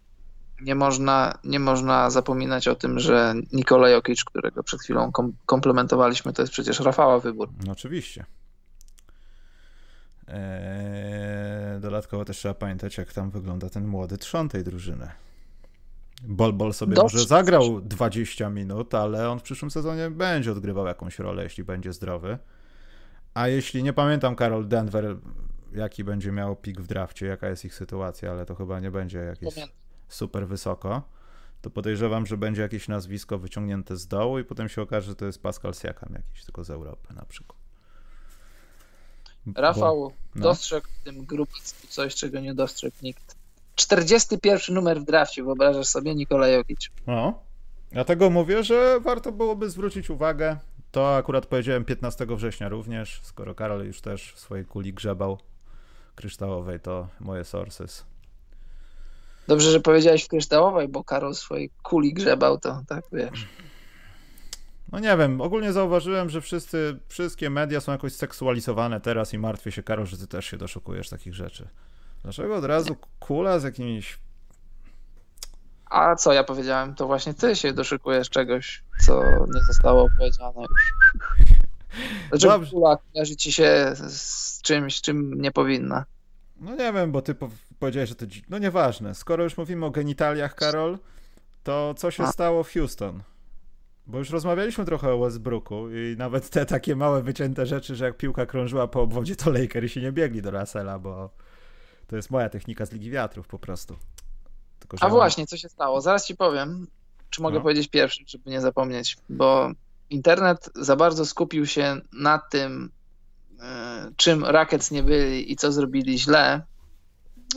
nie 0.62 0.76
można, 0.76 1.38
nie 1.44 1.60
można 1.60 2.10
zapominać 2.10 2.68
o 2.68 2.76
tym, 2.76 3.00
że 3.00 3.34
Nikola 3.54 3.90
Jokic, 3.90 4.24
którego 4.24 4.64
przed 4.64 4.82
chwilą 4.82 5.12
kom 5.12 5.34
komplementowaliśmy, 5.46 6.34
to 6.34 6.42
jest 6.42 6.54
przecież 6.54 6.80
Rafała 6.80 7.20
wybór. 7.20 7.50
No 7.66 7.72
oczywiście. 7.72 8.26
Eee, 10.28 11.80
dodatkowo 11.80 12.26
też 12.26 12.38
trzeba 12.38 12.54
pamiętać, 12.54 12.98
jak 12.98 13.14
tam 13.14 13.30
wygląda 13.30 13.70
ten 13.70 13.88
młody 13.88 14.18
trzon 14.18 14.50
tej 14.50 14.64
drużyny. 14.64 15.10
Bol 16.24 16.54
Bol 16.54 16.74
sobie 16.74 16.96
Dobrze. 16.96 17.16
może 17.18 17.28
zagrał 17.28 17.82
20 17.82 18.50
minut, 18.50 18.94
ale 18.94 19.30
on 19.30 19.40
w 19.40 19.44
przyszłym 19.44 19.72
sezonie 19.72 20.10
będzie 20.10 20.52
odgrywał 20.52 20.86
jakąś 20.86 21.20
rolę, 21.20 21.44
jeśli 21.44 21.64
będzie 21.64 21.94
zdrowy. 21.94 22.38
A 23.34 23.48
jeśli 23.48 23.84
nie 23.84 23.94
pamiętam, 23.94 24.36
Karol 24.36 24.68
Denver, 24.68 25.18
jaki 25.72 26.04
będzie 26.04 26.32
miał 26.32 26.56
pik 26.56 26.82
w 26.82 26.88
drafcie, 26.88 27.26
jaka 27.26 27.50
jest 27.50 27.66
ich 27.66 27.76
sytuacja, 27.76 28.32
ale 28.32 28.46
to 28.46 28.56
chyba 28.56 28.80
nie 28.80 28.92
będzie 28.92 29.18
jakiś. 29.18 29.56
Pamiętam 29.56 29.83
super 30.08 30.48
wysoko, 30.48 31.02
to 31.62 31.70
podejrzewam, 31.70 32.26
że 32.26 32.38
będzie 32.38 32.62
jakieś 32.62 32.88
nazwisko 32.88 33.38
wyciągnięte 33.38 33.98
z 33.98 34.08
dołu 34.08 34.40
i 34.40 34.44
potem 34.44 34.70
się 34.70 34.82
okaże, 34.82 35.08
że 35.08 35.16
to 35.16 35.26
jest 35.26 35.42
Pascal 35.42 35.74
Siakam 35.74 36.14
jakiś, 36.14 36.46
tylko 36.46 36.64
z 36.64 36.70
Europy 36.70 37.14
na 37.14 37.26
przykład. 37.26 37.60
Rafał 39.56 40.00
Bo, 40.00 40.12
no. 40.36 40.44
dostrzegł 40.44 40.88
w 40.88 41.04
tym 41.04 41.26
grupactwu 41.26 41.88
coś, 41.88 42.16
czego 42.16 42.40
nie 42.40 42.54
dostrzegł 42.54 42.96
nikt. 43.02 43.36
41 43.76 44.76
numer 44.76 45.02
w 45.02 45.06
drafcie, 45.06 45.44
wyobrażasz 45.44 45.88
sobie, 45.88 46.16
Nikola 46.16 46.48
Jokic. 46.48 46.90
No, 47.08 47.40
dlatego 47.92 48.30
mówię, 48.30 48.64
że 48.64 49.00
warto 49.00 49.32
byłoby 49.32 49.70
zwrócić 49.70 50.10
uwagę. 50.10 50.58
To 50.92 51.16
akurat 51.16 51.46
powiedziałem 51.46 51.86
15 51.86 52.26
września 52.26 52.70
również, 52.70 53.20
skoro 53.24 53.56
Karol 53.56 53.86
już 53.86 54.02
też 54.02 54.34
w 54.34 54.40
swojej 54.40 54.66
kuli 54.66 54.94
grzebał 54.94 55.38
kryształowej, 56.16 56.80
to 56.80 57.08
moje 57.20 57.44
sources 57.44 58.06
Dobrze, 59.48 59.72
że 59.72 59.80
powiedziałeś 59.80 60.24
w 60.24 60.28
kryształowej, 60.28 60.88
bo 60.88 61.04
Karol 61.04 61.36
swojej 61.36 61.70
kuli 61.84 62.14
grzebał, 62.14 62.60
to 62.60 62.82
tak 62.88 63.04
wiesz. 63.12 63.48
No 64.92 65.00
nie 65.00 65.18
wiem, 65.18 65.42
ogólnie 65.42 65.74
zauważyłem, 65.74 66.30
że 66.30 66.42
wszyscy, 66.42 67.00
wszystkie 67.08 67.50
media 67.50 67.82
są 67.82 67.92
jakoś 67.92 68.14
seksualizowane 68.14 69.02
teraz 69.02 69.34
i 69.34 69.38
martwię 69.38 69.72
się, 69.72 69.84
Karol, 69.84 70.06
że 70.06 70.18
ty 70.18 70.28
też 70.28 70.46
się 70.46 70.58
doszukujesz 70.58 71.10
takich 71.10 71.34
rzeczy. 71.34 71.68
Dlaczego 72.24 72.56
od 72.56 72.66
razu 72.66 72.96
kula 73.20 73.60
z 73.60 73.64
jakimiś... 73.64 74.20
A 75.86 76.16
co 76.16 76.34
ja 76.34 76.44
powiedziałem? 76.44 76.96
To 76.96 77.08
właśnie 77.08 77.34
ty 77.34 77.56
się 77.56 77.74
doszukujesz 77.74 78.30
czegoś, 78.30 78.84
co 79.06 79.24
nie 79.24 79.62
zostało 79.68 80.08
powiedziane 80.18 80.62
już. 80.62 80.94
Dlaczego 82.30 82.54
Dobrze. 82.54 82.72
kula 82.72 82.98
kojarzy 82.98 83.36
ci 83.36 83.52
się 83.52 83.94
z 83.96 84.62
czymś, 84.62 85.02
czym 85.02 85.42
nie 85.42 85.52
powinna? 85.52 86.06
No 86.62 86.76
nie 86.76 86.94
wiem, 86.94 87.12
bo 87.12 87.22
ty 87.22 87.36
powiedziałeś, 87.84 88.10
że 88.10 88.16
to... 88.16 88.26
No 88.50 88.58
nieważne. 88.58 89.16
Skoro 89.16 89.44
już 89.44 89.58
mówimy 89.58 89.86
o 89.86 89.92
genitaliach, 89.92 90.56
Karol, 90.56 90.98
to 91.64 91.94
co 91.98 92.12
się 92.12 92.28
stało 92.28 92.64
w 92.64 92.74
Houston? 92.74 93.24
Bo 94.08 94.18
już 94.18 94.30
rozmawialiśmy 94.30 94.86
trochę 94.86 95.14
o 95.14 95.20
Westbrooku 95.20 95.90
i 95.90 96.16
nawet 96.18 96.50
te 96.50 96.66
takie 96.66 96.96
małe 96.96 97.24
wycięte 97.24 97.66
rzeczy, 97.66 97.96
że 97.96 98.06
jak 98.06 98.18
piłka 98.18 98.46
krążyła 98.46 98.88
po 98.88 99.02
obwodzie, 99.02 99.36
to 99.36 99.52
Lakersi 99.52 100.02
nie 100.02 100.12
biegli 100.12 100.42
do 100.42 100.52
Russella, 100.52 101.00
bo 101.00 101.30
to 102.08 102.16
jest 102.16 102.32
moja 102.32 102.50
technika 102.50 102.86
z 102.86 102.92
Ligi 102.92 103.12
Wiatrów 103.12 103.48
po 103.48 103.60
prostu. 103.60 103.96
Tylko, 104.80 104.98
A 105.02 105.10
właśnie, 105.10 105.48
co 105.48 105.58
się 105.58 105.70
stało? 105.70 106.02
Zaraz 106.02 106.26
ci 106.26 106.36
powiem, 106.36 106.88
czy 107.30 107.42
mogę 107.42 107.56
no. 107.56 107.62
powiedzieć 107.62 107.88
pierwszy, 107.88 108.24
żeby 108.28 108.50
nie 108.50 108.62
zapomnieć, 108.62 109.18
bo 109.30 109.72
internet 110.10 110.70
za 110.76 110.96
bardzo 110.96 111.26
skupił 111.26 111.66
się 111.66 112.02
na 112.14 112.40
tym, 112.40 112.92
e, 113.62 114.12
czym 114.16 114.46
Rackets 114.46 114.92
nie 114.92 115.04
byli 115.04 115.52
i 115.52 115.56
co 115.56 115.72
zrobili 115.72 116.20
źle. 116.20 116.62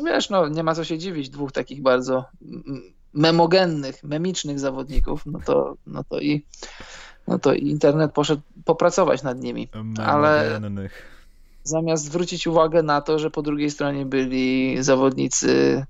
Wiesz, 0.05 0.31
no 0.31 0.49
nie 0.49 0.63
ma 0.63 0.75
co 0.75 0.85
się 0.85 0.99
dziwić, 0.99 1.31
dwóch 1.31 1.53
takich 1.53 1.83
bardzo 1.83 2.25
memogennych, 3.15 4.05
memicznych 4.05 4.61
zawodników, 4.61 5.27
no 5.27 5.39
to, 5.47 5.77
no 5.87 6.05
to 6.05 6.21
i 6.21 6.45
no 7.29 7.39
to 7.39 7.55
internet 7.55 8.13
poszedł 8.13 8.43
popracować 8.65 9.23
nad 9.23 9.41
nimi. 9.41 9.69
Ale 10.05 10.61
zamiast 11.65 12.05
zwrócić 12.05 12.47
uwagę 12.47 12.83
na 12.83 13.01
to, 13.01 13.19
że 13.19 13.31
po 13.31 13.43
drugiej 13.43 13.71
stronie 13.71 14.07
byli 14.07 14.77
zawodnicy 14.83 15.85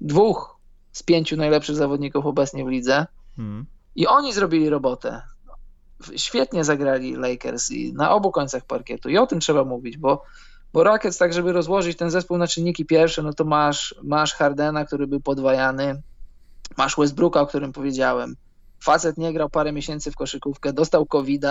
dwóch 0.00 0.56
z 0.92 1.02
pięciu 1.02 1.36
najlepszych 1.36 1.76
zawodników 1.76 2.26
obecnie 2.26 2.64
w 2.64 2.68
lidze 2.68 3.06
hmm. 3.36 3.66
i 3.96 4.06
oni 4.06 4.32
zrobili 4.32 4.68
robotę. 4.68 5.22
Świetnie 6.16 6.64
zagrali 6.64 7.16
Lakers 7.16 7.70
i 7.70 7.92
na 7.92 8.10
obu 8.10 8.30
końcach 8.30 8.64
parkietu 8.64 9.08
i 9.08 9.18
o 9.18 9.26
tym 9.26 9.40
trzeba 9.40 9.64
mówić, 9.64 9.98
bo 9.98 10.22
bo 10.72 10.84
Rockets, 10.84 11.18
tak 11.18 11.32
żeby 11.32 11.52
rozłożyć 11.52 11.96
ten 11.96 12.10
zespół 12.10 12.38
na 12.38 12.46
czynniki 12.46 12.86
pierwsze, 12.86 13.22
no 13.22 13.32
to 13.32 13.44
masz, 13.44 13.94
masz 14.02 14.34
Hardena, 14.34 14.84
który 14.84 15.06
był 15.06 15.20
podwajany, 15.20 16.02
Masz 16.76 16.96
Westbrooka, 16.96 17.40
o 17.40 17.46
którym 17.46 17.72
powiedziałem. 17.72 18.36
Facet 18.84 19.18
nie 19.18 19.32
grał 19.32 19.50
parę 19.50 19.72
miesięcy 19.72 20.10
w 20.10 20.16
koszykówkę, 20.16 20.72
dostał 20.72 21.06
covid 21.06 21.44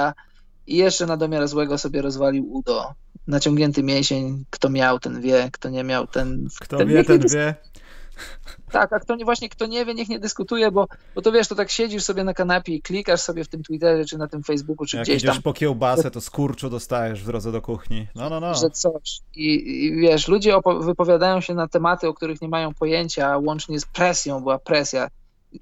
i 0.67 0.77
jeszcze 0.77 1.05
na 1.05 1.17
domiar 1.17 1.47
złego 1.47 1.77
sobie 1.77 2.01
rozwalił 2.01 2.53
udo. 2.53 2.93
Naciągnięty 3.27 3.83
mięsień, 3.83 4.45
kto 4.49 4.69
miał, 4.69 4.99
ten 4.99 5.21
wie, 5.21 5.49
kto 5.53 5.69
nie 5.69 5.83
miał, 5.83 6.07
ten... 6.07 6.47
Kto 6.59 6.77
ten 6.77 6.87
wie, 6.87 7.03
ten 7.03 7.19
wie. 7.19 7.55
Tak, 8.71 8.93
a 8.93 8.99
kto 8.99 9.15
nie, 9.15 9.25
właśnie 9.25 9.49
kto 9.49 9.65
nie 9.65 9.85
wie, 9.85 9.93
niech 9.93 10.09
nie 10.09 10.19
dyskutuje, 10.19 10.71
bo, 10.71 10.87
bo 11.15 11.21
to 11.21 11.31
wiesz, 11.31 11.47
to 11.47 11.55
tak 11.55 11.69
siedzisz 11.69 12.03
sobie 12.03 12.23
na 12.23 12.33
kanapie 12.33 12.75
i 12.75 12.81
klikasz 12.81 13.21
sobie 13.21 13.43
w 13.43 13.47
tym 13.47 13.63
Twitterze, 13.63 14.05
czy 14.05 14.17
na 14.17 14.27
tym 14.27 14.43
Facebooku, 14.43 14.85
czy 14.85 14.97
Jak 14.97 15.05
gdzieś 15.05 15.23
tam. 15.23 15.35
Jak 15.35 15.43
po 15.43 15.53
kiełbasę, 15.53 16.11
to 16.11 16.21
skurczu 16.21 16.69
dostajesz 16.69 17.23
w 17.23 17.25
drodze 17.25 17.51
do 17.51 17.61
kuchni. 17.61 18.07
No, 18.15 18.29
no, 18.29 18.39
no. 18.39 18.53
Że 18.53 18.69
coś. 18.69 19.19
I, 19.35 19.75
i 19.85 19.95
wiesz, 19.95 20.27
ludzie 20.27 20.53
wypowiadają 20.81 21.41
się 21.41 21.53
na 21.53 21.67
tematy, 21.67 22.07
o 22.07 22.13
których 22.13 22.41
nie 22.41 22.49
mają 22.49 22.73
pojęcia, 22.73 23.37
łącznie 23.37 23.79
z 23.79 23.85
presją, 23.85 24.39
była 24.39 24.59
presja. 24.59 25.07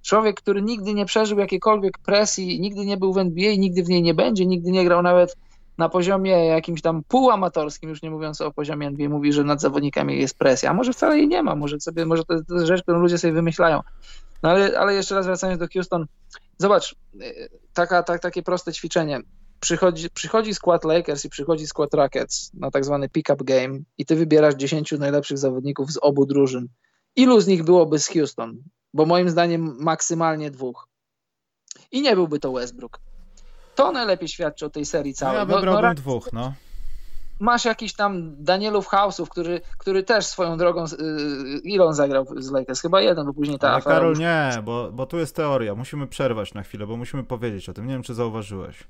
Człowiek, 0.02 0.42
który 0.42 0.62
nigdy 0.62 0.94
nie 0.94 1.06
przeżył 1.06 1.40
jakiejkolwiek 1.40 1.98
presji, 1.98 2.60
nigdy 2.60 2.86
nie 2.86 2.98
był 2.98 3.14
w 3.14 3.18
NBA, 3.18 3.56
nigdy 3.56 3.84
w 3.84 3.90
niej 3.90 4.02
nie 4.02 4.14
będzie, 4.14 4.46
nigdy 4.46 4.72
nie 4.72 4.86
grał 4.86 5.02
nawet 5.02 5.38
na 5.78 5.90
poziomie 5.90 6.46
jakimś 6.46 6.82
tam 6.82 7.04
półamatorskim, 7.08 7.90
już 7.90 8.02
nie 8.02 8.12
mówiąc 8.12 8.42
o 8.42 8.52
poziomie 8.52 8.88
NBA, 8.88 9.10
mówi, 9.10 9.34
że 9.34 9.44
nad 9.44 9.62
zawodnikami 9.62 10.20
jest 10.20 10.38
presja. 10.38 10.70
A 10.70 10.74
może 10.74 10.94
wcale 10.94 11.18
jej 11.18 11.28
nie 11.28 11.44
ma, 11.44 11.56
może, 11.56 11.80
sobie, 11.80 12.06
może 12.06 12.24
to 12.24 12.34
jest 12.34 12.68
rzecz, 12.68 12.82
którą 12.82 13.00
ludzie 13.00 13.18
sobie 13.18 13.34
wymyślają. 13.34 13.82
No 14.44 14.50
ale, 14.50 14.80
ale 14.80 14.94
jeszcze 14.94 15.16
raz 15.16 15.26
wracając 15.26 15.60
do 15.60 15.68
Houston, 15.74 16.06
zobacz, 16.58 16.96
y, 17.22 17.50
taka, 17.74 18.04
tak, 18.04 18.22
takie 18.22 18.44
proste 18.44 18.74
ćwiczenie. 18.74 19.20
Przychodzi, 19.60 20.10
przychodzi 20.10 20.54
skład 20.54 20.84
Lakers 20.84 21.26
i 21.26 21.30
przychodzi 21.30 21.68
skład 21.68 21.94
Rockets 21.94 22.52
na 22.54 22.72
tak 22.72 22.86
zwany 22.86 23.10
pick-up 23.10 23.44
game 23.44 23.80
i 23.98 24.06
ty 24.06 24.16
wybierasz 24.16 24.56
10 24.56 24.92
najlepszych 24.92 25.38
zawodników 25.38 25.92
z 25.92 25.98
obu 26.02 26.26
drużyn. 26.26 26.68
Ilu 27.16 27.42
z 27.42 27.48
nich 27.48 27.64
byłoby 27.64 28.00
z 28.00 28.08
Houston? 28.08 28.64
Bo 28.94 29.06
moim 29.06 29.30
zdaniem 29.30 29.78
maksymalnie 29.80 30.52
dwóch. 30.52 30.88
I 31.92 32.02
nie 32.02 32.16
byłby 32.16 32.40
to 32.40 32.52
Westbrook. 32.52 33.00
To 33.76 33.92
najlepiej 33.92 34.28
świadczy 34.28 34.66
o 34.66 34.70
tej 34.70 34.86
serii 34.86 35.14
całej. 35.14 35.34
No 35.34 35.40
ja 35.40 35.46
wybrałbym 35.46 35.84
no, 35.84 35.90
no, 35.90 35.96
dwóch, 35.96 36.34
no. 36.34 36.54
Masz 37.40 37.66
jakiś 37.66 37.94
tam 37.94 38.44
Danielów 38.44 38.88
House'ów, 38.88 39.28
który, 39.28 39.62
który 39.78 40.04
też 40.04 40.26
swoją 40.26 40.58
drogą, 40.58 40.86
yy, 41.00 41.60
ile 41.64 41.86
on 41.86 41.94
zagrał 41.94 42.26
z 42.38 42.52
Lakers? 42.52 42.82
Chyba 42.82 43.02
jeden, 43.02 43.26
bo 43.26 43.34
później 43.34 43.60
ta 43.60 43.72
Ale 43.72 43.82
Karol, 43.82 44.18
nie, 44.18 44.50
bo, 44.64 44.92
bo 44.92 45.06
tu 45.06 45.18
jest 45.18 45.36
teoria. 45.36 45.76
Musimy 45.76 46.08
przerwać 46.08 46.54
na 46.54 46.64
chwilę, 46.64 46.88
bo 46.88 46.98
musimy 46.98 47.24
powiedzieć 47.24 47.70
o 47.70 47.74
tym. 47.74 47.88
Nie 47.88 47.94
wiem, 47.94 48.04
czy 48.04 48.14
zauważyłeś. 48.14 48.84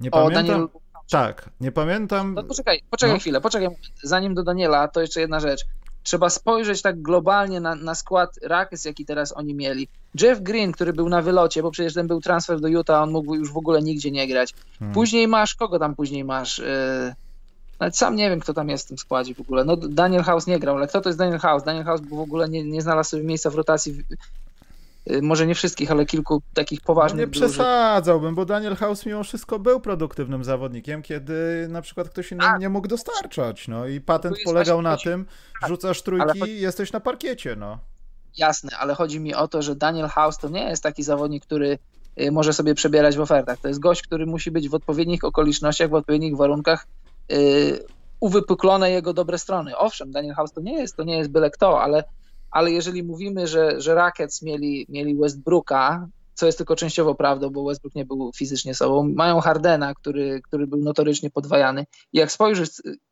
Nie 0.00 0.10
o, 0.10 0.12
pamiętam. 0.12 0.46
Daniel... 0.46 0.68
Tak, 1.10 1.50
nie 1.60 1.72
pamiętam. 1.72 2.34
No, 2.34 2.44
poczekaj, 2.44 2.82
poczekaj 2.90 3.14
no. 3.14 3.20
chwilę, 3.20 3.40
poczekaj. 3.40 3.68
Zanim 4.02 4.34
do 4.34 4.42
Daniela, 4.42 4.88
to 4.88 5.00
jeszcze 5.00 5.20
jedna 5.20 5.40
rzecz 5.40 5.64
trzeba 6.04 6.30
spojrzeć 6.30 6.82
tak 6.82 7.02
globalnie 7.02 7.60
na, 7.60 7.74
na 7.74 7.94
skład 7.94 8.38
Rockets, 8.42 8.84
jaki 8.84 9.04
teraz 9.04 9.36
oni 9.36 9.54
mieli. 9.54 9.88
Jeff 10.20 10.40
Green, 10.40 10.72
który 10.72 10.92
był 10.92 11.08
na 11.08 11.22
wylocie, 11.22 11.62
bo 11.62 11.70
przecież 11.70 11.94
ten 11.94 12.06
był 12.06 12.20
transfer 12.20 12.60
do 12.60 12.68
Utah, 12.68 13.02
on 13.02 13.10
mógł 13.10 13.34
już 13.34 13.52
w 13.52 13.56
ogóle 13.56 13.82
nigdzie 13.82 14.10
nie 14.10 14.28
grać. 14.28 14.54
Hmm. 14.78 14.94
Później 14.94 15.28
masz, 15.28 15.54
kogo 15.54 15.78
tam 15.78 15.94
później 15.94 16.24
masz? 16.24 16.58
Yy, 16.58 17.14
nawet 17.80 17.96
sam 17.96 18.16
nie 18.16 18.30
wiem, 18.30 18.40
kto 18.40 18.54
tam 18.54 18.68
jest 18.68 18.84
w 18.84 18.88
tym 18.88 18.98
składzie 18.98 19.34
w 19.34 19.40
ogóle. 19.40 19.64
No 19.64 19.76
Daniel 19.76 20.22
House 20.22 20.46
nie 20.46 20.58
grał, 20.58 20.76
ale 20.76 20.88
kto 20.88 21.00
to 21.00 21.08
jest 21.08 21.18
Daniel 21.18 21.38
House? 21.38 21.64
Daniel 21.64 21.84
House 21.84 22.00
w 22.00 22.20
ogóle 22.20 22.48
nie, 22.48 22.64
nie 22.64 22.82
znalazł 22.82 23.10
sobie 23.10 23.24
miejsca 23.24 23.50
w 23.50 23.54
rotacji 23.54 24.04
może 25.22 25.46
nie 25.46 25.54
wszystkich, 25.54 25.90
ale 25.90 26.06
kilku 26.06 26.42
takich 26.54 26.80
poważnych. 26.80 27.20
No 27.20 27.26
nie 27.26 27.30
przesadzałbym, 27.30 28.34
bo 28.34 28.44
Daniel 28.44 28.76
House 28.76 29.06
mimo 29.06 29.24
wszystko 29.24 29.58
był 29.58 29.80
produktywnym 29.80 30.44
zawodnikiem, 30.44 31.02
kiedy 31.02 31.66
na 31.68 31.82
przykład 31.82 32.08
ktoś 32.08 32.32
inny 32.32 32.44
nie 32.58 32.68
mógł 32.68 32.88
dostarczać. 32.88 33.68
No 33.68 33.86
i 33.86 34.00
patent 34.00 34.36
polegał 34.44 34.82
na 34.82 34.96
tym, 34.96 35.26
rzucasz 35.66 36.02
trójki 36.02 36.50
i 36.50 36.60
jesteś 36.60 36.92
na 36.92 37.00
parkiecie. 37.00 37.56
No. 37.56 37.78
Jasne, 38.38 38.70
ale 38.78 38.94
chodzi 38.94 39.20
mi 39.20 39.34
o 39.34 39.48
to, 39.48 39.62
że 39.62 39.76
Daniel 39.76 40.08
House 40.08 40.38
to 40.38 40.48
nie 40.48 40.64
jest 40.64 40.82
taki 40.82 41.02
zawodnik, 41.02 41.46
który 41.46 41.78
y, 42.20 42.32
może 42.32 42.52
sobie 42.52 42.74
przebierać 42.74 43.16
w 43.16 43.20
ofertach. 43.20 43.58
To 43.58 43.68
jest 43.68 43.80
gość, 43.80 44.02
który 44.02 44.26
musi 44.26 44.50
być 44.50 44.68
w 44.68 44.74
odpowiednich 44.74 45.24
okolicznościach, 45.24 45.90
w 45.90 45.94
odpowiednich 45.94 46.36
warunkach 46.36 46.86
yy, 47.28 47.38
uwypuklone 48.20 48.90
jego 48.90 49.12
dobre 49.12 49.38
strony. 49.38 49.76
Owszem, 49.76 50.10
Daniel 50.10 50.34
House 50.34 50.52
to 50.52 50.60
nie 50.60 50.78
jest, 50.80 50.96
to 50.96 51.04
nie 51.04 51.18
jest 51.18 51.30
byle 51.30 51.50
kto, 51.50 51.82
ale 51.82 52.04
ale 52.54 52.70
jeżeli 52.70 53.02
mówimy, 53.02 53.46
że, 53.46 53.80
że 53.80 53.94
Rockets 53.94 54.42
mieli, 54.42 54.86
mieli 54.88 55.14
Westbrooka, 55.16 56.08
co 56.34 56.46
jest 56.46 56.58
tylko 56.58 56.76
częściowo 56.76 57.14
prawdą, 57.14 57.50
bo 57.50 57.64
Westbrook 57.64 57.94
nie 57.94 58.04
był 58.04 58.30
fizycznie 58.36 58.74
sobą, 58.74 59.12
mają 59.16 59.40
Hardena, 59.40 59.94
który, 59.94 60.40
który 60.42 60.66
był 60.66 60.78
notorycznie 60.78 61.30
podwajany 61.30 61.86
i 62.12 62.18
jak 62.18 62.32
spojrzysz 62.32 62.70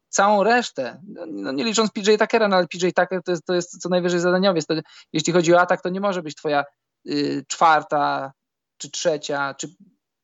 całą 0.09 0.43
resztę, 0.43 1.01
no, 1.09 1.27
no 1.27 1.53
nie 1.53 1.65
licząc 1.65 1.91
PJ 1.91 2.11
Tuckera, 2.19 2.49
no 2.49 2.57
ale 2.57 2.67
PJ 2.69 2.87
Tucker 2.87 3.23
to 3.23 3.31
jest, 3.31 3.47
to 3.47 3.55
jest 3.55 3.83
co 3.83 3.89
najwyżej 3.89 4.21
zadaniowiec, 4.21 4.67
to, 4.67 4.75
jeśli 5.13 5.33
chodzi 5.33 5.55
o 5.55 5.61
atak, 5.61 5.83
to 5.83 5.89
nie 5.89 6.01
może 6.01 6.23
być 6.23 6.35
twoja 6.35 6.65
y, 7.07 7.45
czwarta 7.49 8.33
czy 8.77 8.91
trzecia, 8.91 9.55
czy 9.55 9.69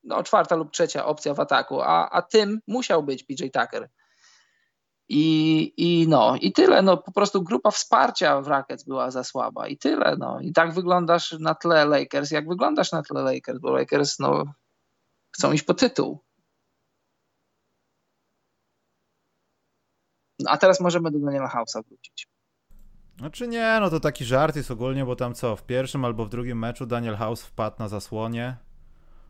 no, 0.04 0.22
czwarta 0.22 0.56
lub 0.56 0.70
trzecia 0.70 1.06
opcja 1.06 1.34
w 1.34 1.40
ataku, 1.40 1.80
a, 1.80 2.10
a 2.10 2.22
tym 2.22 2.60
musiał 2.66 3.02
być 3.02 3.24
PJ 3.24 3.44
Tucker. 3.44 3.88
I, 5.08 5.72
I 5.76 6.08
no, 6.08 6.36
i 6.40 6.52
tyle. 6.52 6.82
No, 6.82 6.96
po 6.96 7.12
prostu 7.12 7.42
grupa 7.42 7.70
wsparcia 7.70 8.40
w 8.40 8.48
Rockets 8.48 8.84
była 8.84 9.10
za 9.10 9.24
słaba 9.24 9.68
i 9.68 9.78
tyle. 9.78 10.16
No. 10.18 10.40
I 10.40 10.52
tak 10.52 10.74
wyglądasz 10.74 11.32
na 11.32 11.54
tle 11.54 11.84
Lakers, 11.84 12.30
jak 12.30 12.48
wyglądasz 12.48 12.92
na 12.92 13.02
tle 13.02 13.22
Lakers, 13.22 13.58
bo 13.58 13.70
Lakers 13.72 14.18
no, 14.18 14.44
chcą 15.36 15.52
iść 15.52 15.64
po 15.64 15.74
tytuł. 15.74 16.20
No, 20.38 20.50
a 20.50 20.58
teraz 20.58 20.80
możemy 20.80 21.10
do 21.10 21.18
Daniela 21.18 21.48
House'a 21.48 21.84
wrócić. 21.88 22.28
Znaczy 23.18 23.48
nie, 23.48 23.78
no 23.80 23.90
to 23.90 24.00
taki 24.00 24.24
żart 24.24 24.56
jest 24.56 24.70
ogólnie, 24.70 25.04
bo 25.04 25.16
tam 25.16 25.34
co, 25.34 25.56
w 25.56 25.62
pierwszym 25.62 26.04
albo 26.04 26.24
w 26.24 26.28
drugim 26.28 26.58
meczu 26.58 26.86
Daniel 26.86 27.16
House 27.16 27.42
wpadł 27.42 27.76
na 27.78 27.88
zasłonie, 27.88 28.56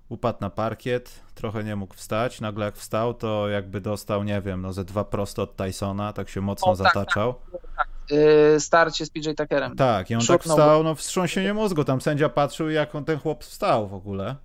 upadł 0.08 0.38
na 0.40 0.50
parkiet, 0.50 1.20
trochę 1.34 1.64
nie 1.64 1.76
mógł 1.76 1.94
wstać. 1.94 2.40
Nagle 2.40 2.64
jak 2.64 2.76
wstał, 2.76 3.14
to 3.14 3.48
jakby 3.48 3.80
dostał, 3.80 4.24
nie 4.24 4.40
wiem, 4.40 4.62
no 4.62 4.72
ze 4.72 4.84
dwa 4.84 5.04
prosto 5.04 5.42
od 5.42 5.56
Tysona, 5.56 6.12
tak 6.12 6.28
się 6.28 6.40
mocno 6.40 6.72
o, 6.72 6.76
tak, 6.76 6.86
zataczał. 6.86 7.34
Tak, 7.52 7.60
tak. 7.76 7.88
Yy, 8.10 8.60
starcie 8.60 9.06
z 9.06 9.10
PJ 9.10 9.30
Tuckerem. 9.36 9.76
Tak, 9.76 10.10
i 10.10 10.14
on 10.14 10.26
tak 10.26 10.42
wstał, 10.42 10.82
no 10.82 10.94
wstrząsienie 10.94 11.54
mózgu. 11.54 11.84
Tam 11.84 12.00
sędzia 12.00 12.28
patrzył, 12.28 12.70
jak 12.70 12.94
on 12.94 13.04
ten 13.04 13.18
chłop 13.18 13.44
wstał 13.44 13.88
w 13.88 13.94
ogóle. 13.94 14.36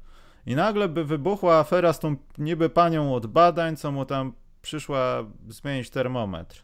I 0.46 0.56
nagle 0.56 0.90
by 0.90 1.06
wybuchła 1.06 1.60
afera 1.60 1.94
z 1.94 2.00
tą 2.00 2.16
niby 2.38 2.70
panią 2.70 3.16
od 3.16 3.28
badań, 3.28 3.78
co 3.78 3.92
mu 3.92 4.06
tam 4.06 4.34
przyszła 4.62 5.26
zmienić 5.50 5.90
termometr. 5.90 6.64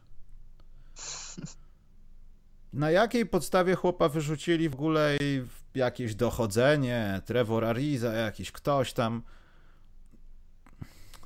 Na 2.74 2.92
jakiej 2.92 3.26
podstawie 3.26 3.76
chłopa 3.76 4.10
wyrzucili 4.10 4.70
w 4.70 4.74
ogóle 4.74 5.18
i 5.22 5.44
jakieś 5.76 6.16
dochodzenie, 6.16 7.22
Trevor 7.26 7.66
Ariza, 7.66 8.14
jakiś 8.14 8.52
ktoś 8.52 8.94
tam. 8.94 9.24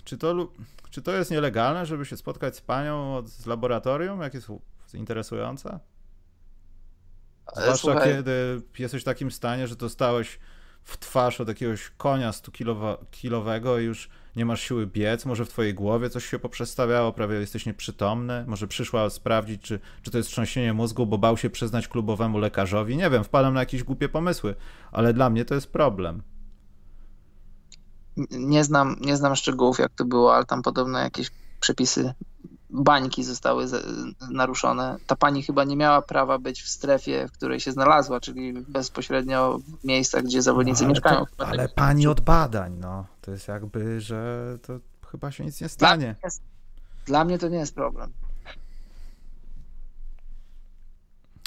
Czy 0.03 0.17
to, 0.17 0.51
czy 0.89 1.01
to 1.01 1.11
jest 1.11 1.31
nielegalne, 1.31 1.85
żeby 1.85 2.05
się 2.05 2.17
spotkać 2.17 2.55
z 2.55 2.61
panią 2.61 3.27
z 3.27 3.45
laboratorium? 3.45 4.21
Jak 4.21 4.33
jest 4.33 4.47
interesujące? 4.93 5.79
Zwłaszcza 7.51 7.75
Słuchaj. 7.75 8.09
kiedy 8.09 8.61
jesteś 8.79 9.01
w 9.01 9.05
takim 9.05 9.31
stanie, 9.31 9.67
że 9.67 9.75
dostałeś 9.75 10.39
w 10.83 10.97
twarz 10.97 11.41
od 11.41 11.47
jakiegoś 11.47 11.89
konia 11.89 12.31
100-kilowego 12.31 13.81
i 13.81 13.83
już 13.83 14.09
nie 14.35 14.45
masz 14.45 14.61
siły 14.61 14.87
biec, 14.87 15.25
może 15.25 15.45
w 15.45 15.49
twojej 15.49 15.73
głowie 15.73 16.09
coś 16.09 16.25
się 16.25 16.39
poprzestawiało, 16.39 17.13
prawie 17.13 17.35
jesteś 17.35 17.65
nieprzytomny, 17.65 18.45
może 18.47 18.67
przyszła 18.67 19.09
sprawdzić, 19.09 19.61
czy, 19.61 19.79
czy 20.01 20.11
to 20.11 20.17
jest 20.17 20.29
trząsienie 20.29 20.73
mózgu, 20.73 21.05
bo 21.05 21.17
bał 21.17 21.37
się 21.37 21.49
przyznać 21.49 21.87
klubowemu 21.87 22.37
lekarzowi. 22.37 22.97
Nie 22.97 23.09
wiem, 23.09 23.23
wpadam 23.23 23.53
na 23.53 23.59
jakieś 23.59 23.83
głupie 23.83 24.09
pomysły, 24.09 24.55
ale 24.91 25.13
dla 25.13 25.29
mnie 25.29 25.45
to 25.45 25.55
jest 25.55 25.71
problem. 25.71 26.23
Nie 28.31 28.63
znam, 28.63 28.95
nie 29.01 29.17
znam 29.17 29.35
szczegółów, 29.35 29.79
jak 29.79 29.91
to 29.95 30.05
było, 30.05 30.35
ale 30.35 30.45
tam 30.45 30.61
podobno 30.61 30.99
jakieś 30.99 31.31
przepisy 31.59 32.13
bańki 32.73 33.23
zostały 33.23 33.65
naruszone. 34.31 34.97
Ta 35.07 35.15
pani 35.15 35.43
chyba 35.43 35.63
nie 35.63 35.75
miała 35.75 36.01
prawa 36.01 36.39
być 36.39 36.61
w 36.61 36.69
strefie, 36.69 37.27
w 37.27 37.31
której 37.31 37.59
się 37.59 37.71
znalazła, 37.71 38.19
czyli 38.19 38.53
bezpośrednio 38.53 39.59
w 39.81 39.83
miejscach, 39.83 40.23
gdzie 40.23 40.41
zawodnicy 40.41 40.83
no, 40.83 40.89
mieszkają. 40.89 41.25
To, 41.37 41.47
ale 41.47 41.67
tak 41.67 41.75
pani 41.75 42.07
od 42.07 42.21
badań, 42.21 42.77
no. 42.79 43.05
To 43.21 43.31
jest 43.31 43.47
jakby, 43.47 44.01
że 44.01 44.57
to 44.61 44.79
chyba 45.11 45.31
się 45.31 45.45
nic 45.45 45.61
nie 45.61 45.69
stanie. 45.69 46.15
Dla, 46.21 46.29
dla 47.05 47.25
mnie 47.25 47.37
to 47.37 47.49
nie 47.49 47.57
jest 47.57 47.75
problem. 47.75 48.11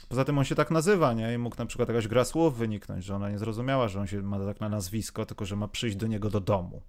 Poza 0.09 0.25
tym 0.25 0.39
on 0.39 0.45
się 0.45 0.55
tak 0.55 0.71
nazywa, 0.71 1.13
nie? 1.13 1.35
I 1.35 1.39
mógł 1.39 1.57
na 1.59 1.67
przykład 1.67 1.89
jakaś 1.89 2.09
gra 2.09 2.25
słów 2.25 2.57
wyniknąć, 2.57 3.05
że 3.05 3.17
ona 3.17 3.31
nie 3.31 3.39
zrozumiała, 3.39 3.89
że 3.89 4.01
on 4.01 4.07
się 4.07 4.23
ma 4.23 4.39
tak 4.39 4.61
na 4.61 4.69
nazwisko, 4.69 5.27
tylko 5.27 5.45
że 5.45 5.57
ma 5.57 5.69
przyjść 5.69 5.97
do 5.97 6.07
niego 6.07 6.31
do 6.31 6.41
domu. 6.41 6.83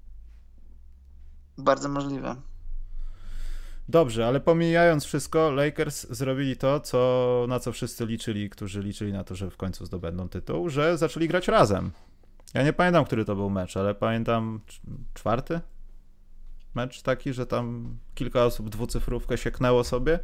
Bardzo 1.58 1.90
możliwe. 1.90 2.36
Dobrze, 3.90 4.28
ale 4.28 4.40
pomijając 4.40 5.06
wszystko, 5.06 5.52
Lakers 5.52 6.08
zrobili 6.10 6.58
to, 6.58 6.80
co, 6.80 7.46
na 7.50 7.60
co 7.60 7.72
wszyscy 7.72 8.06
liczyli, 8.06 8.50
którzy 8.50 8.82
liczyli 8.82 9.14
na 9.14 9.24
to, 9.24 9.36
że 9.36 9.50
w 9.50 9.58
końcu 9.58 9.86
zdobędą 9.86 10.30
tytuł, 10.30 10.70
że 10.70 10.98
zaczęli 10.98 11.28
grać 11.28 11.48
razem. 11.48 11.92
Ja 12.54 12.64
nie 12.64 12.74
pamiętam, 12.74 13.06
który 13.06 13.26
to 13.26 13.36
był 13.36 13.50
mecz, 13.50 13.78
ale 13.78 13.96
pamiętam 13.96 14.60
czwarty 15.14 15.60
mecz 16.78 17.02
taki, 17.02 17.34
że 17.34 17.46
tam 17.46 17.98
kilka 18.16 18.46
osób 18.46 18.70
dwucyfrówkę 18.70 19.38
sieknęło 19.38 19.84
sobie. 19.84 20.20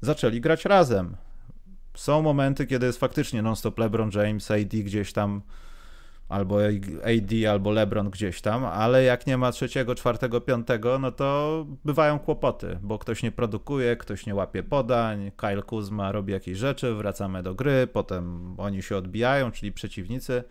Zaczęli 0.00 0.40
grać 0.40 0.64
razem. 0.64 1.16
Są 1.94 2.22
momenty, 2.22 2.66
kiedy 2.66 2.86
jest 2.86 3.00
faktycznie 3.00 3.42
non-stop 3.42 3.78
LeBron 3.78 4.10
James, 4.14 4.50
AD 4.50 4.68
gdzieś 4.68 5.12
tam 5.12 5.42
albo 6.32 6.58
AD, 7.04 7.50
albo 7.50 7.70
LeBron 7.70 8.10
gdzieś 8.10 8.40
tam, 8.40 8.64
ale 8.64 9.04
jak 9.04 9.26
nie 9.26 9.36
ma 9.36 9.52
trzeciego, 9.52 9.94
czwartego, 9.94 10.40
piątego, 10.40 10.98
no 10.98 11.12
to 11.12 11.66
bywają 11.84 12.18
kłopoty, 12.18 12.78
bo 12.82 12.98
ktoś 12.98 13.22
nie 13.22 13.32
produkuje, 13.32 13.96
ktoś 13.96 14.26
nie 14.26 14.34
łapie 14.34 14.62
podań, 14.62 15.30
Kyle 15.36 15.62
Kuzma 15.62 16.12
robi 16.12 16.32
jakieś 16.32 16.58
rzeczy, 16.58 16.94
wracamy 16.94 17.42
do 17.42 17.54
gry, 17.54 17.86
potem 17.92 18.54
oni 18.58 18.82
się 18.82 18.96
odbijają, 18.96 19.50
czyli 19.50 19.72
przeciwnicy 19.72 20.44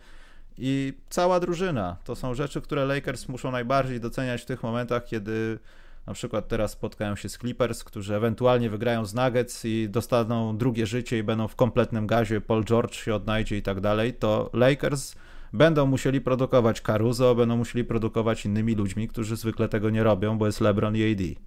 i 0.58 0.92
cała 1.08 1.40
drużyna. 1.40 1.96
To 2.04 2.16
są 2.16 2.34
rzeczy, 2.34 2.60
które 2.60 2.84
Lakers 2.84 3.28
muszą 3.28 3.50
najbardziej 3.50 4.00
doceniać 4.00 4.42
w 4.42 4.46
tych 4.46 4.62
momentach, 4.62 5.04
kiedy 5.04 5.58
na 6.06 6.14
przykład 6.14 6.48
teraz 6.48 6.70
spotkają 6.70 7.16
się 7.16 7.28
z 7.28 7.38
Clippers, 7.38 7.84
którzy 7.84 8.14
ewentualnie 8.14 8.70
wygrają 8.70 9.04
z 9.04 9.14
Nuggets 9.14 9.64
i 9.64 9.88
dostaną 9.88 10.56
drugie 10.56 10.86
życie 10.86 11.18
i 11.18 11.22
będą 11.22 11.48
w 11.48 11.56
kompletnym 11.56 12.06
gazie, 12.06 12.40
Paul 12.40 12.64
George 12.64 12.94
się 12.94 13.14
odnajdzie 13.14 13.56
i 13.56 13.62
tak 13.62 13.80
dalej, 13.80 14.14
to 14.14 14.50
Lakers 14.52 15.14
będą 15.52 15.86
musieli 15.86 16.20
produkować 16.20 16.80
Caruso, 16.80 17.34
będą 17.34 17.56
musieli 17.56 17.84
produkować 17.84 18.46
innymi 18.46 18.74
ludźmi, 18.74 19.08
którzy 19.08 19.36
zwykle 19.36 19.68
tego 19.68 19.90
nie 19.90 20.02
robią, 20.02 20.38
bo 20.38 20.46
jest 20.46 20.60
LeBron 20.60 20.96
i 20.96 21.12
AD. 21.12 21.40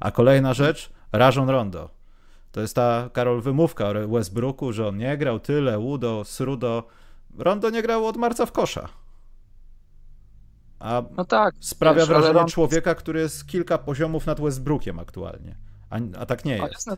A 0.00 0.10
kolejna 0.10 0.54
rzecz, 0.54 0.90
Rajon 1.12 1.48
Rondo. 1.48 1.90
To 2.52 2.60
jest 2.60 2.74
ta, 2.74 3.10
Karol, 3.12 3.42
wymówka 3.42 3.88
o 3.88 4.08
Westbrooku, 4.08 4.72
że 4.72 4.88
on 4.88 4.96
nie 4.96 5.16
grał 5.16 5.40
tyle, 5.40 5.78
Udo, 5.78 6.24
Srudo. 6.24 6.86
Rondo 7.38 7.70
nie 7.70 7.82
grał 7.82 8.06
od 8.06 8.16
marca 8.16 8.46
w 8.46 8.52
kosza. 8.52 8.88
A 10.78 11.02
no 11.16 11.24
tak, 11.24 11.54
sprawia 11.60 12.00
wiesz, 12.00 12.08
wrażenie 12.08 12.32
Rondo... 12.32 12.52
człowieka, 12.52 12.94
który 12.94 13.20
jest 13.20 13.46
kilka 13.46 13.78
poziomów 13.78 14.26
nad 14.26 14.40
Westbrookiem 14.40 14.98
aktualnie. 14.98 15.56
A, 15.90 15.98
a 16.18 16.26
tak 16.26 16.44
nie 16.44 16.56
jest 16.56 16.90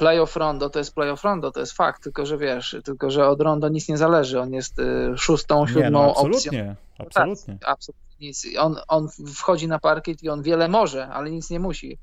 playoff 0.00 0.36
Rondo 0.36 0.70
to 0.70 0.78
jest 0.78 0.94
playoff 0.94 1.24
Rondo, 1.24 1.50
to 1.50 1.60
jest 1.60 1.72
fakt, 1.72 2.02
tylko 2.02 2.26
że 2.26 2.38
wiesz, 2.38 2.76
tylko 2.84 3.10
że 3.10 3.28
od 3.28 3.40
Rondo 3.40 3.68
nic 3.68 3.88
nie 3.88 3.96
zależy, 3.96 4.40
on 4.40 4.52
jest 4.52 4.78
y, 4.78 5.12
szóstą, 5.16 5.66
siódmą 5.66 5.82
nie, 5.82 5.90
no, 5.90 6.10
absolutnie, 6.10 6.76
opcją. 6.98 7.22
Absolutnie, 7.22 7.58
tak, 7.60 7.68
absolutnie 7.68 8.16
nic. 8.20 8.46
On, 8.58 8.76
on 8.88 9.08
wchodzi 9.34 9.68
na 9.68 9.78
parkiet 9.78 10.22
i 10.22 10.28
on 10.28 10.42
wiele 10.42 10.68
może, 10.68 11.08
ale 11.08 11.30
nic 11.30 11.50
nie 11.50 11.60
musi. 11.60 11.98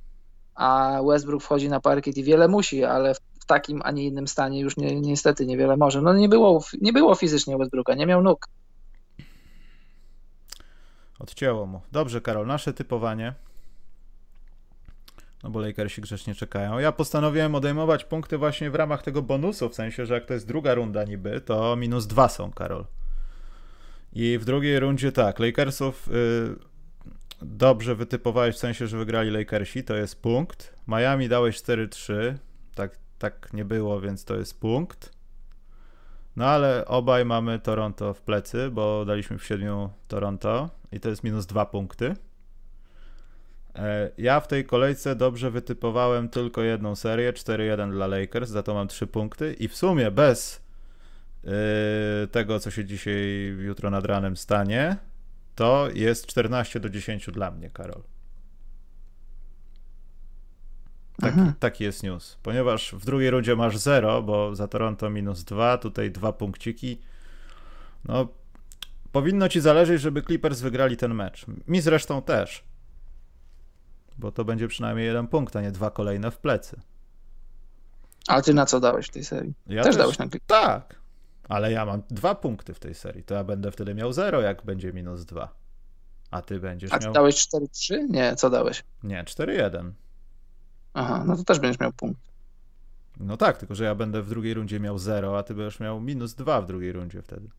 A 0.56 1.00
Westbrook 1.08 1.44
wchodzi 1.44 1.70
na 1.70 1.80
parkiet 1.80 2.18
i 2.18 2.24
wiele 2.24 2.48
musi, 2.48 2.84
ale 2.84 3.14
w 3.16 3.46
takim, 3.48 3.82
a 3.84 3.92
nie 3.92 4.04
innym 4.04 4.28
stanie 4.28 4.60
już 4.60 4.78
ni 4.78 5.02
niestety 5.02 5.46
niewiele 5.46 5.78
może. 5.78 6.02
No 6.02 6.14
nie 6.14 6.30
było, 6.30 6.64
nie 6.82 6.94
było 6.94 7.16
fizycznie 7.16 7.58
Westbrooka, 7.58 7.96
nie 7.96 8.06
miał 8.06 8.22
nóg. 8.22 8.48
Odcięło 11.20 11.66
mu. 11.66 11.82
Dobrze, 11.92 12.22
Karol, 12.22 12.48
nasze 12.48 12.74
typowanie 12.74 13.34
no 15.44 15.50
bo 15.50 15.60
Lakersi 15.60 16.02
grzecznie 16.02 16.36
czekają. 16.36 16.80
Ja 16.80 16.92
postanowiłem 16.92 17.56
odejmować 17.56 18.04
punkty 18.04 18.38
właśnie 18.38 18.72
w 18.72 18.76
ramach 18.76 19.04
tego 19.04 19.22
bonusu, 19.22 19.70
w 19.70 19.76
sensie, 19.76 20.06
że 20.06 20.14
jak 20.14 20.26
to 20.26 20.34
jest 20.34 20.48
druga 20.48 20.74
runda 20.74 21.04
niby, 21.04 21.42
to 21.42 21.76
minus 21.76 22.08
dwa 22.08 22.30
są, 22.30 22.52
Karol. 22.52 22.86
I 24.14 24.38
w 24.38 24.46
drugiej 24.46 24.80
rundzie 24.80 25.12
tak, 25.12 25.40
Lakersów 25.40 26.08
y, 26.08 26.56
dobrze 27.42 27.96
wytypowałeś 27.96 28.56
w 28.56 28.60
sensie, 28.60 28.88
że 28.88 28.98
wygrali 28.98 29.30
Lakersi, 29.30 29.84
to 29.84 29.96
jest 29.96 30.22
punkt. 30.22 30.74
Miami 30.88 31.30
dałeś 31.30 31.58
4-3, 31.58 32.34
tak, 32.76 32.98
tak 33.20 33.54
nie 33.54 33.66
było, 33.66 34.02
więc 34.02 34.26
to 34.26 34.36
jest 34.36 34.60
punkt. 34.60 35.18
No 36.36 36.46
ale 36.46 36.86
obaj 36.86 37.26
mamy 37.26 37.60
Toronto 37.60 38.14
w 38.14 38.22
plecy, 38.22 38.70
bo 38.72 39.06
daliśmy 39.06 39.38
w 39.38 39.46
siedmiu 39.46 39.90
Toronto 40.08 40.70
i 40.92 41.00
to 41.00 41.10
jest 41.10 41.24
minus 41.24 41.46
dwa 41.46 41.66
punkty. 41.66 42.16
E, 43.78 44.12
ja 44.18 44.40
w 44.40 44.48
tej 44.48 44.66
kolejce 44.66 45.16
dobrze 45.16 45.52
wytypowałem 45.52 46.30
tylko 46.30 46.62
jedną 46.62 46.96
serię, 46.96 47.34
4-1 47.34 47.92
dla 47.92 48.08
Lakers, 48.08 48.50
za 48.50 48.64
to 48.64 48.74
mam 48.74 48.88
3 48.88 49.08
punkty 49.08 49.54
i 49.54 49.68
w 49.68 49.76
sumie 49.76 50.12
bez 50.12 50.62
yy, 51.44 51.52
tego, 52.32 52.60
co 52.60 52.72
się 52.72 52.86
dzisiaj, 52.86 53.56
jutro 53.60 53.90
nad 53.90 54.06
ranem 54.06 54.38
stanie, 54.38 54.98
to 55.56 55.90
jest 55.94 56.28
14 56.28 56.80
do 56.80 56.90
10 56.90 57.30
dla 57.32 57.52
mnie, 57.52 57.70
Karol. 57.70 58.04
Taki, 61.22 61.40
taki 61.60 61.84
jest 61.84 62.04
news. 62.04 62.38
Ponieważ 62.44 62.94
w 62.94 63.06
drugiej 63.06 63.30
rundzie 63.30 63.56
masz 63.56 63.78
0, 63.78 64.24
bo 64.24 64.56
za 64.56 64.68
Toronto 64.68 65.10
minus 65.10 65.44
2, 65.44 65.78
tutaj 65.78 66.12
dwa 66.12 66.34
punkciki. 66.34 67.02
No, 68.06 68.28
powinno 69.12 69.50
ci 69.50 69.62
zależeć, 69.62 70.02
żeby 70.02 70.24
Clippers 70.24 70.62
wygrali 70.62 70.98
ten 70.98 71.14
mecz. 71.14 71.46
Mi 71.68 71.82
zresztą 71.82 72.22
też 72.22 72.64
bo 74.18 74.32
to 74.32 74.46
będzie 74.46 74.68
przynajmniej 74.68 75.06
jeden 75.06 75.28
punkt, 75.28 75.56
a 75.56 75.62
nie 75.62 75.72
dwa 75.72 75.92
kolejne 75.92 76.32
w 76.32 76.38
plecy. 76.38 76.82
A 78.28 78.42
ty 78.42 78.54
na 78.54 78.66
co 78.66 78.80
dałeś 78.80 79.08
w 79.08 79.12
tej 79.12 79.24
serii? 79.24 79.54
Ja 79.68 79.84
też, 79.84 79.96
też 79.96 79.98
dałeś 79.98 80.18
na. 80.18 80.26
Tak, 80.48 80.96
ale 81.50 81.72
ja 81.72 81.86
mam 81.86 82.02
dwa 82.10 82.36
punkty 82.36 82.74
w 82.74 82.80
tej 82.80 82.96
serii, 82.96 83.24
to 83.24 83.36
ja 83.36 83.44
będę 83.44 83.72
wtedy 83.72 83.96
miał 83.96 84.14
zero, 84.14 84.42
jak 84.42 84.66
będzie 84.66 84.94
minus 84.94 85.26
dwa. 85.26 85.56
A 86.32 86.42
ty 86.42 86.60
będziesz 86.60 86.94
a 86.94 87.00
ty 87.00 87.06
miał... 87.06 87.14
dałeś 87.14 87.36
4-3? 87.36 88.10
Nie, 88.10 88.36
co 88.36 88.50
dałeś? 88.50 88.84
Nie, 89.04 89.24
4-1. 89.24 89.92
Aha, 90.94 91.24
no 91.28 91.38
to 91.38 91.44
też 91.44 91.60
będziesz 91.60 91.80
miał 91.80 91.94
punkt. 91.94 92.22
No 93.20 93.38
tak, 93.38 93.58
tylko 93.58 93.76
że 93.76 93.84
ja 93.84 93.96
będę 93.96 94.22
w 94.22 94.30
drugiej 94.30 94.54
rundzie 94.54 94.80
miał 94.80 94.98
0, 94.98 95.38
a 95.38 95.44
ty 95.44 95.54
będziesz 95.54 95.80
miał 95.80 96.02
minus 96.02 96.34
2 96.34 96.62
w 96.62 96.66
drugiej 96.66 96.92
rundzie 96.92 97.22
wtedy. 97.22 97.50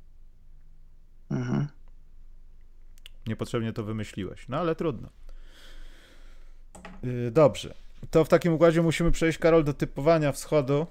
Mhm. 1.30 1.68
Niepotrzebnie 3.26 3.72
to 3.72 3.84
wymyśliłeś, 3.84 4.48
no 4.48 4.56
ale 4.56 4.74
trudno. 4.74 5.08
Y, 7.04 7.30
dobrze. 7.30 7.74
To 8.10 8.24
w 8.24 8.28
takim 8.28 8.52
układzie 8.52 8.82
musimy 8.82 9.10
przejść, 9.10 9.38
Karol, 9.38 9.64
do 9.64 9.74
typowania 9.74 10.32
wschodu. 10.32 10.86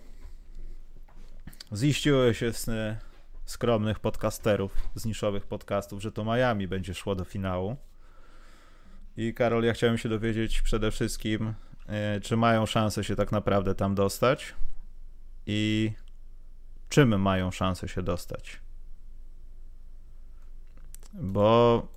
Ziściły 1.75 2.33
się 2.33 2.53
sny 2.53 2.97
skromnych 3.45 3.99
podcasterów 3.99 4.73
z 4.95 5.05
niszowych 5.05 5.45
podcastów, 5.45 6.01
że 6.01 6.11
to 6.11 6.25
Miami 6.25 6.67
będzie 6.67 6.93
szło 6.93 7.15
do 7.15 7.23
finału. 7.23 7.75
I 9.17 9.33
Karol, 9.33 9.63
ja 9.63 9.73
chciałem 9.73 9.97
się 9.97 10.09
dowiedzieć 10.09 10.61
przede 10.61 10.91
wszystkim, 10.91 11.53
y, 12.17 12.21
czy 12.21 12.37
mają 12.37 12.65
szansę 12.65 13.03
się 13.03 13.15
tak 13.15 13.31
naprawdę 13.31 13.75
tam 13.75 13.95
dostać 13.95 14.55
i 15.45 15.91
czym 16.89 17.21
mają 17.21 17.51
szansę 17.51 17.87
się 17.87 18.03
dostać. 18.03 18.59
Bo 21.13 21.87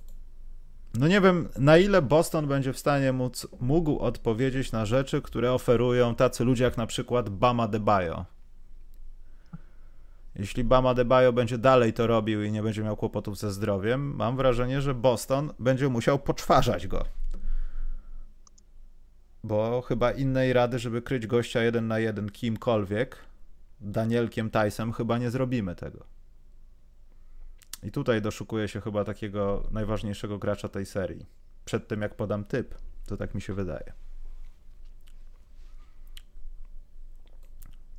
no 0.93 1.07
nie 1.07 1.21
wiem, 1.21 1.49
na 1.57 1.77
ile 1.77 2.01
Boston 2.01 2.47
będzie 2.47 2.73
w 2.73 2.79
stanie 2.79 3.13
móc, 3.13 3.47
mógł 3.59 3.99
odpowiedzieć 3.99 4.71
na 4.71 4.85
rzeczy, 4.85 5.21
które 5.21 5.53
oferują 5.53 6.15
tacy 6.15 6.43
ludzie 6.43 6.63
jak 6.63 6.77
na 6.77 6.87
przykład 6.87 7.29
Bama 7.29 7.67
Debajo. 7.67 8.25
Jeśli 10.35 10.63
Bama 10.63 10.93
Debajo 10.93 11.33
będzie 11.33 11.57
dalej 11.57 11.93
to 11.93 12.07
robił 12.07 12.43
i 12.43 12.51
nie 12.51 12.63
będzie 12.63 12.83
miał 12.83 12.97
kłopotów 12.97 13.37
ze 13.37 13.51
zdrowiem, 13.51 14.15
mam 14.15 14.37
wrażenie, 14.37 14.81
że 14.81 14.93
Boston 14.93 15.53
będzie 15.59 15.89
musiał 15.89 16.19
poczwarzać 16.19 16.87
go. 16.87 17.05
Bo 19.43 19.81
chyba 19.81 20.11
innej 20.11 20.53
rady, 20.53 20.79
żeby 20.79 21.01
kryć 21.01 21.27
gościa 21.27 21.63
jeden 21.63 21.87
na 21.87 21.99
jeden 21.99 22.29
kimkolwiek, 22.29 23.17
Danielkiem 23.79 24.49
Tysem, 24.49 24.93
chyba 24.93 25.17
nie 25.17 25.31
zrobimy 25.31 25.75
tego. 25.75 26.10
I 27.83 27.91
tutaj 27.91 28.21
doszukuje 28.21 28.67
się 28.67 28.81
chyba 28.81 29.05
takiego 29.05 29.63
najważniejszego 29.71 30.37
gracza 30.37 30.69
tej 30.69 30.85
serii. 30.85 31.25
Przed 31.65 31.87
tym 31.87 32.01
jak 32.01 32.15
podam 32.15 32.45
typ, 32.45 32.75
to 33.05 33.17
tak 33.17 33.35
mi 33.35 33.41
się 33.41 33.53
wydaje. 33.53 33.93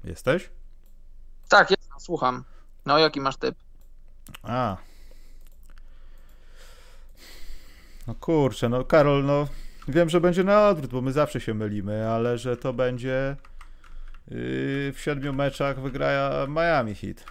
Jesteś? 0.05 0.51
Tak, 1.49 1.71
jestem, 1.71 2.01
słucham. 2.01 2.45
No, 2.87 2.99
jaki 2.99 3.21
masz 3.21 3.37
typ? 3.37 3.55
A. 4.43 4.77
No 8.07 8.15
kurczę, 8.15 8.69
no 8.69 8.85
Karol, 8.85 9.25
no 9.25 9.49
wiem, 9.89 10.09
że 10.09 10.21
będzie 10.21 10.45
na 10.45 10.69
odwrót, 10.69 10.91
bo 10.91 11.01
my 11.01 11.13
zawsze 11.13 11.41
się 11.41 11.55
mylimy, 11.55 12.09
ale 12.09 12.39
że 12.39 12.57
to 12.57 12.73
będzie 12.73 13.37
yy, 14.29 14.93
w 14.93 14.97
siedmiu 14.97 15.33
meczach 15.33 15.81
wygraja 15.81 16.47
Miami 16.47 16.95
Heat 16.95 17.25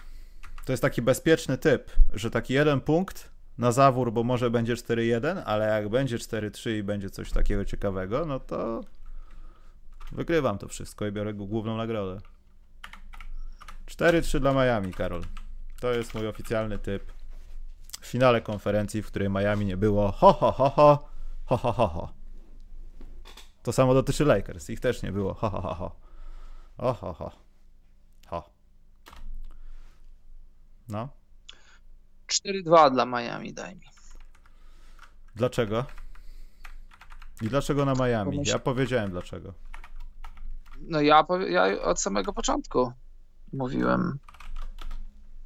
to 0.64 0.72
jest 0.72 0.82
taki 0.82 1.02
bezpieczny 1.02 1.58
typ, 1.58 1.90
że 2.14 2.30
taki 2.30 2.54
jeden 2.54 2.80
punkt 2.80 3.30
na 3.58 3.72
zawór, 3.72 4.12
bo 4.12 4.24
może 4.24 4.50
będzie 4.50 4.74
4-1, 4.74 5.42
ale 5.46 5.66
jak 5.66 5.88
będzie 5.88 6.18
4-3 6.18 6.70
i 6.70 6.82
będzie 6.82 7.10
coś 7.10 7.30
takiego 7.30 7.64
ciekawego, 7.64 8.26
no 8.26 8.40
to 8.40 8.80
wygrywam 10.12 10.58
to 10.58 10.68
wszystko 10.68 11.06
i 11.06 11.12
biorę 11.12 11.34
główną 11.34 11.76
nagrodę. 11.76 12.20
4-3 13.86 14.40
dla 14.40 14.52
Miami, 14.52 14.94
Karol. 14.94 15.22
To 15.80 15.92
jest 15.92 16.14
mój 16.14 16.28
oficjalny 16.28 16.78
typ 16.78 17.12
w 18.00 18.06
finale 18.06 18.40
konferencji, 18.40 19.02
w 19.02 19.06
której 19.06 19.30
Miami 19.30 19.66
nie 19.66 19.76
było. 19.76 20.12
Ho, 20.12 20.32
ho, 20.32 20.52
ho, 20.52 20.70
ho, 20.70 21.08
ho, 21.44 21.56
ho, 21.56 21.72
ho, 21.72 21.88
ho. 21.88 22.12
To 23.62 23.72
samo 23.72 23.94
dotyczy 23.94 24.24
Lakers. 24.24 24.70
Ich 24.70 24.80
też 24.80 25.02
nie 25.02 25.12
było. 25.12 25.34
Ho, 25.34 25.50
ho, 25.50 25.60
ho, 25.60 25.74
ho. 25.74 25.96
O, 26.78 26.92
ho, 26.92 27.12
ho. 27.12 27.41
No. 30.92 31.08
4-2 32.28 32.92
dla 32.92 33.06
Miami, 33.06 33.52
daj 33.52 33.76
mi. 33.76 33.86
Dlaczego? 35.34 35.84
I 37.42 37.48
dlaczego 37.48 37.84
na 37.84 37.94
Miami? 37.94 38.40
Ja 38.44 38.58
powiedziałem 38.58 39.10
dlaczego. 39.10 39.54
No 40.80 41.00
ja, 41.00 41.26
ja 41.48 41.82
od 41.82 42.00
samego 42.00 42.32
początku 42.32 42.92
mówiłem 43.52 44.18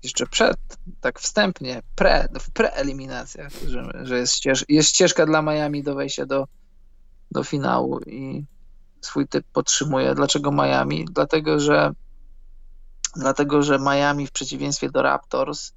jeszcze 0.02 0.26
przed, 0.26 0.56
tak 1.00 1.20
wstępnie, 1.20 1.82
pre, 1.94 2.28
w 2.40 2.50
preeliminacjach, 2.50 3.52
że, 3.66 3.90
że 4.02 4.18
jest, 4.18 4.34
ścież, 4.34 4.64
jest 4.68 4.88
ścieżka 4.88 5.26
dla 5.26 5.42
Miami 5.42 5.82
do 5.82 5.94
wejścia 5.94 6.26
do, 6.26 6.46
do 7.30 7.44
finału 7.44 8.00
i 8.00 8.44
swój 9.00 9.28
typ 9.28 9.46
podtrzymuję. 9.52 10.14
Dlaczego 10.14 10.52
Miami? 10.52 11.04
Dlatego, 11.12 11.60
że 11.60 11.92
dlatego, 13.16 13.62
że 13.62 13.78
Miami 13.78 14.26
w 14.26 14.32
przeciwieństwie 14.32 14.90
do 14.90 15.02
Raptors 15.02 15.72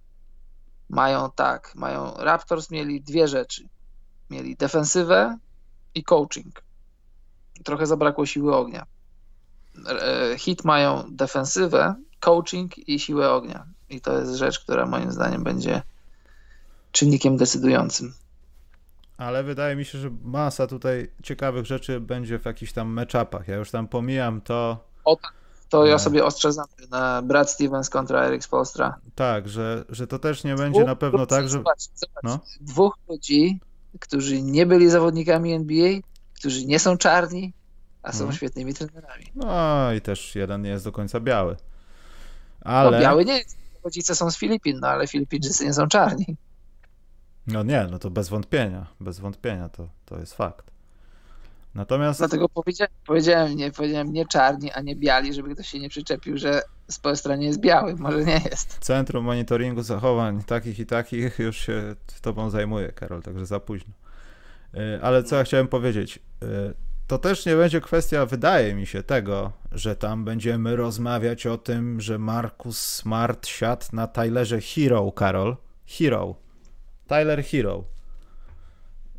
mają 0.89 1.31
tak, 1.31 1.75
mają 1.75 2.13
Raptors 2.17 2.71
mieli 2.71 3.01
dwie 3.01 3.27
rzeczy. 3.27 3.67
Mieli 4.29 4.55
defensywę 4.55 5.37
i 5.95 6.03
coaching. 6.03 6.63
Trochę 7.63 7.85
zabrakło 7.85 8.25
siły 8.25 8.55
ognia. 8.55 8.85
E, 9.87 10.37
Hit 10.37 10.63
mają 10.65 11.03
defensywę, 11.11 11.95
coaching 12.19 12.89
i 12.89 12.99
siłę 12.99 13.31
ognia. 13.31 13.65
I 13.89 14.01
to 14.01 14.19
jest 14.19 14.33
rzecz, 14.33 14.59
która 14.59 14.85
moim 14.85 15.11
zdaniem 15.11 15.43
będzie 15.43 15.81
czynnikiem 16.91 17.37
decydującym. 17.37 18.13
Ale 19.17 19.43
wydaje 19.43 19.75
mi 19.75 19.85
się, 19.85 19.97
że 19.97 20.09
masa 20.23 20.67
tutaj 20.67 21.11
ciekawych 21.23 21.65
rzeczy 21.65 21.99
będzie 21.99 22.39
w 22.39 22.45
jakichś 22.45 22.71
tam 22.71 22.87
matchupach. 22.87 23.47
Ja 23.47 23.55
już 23.55 23.71
tam 23.71 23.87
pomijam 23.87 24.41
to, 24.41 24.89
O 25.05 25.15
tak, 25.15 25.33
to 25.69 25.85
ja 25.85 25.93
Nie. 25.93 25.99
sobie 25.99 26.25
ostrzę 26.25 26.53
zamknę 26.53 26.87
na 26.89 27.21
Brad 27.21 27.49
Stevens 27.51 27.89
kontra 27.89 28.23
Eric 28.23 28.43
Spolstra. 28.43 28.95
tak, 29.15 29.49
że, 29.49 29.85
że 29.89 30.07
to 30.07 30.19
też 30.19 30.43
nie 30.43 30.55
będzie 30.55 30.83
na 30.83 30.95
pewno 30.95 31.25
tak, 31.25 31.43
że... 31.43 31.49
Zobacz, 31.49 31.79
zobacz. 31.95 32.23
No. 32.23 32.39
Dwóch 32.61 32.97
ludzi, 33.09 33.59
którzy 33.99 34.41
nie 34.41 34.65
byli 34.65 34.89
zawodnikami 34.89 35.53
NBA, 35.53 35.99
którzy 36.35 36.65
nie 36.65 36.79
są 36.79 36.97
czarni, 36.97 37.53
a 38.03 38.11
są 38.11 38.19
Mhm. 38.19 38.37
świetnymi 38.37 38.73
trenerami. 38.73 39.25
No 39.35 39.93
i 39.93 40.01
też 40.01 40.35
jeden 40.35 40.61
nie 40.61 40.69
jest 40.69 40.85
do 40.85 40.91
końca 40.91 41.19
biały. 41.19 41.55
No, 42.65 42.71
Ale... 42.71 42.99
biały 43.01 43.25
nie 43.25 43.37
jest. 43.37 43.57
Rodzice 43.83 44.15
są 44.15 44.31
z 44.31 44.37
Filipin, 44.37 44.79
no 44.81 44.87
ale 44.87 45.07
Filipińczycy 45.07 45.65
nie 45.65 45.73
są 45.73 45.87
czarni. 45.87 46.37
No 47.47 47.63
nie, 47.63 47.87
no 47.91 47.99
to 47.99 48.09
bez 48.09 48.29
wątpienia. 48.29 48.85
Bez 48.99 49.19
wątpienia 49.19 49.69
to, 49.69 49.87
to 50.05 50.19
jest 50.19 50.33
fakt. 50.33 50.68
Natomiast... 51.75 52.19
Dlatego 52.19 52.49
powiedziałem, 52.49 52.91
powiedziałem, 53.05 53.55
nie, 53.55 53.71
powiedziałem 53.71 54.13
nie 54.13 54.25
czarni, 54.25 54.71
a 54.71 54.81
nie 54.81 54.95
biali, 54.95 55.33
żeby 55.33 55.53
ktoś 55.55 55.67
się 55.67 55.79
nie 55.79 55.89
przyczepił, 55.89 56.37
że 56.37 56.61
Spolstra 56.87 57.35
nie 57.35 57.47
jest 57.47 57.59
biały. 57.59 57.95
Może 57.95 58.25
nie 58.25 58.41
jest. 58.51 58.77
Centrum 58.81 59.25
Monitoringu 59.25 59.83
Zachowań 59.83 60.43
takich 60.43 60.79
i 60.79 60.85
takich 60.85 61.39
już 61.39 61.57
się 61.57 61.95
tobą 62.21 62.49
zajmuje, 62.49 62.91
Karol, 62.91 63.21
także 63.21 63.45
za 63.45 63.59
późno. 63.59 63.93
Y, 64.75 64.99
Ale 65.01 65.23
co 65.23 65.35
ja 65.35 65.43
chciałem 65.43 65.67
powiedzieć? 65.67 66.19
y, 66.43 66.73
To 67.07 67.17
też 67.17 67.45
nie 67.45 67.55
będzie 67.55 67.81
kwestia, 67.81 68.25
wydaje 68.25 68.75
mi 68.75 68.85
się, 68.85 69.03
tego, 69.03 69.51
że 69.71 69.95
tam 69.95 70.25
będziemy 70.25 70.75
rozmawiać 70.75 71.47
o 71.47 71.57
tym, 71.57 72.01
że 72.01 72.17
Marcus 72.19 72.81
Smart 72.81 73.47
siadł 73.47 73.85
na 73.93 74.07
Tylerze 74.07 74.61
Hero, 74.61 75.11
Karol. 75.11 75.57
Hero. 75.87 76.35
Tyler 77.07 77.43
Hero. 77.43 77.83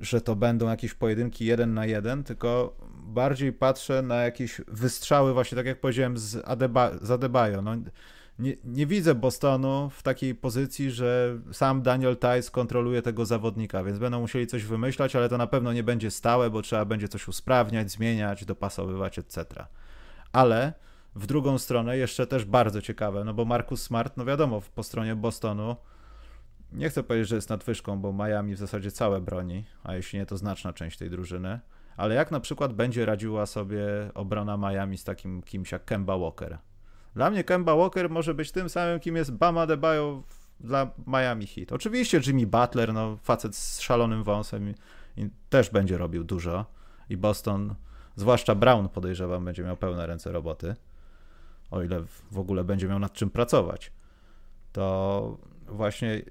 Że 0.00 0.20
to 0.20 0.36
będą 0.36 0.68
jakieś 0.68 0.94
pojedynki 0.94 1.44
jeden 1.44 1.74
na 1.74 1.86
jeden, 1.86 2.24
tylko 2.24 2.76
bardziej 2.92 3.52
patrzę 3.52 4.02
na 4.02 4.16
jakieś 4.16 4.60
wystrzały, 4.68 5.32
właśnie 5.32 5.56
tak 5.56 5.66
jak 5.66 5.80
powiedziałem, 5.80 6.18
z, 6.18 6.42
Adeba, 6.44 6.90
z 7.02 7.10
Adebayo. 7.10 7.62
No, 7.62 7.76
nie, 8.38 8.56
nie 8.64 8.86
widzę 8.86 9.14
Bostonu 9.14 9.90
w 9.90 10.02
takiej 10.02 10.34
pozycji, 10.34 10.90
że 10.90 11.38
sam 11.52 11.82
Daniel 11.82 12.16
Tice 12.16 12.50
kontroluje 12.50 13.02
tego 13.02 13.26
zawodnika, 13.26 13.84
więc 13.84 13.98
będą 13.98 14.20
musieli 14.20 14.46
coś 14.46 14.64
wymyślać, 14.64 15.16
ale 15.16 15.28
to 15.28 15.38
na 15.38 15.46
pewno 15.46 15.72
nie 15.72 15.82
będzie 15.82 16.10
stałe, 16.10 16.50
bo 16.50 16.62
trzeba 16.62 16.84
będzie 16.84 17.08
coś 17.08 17.28
usprawniać, 17.28 17.90
zmieniać, 17.90 18.44
dopasowywać, 18.44 19.18
etc. 19.18 19.66
Ale 20.32 20.72
w 21.14 21.26
drugą 21.26 21.58
stronę 21.58 21.96
jeszcze 21.96 22.26
też 22.26 22.44
bardzo 22.44 22.82
ciekawe, 22.82 23.24
no 23.24 23.34
bo 23.34 23.44
Marcus 23.44 23.82
Smart, 23.82 24.16
no 24.16 24.24
wiadomo, 24.24 24.62
po 24.74 24.82
stronie 24.82 25.16
Bostonu 25.16 25.76
nie 26.72 26.90
chcę 26.90 27.02
powiedzieć, 27.02 27.28
że 27.28 27.36
jest 27.36 27.50
nadwyżką, 27.50 28.00
bo 28.00 28.12
Miami 28.12 28.54
w 28.54 28.58
zasadzie 28.58 28.90
całe 28.90 29.20
broni, 29.20 29.64
a 29.84 29.94
jeśli 29.94 30.18
nie, 30.18 30.26
to 30.26 30.36
znaczna 30.36 30.72
część 30.72 30.98
tej 30.98 31.10
drużyny. 31.10 31.60
Ale 31.96 32.14
jak 32.14 32.30
na 32.30 32.40
przykład 32.40 32.72
będzie 32.72 33.06
radziła 33.06 33.46
sobie 33.46 33.84
obrona 34.14 34.56
Miami 34.56 34.98
z 34.98 35.04
takim 35.04 35.42
kimś 35.42 35.72
jak 35.72 35.84
Kemba 35.84 36.18
Walker? 36.18 36.58
Dla 37.14 37.30
mnie 37.30 37.44
Kemba 37.44 37.76
Walker 37.76 38.10
może 38.10 38.34
być 38.34 38.52
tym 38.52 38.68
samym, 38.68 39.00
kim 39.00 39.16
jest 39.16 39.32
Bama 39.32 39.66
Debajo 39.66 40.22
dla 40.60 40.90
Miami 41.06 41.46
Heat. 41.46 41.72
Oczywiście 41.72 42.20
Jimmy 42.26 42.46
Butler, 42.46 42.94
no 42.94 43.16
facet 43.16 43.56
z 43.56 43.80
szalonym 43.80 44.22
wąsem 44.22 44.68
i, 44.68 44.74
i 45.16 45.30
też 45.48 45.70
będzie 45.70 45.98
robił 45.98 46.24
dużo 46.24 46.64
i 47.08 47.16
Boston, 47.16 47.74
zwłaszcza 48.16 48.54
Brown 48.54 48.88
podejrzewam, 48.88 49.44
będzie 49.44 49.64
miał 49.64 49.76
pełne 49.76 50.06
ręce 50.06 50.32
roboty, 50.32 50.74
o 51.70 51.82
ile 51.82 52.02
w 52.30 52.38
ogóle 52.38 52.64
będzie 52.64 52.88
miał 52.88 52.98
nad 52.98 53.12
czym 53.12 53.30
pracować. 53.30 53.92
To 54.72 55.38
właśnie 55.68 56.22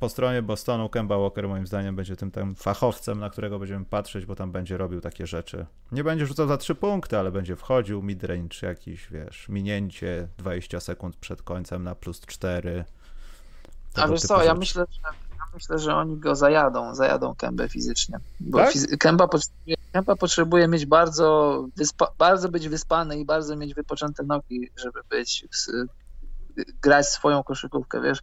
po 0.00 0.08
stronie 0.08 0.42
Bostonu 0.42 0.88
Kemba 0.88 1.18
Walker 1.18 1.48
moim 1.48 1.66
zdaniem 1.66 1.96
będzie 1.96 2.16
tym, 2.16 2.30
tym 2.30 2.54
fachowcem, 2.54 3.18
na 3.20 3.30
którego 3.30 3.58
będziemy 3.58 3.84
patrzeć, 3.84 4.26
bo 4.26 4.34
tam 4.34 4.52
będzie 4.52 4.76
robił 4.76 5.00
takie 5.00 5.26
rzeczy. 5.26 5.66
Nie 5.92 6.04
będzie 6.04 6.26
rzucał 6.26 6.48
za 6.48 6.56
trzy 6.56 6.74
punkty, 6.74 7.18
ale 7.18 7.32
będzie 7.32 7.56
wchodził 7.56 8.02
midrange 8.02 8.56
jakiś, 8.62 9.08
wiesz, 9.10 9.48
minięcie 9.48 10.28
20 10.38 10.80
sekund 10.80 11.16
przed 11.16 11.42
końcem 11.42 11.82
na 11.84 11.94
plus 11.94 12.20
4. 12.20 12.84
A 13.94 14.08
wiesz 14.08 14.20
co, 14.20 14.44
ja 14.44 14.54
myślę, 14.54 14.84
że, 14.90 14.98
ja 15.38 15.44
myślę, 15.54 15.78
że 15.78 15.94
oni 15.96 16.16
go 16.16 16.36
zajadą, 16.36 16.94
zajadą 16.94 17.34
Kębę 17.34 17.68
fizycznie. 17.68 18.18
Bo 18.40 18.58
Tak? 18.58 18.72
fizy- 18.74 18.96
Kęba, 18.98 19.28
potrzebuje, 19.28 19.76
Kęba 19.92 20.16
potrzebuje 20.16 20.68
mieć 20.68 20.86
bardzo, 20.86 21.66
bardzo 22.18 22.48
być 22.48 22.68
wyspany 22.68 23.18
i 23.18 23.24
bardzo 23.24 23.56
mieć 23.56 23.74
wypoczęte 23.74 24.22
nogi, 24.22 24.70
żeby 24.76 25.00
być, 25.10 25.46
s- 25.54 25.72
grać 26.82 27.08
swoją 27.08 27.42
koszykówkę, 27.42 28.00
wiesz. 28.00 28.18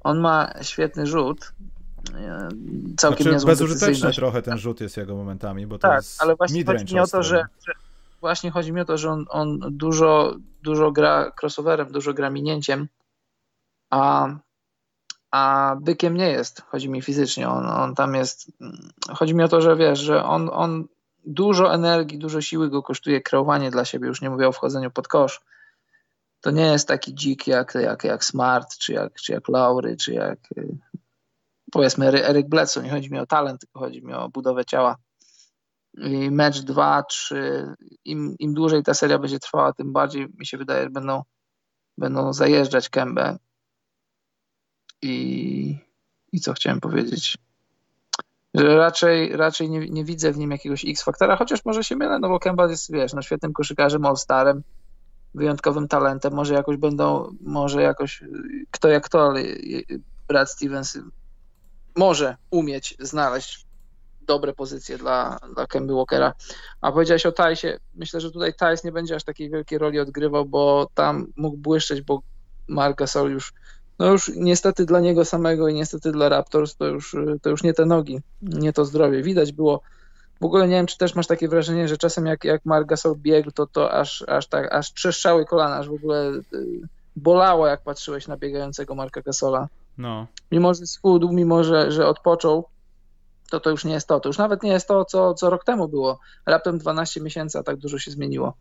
On 0.00 0.20
ma 0.20 0.52
świetny 0.62 1.06
rzut, 1.06 1.52
e, 2.14 2.48
całkiem 2.96 3.26
Znaczy, 3.26 3.46
bezużyteczny 3.46 4.12
trochę 4.12 4.42
ten 4.42 4.58
rzut 4.58 4.80
jest 4.80 4.96
jego 4.96 5.16
momentami, 5.16 5.66
bo 5.66 5.78
to 5.78 5.88
Tak, 5.88 5.96
jest 5.96 6.22
ale 6.22 6.36
właśnie 6.36 6.64
chodzi 6.64 6.94
mi 6.94 7.00
o 7.00 7.06
to, 7.06 7.22
że, 7.22 7.46
że 7.66 7.72
właśnie 8.20 8.50
chodzi 8.50 8.72
mi 8.72 8.80
o 8.80 8.84
to, 8.84 8.98
że 8.98 9.10
on, 9.10 9.26
on 9.28 9.58
dużo, 9.70 10.36
dużo 10.62 10.92
gra 10.92 11.32
crossoverem, 11.42 11.92
dużo 11.92 12.14
gra 12.14 12.30
minięciem, 12.30 12.88
a, 13.90 14.28
a 15.30 15.76
bykiem 15.80 16.16
nie 16.16 16.30
jest. 16.30 16.62
Chodzi 16.62 16.88
mi 16.88 17.02
fizycznie. 17.02 17.48
On, 17.48 17.66
on 17.66 17.94
tam 17.94 18.14
jest. 18.14 18.52
Chodzi 19.14 19.34
mi 19.34 19.44
o 19.44 19.48
to, 19.48 19.60
że 19.60 19.76
wiesz, 19.76 19.98
że 19.98 20.24
on, 20.24 20.50
on 20.52 20.88
dużo 21.24 21.74
energii, 21.74 22.18
dużo 22.18 22.40
siły 22.40 22.70
go 22.70 22.82
kosztuje 22.82 23.20
kreowanie 23.20 23.70
dla 23.70 23.84
siebie. 23.84 24.08
Już 24.08 24.22
nie 24.22 24.30
mówię 24.30 24.48
o 24.48 24.52
wchodzeniu 24.52 24.90
pod 24.90 25.08
kosz. 25.08 25.40
To 26.40 26.50
nie 26.50 26.66
jest 26.66 26.88
taki 26.88 27.14
dzik 27.14 27.46
jak, 27.46 27.74
jak, 27.74 28.04
jak 28.04 28.24
Smart, 28.24 28.78
czy 28.78 28.92
jak, 28.92 29.14
czy 29.14 29.32
jak 29.32 29.48
Laury, 29.48 29.96
czy 29.96 30.12
jak 30.12 30.38
y, 30.58 30.78
powiedzmy 31.72 32.06
Ery- 32.06 32.24
Eryk 32.24 32.48
Bledsoe. 32.48 32.82
Nie 32.82 32.90
chodzi 32.90 33.12
mi 33.12 33.18
o 33.18 33.26
talent, 33.26 33.60
tylko 33.60 33.78
chodzi 33.78 34.02
mi 34.02 34.12
o 34.12 34.28
budowę 34.28 34.64
ciała. 34.64 34.96
I 35.94 36.30
mecz 36.30 36.60
2, 36.60 37.02
3, 37.02 37.66
im, 38.04 38.34
im 38.38 38.54
dłużej 38.54 38.82
ta 38.82 38.94
seria 38.94 39.18
będzie 39.18 39.38
trwała, 39.38 39.72
tym 39.72 39.92
bardziej 39.92 40.28
mi 40.38 40.46
się 40.46 40.58
wydaje, 40.58 40.82
że 40.84 40.90
będą, 40.90 41.22
będą 41.98 42.32
zajeżdżać 42.32 42.88
Kębę. 42.88 43.38
I, 45.02 45.78
I 46.32 46.40
co 46.40 46.52
chciałem 46.52 46.80
powiedzieć? 46.80 47.38
Że 48.54 48.76
raczej, 48.76 49.36
raczej 49.36 49.70
nie, 49.70 49.88
nie 49.88 50.04
widzę 50.04 50.32
w 50.32 50.38
nim 50.38 50.50
jakiegoś 50.50 50.84
X-faktora, 50.84 51.36
chociaż 51.36 51.64
może 51.64 51.84
się 51.84 51.96
mylę, 51.96 52.18
no 52.18 52.28
bo 52.28 52.38
Kemba 52.38 52.70
jest, 52.70 52.92
wiesz, 52.92 53.12
no 53.12 53.22
świetnym 53.22 53.52
koszykarzem, 53.52 54.04
all-starem, 54.04 54.62
wyjątkowym 55.34 55.88
talentem, 55.88 56.34
może 56.34 56.54
jakoś 56.54 56.76
będą, 56.76 57.36
może 57.40 57.82
jakoś, 57.82 58.24
kto 58.70 58.88
jak 58.88 59.08
to, 59.08 59.22
ale 59.22 59.42
Brad 60.28 60.50
Stevens 60.50 60.98
może 61.96 62.36
umieć 62.50 62.96
znaleźć 63.00 63.66
dobre 64.26 64.52
pozycje 64.52 64.98
dla, 64.98 65.38
dla 65.54 65.66
Kemby 65.66 65.94
Walkera. 65.94 66.34
A 66.80 66.92
powiedziałeś 66.92 67.26
o 67.26 67.32
Tajsie. 67.32 67.78
Myślę, 67.94 68.20
że 68.20 68.30
tutaj 68.30 68.54
Tajs 68.54 68.84
nie 68.84 68.92
będzie 68.92 69.16
aż 69.16 69.24
takiej 69.24 69.50
wielkiej 69.50 69.78
roli 69.78 70.00
odgrywał, 70.00 70.46
bo 70.46 70.88
tam 70.94 71.26
mógł 71.36 71.56
błyszczeć, 71.56 72.02
bo 72.02 72.22
Mark 72.68 72.98
Gasol 72.98 73.30
już 73.30 73.52
no 73.98 74.06
już 74.06 74.32
niestety 74.36 74.86
dla 74.86 75.00
niego 75.00 75.24
samego 75.24 75.68
i 75.68 75.74
niestety 75.74 76.12
dla 76.12 76.28
Raptors 76.28 76.76
to 76.76 76.86
już, 76.86 77.16
to 77.42 77.50
już 77.50 77.62
nie 77.62 77.74
te 77.74 77.86
nogi, 77.86 78.20
nie 78.42 78.72
to 78.72 78.84
zdrowie. 78.84 79.22
Widać 79.22 79.52
było, 79.52 79.80
w 80.40 80.44
ogóle 80.44 80.68
nie 80.68 80.76
wiem, 80.76 80.86
czy 80.86 80.98
też 80.98 81.14
masz 81.14 81.26
takie 81.26 81.48
wrażenie, 81.48 81.88
że 81.88 81.96
czasem 81.96 82.26
jak, 82.26 82.44
jak 82.44 82.64
Mark 82.64 82.86
Gasol 82.86 83.16
biegł, 83.16 83.50
to, 83.50 83.66
to 83.66 83.92
aż, 83.92 84.24
aż 84.28 84.46
tak, 84.46 84.72
aż 84.72 84.94
trzeszczały 84.94 85.46
kolana, 85.46 85.76
aż 85.76 85.88
w 85.88 85.92
ogóle 85.92 86.30
y, 86.52 86.80
bolało, 87.16 87.66
jak 87.66 87.82
patrzyłeś 87.82 88.28
na 88.28 88.36
biegającego 88.36 88.94
Marka 88.94 89.20
Gasola. 89.20 89.68
No. 89.98 90.26
Mimo, 90.52 90.74
że 90.74 90.86
schudł, 90.86 91.32
mimo, 91.32 91.64
że, 91.64 91.92
że 91.92 92.06
odpoczął, 92.06 92.64
to 93.50 93.60
to 93.60 93.70
już 93.70 93.84
nie 93.84 93.92
jest 93.92 94.08
to. 94.08 94.20
To 94.20 94.28
już 94.28 94.38
nawet 94.38 94.62
nie 94.62 94.70
jest 94.70 94.88
to, 94.88 95.04
co, 95.04 95.34
co 95.34 95.50
rok 95.50 95.64
temu 95.64 95.88
było. 95.88 96.18
Raptem 96.46 96.78
12 96.78 97.20
miesięcy, 97.20 97.58
a 97.58 97.62
tak 97.62 97.76
dużo 97.76 97.98
się 97.98 98.10
zmieniło. 98.10 98.54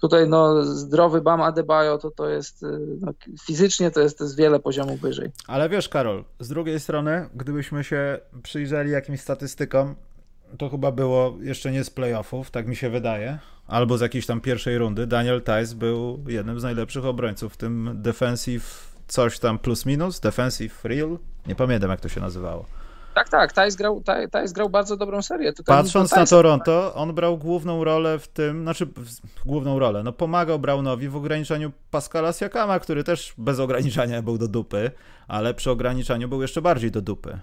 Tutaj 0.00 0.28
no, 0.28 0.64
zdrowy 0.64 1.20
Bam 1.20 1.42
Adebayo 1.42 1.98
to, 1.98 2.10
to 2.10 2.28
jest 2.28 2.62
y, 2.62 2.66
no, 3.00 3.12
fizycznie 3.42 3.90
to 3.90 4.00
jest, 4.00 4.18
to 4.18 4.24
jest 4.24 4.36
wiele 4.36 4.60
poziomów 4.60 5.00
wyżej. 5.00 5.30
Ale 5.46 5.68
wiesz, 5.68 5.88
Karol, 5.88 6.24
z 6.40 6.48
drugiej 6.48 6.80
strony, 6.80 7.28
gdybyśmy 7.34 7.84
się 7.84 8.18
przyjrzeli 8.42 8.90
jakimś 8.90 9.20
statystykom, 9.20 9.94
to 10.58 10.68
chyba 10.68 10.92
było 10.92 11.36
jeszcze 11.40 11.72
nie 11.72 11.84
z 11.84 11.90
playoffów, 11.90 12.50
tak 12.50 12.66
mi 12.66 12.76
się 12.76 12.90
wydaje, 12.90 13.38
albo 13.66 13.98
z 13.98 14.00
jakiejś 14.00 14.26
tam 14.26 14.40
pierwszej 14.40 14.78
rundy. 14.78 15.06
Daniel 15.06 15.42
Tice 15.42 15.74
był 15.74 16.24
jednym 16.28 16.60
z 16.60 16.62
najlepszych 16.62 17.04
obrońców 17.04 17.54
w 17.54 17.56
tym 17.56 17.90
defensive 17.94 18.90
coś 19.08 19.38
tam 19.38 19.58
plus 19.58 19.86
minus, 19.86 20.20
defensive 20.20 20.84
real, 20.84 21.18
nie 21.46 21.54
pamiętam 21.54 21.90
jak 21.90 22.00
to 22.00 22.08
się 22.08 22.20
nazywało. 22.20 22.66
Tak, 23.14 23.28
tak, 23.28 23.52
Thais 23.52 23.76
grał, 23.76 24.02
Thais 24.30 24.52
grał 24.52 24.70
bardzo 24.70 24.96
dobrą 24.96 25.22
serię. 25.22 25.52
Tutaj 25.52 25.76
Patrząc 25.76 26.16
na 26.16 26.26
Toronto, 26.26 26.94
on 26.94 27.14
brał 27.14 27.38
główną 27.38 27.84
rolę 27.84 28.18
w 28.18 28.28
tym, 28.28 28.62
znaczy 28.62 28.88
główną 29.46 29.78
rolę, 29.78 30.02
no 30.02 30.12
pomagał 30.12 30.58
Brownowi 30.58 31.08
w 31.08 31.16
ograniczaniu 31.16 31.72
Pascala 31.90 32.32
Siakama, 32.32 32.80
który 32.80 33.04
też 33.04 33.34
bez 33.38 33.60
ograniczania 33.60 34.22
był 34.22 34.38
do 34.38 34.48
dupy, 34.48 34.90
ale 35.28 35.54
przy 35.54 35.70
ograniczaniu 35.70 36.28
był 36.28 36.42
jeszcze 36.42 36.62
bardziej 36.62 36.90
do 36.90 37.00
dupy. 37.02 37.38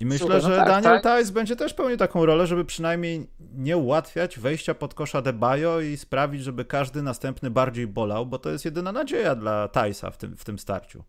I 0.00 0.06
myślę, 0.06 0.26
Super, 0.26 0.42
no 0.42 0.48
że 0.48 0.56
tak, 0.56 0.68
Daniel 0.68 1.00
tak. 1.00 1.20
Tice 1.20 1.32
będzie 1.32 1.56
też 1.56 1.74
pełnił 1.74 1.96
taką 1.96 2.26
rolę, 2.26 2.46
żeby 2.46 2.64
przynajmniej 2.64 3.26
nie 3.54 3.76
ułatwiać 3.76 4.38
wejścia 4.38 4.74
pod 4.74 4.94
kosza 4.94 5.22
Debajo 5.22 5.80
i 5.80 5.96
sprawić, 5.96 6.42
żeby 6.42 6.64
każdy 6.64 7.02
następny 7.02 7.50
bardziej 7.50 7.86
bolał, 7.86 8.26
bo 8.26 8.38
to 8.38 8.50
jest 8.50 8.64
jedyna 8.64 8.92
nadzieja 8.92 9.34
dla 9.34 9.68
Tysa 9.68 10.10
w 10.10 10.16
tym, 10.16 10.36
w 10.36 10.44
tym 10.44 10.58
starciu 10.58 11.04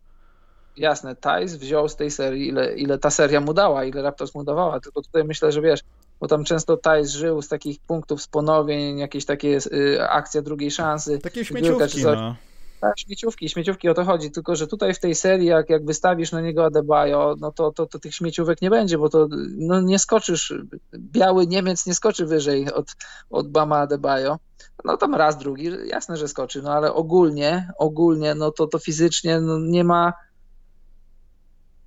jasne, 0.76 1.16
Thais 1.16 1.56
wziął 1.56 1.88
z 1.88 1.96
tej 1.96 2.10
serii, 2.10 2.48
ile, 2.48 2.74
ile 2.74 2.98
ta 2.98 3.10
seria 3.10 3.40
mu 3.40 3.54
dała, 3.54 3.84
ile 3.84 4.02
Raptors 4.02 4.34
mu 4.34 4.44
dawała, 4.44 4.80
tylko 4.80 5.02
tutaj 5.02 5.24
myślę, 5.24 5.52
że 5.52 5.60
wiesz, 5.60 5.80
bo 6.20 6.28
tam 6.28 6.44
często 6.44 6.76
Thais 6.76 7.10
żył 7.10 7.42
z 7.42 7.48
takich 7.48 7.80
punktów, 7.80 8.22
z 8.22 8.28
ponowień, 8.28 8.98
jakieś 8.98 9.24
takie 9.24 9.58
y, 9.72 10.02
akcja 10.08 10.42
drugiej 10.42 10.70
szansy. 10.70 11.18
Takie 11.18 11.44
śmieciówki, 11.44 12.02
no. 12.02 12.36
Tak, 12.80 12.98
śmieciówki, 12.98 13.48
śmieciówki 13.48 13.88
o 13.88 13.94
to 13.94 14.04
chodzi, 14.04 14.30
tylko 14.30 14.56
że 14.56 14.66
tutaj 14.66 14.94
w 14.94 14.98
tej 14.98 15.14
serii, 15.14 15.46
jak, 15.46 15.70
jak 15.70 15.84
wystawisz 15.84 16.32
na 16.32 16.40
niego 16.40 16.64
Adebayo, 16.64 17.36
no 17.40 17.52
to, 17.52 17.72
to, 17.72 17.86
to 17.86 17.98
tych 17.98 18.14
śmieciówek 18.14 18.62
nie 18.62 18.70
będzie, 18.70 18.98
bo 18.98 19.08
to 19.08 19.28
no 19.56 19.80
nie 19.80 19.98
skoczysz, 19.98 20.54
biały 20.96 21.46
Niemiec 21.46 21.86
nie 21.86 21.94
skoczy 21.94 22.26
wyżej 22.26 22.72
od, 22.72 22.96
od 23.30 23.48
Bama 23.48 23.78
Adebayo. 23.78 24.38
No 24.84 24.96
tam 24.96 25.14
raz, 25.14 25.38
drugi, 25.38 25.70
jasne, 25.86 26.16
że 26.16 26.28
skoczy, 26.28 26.62
no 26.62 26.72
ale 26.72 26.94
ogólnie, 26.94 27.72
ogólnie, 27.78 28.34
no 28.34 28.50
to, 28.50 28.66
to 28.66 28.78
fizycznie 28.78 29.40
no 29.40 29.58
nie 29.58 29.84
ma 29.84 30.12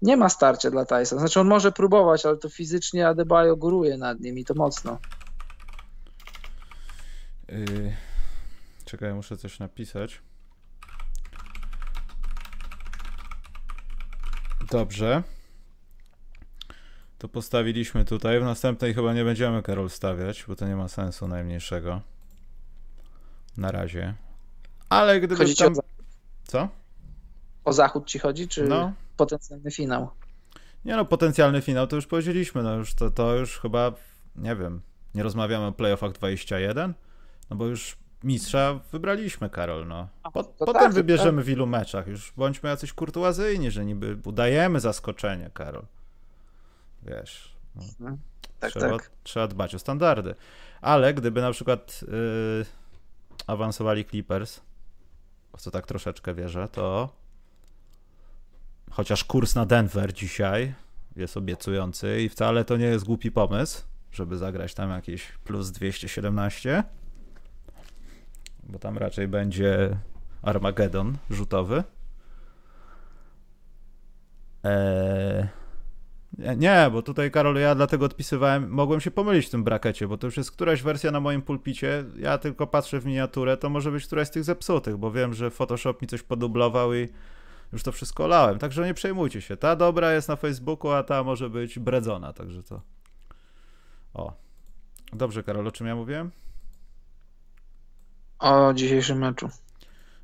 nie 0.02 0.18
ma 0.18 0.30
starcia 0.30 0.72
dla 0.72 0.86
Tysa. 0.86 1.20
Znaczy 1.20 1.40
on 1.40 1.48
może 1.48 1.72
próbować, 1.72 2.26
ale 2.26 2.38
to 2.38 2.49
fizycznie 2.49 3.07
Adebayo 3.07 3.56
góruje 3.56 3.98
nad 3.98 4.20
nim 4.20 4.38
i 4.38 4.45
to 4.45 4.53
mocno. 4.53 4.98
Yy, 7.49 7.94
czekaj, 8.86 9.14
muszę 9.14 9.38
coś 9.38 9.60
napisać. 9.60 10.22
Dobrze. 14.74 15.24
To 17.18 17.28
postawiliśmy 17.28 18.06
tutaj. 18.06 18.40
W 18.40 18.44
następnej 18.44 18.94
chyba 18.94 19.14
nie 19.14 19.24
będziemy 19.24 19.64
Karol 19.64 19.90
stawiać, 19.90 20.45
bo 20.48 20.56
to 20.56 20.68
nie 20.68 20.76
ma 20.76 20.88
sensu 20.88 21.28
najmniejszego. 21.28 22.02
Na 23.58 23.72
razie. 23.72 24.14
Ale 24.90 25.20
gdyby... 25.20 25.36
Chodzi 25.36 25.56
tam... 25.56 25.74
Co? 26.44 26.70
O 27.64 27.74
zachód 27.74 28.06
ci 28.06 28.20
chodzi, 28.20 28.48
czy... 28.48 28.64
No 28.64 28.94
potencjalny 29.18 29.72
finał. 29.72 30.10
Nie 30.86 30.95
no, 30.95 31.06
potencjalny 31.06 31.62
finał 31.62 31.88
to 31.88 31.95
już 31.95 32.08
powiedzieliśmy, 32.08 32.64
no 32.64 32.76
już 32.76 32.94
to, 32.94 33.12
to 33.12 33.36
już 33.36 33.60
chyba, 33.60 33.91
nie 34.36 34.56
wiem, 34.56 34.82
nie 35.16 35.24
rozmawiamy 35.24 35.66
o 35.66 35.72
playoffach 35.72 36.12
21, 36.12 36.94
no 37.50 37.56
bo 37.56 37.66
już 37.66 37.98
mistrza 38.24 38.80
wybraliśmy, 38.91 39.50
Karol, 39.50 39.88
no. 39.88 40.08
Po, 40.34 40.44
potem 40.44 40.74
tak, 40.74 40.94
wybierzemy 40.94 41.38
tak. 41.38 41.45
w 41.45 41.50
ilu 41.50 41.68
meczach, 41.68 42.08
już 42.08 42.34
bądźmy 42.38 42.70
jacyś 42.70 42.94
kurtuazyjni, 42.94 43.72
że 43.72 43.86
niby 43.86 44.18
udajemy 44.24 44.80
zaskoczenie, 44.80 45.50
Karol. 45.54 45.86
Wiesz, 47.04 47.56
no. 47.76 47.84
Mhm. 47.84 48.18
tak, 48.60 48.72
trzeba, 48.72 48.90
tak. 48.90 49.12
trzeba 49.24 49.48
dbać 49.48 49.76
o 49.76 49.80
standardy. 49.80 50.36
Ale 50.82 51.14
gdyby 51.14 51.41
na 51.41 51.52
przykład 51.52 52.02
yy, 52.02 52.66
awansowali 53.48 54.06
Clippers, 54.06 54.62
w 55.58 55.62
co 55.62 55.72
tak 55.72 55.88
troszeczkę 55.88 56.34
wierzę, 56.34 56.68
to 56.68 57.10
Chociaż 58.94 59.24
kurs 59.24 59.56
na 59.56 59.66
Denver 59.66 60.14
dzisiaj 60.14 60.74
jest 61.16 61.38
obiecujący 61.38 62.22
i 62.22 62.30
wcale 62.30 62.66
to 62.66 62.78
nie 62.78 62.86
jest 62.86 63.06
głupi 63.06 63.32
pomysł, 63.32 63.84
żeby 64.12 64.38
zagrać 64.38 64.74
tam 64.74 64.90
jakieś 64.90 65.32
plus 65.44 65.72
217, 65.72 66.84
bo 68.69 68.80
tam 68.80 68.98
raczej 68.98 69.27
będzie 69.27 69.98
Armageddon 70.41 71.18
rzutowy. 71.30 71.84
Eee... 74.64 75.48
Nie, 76.57 76.90
bo 76.91 77.02
tutaj 77.02 77.31
Karol, 77.31 77.56
ja 77.56 77.76
dlatego 77.76 78.06
odpisywałem, 78.06 78.69
mogłem 78.69 79.02
się 79.02 79.11
pomylić 79.11 79.45
w 79.45 79.49
tym 79.49 79.64
brakecie, 79.64 80.07
bo 80.07 80.18
to 80.18 80.27
już 80.27 80.38
jest 80.38 80.52
któraś 80.52 80.81
wersja 80.81 81.11
na 81.11 81.19
moim 81.19 81.41
pulpicie, 81.41 82.03
ja 82.18 82.38
tylko 82.38 82.68
patrzę 82.68 82.99
w 82.99 83.06
miniaturę, 83.06 83.57
to 83.57 83.69
może 83.69 83.91
być 83.91 84.06
któraś 84.06 84.27
z 84.27 84.31
tych 84.31 84.44
zepsutych, 84.44 84.98
bo 84.98 85.11
wiem, 85.11 85.34
że 85.34 85.52
Photoshop 85.52 86.02
mi 86.02 86.07
coś 86.07 86.22
podublował 86.22 86.94
i 86.94 87.10
już 87.73 87.84
to 87.84 87.91
wszystko 87.91 88.27
lałem, 88.27 88.60
także 88.60 88.85
nie 88.85 88.94
przejmujcie 88.94 89.41
się. 89.41 89.57
Ta 89.57 89.76
dobra 89.76 90.14
jest 90.14 90.27
na 90.27 90.35
Facebooku, 90.35 90.91
a 90.91 91.03
ta 91.03 91.23
może 91.23 91.49
być 91.49 91.80
bredzona, 91.80 92.34
także 92.34 92.64
to. 92.64 92.81
O. 94.14 94.34
Dobrze, 95.14 95.44
Karol, 95.44 95.68
o 95.68 95.72
czym 95.72 95.88
ja 95.88 95.95
mówiłem? 95.95 96.31
O 98.44 98.74
dzisiejszym 98.74 99.18
meczu. 99.18 99.49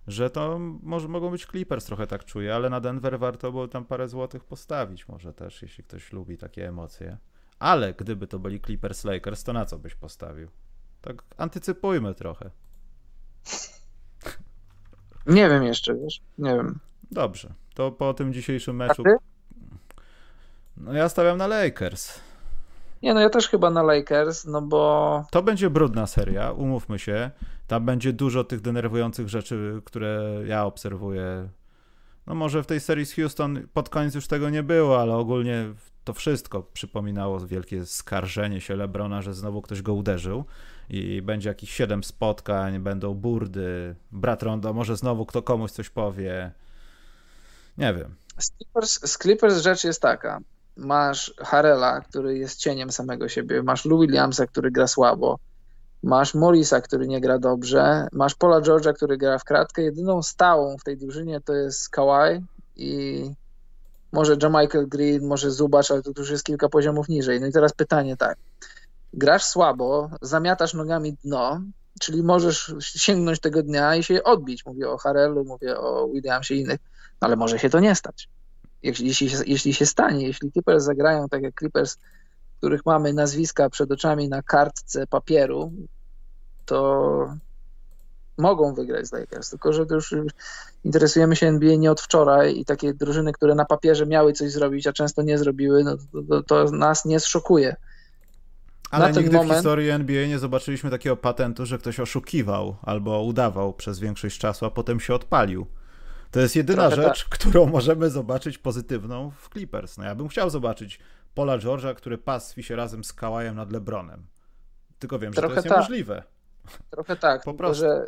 Że 0.07 0.29
to 0.29 0.59
może 0.83 1.07
mogą 1.07 1.31
być 1.31 1.45
Clippers, 1.45 1.85
trochę 1.85 2.07
tak 2.07 2.25
czuję, 2.25 2.55
ale 2.55 2.69
na 2.69 2.81
Denver 2.81 3.19
warto 3.19 3.51
było 3.51 3.67
tam 3.67 3.85
parę 3.85 4.07
złotych 4.07 4.43
postawić, 4.43 5.07
może 5.07 5.33
też, 5.33 5.61
jeśli 5.61 5.83
ktoś 5.83 6.13
lubi 6.13 6.37
takie 6.37 6.67
emocje. 6.67 7.17
Ale 7.59 7.93
gdyby 7.93 8.27
to 8.27 8.39
byli 8.39 8.61
Clippers 8.61 9.03
Lakers, 9.03 9.43
to 9.43 9.53
na 9.53 9.65
co 9.65 9.79
byś 9.79 9.95
postawił? 9.95 10.47
Tak 11.01 11.23
antycypujmy 11.37 12.13
trochę. 12.15 12.51
Nie 15.25 15.49
wiem 15.49 15.63
jeszcze, 15.63 15.95
wiesz? 15.95 16.21
Nie 16.37 16.55
wiem. 16.55 16.79
Dobrze, 17.11 17.53
to 17.73 17.91
po 17.91 18.13
tym 18.13 18.33
dzisiejszym 18.33 18.75
meczu. 18.75 19.03
No 20.77 20.93
ja 20.93 21.09
stawiam 21.09 21.37
na 21.37 21.47
Lakers. 21.47 22.19
Nie, 23.01 23.13
no 23.13 23.19
ja 23.19 23.29
też 23.29 23.47
chyba 23.47 23.69
na 23.69 23.83
Lakers, 23.83 24.45
no 24.45 24.61
bo. 24.61 25.23
To 25.31 25.43
będzie 25.43 25.69
brudna 25.69 26.07
seria, 26.07 26.51
umówmy 26.51 26.99
się. 26.99 27.31
Tam 27.67 27.85
będzie 27.85 28.13
dużo 28.13 28.43
tych 28.43 28.61
denerwujących 28.61 29.29
rzeczy, 29.29 29.81
które 29.85 30.41
ja 30.45 30.65
obserwuję. 30.65 31.49
No 32.27 32.35
może 32.35 32.63
w 32.63 32.67
tej 32.67 32.79
serii 32.79 33.05
z 33.05 33.15
Houston 33.15 33.67
pod 33.73 33.89
koniec 33.89 34.15
już 34.15 34.27
tego 34.27 34.49
nie 34.49 34.63
było, 34.63 35.01
ale 35.01 35.15
ogólnie 35.15 35.73
to 36.03 36.13
wszystko 36.13 36.63
przypominało 36.63 37.39
wielkie 37.39 37.85
skarżenie 37.85 38.61
się 38.61 38.75
Lebrona, 38.75 39.21
że 39.21 39.33
znowu 39.33 39.61
ktoś 39.61 39.81
go 39.81 39.93
uderzył 39.93 40.45
i 40.89 41.21
będzie 41.21 41.49
jakieś 41.49 41.73
siedem 41.73 42.03
spotkań, 42.03 42.79
będą 42.79 43.13
burdy, 43.13 43.95
brat 44.11 44.43
Rondo, 44.43 44.73
może 44.73 44.97
znowu 44.97 45.25
kto 45.25 45.41
komuś 45.41 45.71
coś 45.71 45.89
powie. 45.89 46.51
Nie 47.77 47.93
wiem. 47.93 48.15
Z 48.37 48.51
Clippers, 48.51 49.11
z 49.11 49.17
Clippers 49.17 49.61
rzecz 49.61 49.83
jest 49.83 50.01
taka. 50.01 50.39
Masz 50.79 51.33
Harela, 51.37 52.01
który 52.01 52.37
jest 52.37 52.59
cieniem 52.59 52.91
samego 52.91 53.29
siebie, 53.29 53.63
masz 53.63 53.85
Lou 53.85 53.99
Williamsa, 53.99 54.47
który 54.47 54.71
gra 54.71 54.87
słabo, 54.87 55.39
masz 56.03 56.35
Morisa, 56.35 56.81
który 56.81 57.07
nie 57.07 57.21
gra 57.21 57.39
dobrze, 57.39 58.07
masz 58.11 58.35
Paula 58.35 58.61
George'a, 58.61 58.93
który 58.93 59.17
gra 59.17 59.37
w 59.37 59.43
kratkę. 59.43 59.81
Jedyną 59.81 60.23
stałą 60.23 60.77
w 60.77 60.83
tej 60.83 60.97
drużynie 60.97 61.41
to 61.41 61.53
jest 61.53 61.89
Kawhi 61.89 62.45
i 62.75 63.23
może 64.11 64.37
Jamichael 64.43 64.87
Green, 64.87 65.27
może 65.27 65.51
Zubacz, 65.51 65.91
ale 65.91 66.01
to 66.01 66.11
już 66.17 66.29
jest 66.29 66.43
kilka 66.43 66.69
poziomów 66.69 67.09
niżej. 67.09 67.41
No 67.41 67.47
i 67.47 67.51
teraz 67.51 67.73
pytanie 67.73 68.17
tak, 68.17 68.37
grasz 69.13 69.43
słabo, 69.43 70.09
zamiatasz 70.21 70.73
nogami 70.73 71.17
dno, 71.23 71.61
czyli 71.99 72.23
możesz 72.23 72.73
sięgnąć 72.79 73.39
tego 73.39 73.63
dnia 73.63 73.95
i 73.95 74.03
się 74.03 74.23
odbić. 74.23 74.65
Mówię 74.65 74.89
o 74.89 74.97
Harelu, 74.97 75.43
mówię 75.43 75.77
o 75.77 76.07
Williamsie 76.07 76.53
i 76.55 76.61
innych, 76.61 76.79
ale 77.19 77.35
może 77.35 77.59
się 77.59 77.69
to 77.69 77.79
nie 77.79 77.95
stać. 77.95 78.29
Jeśli, 78.83 79.07
jeśli, 79.07 79.29
jeśli 79.45 79.73
się 79.73 79.85
stanie, 79.85 80.27
jeśli 80.27 80.51
Clippers 80.51 80.83
zagrają 80.83 81.29
tak 81.29 81.43
jak 81.43 81.59
Clippers, 81.59 81.97
których 82.57 82.85
mamy 82.85 83.13
nazwiska 83.13 83.69
przed 83.69 83.91
oczami 83.91 84.29
na 84.29 84.41
kartce 84.41 85.07
papieru, 85.07 85.71
to 86.65 87.35
mogą 88.37 88.73
wygrać 88.73 89.07
z 89.07 89.11
Lakers, 89.11 89.49
tylko 89.49 89.73
że 89.73 89.85
to 89.85 89.95
już 89.95 90.15
interesujemy 90.83 91.35
się 91.35 91.47
NBA 91.47 91.75
nie 91.75 91.91
od 91.91 92.01
wczoraj 92.01 92.59
i 92.59 92.65
takie 92.65 92.93
drużyny, 92.93 93.33
które 93.33 93.55
na 93.55 93.65
papierze 93.65 94.05
miały 94.05 94.33
coś 94.33 94.51
zrobić, 94.51 94.87
a 94.87 94.93
często 94.93 95.21
nie 95.21 95.37
zrobiły, 95.37 95.83
no 95.83 95.97
to, 95.97 96.21
to, 96.23 96.43
to 96.43 96.71
nas 96.71 97.05
nie 97.05 97.19
zszokuje. 97.19 97.75
Ale 98.91 99.11
nigdy 99.11 99.37
moment... 99.37 99.51
w 99.51 99.55
historii 99.55 99.89
NBA 99.89 100.27
nie 100.27 100.39
zobaczyliśmy 100.39 100.89
takiego 100.89 101.17
patentu, 101.17 101.65
że 101.65 101.77
ktoś 101.77 101.99
oszukiwał 101.99 102.75
albo 102.81 103.23
udawał 103.23 103.73
przez 103.73 103.99
większość 103.99 104.39
czasu, 104.39 104.65
a 104.65 104.71
potem 104.71 104.99
się 104.99 105.13
odpalił. 105.13 105.67
To 106.31 106.39
jest 106.39 106.55
jedyna 106.55 106.89
Trochę 106.89 107.03
rzecz, 107.07 107.29
tak. 107.29 107.39
którą 107.39 107.65
możemy 107.65 108.09
zobaczyć 108.09 108.57
pozytywną 108.57 109.31
w 109.31 109.49
Clippers. 109.49 109.97
No 109.97 110.03
ja 110.03 110.15
bym 110.15 110.27
chciał 110.27 110.49
zobaczyć 110.49 110.99
Paula 111.35 111.57
George'a, 111.57 111.95
który 111.95 112.17
pastwi 112.17 112.63
się 112.63 112.75
razem 112.75 113.03
z 113.03 113.13
Kałajem 113.13 113.55
nad 113.55 113.71
LeBronem. 113.71 114.25
Tylko 114.99 115.19
wiem, 115.19 115.33
Trochę 115.33 115.55
że 115.55 115.61
to 115.61 115.61
jest 115.61 115.67
tak. 115.67 115.77
niemożliwe. 115.77 116.23
Trochę 116.89 117.15
tak, 117.15 117.43
po 117.43 117.53
prostu. 117.53 117.83
że 117.83 118.05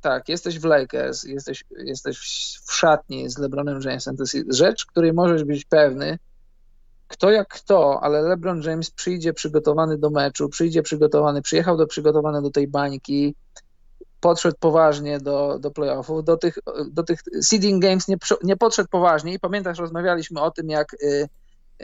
tak, 0.00 0.28
jesteś 0.28 0.58
w 0.58 0.64
Lakers, 0.64 1.24
jesteś, 1.24 1.64
jesteś 1.70 2.18
w 2.66 2.72
szatni 2.72 3.30
z 3.30 3.38
LeBronem 3.38 3.80
Jamesem, 3.82 4.16
to 4.16 4.22
jest 4.22 4.36
rzecz, 4.48 4.86
której 4.86 5.12
możesz 5.12 5.44
być 5.44 5.64
pewny, 5.64 6.18
kto 7.08 7.30
jak 7.30 7.48
kto, 7.48 8.00
ale 8.02 8.22
LeBron 8.22 8.62
James 8.62 8.90
przyjdzie 8.90 9.32
przygotowany 9.32 9.98
do 9.98 10.10
meczu, 10.10 10.48
przyjdzie 10.48 10.82
przygotowany, 10.82 11.42
przyjechał 11.42 11.76
do 11.76 11.86
przygotowany 11.86 12.42
do 12.42 12.50
tej 12.50 12.68
bańki, 12.68 13.34
podszedł 14.20 14.56
poważnie 14.60 15.18
do, 15.18 15.58
do 15.58 15.70
playoffów, 15.70 16.24
do 16.24 16.36
tych, 16.36 16.58
do 16.90 17.02
tych 17.02 17.20
seeding 17.42 17.82
games 17.82 18.08
nie, 18.08 18.16
nie 18.42 18.56
podszedł 18.56 18.88
poważnie 18.88 19.34
i 19.34 19.38
pamiętasz, 19.38 19.78
rozmawialiśmy 19.78 20.40
o 20.40 20.50
tym, 20.50 20.70
jak 20.70 20.94
y, 20.94 21.28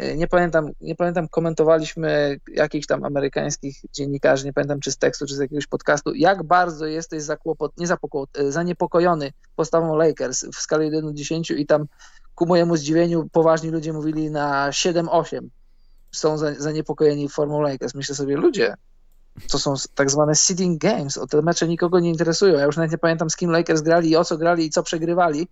y, 0.03 0.17
nie 0.17 0.27
pamiętam, 0.27 0.71
nie 0.81 0.97
pamiętam, 0.97 1.29
komentowaliśmy 1.29 2.41
jakichś 2.55 2.87
tam 2.87 3.05
amerykańskich 3.05 3.77
dziennikarzy, 3.93 4.45
nie 4.45 4.53
pamiętam 4.53 4.81
czy 4.81 4.93
z 4.93 4.99
tekstu, 4.99 5.27
czy 5.27 5.35
z 5.35 5.39
jakiegoś 5.39 5.67
podcastu, 5.67 6.15
jak 6.15 6.43
bardzo 6.43 6.87
jesteś 6.87 7.23
zakłopot, 7.23 7.73
nie 7.79 7.87
zakłopot, 7.87 8.39
y, 8.39 8.53
zaniepokojony 8.53 9.33
postawą 9.57 9.97
Lakers 9.97 10.45
w 10.45 10.57
skali 10.57 10.85
1 10.85 11.05
do 11.05 11.13
10 11.13 11.51
i 11.51 11.67
tam 11.67 11.87
ku 12.35 12.47
mojemu 12.47 12.77
zdziwieniu 12.77 13.29
poważni 13.33 13.71
ludzie 13.71 13.93
mówili 13.93 14.31
na 14.31 14.71
7-8 14.71 15.49
są 16.13 16.39
zaniepokojeni 16.39 17.29
formą 17.29 17.61
Lakers. 17.61 17.95
Myślę 17.95 18.15
sobie, 18.15 18.37
ludzie, 18.37 18.75
to 19.51 19.59
są 19.59 19.75
tak 19.95 20.11
zwane 20.11 20.35
seeding 20.35 20.81
games, 20.81 21.19
o 21.19 21.27
te 21.27 21.43
mecze 21.43 21.69
nikogo 21.69 22.01
nie 22.01 22.11
interesują. 22.11 22.59
Ja 22.59 22.65
już 22.65 22.77
nawet 22.77 22.93
nie 22.93 22.99
pamiętam 22.99 23.31
z 23.31 23.37
kim 23.37 23.51
Lakers 23.51 23.81
grali 23.81 24.11
i 24.11 24.17
o 24.17 24.25
co 24.25 24.39
grali 24.39 24.67
i 24.67 24.71
co 24.71 24.83
przegrywali, 24.83 25.49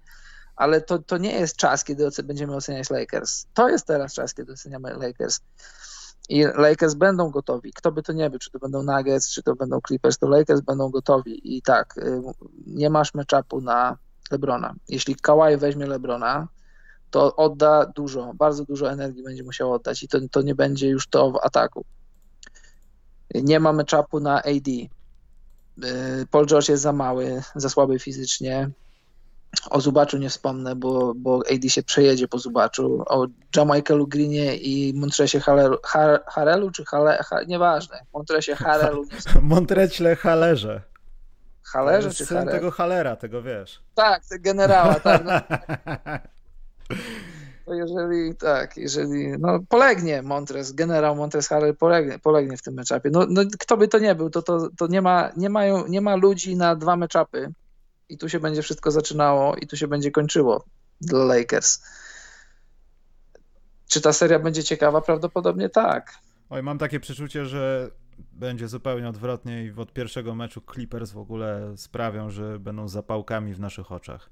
ale 0.56 0.80
to, 0.80 0.98
to 0.98 1.18
nie 1.18 1.32
jest 1.32 1.56
czas, 1.56 1.84
kiedy 1.84 2.08
będziemy 2.24 2.56
oceniać 2.56 2.90
Lakers. 2.90 3.46
To 3.54 3.68
jest 3.68 3.86
teraz 3.86 4.14
czas, 4.14 4.34
kiedy 4.34 4.52
oceniamy 4.52 4.94
Lakers. 4.94 5.40
I 6.28 6.44
Lakers 6.44 6.94
będą 6.94 7.30
gotowi. 7.30 7.72
Kto 7.72 7.92
by 7.92 8.02
to 8.02 8.12
nie 8.12 8.30
był, 8.30 8.38
czy 8.38 8.50
to 8.50 8.58
będą 8.58 8.82
Nuggets, 8.82 9.30
czy 9.30 9.42
to 9.42 9.54
będą 9.54 9.80
Clippers, 9.86 10.18
to 10.18 10.28
Lakers 10.28 10.60
będą 10.60 10.90
gotowi. 10.90 11.56
I 11.56 11.62
tak, 11.62 11.98
y, 11.98 12.22
nie 12.66 12.90
masz 12.90 13.14
meczapu 13.14 13.60
na 13.60 13.98
LeBrona. 14.30 14.74
Jeśli 14.88 15.16
Kawhi 15.16 15.56
weźmie 15.56 15.86
LeBrona, 15.86 16.48
to 17.10 17.36
odda 17.36 17.86
dużo, 17.86 18.34
bardzo 18.34 18.64
dużo 18.64 18.90
energii 18.90 19.22
będzie 19.22 19.42
musiał 19.42 19.72
oddać 19.72 20.02
i 20.02 20.08
to, 20.08 20.18
to 20.30 20.42
nie 20.42 20.54
będzie 20.54 20.88
już 20.88 21.08
to 21.08 21.30
w 21.30 21.36
ataku. 21.42 21.84
Nie 23.34 23.60
mamy 23.60 23.84
czapu 23.84 24.20
na 24.20 24.42
AD. 24.42 24.68
Y, 24.68 24.88
Paul 26.30 26.46
George 26.46 26.68
jest 26.68 26.82
za 26.82 26.92
mały, 26.92 27.42
za 27.54 27.68
słaby 27.68 27.98
fizycznie. 27.98 28.70
O 29.70 29.80
Zubaczu 29.80 30.18
nie 30.18 30.28
wspomnę, 30.28 30.76
bo, 30.76 31.12
bo 31.16 31.42
AD 31.54 31.68
się 31.68 31.82
przejedzie 31.82 32.28
po 32.28 32.38
Zubaczu. 32.38 33.04
O 33.06 33.26
Jamichaelu 33.56 34.06
Greenie 34.06 34.56
i 34.56 34.94
Montresie 34.94 35.40
Harelu, 35.40 35.78
Harelu 36.26 36.70
czy 36.70 36.84
Hale, 36.84 37.18
ha, 37.28 37.42
nieważne. 37.46 38.00
Montresie 38.14 38.54
Harelu. 38.54 39.04
Montreśle 39.42 40.16
Halerze. 40.16 40.82
Halerze 41.62 42.10
czy 42.10 42.26
Harelu? 42.26 42.50
tego 42.50 42.70
Halera, 42.70 43.16
tego 43.16 43.42
wiesz. 43.42 43.80
Tak, 43.94 44.22
generała, 44.40 44.94
tak. 44.94 45.24
No. 45.24 45.32
To 47.70 47.74
jeżeli 47.74 48.36
tak, 48.36 48.76
jeżeli 48.76 49.38
no, 49.38 49.58
polegnie 49.68 50.22
Montres, 50.22 50.72
generał 50.72 51.16
Montres 51.16 51.48
Harrell 51.48 51.76
polegnie, 51.76 52.18
polegnie 52.18 52.56
w 52.56 52.62
tym 52.62 52.74
meczapie. 52.74 53.10
No, 53.12 53.26
no, 53.28 53.42
kto 53.58 53.76
by 53.76 53.88
to 53.88 53.98
nie 53.98 54.14
był, 54.14 54.30
to, 54.30 54.42
to, 54.42 54.68
to 54.78 54.86
nie, 54.86 55.02
ma, 55.02 55.30
nie, 55.36 55.50
mają, 55.50 55.86
nie 55.86 56.00
ma 56.00 56.16
ludzi 56.16 56.56
na 56.56 56.76
dwa 56.76 56.96
meczapy 56.96 57.52
i 58.08 58.18
tu 58.18 58.28
się 58.28 58.40
będzie 58.40 58.62
wszystko 58.62 58.90
zaczynało 58.90 59.56
i 59.56 59.66
tu 59.66 59.76
się 59.76 59.88
będzie 59.88 60.10
kończyło 60.10 60.64
dla 61.00 61.24
Lakers. 61.24 61.82
Czy 63.88 64.00
ta 64.00 64.12
seria 64.12 64.38
będzie 64.38 64.64
ciekawa? 64.64 65.00
Prawdopodobnie 65.00 65.68
tak. 65.68 66.14
Oj, 66.50 66.62
mam 66.62 66.78
takie 66.78 67.00
przeczucie, 67.00 67.46
że 67.46 67.90
będzie 68.32 68.68
zupełnie 68.68 69.08
odwrotnie 69.08 69.64
i 69.64 69.72
od 69.76 69.92
pierwszego 69.92 70.34
meczu 70.34 70.62
Clippers 70.74 71.10
w 71.10 71.18
ogóle 71.18 71.72
sprawią, 71.76 72.30
że 72.30 72.58
będą 72.58 72.88
zapałkami 72.88 73.54
w 73.54 73.60
naszych 73.60 73.92
oczach. 73.92 74.30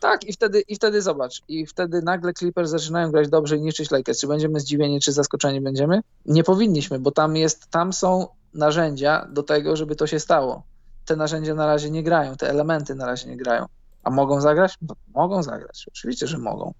Tak, 0.00 0.24
i 0.24 0.32
wtedy, 0.32 0.60
i 0.60 0.76
wtedy 0.76 1.02
zobacz, 1.02 1.42
i 1.48 1.66
wtedy 1.66 2.02
nagle 2.02 2.32
Clippers 2.32 2.70
zaczynają 2.70 3.10
grać 3.10 3.28
dobrze 3.28 3.56
i 3.56 3.60
niszczyć 3.60 3.90
Lakers. 3.90 4.20
Czy 4.20 4.26
będziemy 4.26 4.60
zdziwieni, 4.60 5.00
czy 5.00 5.12
zaskoczeni 5.12 5.60
będziemy? 5.60 6.00
Nie 6.26 6.44
powinniśmy, 6.44 6.98
bo 6.98 7.10
tam 7.10 7.36
jest, 7.36 7.66
tam 7.66 7.92
są 7.92 8.26
narzędzia 8.54 9.28
do 9.32 9.42
tego, 9.42 9.76
żeby 9.76 9.96
to 9.96 10.06
się 10.06 10.20
stało. 10.20 10.62
Te 11.04 11.16
narzędzia 11.16 11.54
na 11.54 11.66
razie 11.66 11.90
nie 11.90 12.02
grają, 12.02 12.36
te 12.36 12.50
elementy 12.50 12.94
na 12.94 13.06
razie 13.06 13.28
nie 13.28 13.36
grają. 13.36 13.66
A 14.04 14.10
mogą 14.10 14.40
zagrać? 14.40 14.74
No, 14.82 14.94
mogą 15.14 15.42
zagrać, 15.42 15.86
oczywiście, 15.88 16.26
że 16.26 16.38
mogą. 16.38 16.74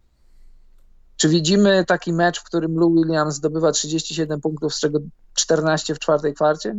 Czy 1.17 1.29
widzimy 1.29 1.85
taki 1.85 2.13
mecz, 2.13 2.41
w 2.41 2.45
którym 2.45 2.79
Lou 2.79 2.95
Williams 2.95 3.35
zdobywa 3.35 3.73
37 3.73 4.41
punktów, 4.41 4.75
z 4.75 4.81
czego 4.81 4.99
14 5.35 5.95
w 5.95 5.99
czwartej 5.99 6.35
kwarcie? 6.35 6.77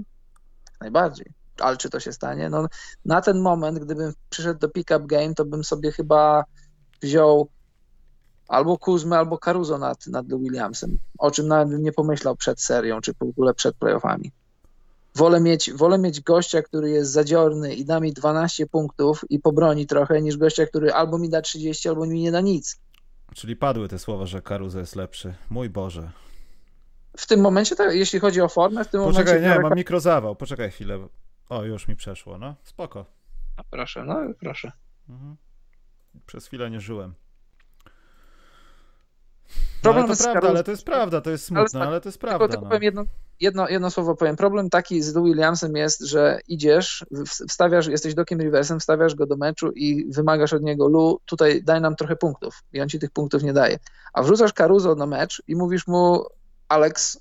Najbardziej 0.81 1.46
ale 1.61 1.77
czy 1.77 1.89
to 1.89 1.99
się 1.99 2.11
stanie? 2.11 2.49
No, 2.49 2.67
na 3.05 3.21
ten 3.21 3.41
moment, 3.41 3.79
gdybym 3.79 4.13
przyszedł 4.29 4.59
do 4.59 4.69
pick-up 4.69 5.05
game, 5.07 5.33
to 5.33 5.45
bym 5.45 5.63
sobie 5.63 5.91
chyba 5.91 6.43
wziął 7.01 7.49
albo 8.47 8.77
Kuzmę, 8.77 9.17
albo 9.17 9.37
Caruso 9.37 9.77
nad, 9.77 10.07
nad 10.07 10.27
Williamsem, 10.27 10.99
o 11.17 11.31
czym 11.31 11.47
nawet 11.47 11.69
bym 11.69 11.83
nie 11.83 11.91
pomyślał 11.91 12.35
przed 12.35 12.61
serią, 12.61 13.01
czy 13.01 13.13
w 13.13 13.21
ogóle 13.21 13.53
przed 13.53 13.75
playoffami. 13.75 14.31
Wolę 15.15 15.41
mieć, 15.41 15.73
wolę 15.73 15.97
mieć 15.97 16.21
gościa, 16.21 16.61
który 16.61 16.89
jest 16.89 17.11
zadziorny 17.11 17.75
i 17.75 17.85
da 17.85 17.99
mi 17.99 18.13
12 18.13 18.67
punktów 18.67 19.25
i 19.29 19.39
pobroni 19.39 19.87
trochę, 19.87 20.21
niż 20.21 20.37
gościa, 20.37 20.65
który 20.65 20.93
albo 20.93 21.17
mi 21.17 21.29
da 21.29 21.41
30, 21.41 21.89
albo 21.89 22.05
mi 22.05 22.21
nie 22.21 22.31
da 22.31 22.41
nic. 22.41 22.79
Czyli 23.35 23.55
padły 23.55 23.87
te 23.87 23.99
słowa, 23.99 24.25
że 24.25 24.41
Caruso 24.41 24.79
jest 24.79 24.95
lepszy. 24.95 25.33
Mój 25.49 25.69
Boże. 25.69 26.11
W 27.17 27.27
tym 27.27 27.41
momencie, 27.41 27.75
tak, 27.75 27.95
jeśli 27.95 28.19
chodzi 28.19 28.41
o 28.41 28.49
formę, 28.49 28.85
w 28.85 28.87
tym 28.87 29.01
Poczekaj, 29.01 29.25
momencie... 29.25 29.39
Poczekaj, 29.39 29.63
nie, 29.63 29.69
mam 29.69 29.77
mikrozawał. 29.77 30.35
Poczekaj 30.35 30.71
chwilę. 30.71 31.07
O, 31.49 31.63
już 31.63 31.87
mi 31.87 31.95
przeszło, 31.95 32.37
no. 32.37 32.55
Spoko. 32.63 33.05
No, 33.57 33.63
proszę, 33.69 34.03
no 34.03 34.15
proszę. 34.39 34.71
Mhm. 35.09 35.35
Przez 36.25 36.47
chwilę 36.47 36.69
nie 36.69 36.79
żyłem. 36.79 37.13
No, 39.49 39.81
Problem 39.81 40.05
ale 40.05 40.15
to 40.15 40.23
prawda, 40.23 40.49
ale 40.49 40.63
to 40.63 40.71
jest 40.71 40.85
prawda, 40.85 41.21
to 41.21 41.29
jest 41.29 41.45
smutne, 41.45 41.79
ale, 41.79 41.89
ale 41.89 42.01
to 42.01 42.09
jest 42.09 42.19
prawda. 42.19 42.39
Tylko, 42.39 42.51
tylko 42.51 42.65
no. 42.65 42.69
powiem 42.69 42.83
jedno, 42.83 43.03
jedno, 43.39 43.69
jedno 43.69 43.91
słowo 43.91 44.15
powiem. 44.15 44.35
Problem 44.35 44.69
taki 44.69 45.01
z 45.01 45.15
Lou 45.15 45.23
Williamsem 45.23 45.75
jest, 45.75 46.01
że 46.01 46.39
idziesz, 46.47 47.05
wstawiasz, 47.49 47.87
jesteś 47.87 48.13
Dokiem 48.13 48.41
Riversem, 48.41 48.79
wstawiasz 48.79 49.15
go 49.15 49.25
do 49.25 49.37
meczu 49.37 49.71
i 49.71 50.11
wymagasz 50.13 50.53
od 50.53 50.61
niego, 50.61 50.87
Lu, 50.87 51.19
tutaj 51.25 51.63
daj 51.63 51.81
nam 51.81 51.95
trochę 51.95 52.15
punktów. 52.15 52.63
I 52.73 52.81
on 52.81 52.89
ci 52.89 52.99
tych 52.99 53.11
punktów 53.11 53.43
nie 53.43 53.53
daje. 53.53 53.79
A 54.13 54.23
wrzucasz 54.23 54.53
Caruso 54.53 54.95
na 54.95 55.05
mecz 55.05 55.43
i 55.47 55.55
mówisz 55.55 55.87
mu, 55.87 56.25
Alex, 56.67 57.19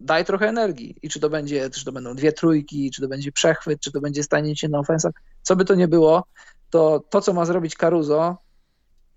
daj 0.00 0.24
trochę 0.24 0.48
energii. 0.48 0.96
I 1.02 1.08
czy 1.08 1.20
to 1.20 1.30
będzie, 1.30 1.70
czy 1.70 1.84
to 1.84 1.92
będą 1.92 2.14
dwie 2.14 2.32
trójki, 2.32 2.90
czy 2.90 3.02
to 3.02 3.08
będzie 3.08 3.32
przechwyt, 3.32 3.80
czy 3.80 3.92
to 3.92 4.00
będzie 4.00 4.22
staniecie 4.22 4.68
na 4.68 4.78
ofensach, 4.78 5.12
co 5.42 5.56
by 5.56 5.64
to 5.64 5.74
nie 5.74 5.88
było, 5.88 6.24
to 6.70 7.04
to, 7.10 7.20
co 7.20 7.32
ma 7.32 7.44
zrobić 7.44 7.74
Caruso, 7.74 8.36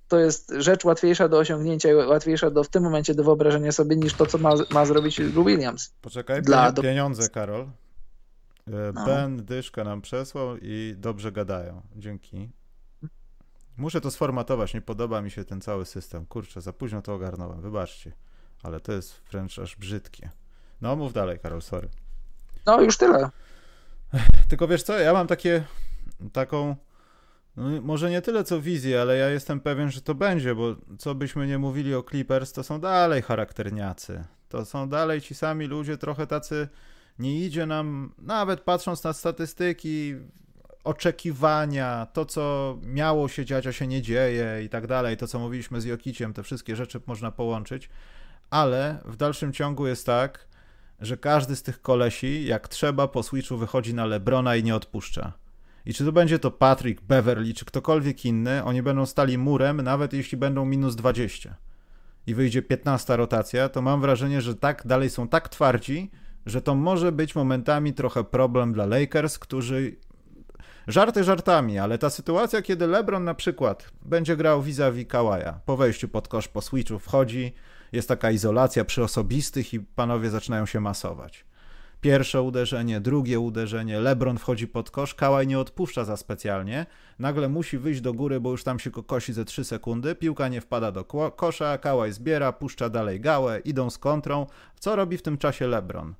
to 0.07 0.19
jest 0.19 0.53
rzecz 0.57 0.85
łatwiejsza 0.85 1.27
do 1.27 1.37
osiągnięcia, 1.37 1.89
łatwiejsza 1.95 2.49
do, 2.49 2.63
w 2.63 2.69
tym 2.69 2.83
momencie 2.83 3.15
do 3.15 3.23
wyobrażenia 3.23 3.71
sobie, 3.71 3.95
niż 3.95 4.13
to, 4.13 4.25
co 4.25 4.37
ma, 4.37 4.53
ma 4.71 4.85
zrobić 4.85 5.19
Lou 5.19 5.45
Williams. 5.45 5.93
Poczekaj, 6.01 6.41
Dla, 6.41 6.71
pieniądze, 6.71 7.29
Karol. 7.29 7.61
E, 7.61 7.67
no. 8.93 9.05
Ben 9.05 9.45
Dyszka 9.45 9.83
nam 9.83 10.01
przesłał 10.01 10.57
i 10.61 10.95
dobrze 10.97 11.31
gadają. 11.31 11.81
Dzięki. 11.95 12.49
Muszę 13.77 14.01
to 14.01 14.11
sformatować, 14.11 14.73
nie 14.73 14.81
podoba 14.81 15.21
mi 15.21 15.31
się 15.31 15.45
ten 15.45 15.61
cały 15.61 15.85
system. 15.85 16.25
Kurczę, 16.25 16.61
za 16.61 16.73
późno 16.73 17.01
to 17.01 17.13
ogarnąłem, 17.13 17.61
wybaczcie. 17.61 18.11
Ale 18.63 18.79
to 18.79 18.91
jest 18.91 19.21
wręcz 19.31 19.59
aż 19.59 19.75
brzydkie. 19.75 20.29
No, 20.81 20.95
mów 20.95 21.13
dalej, 21.13 21.39
Karol, 21.39 21.61
sorry. 21.61 21.89
No, 22.65 22.81
już 22.81 22.97
tyle. 22.97 23.29
Tylko 24.49 24.67
wiesz 24.67 24.83
co, 24.83 24.99
ja 24.99 25.13
mam 25.13 25.27
takie, 25.27 25.63
taką 26.33 26.75
No, 27.57 27.81
może 27.81 28.09
nie 28.09 28.21
tyle 28.21 28.43
co 28.43 28.61
wizję, 28.61 29.01
ale 29.01 29.17
ja 29.17 29.29
jestem 29.29 29.59
pewien, 29.59 29.91
że 29.91 30.01
to 30.01 30.15
będzie, 30.15 30.55
bo 30.55 30.75
co 30.97 31.15
byśmy 31.15 31.47
nie 31.47 31.57
mówili 31.57 31.95
o 31.95 32.03
Clippers, 32.03 32.51
to 32.51 32.63
są 32.63 32.79
dalej 32.79 33.21
charakterniacy. 33.21 34.23
To 34.49 34.65
są 34.65 34.89
dalej 34.89 35.21
ci 35.21 35.35
sami 35.35 35.65
ludzie, 35.65 35.97
trochę 35.97 36.27
tacy. 36.27 36.67
Nie 37.19 37.45
idzie 37.45 37.65
nam, 37.65 38.13
nawet 38.17 38.61
patrząc 38.61 39.03
na 39.03 39.13
statystyki, 39.13 40.15
oczekiwania, 40.83 42.07
to 42.13 42.25
co 42.25 42.77
miało 42.83 43.27
się 43.27 43.45
dziać, 43.45 43.67
a 43.67 43.71
się 43.71 43.87
nie 43.87 44.01
dzieje 44.01 44.63
i 44.63 44.69
tak 44.69 44.87
dalej, 44.87 45.17
to 45.17 45.27
co 45.27 45.39
mówiliśmy 45.39 45.81
z 45.81 45.85
Jokiciem, 45.85 46.33
te 46.33 46.43
wszystkie 46.43 46.75
rzeczy 46.75 47.01
można 47.05 47.31
połączyć, 47.31 47.89
ale 48.49 48.97
w 49.05 49.15
dalszym 49.15 49.53
ciągu 49.53 49.87
jest 49.87 50.05
tak, 50.05 50.47
że 51.01 51.17
każdy 51.17 51.55
z 51.55 51.63
tych 51.63 51.81
kolesi, 51.81 52.45
jak 52.45 52.67
trzeba, 52.67 53.07
po 53.07 53.23
switchu 53.23 53.57
wychodzi 53.57 53.93
na 53.93 54.05
Lebrona 54.05 54.55
i 54.55 54.63
nie 54.63 54.75
odpuszcza. 54.75 55.33
I 55.85 55.93
czy 55.93 56.05
to 56.05 56.11
będzie 56.11 56.39
to 56.39 56.51
Patrick, 56.51 57.01
Beverly, 57.01 57.53
czy 57.53 57.65
ktokolwiek 57.65 58.25
inny, 58.25 58.63
oni 58.63 58.81
będą 58.81 59.05
stali 59.05 59.37
murem, 59.37 59.81
nawet 59.81 60.13
jeśli 60.13 60.37
będą 60.37 60.65
minus 60.65 60.95
20 60.95 61.55
i 62.27 62.35
wyjdzie 62.35 62.61
15 62.61 63.17
rotacja, 63.17 63.69
to 63.69 63.81
mam 63.81 64.01
wrażenie, 64.01 64.41
że 64.41 64.55
tak 64.55 64.87
dalej 64.87 65.09
są 65.09 65.27
tak 65.27 65.49
twardzi, 65.49 66.11
że 66.45 66.61
to 66.61 66.75
może 66.75 67.11
być 67.11 67.35
momentami 67.35 67.93
trochę 67.93 68.23
problem 68.23 68.73
dla 68.73 68.85
Lakers, 68.85 69.39
którzy 69.39 69.95
Żarty 70.87 71.23
żartami, 71.23 71.79
ale 71.79 71.97
ta 71.97 72.09
sytuacja, 72.09 72.61
kiedy 72.61 72.87
LeBron 72.87 73.23
na 73.23 73.33
przykład 73.33 73.91
będzie 74.01 74.37
grał 74.37 74.61
vis-a-vis 74.61 75.07
Kawaja, 75.07 75.59
po 75.65 75.77
wejściu 75.77 76.07
pod 76.07 76.27
kosz, 76.27 76.47
po 76.47 76.61
switchu 76.61 76.99
wchodzi, 76.99 77.53
jest 77.91 78.07
taka 78.07 78.31
izolacja 78.31 78.85
przy 78.85 79.03
osobistych 79.03 79.73
i 79.73 79.79
panowie 79.79 80.29
zaczynają 80.29 80.65
się 80.65 80.79
masować. 80.79 81.45
Pierwsze 82.01 82.41
uderzenie, 82.41 83.01
drugie 83.01 83.39
uderzenie, 83.39 83.99
LeBron 83.99 84.37
wchodzi 84.37 84.67
pod 84.67 84.91
kosz, 84.91 85.15
Kałaj 85.15 85.47
nie 85.47 85.59
odpuszcza 85.59 86.05
za 86.05 86.17
specjalnie, 86.17 86.85
nagle 87.19 87.49
musi 87.49 87.77
wyjść 87.77 88.01
do 88.01 88.13
góry, 88.13 88.39
bo 88.39 88.51
już 88.51 88.63
tam 88.63 88.79
się 88.79 88.91
kosi 88.91 89.33
ze 89.33 89.45
3 89.45 89.63
sekundy, 89.63 90.15
piłka 90.15 90.47
nie 90.47 90.61
wpada 90.61 90.91
do 90.91 91.05
kosza, 91.35 91.77
Kałaj 91.77 92.11
zbiera, 92.11 92.53
puszcza 92.53 92.89
dalej 92.89 93.19
gałę, 93.19 93.59
idą 93.59 93.89
z 93.89 93.97
kontrą. 93.97 94.47
Co 94.79 94.95
robi 94.95 95.17
w 95.17 95.21
tym 95.21 95.37
czasie 95.37 95.67
LeBron? 95.67 96.13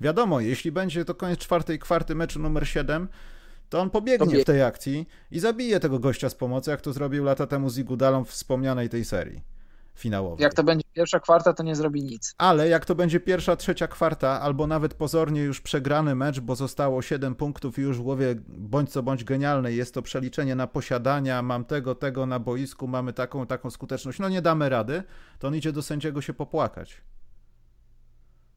Wiadomo, 0.00 0.40
jeśli 0.40 0.72
będzie 0.72 1.04
to 1.04 1.14
koniec 1.14 1.38
czwartej 1.38 1.78
kwarty 1.78 2.14
meczu 2.14 2.40
numer 2.40 2.68
7, 2.68 3.08
to 3.68 3.80
on 3.80 3.90
pobiegnie 3.90 4.40
w 4.40 4.44
tej 4.44 4.62
akcji 4.62 5.08
i 5.30 5.40
zabije 5.40 5.80
tego 5.80 5.98
gościa 5.98 6.28
z 6.28 6.34
pomocy, 6.34 6.70
jak 6.70 6.80
to 6.80 6.92
zrobił 6.92 7.24
lata 7.24 7.46
temu 7.46 7.70
z 7.70 7.78
Igudalą 7.78 8.24
w 8.24 8.28
wspomnianej 8.28 8.88
tej 8.88 9.04
serii 9.04 9.53
finałowej. 9.94 10.42
Jak 10.42 10.54
to 10.54 10.64
będzie 10.64 10.84
pierwsza 10.92 11.20
kwarta, 11.20 11.52
to 11.52 11.62
nie 11.62 11.76
zrobi 11.76 12.02
nic. 12.02 12.34
Ale 12.38 12.68
jak 12.68 12.84
to 12.84 12.94
będzie 12.94 13.20
pierwsza, 13.20 13.56
trzecia 13.56 13.88
kwarta, 13.88 14.40
albo 14.40 14.66
nawet 14.66 14.94
pozornie 14.94 15.42
już 15.42 15.60
przegrany 15.60 16.14
mecz, 16.14 16.40
bo 16.40 16.56
zostało 16.56 17.02
7 17.02 17.34
punktów 17.34 17.78
i 17.78 17.82
już 17.82 17.98
w 17.98 18.02
głowie 18.02 18.34
bądź 18.48 18.90
co 18.90 19.02
bądź 19.02 19.24
genialnej 19.24 19.76
jest 19.76 19.94
to 19.94 20.02
przeliczenie 20.02 20.54
na 20.54 20.66
posiadania, 20.66 21.42
mam 21.42 21.64
tego, 21.64 21.94
tego 21.94 22.26
na 22.26 22.38
boisku, 22.38 22.88
mamy 22.88 23.12
taką, 23.12 23.46
taką 23.46 23.70
skuteczność, 23.70 24.18
no 24.18 24.28
nie 24.28 24.42
damy 24.42 24.68
rady, 24.68 25.02
to 25.38 25.48
on 25.48 25.56
idzie 25.56 25.72
do 25.72 25.82
sędziego 25.82 26.20
się 26.20 26.34
popłakać. 26.34 27.00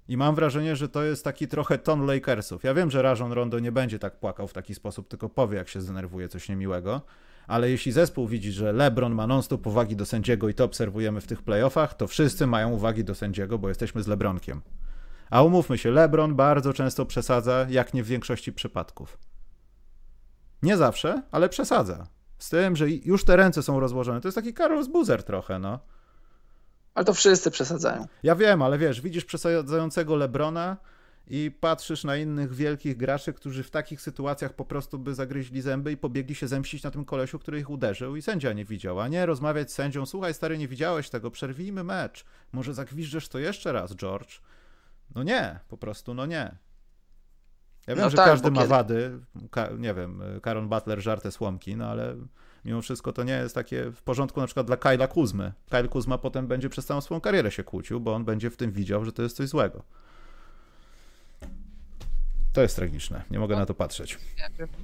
I 0.07 0.17
mam 0.17 0.35
wrażenie, 0.35 0.75
że 0.75 0.89
to 0.89 1.03
jest 1.03 1.23
taki 1.23 1.47
trochę 1.47 1.77
ton 1.77 2.05
Lakersów. 2.05 2.63
Ja 2.63 2.73
wiem, 2.73 2.91
że 2.91 3.01
Rajon 3.01 3.31
Rondo 3.31 3.59
nie 3.59 3.71
będzie 3.71 3.99
tak 3.99 4.19
płakał 4.19 4.47
w 4.47 4.53
taki 4.53 4.75
sposób, 4.75 5.07
tylko 5.07 5.29
powie, 5.29 5.57
jak 5.57 5.67
się 5.69 5.81
zdenerwuje 5.81 6.27
coś 6.27 6.49
niemiłego. 6.49 7.01
Ale 7.47 7.69
jeśli 7.69 7.91
zespół 7.91 8.27
widzi, 8.27 8.51
że 8.51 8.73
LeBron 8.73 9.15
ma 9.15 9.27
non-stop 9.27 9.67
uwagi 9.67 9.95
do 9.95 10.05
sędziego 10.05 10.49
i 10.49 10.53
to 10.53 10.63
obserwujemy 10.63 11.21
w 11.21 11.27
tych 11.27 11.41
playoffach, 11.41 11.93
to 11.93 12.07
wszyscy 12.07 12.47
mają 12.47 12.69
uwagi 12.69 13.03
do 13.03 13.15
sędziego, 13.15 13.57
bo 13.59 13.69
jesteśmy 13.69 14.03
z 14.03 14.07
LeBronkiem. 14.07 14.61
A 15.29 15.41
umówmy 15.43 15.77
się, 15.77 15.91
LeBron 15.91 16.35
bardzo 16.35 16.73
często 16.73 17.05
przesadza, 17.05 17.65
jak 17.69 17.93
nie 17.93 18.03
w 18.03 18.07
większości 18.07 18.53
przypadków. 18.53 19.17
Nie 20.63 20.77
zawsze, 20.77 21.21
ale 21.31 21.49
przesadza. 21.49 22.07
Z 22.37 22.49
tym, 22.49 22.75
że 22.75 22.89
już 22.89 23.25
te 23.25 23.35
ręce 23.35 23.63
są 23.63 23.79
rozłożone. 23.79 24.21
To 24.21 24.27
jest 24.27 24.35
taki 24.35 24.53
Carlos 24.53 24.87
Buzer 24.87 25.23
trochę, 25.23 25.59
no. 25.59 25.79
Ale 26.93 27.05
to 27.05 27.13
wszyscy 27.13 27.51
przesadzają. 27.51 28.07
Ja 28.23 28.35
wiem, 28.35 28.61
ale 28.61 28.77
wiesz, 28.77 29.01
widzisz 29.01 29.25
przesadzającego 29.25 30.15
Lebrona 30.15 30.77
i 31.29 31.51
patrzysz 31.59 32.03
na 32.03 32.17
innych 32.17 32.53
wielkich 32.53 32.97
graczy, 32.97 33.33
którzy 33.33 33.63
w 33.63 33.71
takich 33.71 34.01
sytuacjach 34.01 34.53
po 34.53 34.65
prostu 34.65 34.99
by 34.99 35.15
zagryźli 35.15 35.61
zęby 35.61 35.91
i 35.91 35.97
pobiegli 35.97 36.35
się 36.35 36.47
zemścić 36.47 36.83
na 36.83 36.91
tym 36.91 37.05
kolesiu, 37.05 37.39
który 37.39 37.59
ich 37.59 37.69
uderzył 37.69 38.15
i 38.15 38.21
sędzia 38.21 38.53
nie 38.53 38.65
widział, 38.65 38.99
a 38.99 39.07
nie 39.07 39.25
rozmawiać 39.25 39.71
z 39.71 39.75
sędzią, 39.75 40.05
słuchaj 40.05 40.33
stary, 40.33 40.57
nie 40.57 40.67
widziałeś 40.67 41.09
tego, 41.09 41.31
przerwijmy 41.31 41.83
mecz, 41.83 42.25
może 42.51 42.73
zagwiżdżesz 42.73 43.27
to 43.27 43.39
jeszcze 43.39 43.71
raz, 43.71 43.95
George. 43.95 44.41
No 45.15 45.23
nie, 45.23 45.59
po 45.67 45.77
prostu 45.77 46.13
no 46.13 46.25
nie. 46.25 46.57
Ja 47.87 47.95
wiem, 47.95 48.03
no 48.03 48.09
że 48.09 48.17
tak, 48.17 48.25
każdy 48.25 48.51
ma 48.51 48.57
kiedy... 48.57 48.69
wady, 48.69 49.19
nie 49.77 49.93
wiem, 49.93 50.23
Karon 50.41 50.69
Butler 50.69 51.01
żarte 51.01 51.31
słomki, 51.31 51.75
no 51.75 51.85
ale 51.85 52.15
mimo 52.65 52.81
wszystko 52.81 53.13
to 53.13 53.23
nie 53.23 53.33
jest 53.33 53.55
takie 53.55 53.91
w 53.91 54.03
porządku 54.03 54.39
na 54.39 54.45
przykład 54.45 54.67
dla 54.67 54.77
Kyla 54.77 55.07
Kuzmy. 55.07 55.53
Kyle 55.69 55.87
Kuzma 55.87 56.17
potem 56.17 56.47
będzie 56.47 56.69
przez 56.69 56.85
całą 56.85 57.01
swoją 57.01 57.21
karierę 57.21 57.51
się 57.51 57.63
kłócił, 57.63 57.99
bo 57.99 58.13
on 58.13 58.25
będzie 58.25 58.49
w 58.49 58.57
tym 58.57 58.71
widział, 58.71 59.05
że 59.05 59.11
to 59.11 59.23
jest 59.23 59.35
coś 59.35 59.49
złego. 59.49 59.83
To 62.57 62.61
jest 62.61 62.75
tragiczne. 62.75 63.23
Nie 63.31 63.39
mogę 63.39 63.55
na 63.55 63.65
to 63.65 63.73
patrzeć. 63.73 64.17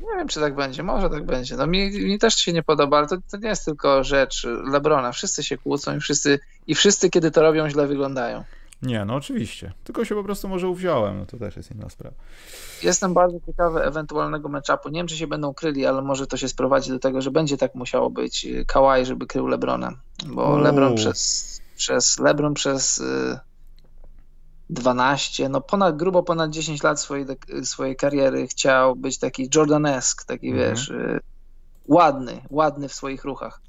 Nie 0.01 0.17
wiem, 0.17 0.27
czy 0.27 0.39
tak 0.39 0.55
będzie. 0.55 0.83
Może 0.83 1.09
tak 1.09 1.25
będzie. 1.25 1.55
No 1.55 1.67
mi, 1.67 1.91
mi 1.91 2.19
też 2.19 2.35
się 2.35 2.53
nie 2.53 2.63
podoba, 2.63 2.97
ale 2.97 3.07
to, 3.07 3.17
to, 3.31 3.37
nie 3.37 3.49
jest 3.49 3.65
tylko 3.65 4.03
rzecz 4.03 4.47
Lebrona. 4.71 5.11
Wszyscy 5.11 5.43
się 5.43 5.57
kłócą 5.57 5.95
i 5.95 5.99
wszyscy, 5.99 6.39
i 6.67 6.75
wszyscy, 6.75 7.09
kiedy 7.09 7.31
to 7.31 7.41
robią, 7.41 7.69
źle 7.69 7.87
wyglądają. 7.87 8.43
Nie, 8.81 9.05
no 9.05 9.15
oczywiście. 9.15 9.71
Tylko 9.83 10.05
się 10.05 10.15
po 10.15 10.23
prostu 10.23 10.47
może 10.49 10.67
uwziąłem, 10.67 11.17
no 11.17 11.25
to 11.25 11.37
też 11.37 11.55
jest 11.55 11.71
inna 11.71 11.89
sprawa. 11.89 12.15
Jestem 12.83 13.13
bardzo 13.13 13.39
ciekawy 13.45 13.83
ewentualnego 13.83 14.49
matchupu. 14.49 14.89
Nie 14.89 14.99
wiem, 14.99 15.07
czy 15.07 15.17
się 15.17 15.27
będą 15.27 15.53
kryli, 15.53 15.85
ale 15.85 16.01
może 16.01 16.27
to 16.27 16.37
się 16.37 16.47
sprowadzi 16.47 16.89
do 16.89 16.99
tego, 16.99 17.21
że 17.21 17.31
będzie 17.31 17.57
tak 17.57 17.75
musiało 17.75 18.09
być 18.09 18.47
Kawhi, 18.67 19.05
żeby 19.05 19.27
krył 19.27 19.47
Lebrona. 19.47 19.93
Bo 20.25 20.57
Lebron 20.57 20.95
przez, 20.95 21.61
przez 21.75 22.19
Lebron 22.19 22.53
przez 22.53 23.03
12, 24.69 25.45
y, 25.45 25.49
no 25.49 25.61
ponad, 25.61 25.97
grubo 25.97 26.23
ponad 26.23 26.49
10 26.49 26.83
lat 26.83 26.99
swojej, 26.99 27.25
swojej 27.63 27.95
kariery 27.95 28.47
chciał 28.47 28.95
być 28.95 29.19
taki 29.19 29.49
Jordanesk, 29.55 30.25
taki 30.25 30.49
mhm. 30.49 30.69
wiesz, 30.69 30.89
y, 30.89 31.19
ładny, 31.87 32.41
ładny 32.49 32.87
w 32.89 32.93
swoich 32.93 33.23
ruchach. 33.23 33.61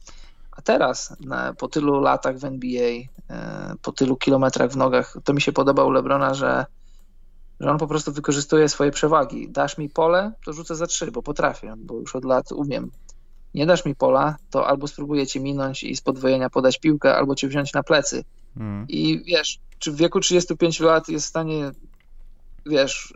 A 0.56 0.62
teraz, 0.62 1.16
na, 1.20 1.54
po 1.54 1.68
tylu 1.68 2.00
latach 2.00 2.38
w 2.38 2.44
NBA, 2.44 2.90
e, 3.30 3.74
po 3.82 3.92
tylu 3.92 4.16
kilometrach 4.16 4.70
w 4.70 4.76
nogach, 4.76 5.16
to 5.24 5.32
mi 5.32 5.40
się 5.40 5.52
podoba 5.52 5.84
u 5.84 5.90
Lebrona, 5.90 6.34
że, 6.34 6.66
że 7.60 7.70
on 7.70 7.78
po 7.78 7.86
prostu 7.86 8.12
wykorzystuje 8.12 8.68
swoje 8.68 8.90
przewagi. 8.90 9.50
Dasz 9.50 9.78
mi 9.78 9.88
pole, 9.88 10.32
to 10.44 10.52
rzucę 10.52 10.74
za 10.74 10.86
trzy, 10.86 11.12
bo 11.12 11.22
potrafię, 11.22 11.74
bo 11.76 11.94
już 11.94 12.16
od 12.16 12.24
lat 12.24 12.52
umiem. 12.52 12.90
Nie 13.54 13.66
dasz 13.66 13.84
mi 13.84 13.94
pola, 13.94 14.36
to 14.50 14.66
albo 14.66 14.88
spróbuję 14.88 15.26
cię 15.26 15.40
minąć 15.40 15.82
i 15.82 15.96
z 15.96 16.00
podwojenia 16.00 16.50
podać 16.50 16.78
piłkę, 16.78 17.16
albo 17.16 17.34
cię 17.34 17.48
wziąć 17.48 17.72
na 17.72 17.82
plecy. 17.82 18.24
Hmm. 18.58 18.86
I 18.88 19.22
wiesz, 19.26 19.58
czy 19.78 19.92
w 19.92 19.96
wieku 19.96 20.20
35 20.20 20.80
lat 20.80 21.08
jest 21.08 21.26
w 21.26 21.28
stanie, 21.28 21.70
wiesz, 22.66 23.14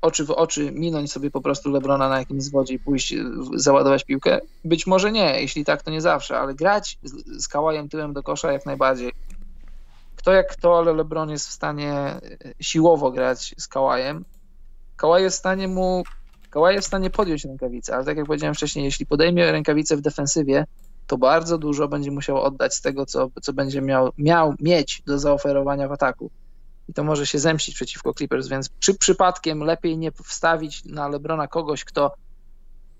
oczy 0.00 0.24
w 0.24 0.30
oczy 0.30 0.72
minąć 0.72 1.12
sobie 1.12 1.30
po 1.30 1.40
prostu 1.40 1.70
Lebrona 1.70 2.08
na 2.08 2.18
jakimś 2.18 2.42
zwodzie 2.42 2.74
i 2.74 2.78
pójść 2.78 3.14
załadować 3.54 4.04
piłkę? 4.04 4.40
Być 4.64 4.86
może 4.86 5.12
nie, 5.12 5.40
jeśli 5.40 5.64
tak, 5.64 5.82
to 5.82 5.90
nie 5.90 6.00
zawsze, 6.00 6.38
ale 6.38 6.54
grać 6.54 6.98
z, 7.02 7.42
z 7.42 7.48
Kałajem 7.48 7.88
tyłem 7.88 8.12
do 8.12 8.22
kosza 8.22 8.52
jak 8.52 8.66
najbardziej. 8.66 9.12
Kto 10.16 10.32
jak 10.32 10.52
kto, 10.52 10.78
ale 10.78 10.92
LeBron 10.92 11.30
jest 11.30 11.48
w 11.48 11.52
stanie 11.52 11.92
e, 11.92 12.20
siłowo 12.60 13.10
grać 13.10 13.54
z 13.58 13.68
Kałajem. 13.68 14.24
Kałaj 14.96 15.22
jest 15.22 15.36
w 15.36 15.38
stanie 15.38 15.68
mu 15.68 16.04
Kałaj 16.50 16.74
jest 16.74 16.86
w 16.86 16.88
stanie 16.88 17.10
podjąć 17.10 17.44
rękawicę, 17.44 17.94
ale 17.94 18.04
tak 18.04 18.16
jak 18.16 18.26
powiedziałem 18.26 18.54
wcześniej, 18.54 18.84
jeśli 18.84 19.06
podejmie 19.06 19.52
rękawicę 19.52 19.96
w 19.96 20.00
defensywie, 20.00 20.64
to 21.10 21.18
bardzo 21.18 21.58
dużo 21.58 21.88
będzie 21.88 22.10
musiał 22.10 22.42
oddać 22.42 22.74
z 22.74 22.80
tego, 22.80 23.06
co, 23.06 23.30
co 23.42 23.52
będzie 23.52 23.82
miał, 23.82 24.12
miał 24.18 24.54
mieć 24.60 25.02
do 25.06 25.18
zaoferowania 25.18 25.88
w 25.88 25.92
ataku 25.92 26.30
i 26.88 26.92
to 26.92 27.04
może 27.04 27.26
się 27.26 27.38
zemścić 27.38 27.74
przeciwko 27.74 28.14
Clippers, 28.14 28.48
więc 28.48 28.70
czy 28.78 28.94
przypadkiem 28.94 29.60
lepiej 29.60 29.98
nie 29.98 30.12
wstawić 30.12 30.84
na 30.84 31.08
Lebrona 31.08 31.48
kogoś, 31.48 31.84
kto, 31.84 32.14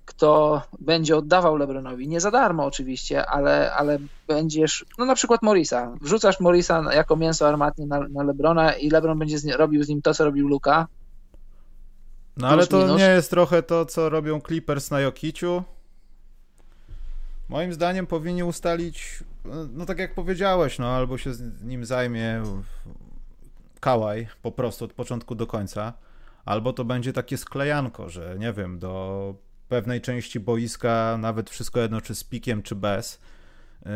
kto 0.05 0.63
będzie 0.81 1.17
oddawał 1.17 1.57
Lebronowi, 1.57 2.09
nie 2.09 2.21
za 2.21 2.31
darmo 2.31 2.65
oczywiście, 2.65 3.27
ale, 3.27 3.73
ale 3.73 3.99
będziesz, 4.29 4.85
no 4.99 5.05
na 5.05 5.15
przykład 5.15 5.43
Morisa, 5.43 5.93
wrzucasz 6.01 6.41
Morisa 6.41 6.95
jako 6.95 7.17
mięso 7.17 7.49
armatnie 7.49 7.87
na, 7.87 8.09
na 8.09 8.23
Lebrona 8.23 8.73
i 8.73 8.91
Lebron 8.91 9.19
będzie 9.19 9.39
z, 9.39 9.47
robił 9.47 9.85
z 9.85 9.89
nim 9.89 10.03
to, 10.03 10.15
co 10.15 10.25
robił 10.25 10.49
Luka. 10.49 10.87
No 12.37 12.49
ale 12.49 12.67
to 12.67 12.79
minus. 12.79 12.99
nie 12.99 13.09
jest 13.09 13.31
trochę 13.31 13.63
to, 13.63 13.87
co 13.87 14.09
robią 14.09 14.41
Clippers 14.41 14.91
na 14.91 15.01
Jokiciu? 15.01 15.63
Moim 17.51 17.73
zdaniem 17.73 18.07
powinni 18.07 18.43
ustalić, 18.43 19.25
no 19.73 19.87
tak 19.87 19.99
jak 19.99 20.15
powiedziałeś, 20.15 20.79
no 20.79 20.89
albo 20.89 21.19
się 21.19 21.35
z 21.35 21.63
nim 21.63 21.85
zajmie 21.85 22.43
kałaj 23.81 24.29
po 24.43 24.53
prostu 24.53 24.85
od 24.85 24.93
początku 24.93 25.35
do 25.35 25.47
końca, 25.47 25.93
albo 26.45 26.73
to 26.73 26.85
będzie 26.85 27.13
takie 27.13 27.37
sklejanko, 27.37 28.09
że 28.09 28.37
nie 28.39 28.53
wiem, 28.53 28.79
do 28.79 29.35
pewnej 29.69 30.01
części 30.01 30.41
boiska, 30.41 31.19
nawet 31.21 31.51
wszystko 31.51 31.81
jedno, 31.81 32.01
czy 32.01 32.15
z 32.15 32.25
pikiem, 32.25 32.63
czy 32.63 32.75
bez, 32.75 33.21
yy, 33.87 33.91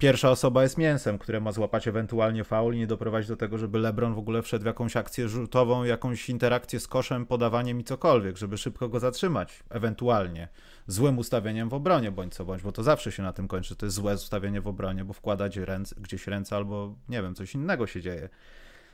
pierwsza 0.00 0.30
osoba 0.30 0.62
jest 0.62 0.78
mięsem, 0.78 1.18
które 1.18 1.40
ma 1.40 1.52
złapać 1.52 1.88
ewentualnie 1.88 2.44
faul 2.44 2.74
i 2.74 2.78
nie 2.78 2.86
doprowadzić 2.86 3.28
do 3.28 3.36
tego, 3.36 3.58
żeby 3.58 3.78
LeBron 3.78 4.14
w 4.14 4.18
ogóle 4.18 4.42
wszedł 4.42 4.62
w 4.62 4.66
jakąś 4.66 4.96
akcję 4.96 5.28
rzutową, 5.28 5.84
jakąś 5.84 6.28
interakcję 6.28 6.80
z 6.80 6.88
koszem, 6.88 7.26
podawaniem 7.26 7.80
i 7.80 7.84
cokolwiek, 7.84 8.36
żeby 8.36 8.58
szybko 8.58 8.88
go 8.88 9.00
zatrzymać, 9.00 9.62
ewentualnie 9.70 10.48
złym 10.86 11.18
ustawieniem 11.18 11.68
w 11.68 11.74
obronie, 11.74 12.10
bądź 12.12 12.34
co 12.34 12.44
bądź, 12.44 12.62
bo 12.62 12.72
to 12.72 12.82
zawsze 12.82 13.12
się 13.12 13.22
na 13.22 13.32
tym 13.32 13.48
kończy, 13.48 13.76
to 13.76 13.86
jest 13.86 13.96
złe 13.96 14.14
ustawienie 14.14 14.60
w 14.60 14.68
obronie, 14.68 15.04
bo 15.04 15.12
wkładać 15.12 15.56
ręce, 15.56 15.94
gdzieś 15.98 16.26
ręce 16.26 16.56
albo, 16.56 16.94
nie 17.08 17.22
wiem, 17.22 17.34
coś 17.34 17.54
innego 17.54 17.86
się 17.86 18.02
dzieje. 18.02 18.28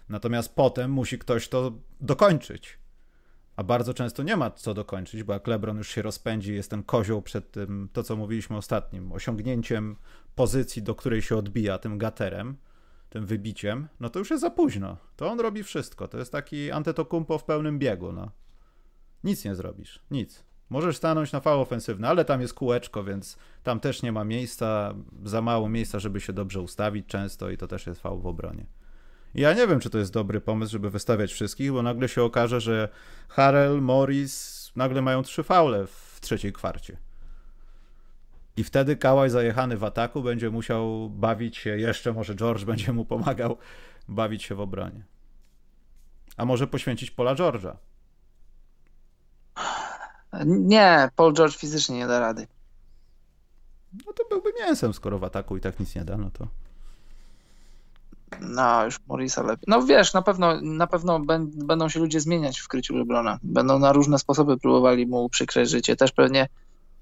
Natomiast 0.08 0.54
potem 0.54 0.90
musi 0.90 1.18
ktoś 1.18 1.48
to 1.48 1.72
dokończyć. 2.00 2.78
A 3.56 3.64
bardzo 3.64 3.94
często 3.94 4.22
nie 4.22 4.36
ma 4.36 4.50
co 4.50 4.74
dokończyć, 4.74 5.22
bo 5.22 5.32
jak 5.32 5.46
LeBron 5.46 5.76
już 5.76 5.88
się 5.88 6.02
rozpędzi, 6.02 6.54
jest 6.54 6.70
ten 6.70 6.82
kozioł 6.82 7.22
przed 7.22 7.50
tym, 7.50 7.88
to 7.92 8.02
co 8.02 8.16
mówiliśmy 8.16 8.56
ostatnim, 8.56 9.12
osiągnięciem 9.12 9.96
pozycji, 10.36 10.82
do 10.82 10.94
której 10.94 11.22
się 11.22 11.36
odbija, 11.36 11.78
tym 11.78 11.98
gaterem, 11.98 12.56
tym 13.10 13.26
wybiciem, 13.26 13.88
no 14.00 14.10
to 14.10 14.18
już 14.18 14.30
jest 14.30 14.40
za 14.40 14.50
późno. 14.50 14.96
To 15.16 15.30
on 15.30 15.40
robi 15.40 15.62
wszystko. 15.62 16.08
To 16.08 16.18
jest 16.18 16.32
taki 16.32 16.70
antetokumpo 16.70 17.38
w 17.38 17.44
pełnym 17.44 17.78
biegu, 17.78 18.12
no. 18.12 18.30
Nic 19.24 19.44
nie 19.44 19.54
zrobisz, 19.54 20.00
nic. 20.10 20.44
Możesz 20.70 20.96
stanąć 20.96 21.32
na 21.32 21.40
fał 21.40 21.60
ofensywny, 21.60 22.08
ale 22.08 22.24
tam 22.24 22.40
jest 22.40 22.54
kółeczko, 22.54 23.04
więc 23.04 23.36
tam 23.62 23.80
też 23.80 24.02
nie 24.02 24.12
ma 24.12 24.24
miejsca, 24.24 24.94
za 25.24 25.42
mało 25.42 25.68
miejsca, 25.68 25.98
żeby 25.98 26.20
się 26.20 26.32
dobrze 26.32 26.60
ustawić 26.60 27.06
często 27.06 27.50
i 27.50 27.56
to 27.56 27.66
też 27.66 27.86
jest 27.86 28.00
fał 28.00 28.20
w 28.20 28.26
obronie. 28.26 28.66
Ja 29.34 29.52
nie 29.52 29.66
wiem, 29.66 29.80
czy 29.80 29.90
to 29.90 29.98
jest 29.98 30.12
dobry 30.12 30.40
pomysł, 30.40 30.72
żeby 30.72 30.90
wystawiać 30.90 31.32
wszystkich, 31.32 31.72
bo 31.72 31.82
nagle 31.82 32.08
się 32.08 32.22
okaże, 32.22 32.60
że 32.60 32.88
Harrell, 33.28 33.82
Morris 33.82 34.72
nagle 34.76 35.02
mają 35.02 35.22
trzy 35.22 35.42
faule 35.42 35.86
w 35.86 36.18
trzeciej 36.20 36.52
kwarcie. 36.52 37.05
I 38.56 38.64
wtedy 38.64 38.96
Kałaj 38.96 39.30
zajechany 39.30 39.76
w 39.76 39.84
ataku 39.84 40.22
będzie 40.22 40.50
musiał 40.50 41.10
bawić 41.10 41.56
się, 41.56 41.78
jeszcze 41.78 42.12
może 42.12 42.34
George 42.34 42.64
będzie 42.64 42.92
mu 42.92 43.04
pomagał 43.04 43.56
bawić 44.08 44.42
się 44.42 44.54
w 44.54 44.60
obronie. 44.60 45.04
A 46.36 46.44
może 46.44 46.66
poświęcić 46.66 47.10
pola 47.10 47.34
George'a? 47.34 47.76
Nie, 50.46 51.08
Paul 51.16 51.34
George 51.34 51.56
fizycznie 51.56 51.96
nie 51.96 52.06
da 52.06 52.20
rady. 52.20 52.46
No 54.06 54.12
to 54.12 54.24
byłby 54.30 54.52
mięsem, 54.60 54.94
skoro 54.94 55.18
w 55.18 55.24
ataku 55.24 55.56
i 55.56 55.60
tak 55.60 55.80
nic 55.80 55.94
nie 55.94 56.04
da, 56.04 56.16
no 56.16 56.30
to. 56.30 56.46
No, 58.40 58.84
już 58.84 59.00
Morisa 59.08 59.42
lepiej. 59.42 59.64
No 59.66 59.82
wiesz, 59.82 60.14
na 60.14 60.22
pewno, 60.22 60.60
na 60.60 60.86
pewno 60.86 61.20
będą 61.54 61.88
się 61.88 62.00
ludzie 62.00 62.20
zmieniać 62.20 62.58
w 62.58 62.68
kryciu 62.68 62.96
Lebrona. 62.96 63.38
Będą 63.42 63.78
na 63.78 63.92
różne 63.92 64.18
sposoby 64.18 64.58
próbowali 64.58 65.06
mu 65.06 65.28
przykryć 65.28 65.70
życie. 65.70 65.96
Też 65.96 66.12
pewnie 66.12 66.48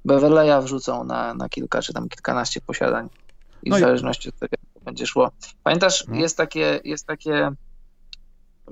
Beverleya 0.05 0.63
wrzucą 0.63 1.05
na, 1.05 1.35
na 1.35 1.49
kilka 1.49 1.83
czy 1.83 1.93
tam 1.93 2.09
kilkanaście 2.09 2.61
posiadań. 2.61 3.09
I 3.63 3.71
no 3.71 3.77
w 3.77 3.81
zależności 3.81 4.29
od 4.29 4.39
tego, 4.39 4.57
jak 4.75 4.85
będzie 4.85 5.07
szło. 5.07 5.31
Pamiętasz, 5.63 6.05
hmm. 6.05 6.21
jest 6.21 6.37
takie, 6.37 6.81
jest 6.85 7.07
takie, 7.07 7.51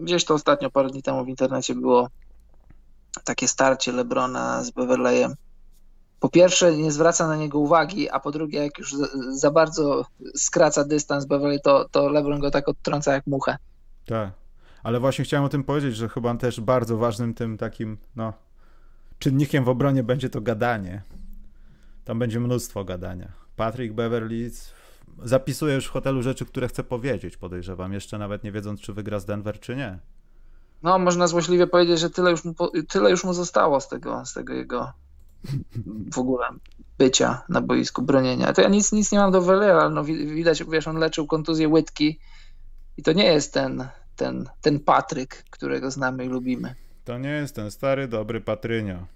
gdzieś 0.00 0.24
to 0.24 0.34
ostatnio 0.34 0.70
parę 0.70 0.88
dni 0.88 1.02
temu 1.02 1.24
w 1.24 1.28
internecie 1.28 1.74
było 1.74 2.08
takie 3.24 3.48
starcie 3.48 3.92
Lebrona 3.92 4.64
z 4.64 4.70
Beverleyem 4.70 5.34
po 6.22 6.28
pierwsze 6.28 6.76
nie 6.76 6.92
zwraca 6.92 7.26
na 7.26 7.36
niego 7.36 7.58
uwagi, 7.58 8.10
a 8.10 8.20
po 8.20 8.30
drugie 8.30 8.58
jak 8.64 8.78
już 8.78 8.94
za 9.30 9.50
bardzo 9.50 10.06
skraca 10.34 10.84
dystans 10.84 11.24
Beverly, 11.24 11.60
to, 11.60 11.88
to 11.88 12.08
LeBron 12.08 12.40
go 12.40 12.50
tak 12.50 12.68
odtrąca 12.68 13.12
jak 13.12 13.26
muchę. 13.26 13.56
Tak, 14.06 14.30
ale 14.82 15.00
właśnie 15.00 15.24
chciałem 15.24 15.44
o 15.44 15.48
tym 15.48 15.64
powiedzieć, 15.64 15.96
że 15.96 16.08
chyba 16.08 16.34
też 16.34 16.60
bardzo 16.60 16.96
ważnym 16.96 17.34
tym 17.34 17.58
takim, 17.58 17.98
no, 18.16 18.32
czynnikiem 19.18 19.64
w 19.64 19.68
obronie 19.68 20.02
będzie 20.02 20.30
to 20.30 20.40
gadanie. 20.40 21.02
Tam 22.04 22.18
będzie 22.18 22.40
mnóstwo 22.40 22.84
gadania. 22.84 23.32
Patrick 23.56 23.94
Beverly 23.94 24.50
zapisuje 25.22 25.74
już 25.74 25.86
w 25.86 25.90
hotelu 25.90 26.22
rzeczy, 26.22 26.46
które 26.46 26.68
chce 26.68 26.84
powiedzieć, 26.84 27.36
podejrzewam, 27.36 27.92
jeszcze 27.92 28.18
nawet 28.18 28.44
nie 28.44 28.52
wiedząc, 28.52 28.80
czy 28.80 28.92
wygra 28.92 29.18
z 29.18 29.24
Denver, 29.24 29.60
czy 29.60 29.76
nie. 29.76 29.98
No, 30.82 30.98
można 30.98 31.26
złośliwie 31.26 31.66
powiedzieć, 31.66 32.00
że 32.00 32.10
tyle 32.10 32.30
już 32.30 32.44
mu, 32.44 32.54
tyle 32.88 33.10
już 33.10 33.24
mu 33.24 33.32
zostało 33.34 33.80
z 33.80 33.88
tego, 33.88 34.26
z 34.26 34.32
tego 34.32 34.52
jego 34.52 34.92
w 36.12 36.18
ogóle 36.18 36.46
bycia 36.98 37.42
na 37.48 37.60
boisku, 37.60 38.02
bronienia. 38.02 38.52
To 38.52 38.62
ja 38.62 38.68
nic, 38.68 38.92
nic 38.92 39.12
nie 39.12 39.18
mam 39.18 39.32
do 39.32 39.42
Welera, 39.42 39.80
ale 39.80 39.90
no 39.90 40.04
widać, 40.04 40.64
wiesz, 40.64 40.88
on 40.88 40.96
leczył 40.96 41.26
kontuzję 41.26 41.68
łydki 41.68 42.18
i 42.96 43.02
to 43.02 43.12
nie 43.12 43.24
jest 43.24 43.54
ten, 43.54 43.88
ten, 44.16 44.48
ten 44.60 44.80
Patryk, 44.80 45.44
którego 45.50 45.90
znamy 45.90 46.24
i 46.24 46.28
lubimy. 46.28 46.74
To 47.04 47.18
nie 47.18 47.30
jest 47.30 47.54
ten 47.54 47.70
stary, 47.70 48.08
dobry 48.08 48.40
Patrynio. 48.40 49.06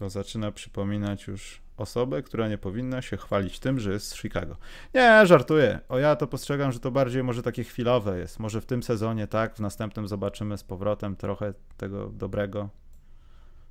To 0.00 0.10
zaczyna 0.10 0.52
przypominać 0.52 1.26
już 1.26 1.62
osobę, 1.76 2.22
która 2.22 2.48
nie 2.48 2.58
powinna 2.58 3.02
się 3.02 3.16
chwalić 3.16 3.58
tym, 3.58 3.80
że 3.80 3.92
jest 3.92 4.06
z 4.06 4.16
Chicago. 4.16 4.56
Nie, 4.94 5.26
żartuję. 5.26 5.80
O 5.88 5.98
ja 5.98 6.16
to 6.16 6.26
postrzegam, 6.26 6.72
że 6.72 6.80
to 6.80 6.90
bardziej 6.90 7.22
może 7.22 7.42
takie 7.42 7.64
chwilowe 7.64 8.18
jest. 8.18 8.38
Może 8.38 8.60
w 8.60 8.66
tym 8.66 8.82
sezonie 8.82 9.26
tak, 9.26 9.54
w 9.54 9.60
następnym 9.60 10.08
zobaczymy 10.08 10.58
z 10.58 10.64
powrotem 10.64 11.16
trochę 11.16 11.54
tego 11.76 12.06
dobrego. 12.06 12.68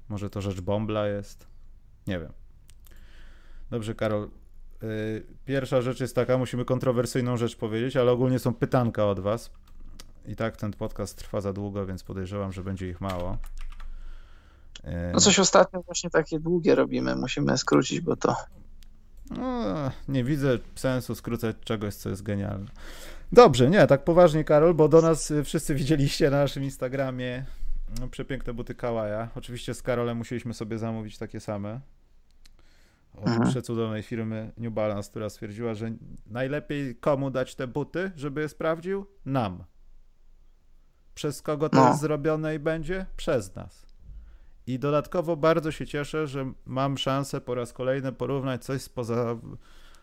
Może 0.10 0.30
to 0.30 0.42
rzecz 0.42 0.62
Bombla 0.62 1.08
jest? 1.08 1.48
Nie 2.08 2.20
wiem. 2.20 2.32
Dobrze, 3.70 3.96
Karol. 3.96 4.30
Y, 4.84 5.26
pierwsza 5.46 5.82
rzecz 5.82 6.00
jest 6.00 6.16
taka, 6.16 6.38
musimy 6.38 6.66
kontrowersyjną 6.66 7.38
rzecz 7.38 7.56
powiedzieć, 7.56 7.98
ale 7.98 8.12
ogólnie 8.12 8.40
są 8.40 8.54
pytanka 8.54 9.06
od 9.06 9.20
was. 9.20 9.52
I 10.26 10.36
tak 10.36 10.58
ten 10.58 10.74
podcast 10.74 11.18
trwa 11.18 11.42
za 11.42 11.54
długo, 11.54 11.86
więc 11.86 12.04
podejrzewam, 12.04 12.52
że 12.52 12.64
będzie 12.64 12.90
ich 12.90 13.02
mało. 13.02 13.38
Y, 14.84 15.12
no 15.14 15.20
coś 15.20 15.40
ostatnio 15.40 15.82
właśnie 15.82 16.10
takie 16.10 16.40
długie 16.40 16.76
robimy, 16.76 17.16
musimy 17.16 17.58
skrócić, 17.58 18.02
bo 18.02 18.16
to... 18.16 18.36
No, 19.30 19.92
nie 20.08 20.24
widzę 20.24 20.58
sensu 20.76 21.16
skrócać 21.16 21.56
czegoś, 21.64 21.96
co 21.96 22.10
jest 22.10 22.24
genialne. 22.24 22.66
Dobrze, 23.32 23.70
nie, 23.70 23.88
tak 23.88 24.04
poważnie, 24.04 24.44
Karol, 24.44 24.74
bo 24.74 24.88
do 24.88 25.02
nas 25.02 25.34
wszyscy 25.44 25.76
widzieliście 25.76 26.30
na 26.30 26.38
naszym 26.38 26.64
Instagramie 26.64 27.46
no, 28.00 28.08
przepiękne 28.08 28.54
buty 28.54 28.76
Kawaja. 28.76 29.30
Oczywiście 29.36 29.74
z 29.74 29.82
Karolem 29.82 30.18
musieliśmy 30.18 30.54
sobie 30.54 30.78
zamówić 30.78 31.18
takie 31.18 31.40
same. 31.40 31.80
Od 33.16 33.28
mhm. 33.28 33.50
przecudownej 33.50 34.04
firmy 34.04 34.52
New 34.58 34.74
Balance, 34.74 35.10
która 35.10 35.30
stwierdziła, 35.30 35.74
że 35.74 35.92
najlepiej 36.28 36.96
komu 36.96 37.32
dać 37.32 37.56
te 37.56 37.68
buty, 37.68 38.12
żeby 38.16 38.42
je 38.42 38.50
sprawdził? 38.50 39.06
Nam. 39.26 39.64
Przez 41.16 41.42
kogo 41.42 41.70
to 41.70 41.78
no. 41.78 41.90
jest 41.90 42.02
zrobione 42.02 42.56
i 42.56 42.60
będzie? 42.60 43.06
Przez 43.18 43.56
nas. 43.56 43.89
I 44.70 44.80
dodatkowo 44.80 45.38
bardzo 45.38 45.72
się 45.72 45.88
cieszę, 45.88 46.28
że 46.28 46.54
mam 46.66 46.98
szansę 46.98 47.42
po 47.42 47.56
raz 47.56 47.74
kolejny 47.74 48.12
porównać 48.12 48.66
coś 48.66 48.82
spoza, 48.82 49.38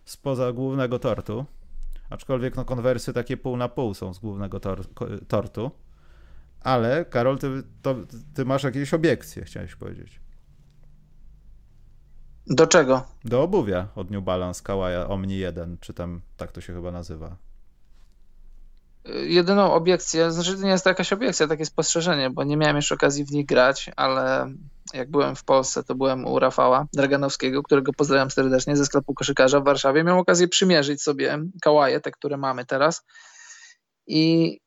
spoza 0.04 0.52
głównego 0.52 0.98
tortu. 0.98 1.44
Aczkolwiek 2.10 2.56
no, 2.56 2.64
konwersy 2.64 3.12
takie 3.12 3.36
pół 3.36 3.56
na 3.56 3.68
pół 3.68 3.94
są 3.94 4.14
z 4.14 4.18
głównego 4.18 4.60
tor 4.60 4.84
tortu. 5.28 5.70
Ale 6.60 7.04
Karol, 7.04 7.38
ty, 7.38 7.62
to, 7.82 7.94
ty 8.34 8.44
masz 8.44 8.62
jakieś 8.62 8.94
obiekcje, 8.94 9.44
chciałeś 9.44 9.74
powiedzieć. 9.74 10.20
Do 12.46 12.66
czego? 12.66 13.06
Do 13.24 13.42
obuwia 13.42 13.88
od 13.94 14.10
New 14.10 14.24
Balance 14.24 14.62
Kawaja 14.62 15.08
Omni 15.08 15.38
1, 15.38 15.78
czy 15.80 15.94
tam 15.94 16.20
tak 16.36 16.52
to 16.52 16.60
się 16.60 16.74
chyba 16.74 16.92
nazywa. 16.92 17.36
Jedyną 19.14 19.72
obiekcję, 19.72 20.32
znaczy 20.32 20.56
nie 20.58 20.70
jest 20.70 20.84
to 20.84 20.90
jakaś 20.90 21.12
obiekcja, 21.12 21.46
takie 21.46 21.66
spostrzeżenie, 21.66 22.30
bo 22.30 22.44
nie 22.44 22.56
miałem 22.56 22.76
jeszcze 22.76 22.94
okazji 22.94 23.24
w 23.24 23.32
nich 23.32 23.46
grać, 23.46 23.90
ale 23.96 24.52
jak 24.94 25.10
byłem 25.10 25.36
w 25.36 25.44
Polsce, 25.44 25.84
to 25.84 25.94
byłem 25.94 26.26
u 26.26 26.38
Rafała 26.38 26.86
Draganowskiego, 26.92 27.62
którego 27.62 27.92
pozdrawiam 27.92 28.30
serdecznie 28.30 28.76
ze 28.76 28.86
sklepu 28.86 29.14
koszykarza 29.14 29.60
w 29.60 29.64
Warszawie. 29.64 30.04
Miałem 30.04 30.20
okazję 30.20 30.48
przymierzyć 30.48 31.02
sobie 31.02 31.38
kałaje, 31.62 32.00
te, 32.00 32.10
które 32.10 32.36
mamy 32.36 32.64
teraz. 32.64 33.04
I 34.06 34.58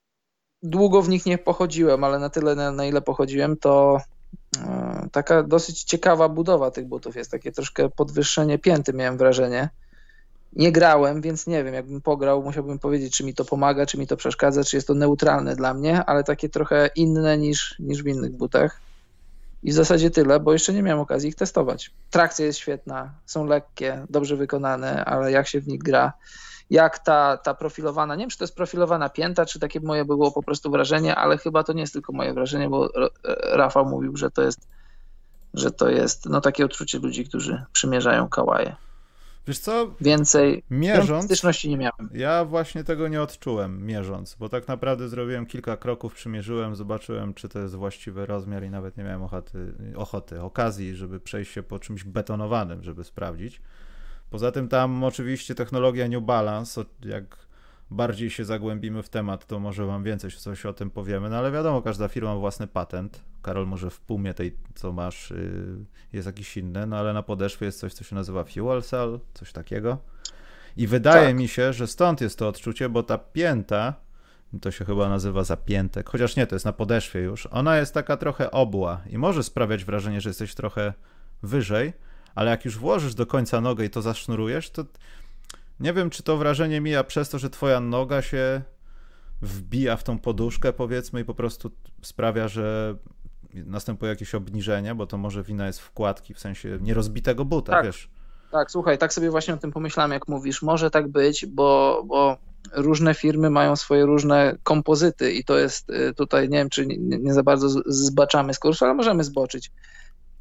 długo 0.64 1.02
w 1.02 1.10
nich 1.10 1.26
nie 1.26 1.38
pochodziłem, 1.38 2.04
ale 2.04 2.20
na 2.20 2.30
tyle, 2.30 2.56
na, 2.56 2.72
na 2.72 2.86
ile 2.86 3.02
pochodziłem, 3.02 3.58
to 3.58 4.02
e, 4.58 5.08
taka 5.12 5.44
dosyć 5.44 5.84
ciekawa 5.84 6.30
budowa 6.30 6.72
tych 6.72 6.88
butów 6.88 7.16
jest, 7.16 7.32
takie 7.32 7.52
troszkę 7.52 7.90
podwyższenie 7.90 8.60
pięty 8.60 8.94
miałem 8.94 9.18
wrażenie. 9.18 9.70
Nie 10.54 10.72
grałem, 10.72 11.22
więc 11.22 11.48
nie 11.48 11.64
wiem, 11.64 11.74
jakbym 11.74 12.02
pograł, 12.02 12.44
musiałbym 12.44 12.80
powiedzieć, 12.80 13.18
czy 13.18 13.24
mi 13.24 13.34
to 13.34 13.46
pomaga, 13.46 13.86
czy 13.86 13.98
mi 13.98 14.08
to 14.08 14.18
przeszkadza, 14.18 14.64
czy 14.64 14.78
jest 14.78 14.88
to 14.88 14.94
neutralne 14.94 15.56
dla 15.56 15.74
mnie, 15.74 16.06
ale 16.06 16.24
takie 16.24 16.50
trochę 16.50 16.90
inne 16.96 17.38
niż, 17.38 17.76
niż 17.80 18.04
w 18.04 18.08
innych 18.08 18.32
butach. 18.32 18.80
I 19.64 19.72
w 19.72 19.74
zasadzie 19.74 20.12
tyle, 20.12 20.40
bo 20.40 20.54
jeszcze 20.54 20.74
nie 20.74 20.84
miałem 20.84 21.00
okazji 21.00 21.30
ich 21.30 21.36
testować. 21.36 21.92
Trakcja 22.10 22.46
jest 22.46 22.60
świetna, 22.60 23.12
są 23.26 23.46
lekkie, 23.46 24.06
dobrze 24.10 24.36
wykonane, 24.36 25.06
ale 25.06 25.32
jak 25.32 25.48
się 25.48 25.62
w 25.62 25.68
nich 25.68 25.84
gra, 25.84 26.14
jak 26.70 27.00
ta, 27.00 27.38
ta 27.38 27.54
profilowana, 27.54 28.16
nie 28.16 28.24
wiem 28.24 28.30
czy 28.30 28.38
to 28.38 28.44
jest 28.44 28.56
profilowana 28.56 29.10
pięta, 29.10 29.46
czy 29.46 29.60
takie 29.60 29.80
moje 29.80 30.06
było 30.06 30.32
po 30.32 30.44
prostu 30.44 30.72
wrażenie, 30.72 31.16
ale 31.16 31.38
chyba 31.38 31.64
to 31.64 31.74
nie 31.74 31.82
jest 31.82 31.94
tylko 31.94 32.14
moje 32.14 32.34
wrażenie, 32.34 32.70
bo 32.70 32.90
Rafał 33.52 33.86
mówił, 33.86 34.18
że 34.18 34.32
to 34.32 34.42
jest, 34.42 34.68
że 35.54 35.72
to 35.72 35.90
jest 35.90 36.26
no, 36.26 36.42
takie 36.42 36.66
odczucie 36.66 37.00
ludzi, 37.00 37.26
którzy 37.26 37.64
przymierzają 37.72 38.30
kałaje. 38.30 38.76
Wiesz 39.48 39.60
co? 39.60 39.94
Więcej, 40.02 40.64
mierząc, 40.70 41.26
styczności 41.26 41.70
nie 41.70 41.78
miałem. 41.78 42.10
Ja 42.14 42.46
właśnie 42.46 42.84
tego 42.84 43.08
nie 43.08 43.22
odczułem 43.22 43.86
mierząc, 43.86 44.36
bo 44.40 44.50
tak 44.50 44.68
naprawdę 44.68 45.10
zrobiłem 45.10 45.46
kilka 45.46 45.78
kroków, 45.78 46.14
przymierzyłem, 46.14 46.76
zobaczyłem, 46.76 47.34
czy 47.34 47.50
to 47.50 47.60
jest 47.60 47.76
właściwy 47.76 48.26
rozmiar 48.26 48.64
i 48.64 48.70
nawet 48.70 48.98
nie 48.98 49.04
miałem 49.04 49.24
ochoty, 49.24 49.74
ochoty 49.96 50.42
okazji, 50.42 50.96
żeby 50.96 51.20
przejść 51.20 51.52
się 51.52 51.64
po 51.64 51.80
czymś 51.80 52.04
betonowanym, 52.04 52.84
żeby 52.84 53.04
sprawdzić. 53.04 53.62
Poza 54.30 54.52
tym 54.52 54.68
tam 54.68 55.04
oczywiście 55.04 55.56
technologia 55.56 56.08
New 56.08 56.24
Balance, 56.24 56.86
jak 57.06 57.49
bardziej 57.92 58.30
się 58.30 58.46
zagłębimy 58.46 59.04
w 59.04 59.10
temat, 59.10 59.46
to 59.46 59.60
może 59.60 59.86
wam 59.86 60.04
więcej 60.04 60.32
coś 60.32 60.66
o 60.66 60.74
tym 60.74 60.90
powiemy, 60.90 61.30
no 61.30 61.38
ale 61.38 61.52
wiadomo, 61.52 61.82
każda 61.82 62.08
firma 62.08 62.34
ma 62.34 62.40
własny 62.40 62.68
patent. 62.68 63.22
Karol, 63.42 63.68
może 63.68 63.90
w 63.90 64.00
pumie 64.00 64.34
tej, 64.34 64.56
co 64.76 64.92
masz, 64.92 65.32
y, 65.32 65.86
jest 66.14 66.26
jakiś 66.26 66.58
inny, 66.58 66.88
no 66.88 66.98
ale 66.98 67.14
na 67.14 67.24
podeszwie 67.24 67.66
jest 67.66 67.80
coś, 67.80 67.94
co 67.94 68.04
się 68.04 68.16
nazywa 68.16 68.44
fuel 68.44 68.82
cell, 68.84 69.20
coś 69.34 69.52
takiego. 69.52 69.98
I 70.78 70.88
wydaje 70.88 71.28
tak. 71.28 71.36
mi 71.36 71.48
się, 71.48 71.74
że 71.74 71.88
stąd 71.88 72.22
jest 72.22 72.40
to 72.40 72.48
odczucie, 72.48 72.90
bo 72.90 73.04
ta 73.04 73.18
pięta, 73.18 73.94
to 74.62 74.72
się 74.72 74.86
chyba 74.86 75.10
nazywa 75.10 75.44
zapiętek, 75.44 76.10
chociaż 76.10 76.36
nie, 76.36 76.48
to 76.48 76.56
jest 76.56 76.66
na 76.66 76.74
podeszwie 76.74 77.20
już, 77.20 77.46
ona 77.46 77.78
jest 77.78 77.94
taka 77.94 78.18
trochę 78.18 78.52
obła 78.52 79.02
i 79.10 79.18
może 79.18 79.44
sprawiać 79.44 79.86
wrażenie, 79.86 80.22
że 80.22 80.30
jesteś 80.30 80.56
trochę 80.56 80.94
wyżej, 81.44 81.94
ale 82.36 82.52
jak 82.52 82.66
już 82.66 82.78
włożysz 82.78 83.16
do 83.16 83.26
końca 83.26 83.62
nogę 83.62 83.86
i 83.86 83.90
to 83.90 84.02
zasznurujesz, 84.02 84.70
to 84.70 84.86
nie 85.80 85.94
wiem, 85.94 86.10
czy 86.10 86.24
to 86.24 86.38
wrażenie 86.38 86.82
mija 86.82 87.04
przez 87.04 87.30
to, 87.30 87.40
że 87.40 87.50
twoja 87.50 87.80
noga 87.80 88.22
się 88.22 88.62
wbija 89.42 89.98
w 89.98 90.04
tą 90.04 90.20
poduszkę, 90.20 90.74
powiedzmy, 90.74 91.22
i 91.22 91.26
po 91.26 91.34
prostu 91.34 91.72
sprawia, 92.02 92.48
że 92.48 92.96
następuje 93.54 94.10
jakieś 94.10 94.36
obniżenie, 94.36 94.96
bo 94.96 95.08
to 95.08 95.18
może 95.18 95.44
wina 95.44 95.68
jest 95.68 95.80
wkładki, 95.80 96.34
w 96.34 96.40
sensie 96.40 96.78
nierozbitego 96.82 97.46
buta, 97.46 97.72
tak. 97.72 97.86
wiesz. 97.86 98.10
Tak, 98.52 98.72
słuchaj, 98.72 98.98
tak 98.98 99.14
sobie 99.14 99.32
właśnie 99.32 99.54
o 99.54 99.58
tym 99.58 99.72
pomyślałem, 99.72 100.12
jak 100.12 100.28
mówisz. 100.28 100.62
Może 100.62 100.92
tak 100.92 101.08
być, 101.08 101.46
bo, 101.46 102.02
bo 102.06 102.38
różne 102.74 103.14
firmy 103.14 103.50
mają 103.50 103.76
swoje 103.76 104.06
różne 104.06 104.58
kompozyty 104.64 105.32
i 105.32 105.44
to 105.44 105.58
jest 105.58 105.90
y, 105.90 106.14
tutaj, 106.14 106.50
nie 106.50 106.58
wiem, 106.58 106.70
czy 106.70 106.86
nie, 106.86 106.98
nie 106.98 107.34
za 107.34 107.44
bardzo 107.44 107.70
zbaczamy 107.86 108.54
z 108.54 108.60
kursu, 108.60 108.86
ale 108.86 108.94
możemy 108.94 109.24
zboczyć, 109.24 109.72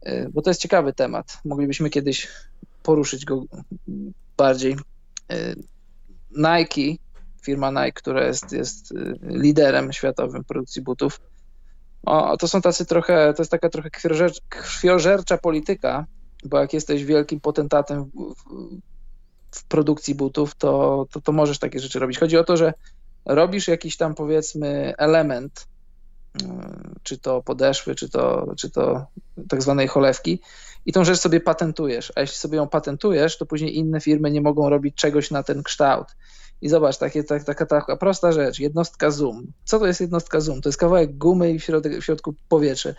y, 0.07 0.31
bo 0.33 0.43
to 0.43 0.51
jest 0.51 0.61
ciekawy 0.61 0.93
temat. 0.93 1.39
Moglibyśmy 1.45 1.91
kiedyś 1.91 2.29
poruszyć 2.83 3.25
go 3.25 3.45
bardziej. 4.37 4.77
Y, 5.33 5.57
Nike, 6.31 7.03
firma 7.43 7.71
Nike, 7.71 7.93
która 7.93 8.27
jest, 8.27 8.53
jest 8.53 8.95
liderem 9.23 9.93
światowym 9.93 10.45
produkcji 10.45 10.83
butów, 10.83 11.21
o, 12.07 12.37
to 12.37 12.49
są 12.49 12.61
tacy 12.61 12.87
trochę, 12.87 13.35
to 13.35 13.43
jest 13.43 13.51
taka 13.51 13.69
trochę 13.69 13.91
krwiożercza 14.49 15.39
polityka, 15.39 16.07
bo 16.45 16.59
jak 16.59 16.73
jesteś 16.73 17.05
wielkim 17.05 17.41
potentatem 17.41 18.05
w, 18.05 18.35
w, 19.51 19.65
produkcji 19.65 20.15
butów, 20.15 20.55
to, 20.55 21.07
to, 21.11 21.21
to 21.21 21.33
możesz 21.33 21.59
takie 21.59 21.81
rzeczy 21.81 21.99
robić. 21.99 22.19
Chodzi 22.19 22.37
o 22.37 22.45
to, 22.45 22.57
że 22.57 22.75
robisz 23.25 23.69
jakiś 23.69 23.97
tam 23.97 24.15
powiedzmy 24.15 24.95
element, 24.99 25.67
mm, 26.43 26.95
czy 27.03 27.19
to 27.19 27.43
podeszwy, 27.43 27.95
czy 27.95 28.09
to, 28.09 28.55
czy 28.57 28.71
to 28.71 29.07
tak 29.49 29.63
zwanej 29.63 29.89
cholewki, 29.89 30.41
i 30.89 30.93
tą 30.93 31.05
rzecz 31.05 31.19
sobie 31.19 31.41
patentujesz. 31.41 32.13
A 32.17 32.21
jeśli 32.21 32.37
sobie 32.37 32.57
ją 32.57 32.69
patentujesz, 32.69 33.39
to 33.39 33.47
później 33.47 33.77
inne 33.77 34.01
firmy 34.01 34.31
nie 34.31 34.41
mogą 34.41 34.69
robić 34.69 34.95
czegoś 34.95 35.31
na 35.31 35.43
ten 35.43 35.63
kształt. 35.63 36.07
I 36.61 36.69
zobacz, 36.69 36.99
takie, 36.99 37.25
tak, 37.25 37.45
taka, 37.45 37.67
taka 37.67 37.97
prosta 37.97 38.33
rzecz, 38.33 38.59
jednostka 38.59 39.11
zoom. 39.11 39.47
Co 39.65 39.79
to 39.79 39.87
jest 39.87 40.01
jednostka 40.01 40.41
zoom? 40.41 40.61
To 40.61 40.69
jest 40.69 40.79
kawałek 40.79 41.19
gumy 41.19 41.53
i 41.53 41.59
w, 41.59 41.65
środek, 41.65 42.01
w 42.01 42.05
środku 42.05 42.35
powietrze 42.49 42.95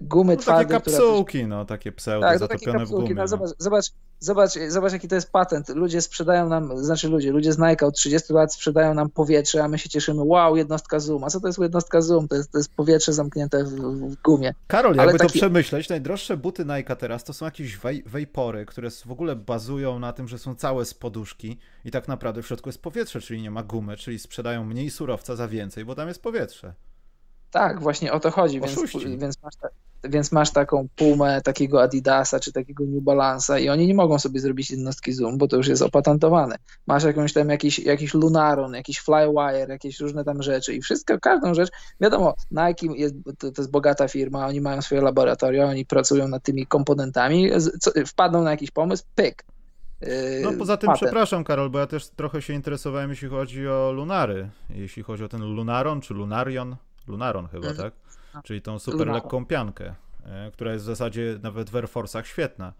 gumy 0.00 0.34
no, 0.34 0.40
twarde. 0.40 0.74
Takie 0.74 0.90
kapsułki, 0.90 1.38
która... 1.38 1.48
no, 1.48 1.64
takie 1.64 1.92
pseudo 1.92 2.26
tak, 2.26 2.38
zatopione 2.38 2.86
w 2.86 2.90
gumie. 2.90 3.14
No, 3.14 3.22
no. 3.22 3.28
Zobacz, 3.28 3.50
zobacz, 3.58 3.84
zobacz, 4.18 4.50
zobacz, 4.68 4.92
jaki 4.92 5.08
to 5.08 5.14
jest 5.14 5.32
patent. 5.32 5.68
Ludzie 5.68 6.00
sprzedają 6.00 6.48
nam, 6.48 6.78
znaczy 6.78 7.08
ludzie, 7.08 7.32
ludzie 7.32 7.52
z 7.52 7.58
Nike 7.58 7.86
od 7.86 7.94
30 7.94 8.32
lat 8.32 8.54
sprzedają 8.54 8.94
nam 8.94 9.10
powietrze, 9.10 9.64
a 9.64 9.68
my 9.68 9.78
się 9.78 9.88
cieszymy, 9.88 10.22
wow, 10.22 10.56
jednostka 10.56 11.00
Zoom. 11.00 11.24
A 11.24 11.30
co 11.30 11.40
to 11.40 11.46
jest 11.46 11.58
jednostka 11.58 12.00
Zoom? 12.00 12.28
To 12.28 12.36
jest, 12.36 12.52
to 12.52 12.58
jest 12.58 12.74
powietrze 12.74 13.12
zamknięte 13.12 13.64
w, 13.64 13.70
w 13.70 14.22
gumie. 14.22 14.54
Karol, 14.66 14.96
jakby 14.96 15.10
Ale 15.10 15.18
taki... 15.18 15.32
to 15.32 15.38
przemyśleć, 15.38 15.88
najdroższe 15.88 16.36
buty 16.36 16.64
Nike 16.64 16.96
teraz 16.96 17.24
to 17.24 17.32
są 17.32 17.44
jakieś 17.44 17.78
wejpory, 18.06 18.66
które 18.66 18.90
w 18.90 19.12
ogóle 19.12 19.36
bazują 19.36 19.98
na 19.98 20.12
tym, 20.12 20.28
że 20.28 20.38
są 20.38 20.54
całe 20.54 20.84
z 20.84 20.94
poduszki 20.94 21.58
i 21.84 21.90
tak 21.90 22.08
naprawdę 22.08 22.42
w 22.42 22.46
środku 22.46 22.68
jest 22.68 22.82
powietrze, 22.82 23.20
czyli 23.20 23.42
nie 23.42 23.50
ma 23.50 23.62
gumy, 23.62 23.96
czyli 23.96 24.18
sprzedają 24.18 24.64
mniej 24.64 24.90
surowca 24.90 25.36
za 25.36 25.48
więcej, 25.48 25.84
bo 25.84 25.94
tam 25.94 26.08
jest 26.08 26.22
powietrze. 26.22 26.74
Tak, 27.50 27.80
właśnie 27.80 28.12
o 28.12 28.20
to 28.20 28.30
chodzi, 28.30 28.60
więc, 28.60 28.76
więc, 29.18 29.42
masz, 29.42 29.54
więc 30.04 30.32
masz 30.32 30.50
taką 30.50 30.88
Pumę, 30.96 31.40
takiego 31.42 31.82
Adidasa 31.82 32.40
czy 32.40 32.52
takiego 32.52 32.84
New 32.84 33.04
Balance'a 33.04 33.60
i 33.60 33.68
oni 33.68 33.86
nie 33.86 33.94
mogą 33.94 34.18
sobie 34.18 34.40
zrobić 34.40 34.70
jednostki 34.70 35.12
Zoom, 35.12 35.38
bo 35.38 35.48
to 35.48 35.56
już 35.56 35.68
jest 35.68 35.82
opatentowane. 35.82 36.56
Masz 36.86 37.04
jakąś 37.04 37.32
tam 37.32 37.48
jakiś, 37.48 37.78
jakiś 37.78 38.14
Lunaron, 38.14 38.74
jakiś 38.74 38.98
Flywire, 38.98 39.66
jakieś 39.68 40.00
różne 40.00 40.24
tam 40.24 40.42
rzeczy 40.42 40.74
i 40.74 40.80
wszystko, 40.80 41.18
każdą 41.18 41.54
rzecz, 41.54 41.70
wiadomo, 42.00 42.34
Nike 42.50 42.86
jest, 42.96 43.14
to, 43.38 43.52
to 43.52 43.62
jest 43.62 43.70
bogata 43.70 44.08
firma, 44.08 44.46
oni 44.46 44.60
mają 44.60 44.82
swoje 44.82 45.00
laboratoria, 45.00 45.66
oni 45.66 45.86
pracują 45.86 46.28
nad 46.28 46.42
tymi 46.42 46.66
komponentami, 46.66 47.50
co, 47.80 47.90
wpadną 48.06 48.42
na 48.42 48.50
jakiś 48.50 48.70
pomysł, 48.70 49.04
pyk, 49.14 49.44
yy, 50.00 50.08
no 50.42 50.52
poza 50.52 50.76
tym, 50.76 50.86
patent. 50.86 51.02
przepraszam 51.02 51.44
Karol, 51.44 51.70
bo 51.70 51.78
ja 51.78 51.86
też 51.86 52.08
trochę 52.08 52.42
się 52.42 52.52
interesowałem, 52.54 53.10
jeśli 53.10 53.28
chodzi 53.28 53.68
o 53.68 53.92
Lunary. 53.92 54.50
Jeśli 54.70 55.02
chodzi 55.02 55.24
o 55.24 55.28
ten 55.28 55.40
Lunaron 55.40 56.00
czy 56.00 56.14
Lunarion, 56.14 56.76
Lunaron 57.06 57.48
chyba, 57.48 57.68
mhm. 57.68 57.90
tak? 57.90 58.17
Czyli 58.44 58.62
tą 58.62 58.78
super 58.78 59.08
lekką 59.08 59.46
piankę, 59.46 59.94
e, 60.24 60.50
która 60.50 60.72
jest 60.72 60.84
w 60.84 60.86
zasadzie 60.86 61.38
nawet 61.42 61.70
w 61.70 61.76
Air 61.76 61.88
Force'ach 61.88 62.24
świetna. 62.24 62.72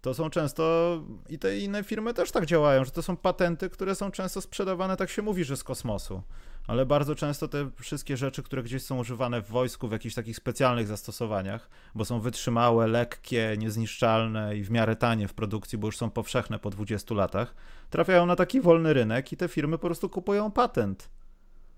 To 0.00 0.14
są 0.14 0.30
często, 0.30 1.02
i 1.28 1.38
te 1.38 1.58
inne 1.58 1.84
firmy 1.84 2.14
też 2.14 2.30
tak 2.30 2.46
działają, 2.46 2.84
że 2.84 2.90
to 2.90 3.02
są 3.02 3.16
patenty, 3.16 3.70
które 3.70 3.94
są 3.94 4.10
często 4.10 4.40
sprzedawane, 4.40 4.96
tak 4.96 5.10
się 5.10 5.22
mówi, 5.22 5.44
że 5.44 5.56
z 5.56 5.64
kosmosu. 5.64 6.22
Ale 6.66 6.86
bardzo 6.86 7.14
często 7.14 7.48
te 7.48 7.70
wszystkie 7.80 8.16
rzeczy, 8.16 8.42
które 8.42 8.62
gdzieś 8.62 8.82
są 8.82 8.98
używane 8.98 9.42
w 9.42 9.48
wojsku, 9.48 9.88
w 9.88 9.92
jakichś 9.92 10.14
takich 10.14 10.36
specjalnych 10.36 10.86
zastosowaniach, 10.86 11.68
bo 11.94 12.04
są 12.04 12.20
wytrzymałe, 12.20 12.86
lekkie, 12.86 13.56
niezniszczalne 13.58 14.56
i 14.56 14.64
w 14.64 14.70
miarę 14.70 14.96
tanie 14.96 15.28
w 15.28 15.34
produkcji, 15.34 15.78
bo 15.78 15.88
już 15.88 15.96
są 15.96 16.10
powszechne 16.10 16.58
po 16.58 16.70
20 16.70 17.14
latach, 17.14 17.54
trafiają 17.90 18.26
na 18.26 18.36
taki 18.36 18.60
wolny 18.60 18.92
rynek 18.92 19.32
i 19.32 19.36
te 19.36 19.48
firmy 19.48 19.78
po 19.78 19.86
prostu 19.86 20.08
kupują 20.08 20.50
patent. 20.50 21.08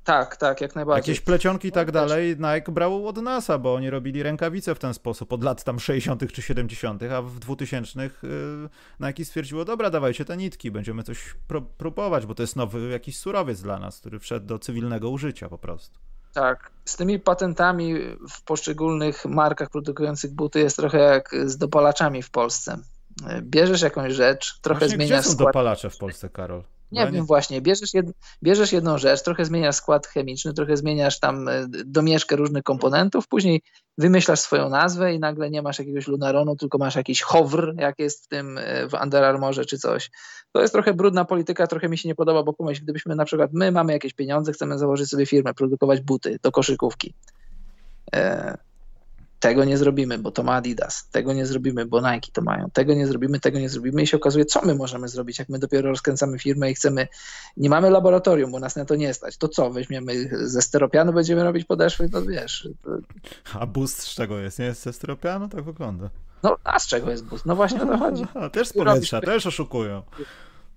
Tak, 0.06 0.36
tak, 0.36 0.60
jak 0.60 0.74
najbardziej. 0.74 1.12
Jakieś 1.12 1.24
plecionki 1.24 1.68
i 1.68 1.72
tak 1.72 1.90
dalej 1.90 2.36
Nike 2.38 2.72
brał 2.72 3.08
od 3.08 3.16
NASA, 3.16 3.58
bo 3.58 3.74
oni 3.74 3.90
robili 3.90 4.22
rękawice 4.22 4.74
w 4.74 4.78
ten 4.78 4.94
sposób 4.94 5.32
od 5.32 5.44
lat 5.44 5.64
tam 5.64 5.80
60. 5.80 6.32
czy 6.32 6.42
70., 6.42 7.02
a 7.02 7.22
w 7.22 7.38
2000 7.38 8.00
y, 8.00 8.10
Nike 9.00 9.24
stwierdziło, 9.24 9.64
dobra, 9.64 9.90
dawajcie 9.90 10.24
te 10.24 10.36
nitki, 10.36 10.70
będziemy 10.70 11.02
coś 11.02 11.34
próbować, 11.78 12.26
bo 12.26 12.34
to 12.34 12.42
jest 12.42 12.56
nowy 12.56 12.90
jakiś 12.90 13.18
surowiec 13.18 13.62
dla 13.62 13.78
nas, 13.78 14.00
który 14.00 14.18
wszedł 14.18 14.46
do 14.46 14.58
cywilnego 14.58 15.10
użycia 15.10 15.48
po 15.48 15.58
prostu. 15.58 15.98
Tak, 16.32 16.70
z 16.84 16.96
tymi 16.96 17.20
patentami 17.20 17.94
w 18.30 18.42
poszczególnych 18.42 19.24
markach 19.24 19.70
produkujących 19.70 20.34
buty 20.34 20.60
jest 20.60 20.76
trochę 20.76 20.98
jak 20.98 21.34
z 21.44 21.56
dopalaczami 21.56 22.22
w 22.22 22.30
Polsce. 22.30 22.78
Bierzesz 23.42 23.82
jakąś 23.82 24.12
rzecz, 24.12 24.58
trochę 24.60 24.78
Właśnie 24.78 24.96
zmieniasz 24.96 25.20
gdzie 25.20 25.28
są 25.28 25.34
skład... 25.34 25.48
dopalacze 25.48 25.90
w 25.90 25.98
Polsce, 25.98 26.28
Karol? 26.28 26.62
Nie 26.97 27.05
wiem, 27.06 27.14
nie... 27.14 27.23
właśnie, 27.23 27.60
bierzesz, 27.60 27.94
jed, 27.94 28.06
bierzesz 28.43 28.73
jedną 28.73 28.98
rzecz, 28.98 29.23
trochę 29.23 29.44
zmieniasz 29.44 29.77
skład 29.77 30.06
chemiczny, 30.06 30.55
trochę 30.55 30.77
zmieniasz 30.77 31.20
tam 31.20 31.48
e, 31.48 31.66
domieszkę 31.86 32.36
różnych 32.36 32.62
komponentów, 32.62 33.28
później 33.28 33.62
wymyślasz 33.98 34.40
swoją 34.40 34.68
nazwę 34.68 35.14
i 35.14 35.18
nagle 35.18 35.51
nie 35.51 35.62
masz 35.62 35.78
jakiegoś 35.78 36.09
lunaronu, 36.09 36.56
tylko 36.56 36.78
masz 36.78 36.97
jakiś 36.97 37.23
howr, 37.23 37.74
jak 37.78 37.98
jest 37.98 38.24
w 38.24 38.28
tym 38.28 38.59
e, 38.59 38.89
w 38.89 38.94
Under 39.02 39.24
Armourze 39.24 39.64
czy 39.64 39.78
coś. 39.78 40.10
To 40.52 40.60
jest 40.60 40.73
trochę 40.73 40.94
brudna 40.94 41.24
polityka, 41.24 41.66
trochę 41.66 41.89
mi 41.89 41.98
się 41.98 42.09
nie 42.09 42.14
podoba, 42.14 42.43
bo 42.43 42.52
pomyśl, 42.52 42.82
gdybyśmy 42.82 43.14
na 43.14 43.24
przykład 43.24 43.51
my 43.52 43.73
mamy 43.73 43.93
jakieś 43.93 44.14
pieniądze, 44.14 44.52
chcemy 44.52 44.78
założyć 44.78 45.09
sobie 45.09 45.27
firmę, 45.27 45.55
produkować 45.55 46.01
buty 46.01 46.39
do 46.43 46.52
koszykówki. 46.52 47.14
E, 48.14 48.56
tego 49.40 49.64
nie 49.64 49.78
zrobimy, 49.78 50.18
bo 50.18 50.30
to 50.30 50.42
ma 50.42 50.54
Adidas, 50.54 51.08
tego 51.10 51.32
nie 51.32 51.46
zrobimy, 51.46 51.86
bo 51.86 52.00
Nike 52.00 52.32
to 52.32 52.42
mają, 52.42 52.70
tego 52.70 52.94
nie 52.94 53.06
zrobimy, 53.06 53.40
tego 53.40 53.58
nie 53.58 53.68
zrobimy 53.68 54.02
i 54.02 54.06
się 54.06 54.16
okazuje, 54.16 54.44
co 54.44 54.62
my 54.64 54.74
możemy 54.74 55.08
zrobić, 55.08 55.38
jak 55.38 55.48
my 55.48 55.58
dopiero 55.58 55.90
rozkręcamy 55.90 56.38
firmę 56.38 56.70
i 56.70 56.74
chcemy, 56.74 57.08
nie 57.56 57.70
mamy 57.70 57.90
laboratorium, 57.90 58.52
bo 58.52 58.60
nas 58.60 58.76
na 58.76 58.84
to 58.84 58.96
nie 58.96 59.14
stać, 59.14 59.36
to 59.36 59.48
co, 59.48 59.70
weźmiemy 59.70 60.28
ze 60.48 60.62
steropianu, 60.62 61.12
będziemy 61.12 61.44
robić 61.44 61.64
podeszwy, 61.64 62.08
no 62.12 62.22
wiesz. 62.22 62.68
To... 62.84 62.90
A 63.60 63.66
boost 63.66 63.98
z 63.98 64.14
czego 64.14 64.38
jest, 64.38 64.58
nie 64.58 64.64
jest 64.64 64.82
ze 64.82 64.92
steropianu? 64.92 65.48
Tak 65.48 65.64
wygląda. 65.64 66.10
No, 66.42 66.56
a 66.64 66.78
z 66.78 66.86
czego 66.86 67.10
jest 67.10 67.24
boost? 67.24 67.46
No 67.46 67.56
właśnie 67.56 67.82
o 67.82 67.86
to 67.86 67.98
chodzi. 67.98 68.26
A, 68.34 68.50
też 68.50 68.68
z 68.68 68.72
powietrza, 68.72 69.20
też 69.20 69.46
oszukują 69.46 70.02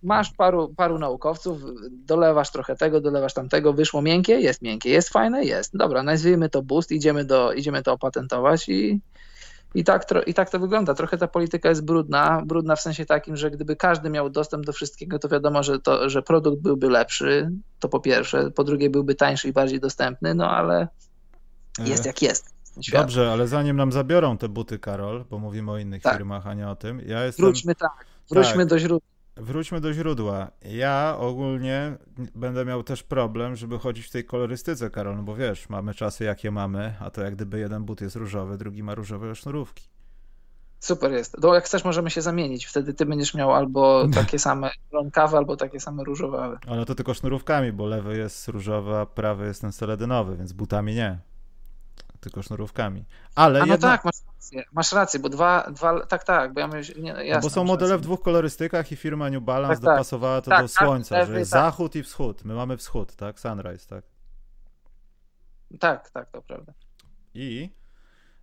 masz 0.04 0.32
paru, 0.32 0.74
paru 0.78 1.00
naukowców, 1.00 1.62
dolewasz 1.92 2.52
trochę 2.52 2.76
tego, 2.76 3.02
dolewasz 3.02 3.34
tamtego, 3.34 3.74
wyszło 3.74 4.02
miękkie, 4.02 4.40
jest 4.40 4.62
miękkie, 4.62 4.90
jest 4.90 5.10
fajne, 5.10 5.46
jest. 5.46 5.78
Dobra, 5.78 6.04
nazwijmy 6.04 6.50
to 6.50 6.62
boost, 6.62 6.92
idziemy, 6.92 7.26
do, 7.26 7.54
idziemy 7.54 7.84
to 7.84 7.94
opatentować 7.94 8.70
i, 8.70 9.02
i, 9.76 9.84
tak, 9.84 10.06
i 10.28 10.34
tak 10.34 10.50
to 10.50 10.60
wygląda. 10.60 10.94
Trochę 10.94 11.18
ta 11.18 11.28
polityka 11.28 11.70
jest 11.70 11.86
brudna, 11.86 12.42
brudna 12.46 12.76
w 12.76 12.82
sensie 12.82 13.06
takim, 13.06 13.38
że 13.38 13.52
gdyby 13.52 13.76
każdy 13.76 14.10
miał 14.10 14.30
dostęp 14.30 14.66
do 14.66 14.74
wszystkiego, 14.74 15.20
to 15.20 15.30
wiadomo, 15.30 15.64
że, 15.64 15.80
to, 15.80 16.10
że 16.10 16.22
produkt 16.22 16.62
byłby 16.62 16.90
lepszy, 16.90 17.52
to 17.80 17.90
po 17.90 18.00
pierwsze, 18.00 18.52
po 18.52 18.64
drugie 18.64 18.90
byłby 18.90 19.16
tańszy 19.16 19.48
i 19.48 19.54
bardziej 19.54 19.80
dostępny, 19.80 20.36
no 20.36 20.52
ale 20.52 20.88
jest 21.86 22.06
jak 22.06 22.22
jest. 22.22 22.60
Świat. 22.82 23.02
Dobrze, 23.02 23.32
ale 23.32 23.48
zanim 23.48 23.78
nam 23.78 23.92
zabiorą 23.92 24.38
te 24.38 24.50
buty, 24.50 24.80
Karol, 24.80 25.26
bo 25.30 25.40
mówimy 25.40 25.72
o 25.72 25.78
innych 25.78 26.02
tak. 26.02 26.18
firmach, 26.18 26.48
a 26.48 26.54
nie 26.54 26.70
o 26.70 26.76
tym. 26.76 27.02
Ja 27.08 27.26
jestem... 27.26 27.46
Wróćmy 27.46 27.76
tak, 27.76 28.06
wróćmy 28.30 28.58
tak. 28.58 28.68
do 28.68 28.80
źródła. 28.80 29.19
Wróćmy 29.40 29.82
do 29.82 29.94
źródła. 29.94 30.52
Ja 30.62 31.16
ogólnie 31.20 31.98
będę 32.36 32.66
miał 32.66 32.84
też 32.84 33.04
problem, 33.04 33.56
żeby 33.56 33.80
chodzić 33.80 34.06
w 34.06 34.12
tej 34.12 34.26
kolorystyce, 34.26 34.90
Karol, 34.90 35.16
no 35.16 35.24
bo 35.24 35.36
wiesz, 35.36 35.70
mamy 35.70 35.94
czasy 35.94 36.24
jakie 36.24 36.52
mamy, 36.52 36.94
a 37.00 37.10
to 37.10 37.22
jak 37.22 37.36
gdyby 37.36 37.60
jeden 37.60 37.84
but 37.84 38.02
jest 38.02 38.16
różowy, 38.16 38.58
drugi 38.58 38.84
ma 38.84 38.96
różowe 38.96 39.36
sznurówki. 39.36 39.90
Super 40.80 41.12
jest. 41.12 41.38
To 41.42 41.54
jak 41.56 41.66
chcesz, 41.66 41.86
możemy 41.86 42.10
się 42.10 42.22
zamienić. 42.22 42.66
Wtedy 42.66 42.94
ty 42.94 43.06
będziesz 43.06 43.34
miał 43.34 43.54
albo 43.54 44.04
takie 44.14 44.40
same 44.40 44.72
rąkawy, 44.92 45.38
albo 45.38 45.56
takie 45.58 45.80
same 45.80 46.04
różowe. 46.04 46.58
Ale 46.68 46.86
to 46.86 46.96
tylko 46.96 47.14
sznurówkami, 47.14 47.72
bo 47.72 47.86
lewy 47.86 48.18
jest 48.18 48.48
różowy, 48.48 48.96
a 48.96 49.06
prawy 49.06 49.46
jest 49.46 49.62
ten 49.62 49.72
seledynowy, 49.72 50.38
więc 50.38 50.54
butami 50.54 50.96
nie. 50.96 51.20
Tylko 52.20 52.44
sznurówkami. 52.44 53.06
Ale 53.36 53.62
a 53.62 53.66
no 53.66 53.74
jedna... 53.74 53.88
tak, 53.88 54.06
masz 54.06 54.16
rację, 54.28 54.64
masz 54.72 54.92
rację, 54.92 55.20
bo 55.20 55.30
dwa, 55.30 55.72
dwa 55.72 56.06
tak, 56.06 56.24
tak, 56.24 56.54
bo 56.54 56.60
ja 56.60 56.68
myślę, 56.68 57.02
nie, 57.02 57.14
no 57.14 57.22
jasne, 57.22 57.42
Bo 57.42 57.50
są 57.50 57.64
modele 57.64 57.98
w 57.98 58.02
dwóch 58.02 58.22
kolorystykach 58.22 58.92
i 58.92 58.96
firma 58.96 59.30
New 59.30 59.44
Balance 59.44 59.76
Tak, 59.76 59.86
tak. 59.86 59.94
dopasowała 59.96 60.42
to 60.42 60.50
Tak, 60.50 60.62
do 60.62 60.74
tak, 60.74 60.86
słońca, 60.86 61.26
że 61.26 61.40
jest 61.40 61.52
tak. 61.52 61.62
zachód 61.62 61.96
i 61.96 62.04
wschód. 62.04 62.46
My 62.46 62.54
mamy 62.54 62.78
wschód, 62.78 63.16
tak? 63.16 63.40
Sunrise, 63.40 63.88
tak? 63.88 64.04
Tak, 65.80 66.10
tak, 66.10 66.32
to 66.32 66.42
prawda. 66.42 66.74
I 67.34 67.70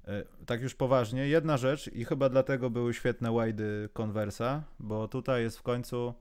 e, 0.04 0.24
tak 0.46 0.62
już 0.62 0.74
poważnie, 0.74 1.28
jedna 1.28 1.56
rzecz 1.56 1.88
i 1.88 2.04
chyba 2.04 2.28
dlatego 2.28 2.70
były 2.70 2.94
świetne 2.94 3.32
wajdy 3.32 3.88
Conversa, 3.92 4.62
bo 4.78 5.08
tutaj 5.08 5.42
jest 5.42 5.58
w 5.58 5.62
końcu 5.62 6.14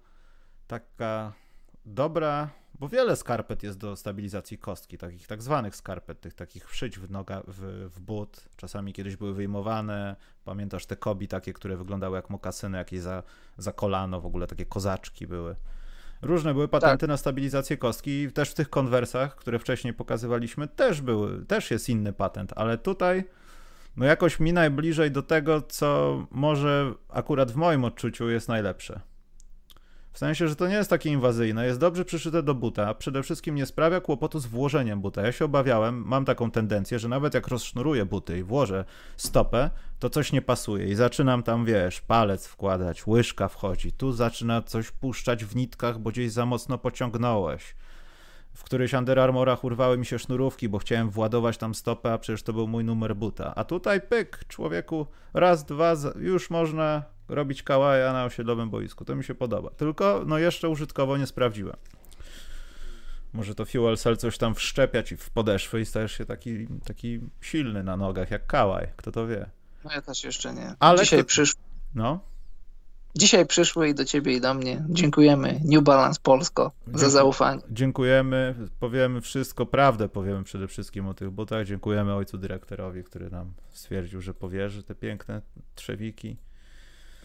taka 0.67 1.33
dobra, 1.85 2.49
bo 2.79 2.89
wiele 2.89 3.15
skarpet 3.15 3.63
jest 3.63 3.77
do 3.77 3.95
stabilizacji 3.95 4.57
kostki, 4.57 4.97
takich 4.97 5.27
tak 5.27 5.41
zwanych 5.41 5.75
skarpet, 5.75 6.21
tych 6.21 6.33
takich 6.33 6.69
wszyć 6.69 6.99
w, 6.99 7.11
noga, 7.11 7.41
w, 7.47 7.89
w 7.95 7.99
but, 7.99 8.49
czasami 8.57 8.93
kiedyś 8.93 9.15
były 9.15 9.33
wyjmowane, 9.33 10.15
pamiętasz 10.45 10.85
te 10.85 10.95
kobi 10.95 11.27
takie, 11.27 11.53
które 11.53 11.77
wyglądały 11.77 12.15
jak 12.15 12.29
mokasyny, 12.29 12.77
jakieś 12.77 12.99
za, 12.99 13.23
za 13.57 13.71
kolano, 13.71 14.21
w 14.21 14.25
ogóle 14.25 14.47
takie 14.47 14.65
kozaczki 14.65 15.27
były. 15.27 15.55
Różne 16.21 16.53
były 16.53 16.67
patenty 16.67 17.07
na 17.07 17.17
stabilizację 17.17 17.77
kostki 17.77 18.11
i 18.11 18.31
też 18.31 18.49
w 18.49 18.53
tych 18.53 18.69
konwersach, 18.69 19.35
które 19.35 19.59
wcześniej 19.59 19.93
pokazywaliśmy, 19.93 20.67
też 20.67 21.01
były, 21.01 21.45
też 21.45 21.71
jest 21.71 21.89
inny 21.89 22.13
patent, 22.13 22.53
ale 22.55 22.77
tutaj 22.77 23.23
no 23.97 24.05
jakoś 24.05 24.39
mi 24.39 24.53
najbliżej 24.53 25.11
do 25.11 25.21
tego, 25.21 25.61
co 25.61 26.19
może 26.31 26.93
akurat 27.09 27.51
w 27.51 27.55
moim 27.55 27.85
odczuciu 27.85 28.29
jest 28.29 28.47
najlepsze. 28.47 28.99
W 30.15 30.17
sensie, 30.17 30.47
że 30.47 30.55
to 30.55 30.67
nie 30.67 30.75
jest 30.75 30.89
takie 30.89 31.09
inwazyjne, 31.09 31.65
jest 31.65 31.79
dobrze 31.79 32.05
przyszyte 32.05 32.43
do 32.43 32.55
buta, 32.55 32.93
przede 32.93 33.23
wszystkim 33.23 33.55
nie 33.55 33.65
sprawia 33.65 34.01
kłopotu 34.01 34.39
z 34.39 34.45
włożeniem 34.45 35.01
buta. 35.01 35.21
Ja 35.21 35.31
się 35.31 35.45
obawiałem, 35.45 36.03
mam 36.05 36.25
taką 36.25 36.51
tendencję, 36.51 36.99
że 36.99 37.07
nawet 37.07 37.33
jak 37.33 37.47
rozsznuruję 37.47 38.05
buty 38.05 38.39
i 38.39 38.43
włożę 38.43 38.85
stopę, 39.17 39.69
to 39.99 40.09
coś 40.09 40.31
nie 40.31 40.41
pasuje 40.41 40.87
i 40.87 40.95
zaczynam 40.95 41.43
tam, 41.43 41.65
wiesz, 41.65 42.01
palec 42.01 42.47
wkładać, 42.47 43.07
łyżka 43.07 43.47
wchodzi, 43.47 43.91
tu 43.91 44.11
zaczyna 44.11 44.61
coś 44.61 44.91
puszczać 44.91 45.45
w 45.45 45.55
nitkach, 45.55 45.99
bo 45.99 46.09
gdzieś 46.09 46.31
za 46.31 46.45
mocno 46.45 46.77
pociągnąłeś. 46.77 47.75
W 48.53 48.63
któryś 48.63 48.93
Under 48.93 49.19
Armourach 49.19 49.63
urwały 49.63 49.97
mi 49.97 50.05
się 50.05 50.19
sznurówki, 50.19 50.69
bo 50.69 50.77
chciałem 50.77 51.09
władować 51.09 51.57
tam 51.57 51.75
stopę, 51.75 52.13
a 52.13 52.17
przecież 52.17 52.43
to 52.43 52.53
był 52.53 52.67
mój 52.67 52.83
numer 52.83 53.15
buta. 53.15 53.55
A 53.55 53.63
tutaj 53.63 54.01
pyk, 54.01 54.39
człowieku, 54.47 55.07
raz, 55.33 55.65
dwa, 55.65 55.93
już 56.15 56.49
można 56.49 57.14
robić 57.27 57.63
kałaja 57.63 58.13
na 58.13 58.25
osiedlowym 58.25 58.69
boisku. 58.69 59.05
To 59.05 59.15
mi 59.15 59.23
się 59.23 59.35
podoba. 59.35 59.69
Tylko, 59.69 60.23
no 60.25 60.37
jeszcze 60.37 60.69
użytkowo 60.69 61.17
nie 61.17 61.27
sprawdziłem. 61.27 61.75
Może 63.33 63.55
to 63.55 63.65
fuel 63.65 63.97
cell 63.97 64.17
coś 64.17 64.37
tam 64.37 64.55
wszczepia 64.55 65.03
ci 65.03 65.17
w 65.17 65.29
podeszwy 65.29 65.81
i 65.81 65.85
stajesz 65.85 66.11
się 66.11 66.25
taki, 66.25 66.67
taki 66.85 67.19
silny 67.41 67.83
na 67.83 67.97
nogach, 67.97 68.31
jak 68.31 68.47
kałaj. 68.47 68.87
Kto 68.95 69.11
to 69.11 69.27
wie? 69.27 69.49
No 69.83 69.91
ja 69.91 70.01
też 70.01 70.23
jeszcze 70.23 70.53
nie. 70.53 70.73
Ale 70.79 70.99
Dzisiaj, 71.03 71.19
kto- 71.19 71.27
przysz... 71.27 71.53
No, 71.95 72.19
Dzisiaj 73.17 73.45
przyszły 73.45 73.89
i 73.89 73.93
do 73.95 74.05
ciebie 74.05 74.33
i 74.33 74.41
do 74.41 74.53
mnie. 74.53 74.85
Dziękujemy 74.89 75.59
New 75.65 75.83
Balance 75.83 76.19
Polsko 76.23 76.71
za 76.93 77.09
zaufanie. 77.09 77.61
dziękujemy, 77.69 78.55
powiemy 78.79 79.21
wszystko, 79.21 79.65
prawdę 79.65 80.09
powiemy 80.09 80.43
przede 80.43 80.67
wszystkim 80.67 81.07
o 81.07 81.13
tych 81.13 81.29
butach. 81.31 81.65
Dziękujemy 81.65 82.13
ojcu 82.13 82.37
dyrektorowi, 82.37 83.03
który 83.03 83.29
nam 83.29 83.53
stwierdził, 83.71 84.21
że 84.21 84.33
powierzy 84.33 84.83
te 84.83 84.95
piękne 84.95 85.41
trzewiki. 85.75 86.37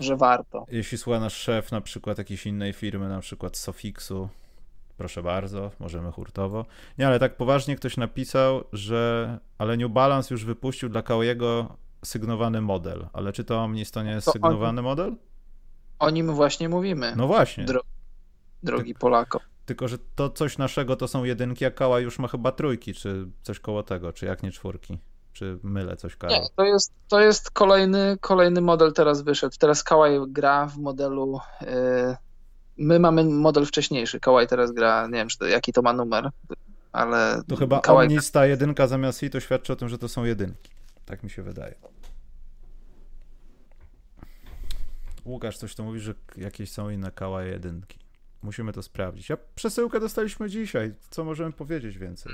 Że 0.00 0.16
warto. 0.16 0.66
Jeśli 0.70 0.98
słucha 0.98 1.20
nasz 1.20 1.36
szef 1.36 1.72
na 1.72 1.80
przykład 1.80 2.18
jakiejś 2.18 2.46
innej 2.46 2.72
firmy, 2.72 3.08
na 3.08 3.20
przykład 3.20 3.56
Sofixu, 3.56 4.28
proszę 4.96 5.22
bardzo, 5.22 5.70
możemy 5.78 6.12
hurtowo. 6.12 6.64
Nie, 6.98 7.06
ale 7.06 7.18
tak 7.18 7.36
poważnie 7.36 7.76
ktoś 7.76 7.96
napisał, 7.96 8.64
że 8.72 9.38
ale 9.58 9.76
New 9.76 9.90
Balance 9.90 10.34
już 10.34 10.44
wypuścił 10.44 10.88
dla 10.88 11.02
Kawiego 11.02 11.76
sygnowany 12.04 12.60
model. 12.60 13.06
Ale 13.12 13.32
czy 13.32 13.44
to 13.44 13.58
Omnis 13.58 13.90
to 13.90 14.02
nie 14.02 14.10
jest 14.10 14.24
To 14.24 14.32
sygnowany 14.32 14.82
model? 14.82 15.16
O 15.98 16.10
nim 16.10 16.34
właśnie 16.34 16.68
mówimy, 16.68 17.12
No 17.16 17.26
właśnie. 17.26 17.64
Dro- 17.64 17.80
drogi 18.62 18.94
Polako. 18.94 19.40
Tylko, 19.66 19.88
że 19.88 19.98
to 20.14 20.30
coś 20.30 20.58
naszego 20.58 20.96
to 20.96 21.08
są 21.08 21.24
jedynki, 21.24 21.64
a 21.64 21.70
Kała 21.70 22.00
już 22.00 22.18
ma 22.18 22.28
chyba 22.28 22.52
trójki, 22.52 22.94
czy 22.94 23.26
coś 23.42 23.60
koło 23.60 23.82
tego, 23.82 24.12
czy 24.12 24.26
jak 24.26 24.42
nie 24.42 24.52
czwórki. 24.52 24.98
Czy 25.40 25.58
mylę 25.62 25.96
coś, 25.96 26.16
Karol? 26.16 26.36
Nie, 26.40 26.48
to 26.56 26.64
jest, 26.64 26.92
to 27.08 27.20
jest 27.20 27.50
kolejny, 27.50 28.16
kolejny 28.20 28.60
model 28.60 28.92
teraz 28.92 29.22
wyszedł. 29.22 29.56
Teraz 29.58 29.82
Kałaj 29.82 30.20
gra 30.28 30.66
w 30.66 30.76
modelu. 30.76 31.40
y, 31.62 31.66
my 32.76 32.98
mamy 32.98 33.24
model 33.24 33.66
wcześniejszy. 33.66 34.20
Kałaj 34.20 34.46
teraz 34.48 34.72
gra, 34.72 35.06
nie 35.06 35.12
wiem, 35.12 35.28
czy 35.28 35.38
to, 35.38 35.46
jaki 35.46 35.72
to 35.72 35.82
ma 35.82 35.92
numer, 35.92 36.30
ale. 36.92 37.42
To 37.48 37.56
chyba 37.56 37.80
Kałaj 37.80 38.06
Omnis 38.06 38.30
ta 38.30 38.46
jedynka 38.46 38.86
zamiast 38.86 39.22
i 39.22 39.30
to 39.30 39.40
świadczy 39.40 39.72
o 39.72 39.76
tym, 39.76 39.88
że 39.88 39.98
to 39.98 40.08
są 40.08 40.24
jedynki. 40.24 40.70
Tak 41.04 41.22
mi 41.22 41.30
się 41.30 41.42
wydaje. 41.42 41.74
Łukasz 45.24 45.58
coś 45.58 45.74
tu 45.74 45.84
mówi, 45.84 46.00
że 46.00 46.14
jakieś 46.36 46.72
są 46.72 46.90
inne 46.90 47.12
kała 47.12 47.42
jedynki. 47.42 47.98
Musimy 48.42 48.72
to 48.72 48.82
sprawdzić. 48.82 49.30
A 49.30 49.36
przesyłkę 49.54 50.00
dostaliśmy 50.00 50.48
dzisiaj. 50.50 50.94
Co 51.10 51.24
możemy 51.24 51.52
powiedzieć 51.52 51.98
więcej? 51.98 52.32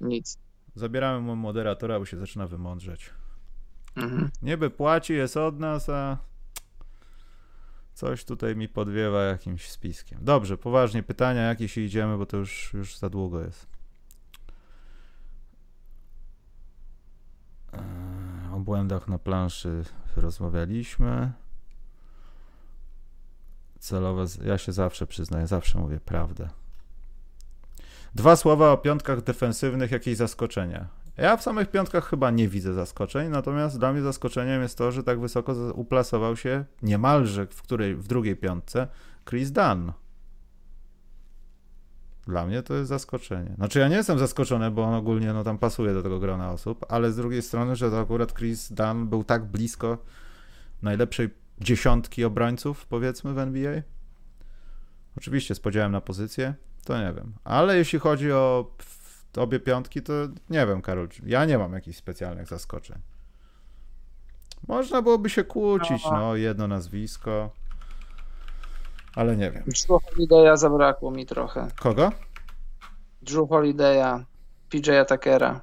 Nic. 0.00 0.38
Zabieramy 0.74 1.20
mu 1.20 1.36
moderatora, 1.36 1.98
bo 1.98 2.04
się 2.06 2.16
zaczyna 2.16 2.46
wymądrzeć. 2.46 3.10
Mhm. 3.96 4.30
Niby 4.42 4.70
płaci, 4.70 5.12
jest 5.12 5.36
od 5.36 5.60
nas, 5.60 5.88
a 5.88 6.18
coś 7.94 8.24
tutaj 8.24 8.56
mi 8.56 8.68
podwiewa 8.68 9.22
jakimś 9.22 9.70
spiskiem. 9.70 10.18
Dobrze, 10.22 10.58
poważnie 10.58 11.02
pytania, 11.02 11.42
jakie 11.42 11.68
się 11.68 11.80
idziemy, 11.80 12.18
bo 12.18 12.26
to 12.26 12.36
już, 12.36 12.72
już 12.74 12.98
za 12.98 13.10
długo 13.10 13.40
jest. 13.40 13.66
Eee, 17.72 17.82
O 18.52 18.60
błędach 18.60 19.08
na 19.08 19.18
planszy 19.18 19.84
rozmawialiśmy. 20.16 21.32
Celowe, 23.78 24.24
ja 24.44 24.58
się 24.58 24.72
zawsze 24.72 25.06
przyznaję, 25.06 25.46
zawsze 25.46 25.78
mówię 25.78 26.00
prawdę. 26.00 26.48
Dwa 28.14 28.36
słowa 28.36 28.72
o 28.72 28.76
piątkach 28.76 29.22
defensywnych, 29.22 29.90
jakieś 29.90 30.16
zaskoczenia. 30.16 30.88
Ja 31.16 31.36
w 31.36 31.42
samych 31.42 31.70
piątkach 31.70 32.08
chyba 32.08 32.30
nie 32.30 32.48
widzę 32.48 32.74
zaskoczeń, 32.74 33.30
natomiast 33.30 33.78
dla 33.78 33.92
mnie 33.92 34.02
zaskoczeniem 34.02 34.62
jest 34.62 34.78
to, 34.78 34.92
że 34.92 35.02
tak 35.02 35.20
wysoko 35.20 35.54
uplasował 35.74 36.36
się 36.36 36.64
niemalże 36.82 37.46
w, 37.46 37.62
której, 37.62 37.94
w 37.94 38.06
drugiej 38.06 38.36
piątce 38.36 38.88
Chris 39.28 39.50
Dunn. 39.50 39.92
Dla 42.26 42.46
mnie 42.46 42.62
to 42.62 42.74
jest 42.74 42.88
zaskoczenie. 42.88 43.54
Znaczy 43.56 43.78
ja 43.78 43.88
nie 43.88 43.96
jestem 43.96 44.18
zaskoczony, 44.18 44.70
bo 44.70 44.84
on 44.84 44.94
ogólnie 44.94 45.32
no, 45.32 45.44
tam 45.44 45.58
pasuje 45.58 45.94
do 45.94 46.02
tego 46.02 46.18
grona 46.18 46.50
osób, 46.50 46.86
ale 46.88 47.12
z 47.12 47.16
drugiej 47.16 47.42
strony, 47.42 47.76
że 47.76 47.90
to 47.90 48.00
akurat 48.00 48.34
Chris 48.34 48.72
Dunn 48.72 49.06
był 49.08 49.24
tak 49.24 49.44
blisko 49.44 49.98
najlepszej 50.82 51.30
dziesiątki 51.60 52.24
obrońców, 52.24 52.86
powiedzmy, 52.86 53.34
w 53.34 53.38
NBA. 53.38 53.82
Oczywiście 55.16 55.54
z 55.54 55.60
podziałem 55.60 55.92
na 55.92 56.00
pozycję, 56.00 56.54
to 56.84 56.98
nie 56.98 57.12
wiem. 57.12 57.32
Ale 57.44 57.76
jeśli 57.76 57.98
chodzi 57.98 58.32
o 58.32 58.70
obie 59.36 59.60
piątki, 59.60 60.02
to 60.02 60.12
nie 60.50 60.66
wiem, 60.66 60.82
Karol. 60.82 61.08
Ja 61.26 61.44
nie 61.44 61.58
mam 61.58 61.72
jakichś 61.72 61.98
specjalnych 61.98 62.48
zaskoczeń. 62.48 62.98
Można 64.68 65.02
byłoby 65.02 65.30
się 65.30 65.44
kłócić, 65.44 66.04
No. 66.04 66.12
no, 66.12 66.36
jedno 66.36 66.68
nazwisko, 66.68 67.50
ale 69.14 69.36
nie 69.36 69.50
wiem. 69.50 69.62
Drew 69.64 69.88
Holiday'a 70.02 70.56
zabrakło 70.56 71.10
mi 71.10 71.26
trochę. 71.26 71.68
Kogo? 71.80 72.12
Drew 73.22 73.48
Holiday'a, 73.48 74.24
PJ'a 74.70 75.04
Tuckera. 75.04 75.60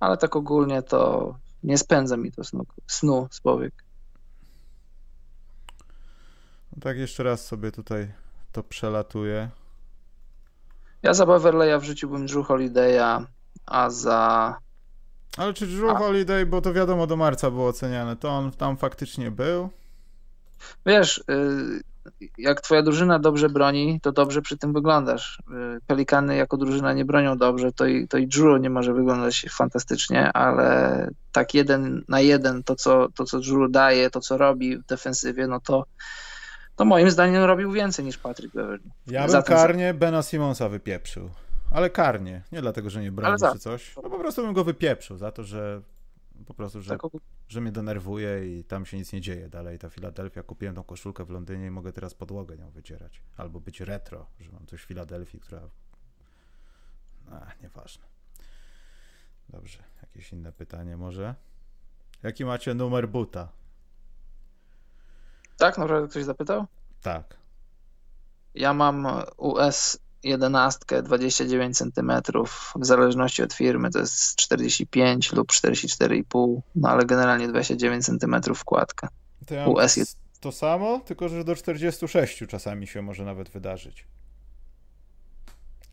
Ale 0.00 0.16
tak 0.16 0.36
ogólnie 0.36 0.82
to 0.82 1.34
nie 1.62 1.78
spędza 1.78 2.16
mi 2.16 2.32
to 2.32 2.44
snu, 2.44 2.64
snu 2.86 3.28
z 3.30 3.40
powiek. 3.40 3.84
No 6.76 6.82
tak 6.82 6.96
jeszcze 6.96 7.22
raz 7.22 7.46
sobie 7.46 7.72
tutaj 7.72 8.12
to 8.52 8.62
przelatuję. 8.62 9.50
Ja 11.02 11.14
za 11.14 11.26
Beverleya 11.26 11.80
wrzuciłbym 11.80 12.26
Drew 12.26 12.46
Holiday'a, 12.46 13.24
a 13.66 13.90
za... 13.90 14.58
Ale 15.36 15.54
czy 15.54 15.66
Drew 15.66 15.90
A- 15.90 15.98
Holiday, 15.98 16.46
bo 16.46 16.60
to 16.60 16.72
wiadomo 16.72 17.06
do 17.06 17.16
marca 17.16 17.50
było 17.50 17.68
oceniane, 17.68 18.16
to 18.16 18.28
on 18.28 18.50
tam 18.50 18.76
faktycznie 18.76 19.30
był? 19.30 19.70
Wiesz, 20.86 21.24
y, 21.30 22.22
jak 22.38 22.60
twoja 22.60 22.82
drużyna 22.82 23.18
dobrze 23.18 23.48
broni, 23.48 24.00
to 24.02 24.12
dobrze 24.12 24.42
przy 24.42 24.58
tym 24.58 24.72
wyglądasz. 24.72 25.38
Y, 25.76 25.80
Pelikany 25.86 26.36
jako 26.36 26.56
drużyna 26.56 26.92
nie 26.92 27.04
bronią 27.04 27.38
dobrze, 27.38 27.72
to 27.72 27.86
i, 27.86 28.08
to 28.08 28.18
i 28.18 28.26
Drew 28.28 28.60
nie 28.60 28.70
może 28.70 28.94
wyglądać 28.94 29.46
fantastycznie, 29.50 30.32
ale 30.32 31.08
tak 31.32 31.54
jeden 31.54 32.04
na 32.08 32.20
jeden 32.20 32.62
to, 32.62 32.76
co, 32.76 33.08
to, 33.14 33.24
co 33.24 33.40
Drew 33.40 33.70
daje, 33.70 34.10
to, 34.10 34.20
co 34.20 34.38
robi 34.38 34.78
w 34.78 34.86
defensywie, 34.86 35.46
no 35.46 35.60
to, 35.60 35.84
to 36.80 36.84
moim 36.84 37.10
zdaniem 37.10 37.44
robił 37.44 37.72
więcej 37.72 38.04
niż 38.04 38.18
Patrick 38.18 38.54
Beverly. 38.54 38.90
Ja 39.06 39.28
bym 39.28 39.42
karnie 39.42 39.94
Bena 39.94 40.22
Simonsa 40.22 40.68
wypieprzył. 40.68 41.30
ale 41.70 41.90
karnie. 41.90 42.42
Nie 42.52 42.60
dlatego, 42.60 42.90
że 42.90 43.02
nie 43.02 43.12
broni 43.12 43.36
czy 43.52 43.58
coś. 43.58 43.96
No 43.96 44.02
po 44.02 44.18
prostu 44.18 44.42
bym 44.42 44.52
go 44.52 44.64
wypieprzył 44.64 45.16
za 45.16 45.32
to, 45.32 45.44
że 45.44 45.82
po 46.46 46.54
prostu, 46.54 46.80
że, 46.80 46.98
tak. 46.98 47.10
że 47.48 47.60
mnie 47.60 47.72
denerwuje 47.72 48.58
i 48.58 48.64
tam 48.64 48.86
się 48.86 48.96
nic 48.96 49.12
nie 49.12 49.20
dzieje 49.20 49.48
dalej. 49.48 49.78
Ta 49.78 49.90
Filadelfia, 49.90 50.42
kupiłem 50.42 50.74
tą 50.74 50.82
koszulkę 50.82 51.24
w 51.24 51.30
Londynie 51.30 51.66
i 51.66 51.70
mogę 51.70 51.92
teraz 51.92 52.14
podłogę 52.14 52.56
nią 52.56 52.70
wycierać. 52.70 53.22
Albo 53.36 53.60
być 53.60 53.80
retro, 53.80 54.26
że 54.40 54.52
mam 54.52 54.66
coś 54.66 54.80
w 54.82 54.84
Filadelfii, 54.84 55.40
która... 55.40 55.60
A, 57.30 57.46
nieważne. 57.62 58.04
Dobrze, 59.48 59.78
jakieś 60.02 60.32
inne 60.32 60.52
pytanie 60.52 60.96
może? 60.96 61.34
Jaki 62.22 62.44
macie 62.44 62.74
numer 62.74 63.08
buta? 63.08 63.48
Tak, 65.60 65.78
naprawdę 65.78 66.08
ktoś 66.08 66.24
zapytał? 66.24 66.66
Tak. 67.02 67.36
Ja 68.54 68.74
mam 68.74 69.06
US 69.36 69.98
11 70.22 71.02
29 71.02 71.78
cm, 71.78 72.12
w 72.80 72.86
zależności 72.86 73.42
od 73.42 73.52
firmy 73.52 73.90
to 73.90 73.98
jest 73.98 74.36
45 74.36 75.32
lub 75.32 75.52
44,5, 75.52 76.60
no 76.74 76.88
ale 76.88 77.06
generalnie 77.06 77.48
29 77.48 78.06
cm 78.06 78.54
wkładka. 78.54 79.08
To 79.46 79.54
ja 79.54 79.66
US 79.66 79.96
jest 79.96 80.18
to 80.40 80.52
samo, 80.52 81.00
tylko 81.00 81.28
że 81.28 81.44
do 81.44 81.56
46 81.56 82.44
czasami 82.48 82.86
się 82.86 83.02
może 83.02 83.24
nawet 83.24 83.48
wydarzyć. 83.48 84.06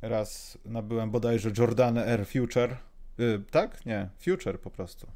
Raz 0.02 0.58
nabyłem 0.66 1.12
bodajże 1.12 1.52
Jordan 1.58 1.98
Air 1.98 2.28
Future. 2.28 2.78
Yy, 3.18 3.44
tak? 3.52 3.86
Nie, 3.86 4.10
Future 4.20 4.60
po 4.60 4.72
prostu. 4.72 5.08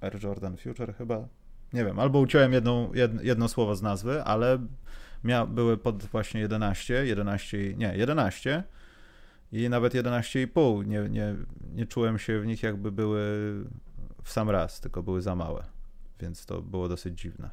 Air 0.00 0.24
Jordan 0.24 0.56
Future 0.56 0.94
chyba. 0.98 1.28
Nie 1.76 1.84
wiem, 1.84 1.98
albo 1.98 2.18
uciąłem 2.18 2.52
jedną, 2.52 2.92
jedno, 3.22 3.48
słowo 3.48 3.76
z 3.76 3.82
nazwy, 3.82 4.22
ale 4.22 4.58
mia, 5.24 5.46
były 5.46 5.76
pod 5.76 6.04
właśnie 6.04 6.40
11, 6.40 7.06
11, 7.06 7.74
nie, 7.74 7.96
11 7.96 8.64
i 9.52 9.68
nawet 9.68 9.94
11,5. 9.94 10.86
Nie, 10.86 11.00
nie, 11.08 11.34
nie 11.74 11.86
czułem 11.86 12.18
się 12.18 12.40
w 12.40 12.46
nich 12.46 12.62
jakby 12.62 12.92
były 12.92 13.20
w 14.22 14.32
sam 14.32 14.50
raz, 14.50 14.80
tylko 14.80 15.02
były 15.02 15.22
za 15.22 15.34
małe, 15.34 15.64
więc 16.20 16.46
to 16.46 16.62
było 16.62 16.88
dosyć 16.88 17.20
dziwne. 17.20 17.50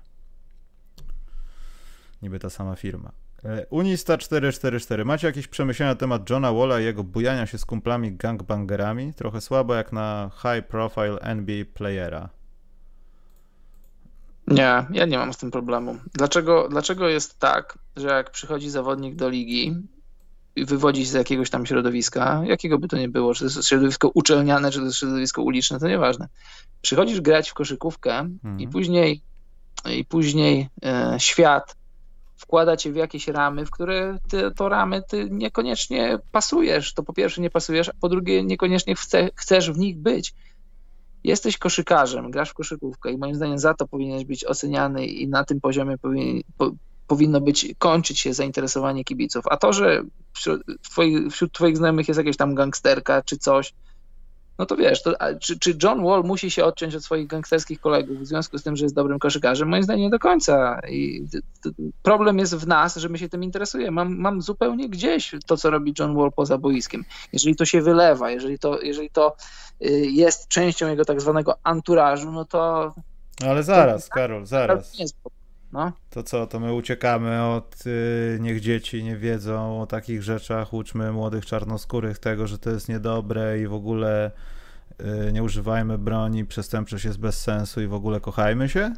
Niby 2.21 2.39
ta 2.39 2.49
sama 2.49 2.75
firma. 2.75 3.11
E, 3.45 3.65
Unista 3.69 4.17
444. 4.17 5.05
Macie 5.05 5.27
jakieś 5.27 5.47
przemyślenia 5.47 5.91
na 5.91 5.95
temat 5.95 6.29
Johna 6.29 6.53
Walla 6.53 6.79
i 6.79 6.83
jego 6.83 7.03
bujania 7.03 7.45
się 7.45 7.57
z 7.57 7.65
kumplami 7.65 8.15
gangbangerami? 8.15 9.13
Trochę 9.13 9.41
słabo 9.41 9.75
jak 9.75 9.91
na 9.91 10.31
high 10.41 10.67
profile 10.67 11.19
NBA 11.21 11.65
playera. 11.73 12.29
Nie, 14.47 14.85
ja 14.91 15.05
nie 15.05 15.17
mam 15.17 15.33
z 15.33 15.37
tym 15.37 15.51
problemu. 15.51 15.97
Dlaczego, 16.13 16.67
dlaczego 16.69 17.09
jest 17.09 17.39
tak, 17.39 17.77
że 17.95 18.07
jak 18.07 18.31
przychodzi 18.31 18.69
zawodnik 18.69 19.15
do 19.15 19.29
ligi 19.29 19.75
i 20.55 20.65
wywodzi 20.65 21.05
się 21.05 21.11
z 21.11 21.13
jakiegoś 21.13 21.49
tam 21.49 21.65
środowiska, 21.65 22.41
jakiego 22.45 22.79
by 22.79 22.87
to 22.87 22.97
nie 22.97 23.09
było, 23.09 23.33
czy 23.33 23.39
to 23.39 23.45
jest 23.45 23.67
środowisko 23.67 24.11
uczelniane, 24.13 24.71
czy 24.71 24.79
to 24.79 24.85
jest 24.85 24.97
środowisko 24.97 25.41
uliczne, 25.41 25.79
to 25.79 25.87
nieważne. 25.87 26.27
Przychodzisz 26.81 27.21
grać 27.21 27.49
w 27.49 27.53
koszykówkę 27.53 28.19
mhm. 28.19 28.59
i 28.59 28.67
później, 28.67 29.21
i 29.89 30.05
później 30.05 30.69
e, 30.85 31.15
świat 31.19 31.75
wkłada 32.35 32.77
cię 32.77 32.91
w 32.91 32.95
jakieś 32.95 33.27
ramy, 33.27 33.65
w 33.65 33.71
które 33.71 34.17
ty, 34.29 34.51
to 34.55 34.69
ramy 34.69 35.01
ty 35.09 35.27
niekoniecznie 35.31 36.19
pasujesz. 36.31 36.93
To 36.93 37.03
po 37.03 37.13
pierwsze 37.13 37.41
nie 37.41 37.49
pasujesz, 37.49 37.89
a 37.89 37.93
po 38.01 38.09
drugie 38.09 38.43
niekoniecznie 38.43 38.95
chce, 38.95 39.29
chcesz 39.35 39.71
w 39.71 39.77
nich 39.77 39.97
być 39.97 40.33
jesteś 41.23 41.57
koszykarzem, 41.57 42.31
grasz 42.31 42.49
w 42.49 42.53
koszykówkę 42.53 43.11
i 43.11 43.17
moim 43.17 43.35
zdaniem 43.35 43.59
za 43.59 43.73
to 43.73 43.87
powinieneś 43.87 44.25
być 44.25 44.45
oceniany 44.45 45.05
i 45.05 45.27
na 45.27 45.43
tym 45.43 45.61
poziomie 45.61 45.97
powinien, 45.97 46.41
po, 46.57 46.71
powinno 47.07 47.41
być, 47.41 47.67
kończyć 47.77 48.19
się 48.19 48.33
zainteresowanie 48.33 49.03
kibiców. 49.03 49.45
A 49.47 49.57
to, 49.57 49.73
że 49.73 50.03
wśród 50.33 50.61
wśród 51.31 51.53
twoich 51.53 51.77
znajomych 51.77 52.07
jest 52.07 52.17
jakaś 52.17 52.37
tam 52.37 52.55
gangsterka 52.55 53.21
czy 53.21 53.37
coś, 53.37 53.73
no 54.59 54.65
to 54.65 54.75
wiesz, 54.75 55.03
to, 55.03 55.13
czy, 55.39 55.59
czy, 55.59 55.77
John 55.83 56.03
Wall 56.03 56.23
musi 56.23 56.51
się 56.51 56.65
odciąć 56.65 56.95
od 56.95 57.03
swoich 57.03 57.27
gangsterskich 57.27 57.79
kolegów 57.79 58.19
w 58.19 58.25
związku 58.25 58.57
z 58.57 58.63
tym, 58.63 58.75
że 58.75 58.85
jest 58.85 58.95
dobrym 58.95 59.19
koszykarzem? 59.19 59.69
Moim 59.69 59.83
zdaniem 59.83 60.03
nie 60.03 60.09
do 60.09 60.19
końca. 60.19 60.79
I 60.89 61.25
problem 62.01 62.39
jest 62.39 62.55
w 62.55 62.67
nas, 62.67 62.95
że 62.95 63.09
my 63.09 63.17
się 63.17 63.29
tym 63.29 63.43
interesujemy. 63.43 63.91
Mam, 63.91 64.17
mam 64.17 64.41
zupełnie 64.41 64.89
gdzieś 64.89 65.35
to, 65.45 65.57
co 65.57 65.69
robi 65.69 65.93
John 65.99 66.15
Wall 66.15 66.31
poza 66.35 66.57
boiskiem. 66.57 67.03
Jeżeli 67.33 67.55
to 67.55 67.65
się 67.65 67.81
wylewa, 67.81 68.31
jeżeli 68.31 68.59
to, 68.59 68.81
jeżeli 68.81 69.09
to 69.09 69.35
y, 69.81 69.89
jest 70.05 70.47
częścią 70.47 70.89
jego 70.89 71.05
tak 71.05 71.21
zwanego 71.21 71.57
anturażu, 71.63 72.31
no 72.31 72.45
to... 72.45 72.93
Ale 73.47 73.63
zaraz, 73.63 74.09
to, 74.09 74.13
Karol, 74.13 74.45
zaraz. 74.45 74.97
No. 75.73 75.91
To 76.09 76.23
co, 76.23 76.47
to 76.47 76.59
my 76.59 76.73
uciekamy 76.73 77.43
od 77.43 77.83
y, 77.85 78.37
niech 78.41 78.59
dzieci 78.59 79.03
nie 79.03 79.17
wiedzą 79.17 79.81
o 79.81 79.87
takich 79.87 80.23
rzeczach, 80.23 80.73
uczmy 80.73 81.11
młodych 81.11 81.45
czarnoskórych 81.45 82.19
tego, 82.19 82.47
że 82.47 82.57
to 82.57 82.69
jest 82.69 82.89
niedobre 82.89 83.59
i 83.59 83.67
w 83.67 83.73
ogóle 83.73 84.31
y, 85.27 85.31
nie 85.31 85.43
używajmy 85.43 85.97
broni, 85.97 86.45
przestępczość 86.45 87.05
jest 87.05 87.19
bez 87.19 87.41
sensu 87.41 87.81
i 87.81 87.87
w 87.87 87.93
ogóle 87.93 88.19
kochajmy 88.19 88.69
się? 88.69 88.93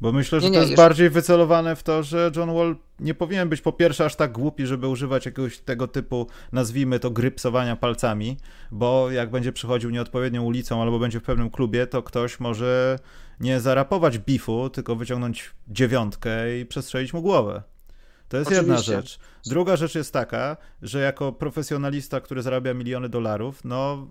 Bo 0.00 0.12
myślę, 0.12 0.40
że 0.40 0.46
nie, 0.46 0.50
nie, 0.50 0.54
to 0.54 0.60
jest 0.60 0.70
jeszcze... 0.70 0.82
bardziej 0.82 1.10
wycelowane 1.10 1.76
w 1.76 1.82
to, 1.82 2.02
że 2.02 2.30
John 2.36 2.54
Wall 2.54 2.76
nie 3.00 3.14
powinien 3.14 3.48
być 3.48 3.60
po 3.60 3.72
pierwsze 3.72 4.04
aż 4.04 4.16
tak 4.16 4.32
głupi, 4.32 4.66
żeby 4.66 4.88
używać 4.88 5.26
jakiegoś 5.26 5.58
tego 5.58 5.88
typu, 5.88 6.26
nazwijmy 6.52 6.98
to, 6.98 7.10
grypsowania 7.10 7.76
palcami, 7.76 8.36
bo 8.70 9.10
jak 9.10 9.30
będzie 9.30 9.52
przychodził 9.52 9.90
nieodpowiednią 9.90 10.42
ulicą 10.44 10.82
albo 10.82 10.98
będzie 10.98 11.20
w 11.20 11.22
pewnym 11.22 11.50
klubie, 11.50 11.86
to 11.86 12.02
ktoś 12.02 12.40
może 12.40 12.98
nie 13.40 13.60
zarapować 13.60 14.18
bifu, 14.18 14.70
tylko 14.70 14.96
wyciągnąć 14.96 15.54
dziewiątkę 15.68 16.58
i 16.58 16.66
przestrzelić 16.66 17.12
mu 17.14 17.22
głowę. 17.22 17.62
To 18.28 18.36
jest 18.36 18.50
Oczywiście. 18.50 18.92
jedna 18.92 19.02
rzecz. 19.02 19.18
Druga 19.46 19.76
rzecz 19.76 19.94
jest 19.94 20.12
taka, 20.12 20.56
że 20.82 21.00
jako 21.00 21.32
profesjonalista, 21.32 22.20
który 22.20 22.42
zarabia 22.42 22.74
miliony 22.74 23.08
dolarów, 23.08 23.64
no 23.64 24.06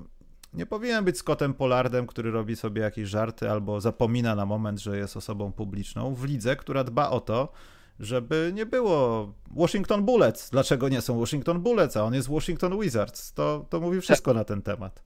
nie 0.54 0.66
powinien 0.66 1.06
być 1.06 1.18
Scottem 1.18 1.54
Polardem, 1.54 2.08
który 2.08 2.32
robi 2.32 2.56
sobie 2.56 2.82
jakieś 2.82 3.10
żarty 3.10 3.52
albo 3.52 3.82
zapomina 3.82 4.36
na 4.36 4.46
moment, 4.46 4.80
że 4.80 4.98
jest 4.98 5.18
osobą 5.18 5.52
publiczną 5.52 6.16
w 6.16 6.24
lidze, 6.24 6.56
która 6.56 6.84
dba 6.84 7.10
o 7.10 7.20
to, 7.20 7.52
żeby 8.00 8.52
nie 8.54 8.66
było 8.66 9.34
Washington 9.52 10.06
Bullets. 10.06 10.50
Dlaczego 10.50 10.90
nie 10.90 11.02
są 11.02 11.20
Washington 11.20 11.62
Bullets, 11.62 11.98
a 11.98 12.04
on 12.04 12.14
jest 12.14 12.30
Washington 12.30 12.80
Wizards? 12.80 13.34
To, 13.34 13.66
to 13.70 13.80
mówi 13.80 14.02
wszystko 14.02 14.34
na 14.34 14.44
ten 14.44 14.62
temat. 14.62 15.04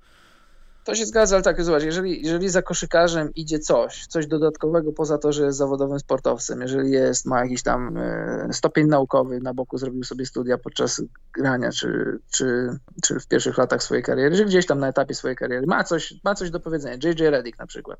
To 0.89 0.95
się 0.95 1.05
zgadza, 1.05 1.35
ale 1.35 1.43
tak, 1.43 1.63
zobacz, 1.63 1.83
jeżeli, 1.83 2.25
jeżeli 2.25 2.49
za 2.49 2.61
koszykarzem 2.61 3.33
idzie 3.35 3.59
coś, 3.59 4.07
coś 4.07 4.27
dodatkowego 4.27 4.91
poza 4.91 5.17
to, 5.17 5.33
że 5.33 5.45
jest 5.45 5.57
zawodowym 5.57 5.99
sportowcem, 5.99 6.61
jeżeli 6.61 6.91
jest, 6.91 7.25
ma 7.25 7.43
jakiś 7.43 7.63
tam 7.63 7.97
e, 7.97 8.47
stopień 8.51 8.87
naukowy 8.87 9.39
na 9.39 9.53
boku, 9.53 9.77
zrobił 9.77 10.03
sobie 10.03 10.25
studia 10.25 10.57
podczas 10.57 11.01
grania, 11.33 11.71
czy, 11.71 12.19
czy, 12.31 12.69
czy 13.03 13.19
w 13.19 13.27
pierwszych 13.27 13.57
latach 13.57 13.83
swojej 13.83 14.03
kariery, 14.03 14.35
czy 14.35 14.45
gdzieś 14.45 14.65
tam 14.65 14.79
na 14.79 14.87
etapie 14.87 15.15
swojej 15.15 15.37
kariery, 15.37 15.67
ma 15.67 15.83
coś, 15.83 16.13
ma 16.23 16.35
coś 16.35 16.51
do 16.51 16.59
powiedzenia, 16.59 16.95
JJ 17.03 17.29
Reddick 17.29 17.59
na 17.59 17.67
przykład, 17.67 17.99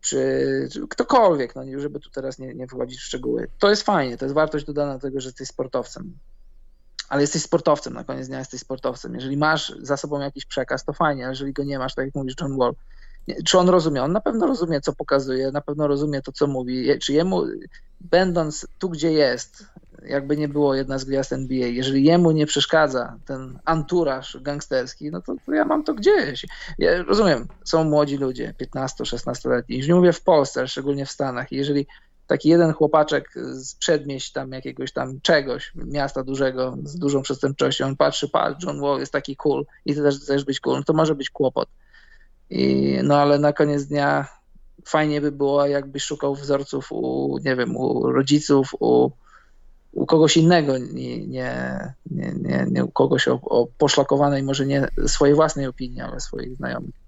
czy, 0.00 0.18
czy 0.72 0.88
ktokolwiek, 0.88 1.54
no 1.54 1.62
żeby 1.76 2.00
tu 2.00 2.10
teraz 2.10 2.38
nie, 2.38 2.54
nie 2.54 2.66
wchodzić 2.66 2.98
w 2.98 3.04
szczegóły, 3.04 3.48
to 3.58 3.70
jest 3.70 3.82
fajnie, 3.82 4.16
to 4.18 4.24
jest 4.24 4.34
wartość 4.34 4.64
dodana 4.64 4.94
do 4.94 5.00
tego, 5.00 5.20
że 5.20 5.28
jesteś 5.28 5.48
sportowcem 5.48 6.18
ale 7.08 7.20
jesteś 7.20 7.42
sportowcem, 7.42 7.94
na 7.94 8.04
koniec 8.04 8.28
dnia 8.28 8.38
jesteś 8.38 8.60
sportowcem. 8.60 9.14
Jeżeli 9.14 9.36
masz 9.36 9.72
za 9.80 9.96
sobą 9.96 10.20
jakiś 10.20 10.44
przekaz, 10.44 10.84
to 10.84 10.92
fajnie, 10.92 11.26
a 11.26 11.28
jeżeli 11.28 11.52
go 11.52 11.64
nie 11.64 11.78
masz, 11.78 11.94
tak 11.94 12.04
jak 12.04 12.14
mówisz 12.14 12.34
John 12.40 12.58
Wall, 12.58 12.74
czy 13.44 13.58
on 13.58 13.68
rozumie? 13.68 14.02
On 14.02 14.12
na 14.12 14.20
pewno 14.20 14.46
rozumie, 14.46 14.80
co 14.80 14.92
pokazuje, 14.92 15.52
na 15.52 15.60
pewno 15.60 15.86
rozumie 15.86 16.22
to, 16.22 16.32
co 16.32 16.46
mówi. 16.46 16.98
Czy 16.98 17.12
jemu, 17.12 17.42
będąc 18.00 18.66
tu, 18.78 18.90
gdzie 18.90 19.12
jest, 19.12 19.64
jakby 20.02 20.36
nie 20.36 20.48
było 20.48 20.74
jedna 20.74 20.98
z 20.98 21.04
gwiazd 21.04 21.32
NBA, 21.32 21.66
jeżeli 21.66 22.04
jemu 22.04 22.30
nie 22.30 22.46
przeszkadza 22.46 23.16
ten 23.26 23.58
anturaż 23.64 24.38
gangsterski, 24.40 25.10
no 25.10 25.20
to, 25.20 25.34
to 25.46 25.52
ja 25.52 25.64
mam 25.64 25.84
to 25.84 25.94
gdzieś. 25.94 26.46
Ja 26.78 27.02
rozumiem, 27.02 27.48
są 27.64 27.84
młodzi 27.84 28.16
ludzie, 28.16 28.54
15-16-letni, 28.74 29.76
już 29.76 29.88
nie 29.88 29.94
mówię 29.94 30.12
w 30.12 30.22
Polsce, 30.22 30.60
ale 30.60 30.68
szczególnie 30.68 31.06
w 31.06 31.10
Stanach. 31.10 31.52
Jeżeli 31.52 31.86
taki 32.26 32.48
jeden 32.48 32.72
chłopaczek 32.72 33.34
z 33.52 33.74
przedmieść 33.74 34.32
tam 34.32 34.52
jakiegoś 34.52 34.92
tam 34.92 35.20
czegoś, 35.20 35.72
miasta 35.74 36.24
dużego, 36.24 36.76
z 36.84 36.98
dużą 36.98 37.22
przestępczością, 37.22 37.86
on 37.86 37.96
patrzy, 37.96 38.28
patrz, 38.28 38.64
John 38.66 38.80
Wall 38.80 39.00
jest 39.00 39.12
taki 39.12 39.36
cool 39.36 39.64
i 39.84 39.94
ty 39.94 40.02
też 40.02 40.20
chcesz 40.20 40.44
być 40.44 40.60
cool, 40.60 40.76
no 40.76 40.84
to 40.84 40.92
może 40.92 41.14
być 41.14 41.30
kłopot. 41.30 41.68
I, 42.50 42.98
no 43.02 43.16
ale 43.16 43.38
na 43.38 43.52
koniec 43.52 43.84
dnia 43.84 44.26
fajnie 44.84 45.20
by 45.20 45.32
było, 45.32 45.66
jakbyś 45.66 46.02
szukał 46.02 46.34
wzorców 46.34 46.92
u, 46.92 47.38
nie 47.44 47.56
wiem, 47.56 47.76
u 47.76 48.12
rodziców, 48.12 48.74
u, 48.80 49.10
u 49.92 50.06
kogoś 50.06 50.36
innego, 50.36 50.78
nie, 50.78 51.26
nie, 51.26 51.94
nie, 52.10 52.66
nie, 52.70 52.84
u 52.84 52.90
kogoś 52.90 53.28
o, 53.28 53.40
o 53.42 53.66
poszlakowanej, 53.78 54.42
może 54.42 54.66
nie 54.66 54.88
swojej 55.06 55.34
własnej 55.34 55.66
opinii, 55.66 56.00
ale 56.00 56.20
swoich 56.20 56.56
znajomych 56.56 57.05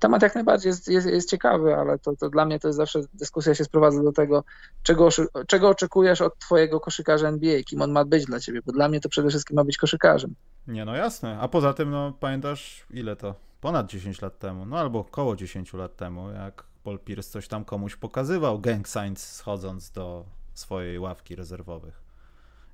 temat 0.00 0.22
jak 0.22 0.34
najbardziej 0.34 0.70
jest, 0.70 0.88
jest, 0.88 1.06
jest 1.06 1.30
ciekawy, 1.30 1.76
ale 1.76 1.98
to, 1.98 2.16
to 2.16 2.30
dla 2.30 2.44
mnie 2.44 2.58
to 2.58 2.68
jest 2.68 2.76
zawsze 2.76 3.00
dyskusja 3.14 3.54
się 3.54 3.64
sprowadza 3.64 4.02
do 4.02 4.12
tego, 4.12 4.44
czego, 4.82 5.08
czego 5.46 5.68
oczekujesz 5.68 6.20
od 6.20 6.38
twojego 6.38 6.80
koszykarza 6.80 7.28
NBA, 7.28 7.62
kim 7.62 7.82
on 7.82 7.92
ma 7.92 8.04
być 8.04 8.24
dla 8.24 8.40
ciebie, 8.40 8.60
bo 8.66 8.72
dla 8.72 8.88
mnie 8.88 9.00
to 9.00 9.08
przede 9.08 9.28
wszystkim 9.28 9.56
ma 9.56 9.64
być 9.64 9.76
koszykarzem. 9.76 10.34
Nie, 10.66 10.84
no 10.84 10.96
jasne. 10.96 11.38
A 11.40 11.48
poza 11.48 11.72
tym, 11.72 11.90
no 11.90 12.12
pamiętasz 12.20 12.86
ile 12.90 13.16
to? 13.16 13.34
Ponad 13.60 13.86
10 13.86 14.22
lat 14.22 14.38
temu, 14.38 14.66
no 14.66 14.78
albo 14.78 14.98
około 14.98 15.36
10 15.36 15.72
lat 15.72 15.96
temu, 15.96 16.30
jak 16.30 16.64
Paul 16.84 16.98
Pierce 16.98 17.30
coś 17.30 17.48
tam 17.48 17.64
komuś 17.64 17.96
pokazywał, 17.96 18.58
gang 18.58 18.88
signs 18.88 19.32
schodząc 19.32 19.90
do 19.90 20.24
swojej 20.54 20.98
ławki 20.98 21.36
rezerwowych. 21.36 22.02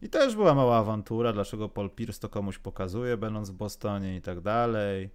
I 0.02 0.08
też 0.08 0.36
była 0.36 0.54
mała 0.54 0.76
awantura, 0.76 1.32
dlaczego 1.32 1.68
Paul 1.68 1.90
Pierce 1.90 2.20
to 2.20 2.28
komuś 2.28 2.58
pokazuje, 2.58 3.16
będąc 3.16 3.50
w 3.50 3.54
Bostonie 3.54 4.16
i 4.16 4.22
tak 4.22 4.40
dalej. 4.40 5.10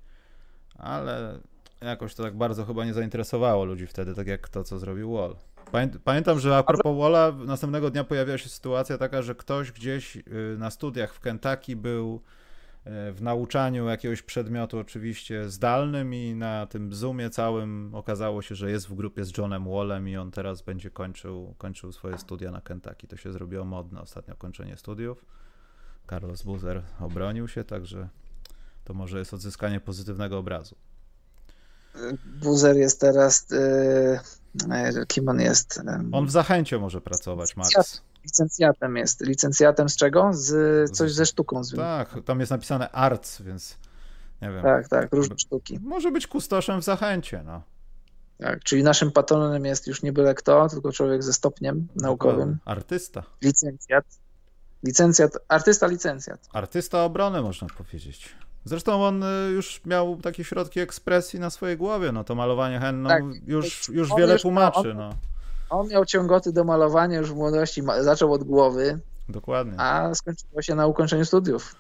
Ale 0.78 1.40
jakoś 1.82 2.16
to 2.16 2.24
tak 2.24 2.38
bardzo 2.38 2.66
chyba 2.66 2.86
nie 2.86 2.94
zainteresowało 2.94 3.66
ludzi 3.66 3.88
wtedy, 3.88 4.16
tak 4.16 4.28
jak 4.28 4.50
to, 4.50 4.64
co 4.64 4.80
zrobił 4.80 5.14
Wall. 5.14 5.36
Pamiętam, 6.04 6.40
że 6.40 6.58
a 6.58 6.64
propos 6.64 6.98
Walla, 6.98 7.32
następnego 7.32 7.92
dnia 7.92 8.04
pojawiła 8.04 8.38
się 8.38 8.50
sytuacja 8.50 8.98
taka, 8.98 9.22
że 9.22 9.36
ktoś 9.36 9.72
gdzieś 9.72 10.18
y, 10.18 10.24
na 10.58 10.72
studiach 10.72 11.14
w 11.14 11.20
Kentucky 11.20 11.76
był 11.76 12.16
y, 12.16 13.12
w 13.12 13.22
nauczaniu 13.22 13.88
jakiegoś 13.88 14.22
przedmiotu 14.22 14.80
oczywiście 14.80 15.50
zdalnym 15.50 16.14
i 16.14 16.36
na 16.36 16.68
tym 16.68 16.94
Zoomie 16.94 17.30
całym 17.30 17.96
okazało 17.96 18.42
się, 18.42 18.56
że 18.56 18.72
jest 18.72 18.88
w 18.88 18.94
grupie 18.94 19.26
z 19.26 19.38
Johnem 19.38 19.66
Wallem 19.70 20.10
i 20.10 20.18
on 20.18 20.32
teraz 20.32 20.62
będzie 20.62 20.90
kończył, 20.90 21.56
kończył 21.58 21.92
swoje 21.92 22.18
studia 22.18 22.52
na 22.52 22.62
Kentucky. 22.62 23.08
To 23.08 23.18
się 23.18 23.32
zrobiło 23.32 23.66
modne 23.66 24.02
ostatnio 24.02 24.36
kończenie 24.36 24.78
studiów. 24.78 25.26
Carlos 26.10 26.44
Buzer 26.44 26.84
obronił 27.00 27.48
się, 27.48 27.64
także 27.64 28.10
to 28.84 28.94
może 28.94 29.20
jest 29.20 29.34
odzyskanie 29.34 29.80
pozytywnego 29.80 30.38
obrazu. 30.38 30.76
Buzer 32.26 32.78
jest 32.78 33.00
teraz. 33.00 33.48
Yy, 33.50 35.06
kim 35.08 35.30
on 35.30 35.40
jest? 35.40 35.82
On 36.12 36.26
w 36.26 36.32
zachęcie 36.32 36.80
może 36.80 37.02
pracować, 37.02 37.56
Max. 37.56 38.02
Licencjatem 38.24 38.98
jest. 38.98 39.22
Licencjatem 39.22 39.90
z 39.90 39.96
czego? 39.96 40.30
Z 40.34 40.92
coś 40.92 41.14
ze 41.14 41.26
sztuką. 41.26 41.64
Z... 41.64 41.76
Tak, 41.76 42.16
tam 42.26 42.40
jest 42.40 42.52
napisane 42.52 42.90
arts, 42.90 43.42
więc 43.42 43.78
nie 44.42 44.52
wiem. 44.52 44.64
Tak, 44.64 44.88
tak, 44.88 45.14
różne 45.14 45.36
sztuki. 45.38 45.80
Może 45.80 46.12
być 46.12 46.28
kustoszem 46.28 46.82
w 46.82 46.84
zachęcie, 46.84 47.44
no. 47.46 47.62
Tak, 48.38 48.64
czyli 48.64 48.84
naszym 48.84 49.12
patronem 49.12 49.66
jest 49.66 49.88
już 49.88 50.04
nie 50.04 50.14
byle 50.14 50.36
kto, 50.36 50.70
tylko 50.70 50.92
człowiek 50.92 51.24
ze 51.24 51.34
stopniem 51.34 51.88
naukowym. 51.96 52.58
Artysta. 52.66 53.24
Licencjat. 53.42 54.06
Licencjat, 54.84 55.38
artysta 55.48 55.88
licencjat. 55.88 56.50
Artysta 56.54 57.04
obrony 57.04 57.42
można 57.42 57.68
powiedzieć. 57.78 58.36
Zresztą 58.66 59.06
on 59.06 59.24
y, 59.24 59.52
już 59.52 59.82
miał 59.86 60.18
takie 60.18 60.44
środki 60.44 60.80
ekspresji 60.80 61.40
na 61.40 61.50
swojej 61.50 61.78
głowie, 61.78 62.12
no 62.12 62.24
to 62.24 62.36
malowanie 62.36 62.80
henną 62.80 63.10
tak, 63.10 63.24
już, 63.48 63.90
już 63.90 64.10
wiele 64.18 64.34
już, 64.34 64.42
tłumaczy. 64.42 64.92
On, 64.92 64.98
no. 64.98 65.10
on 65.70 65.88
miał 65.88 66.06
ciągoty 66.06 66.54
do 66.54 66.64
malowania 66.64 67.18
już 67.18 67.32
w 67.32 67.36
młodości, 67.36 67.84
zaczął 68.00 68.34
od 68.34 68.44
głowy. 68.44 69.00
Dokładnie. 69.30 69.74
A 69.78 70.16
skończyło 70.16 70.62
się 70.62 70.76
na 70.76 70.88
ukończeniu 70.88 71.26
studiów. 71.26 71.76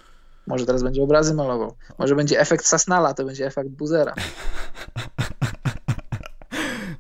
Może 0.47 0.65
teraz 0.65 0.83
będzie 0.83 1.03
obrazy 1.03 1.33
malował. 1.33 1.75
Może 1.97 2.15
będzie 2.15 2.39
efekt 2.39 2.65
Sasnala, 2.65 3.13
to 3.13 3.25
będzie 3.25 3.45
efekt 3.45 3.69
Buzera. 3.69 4.13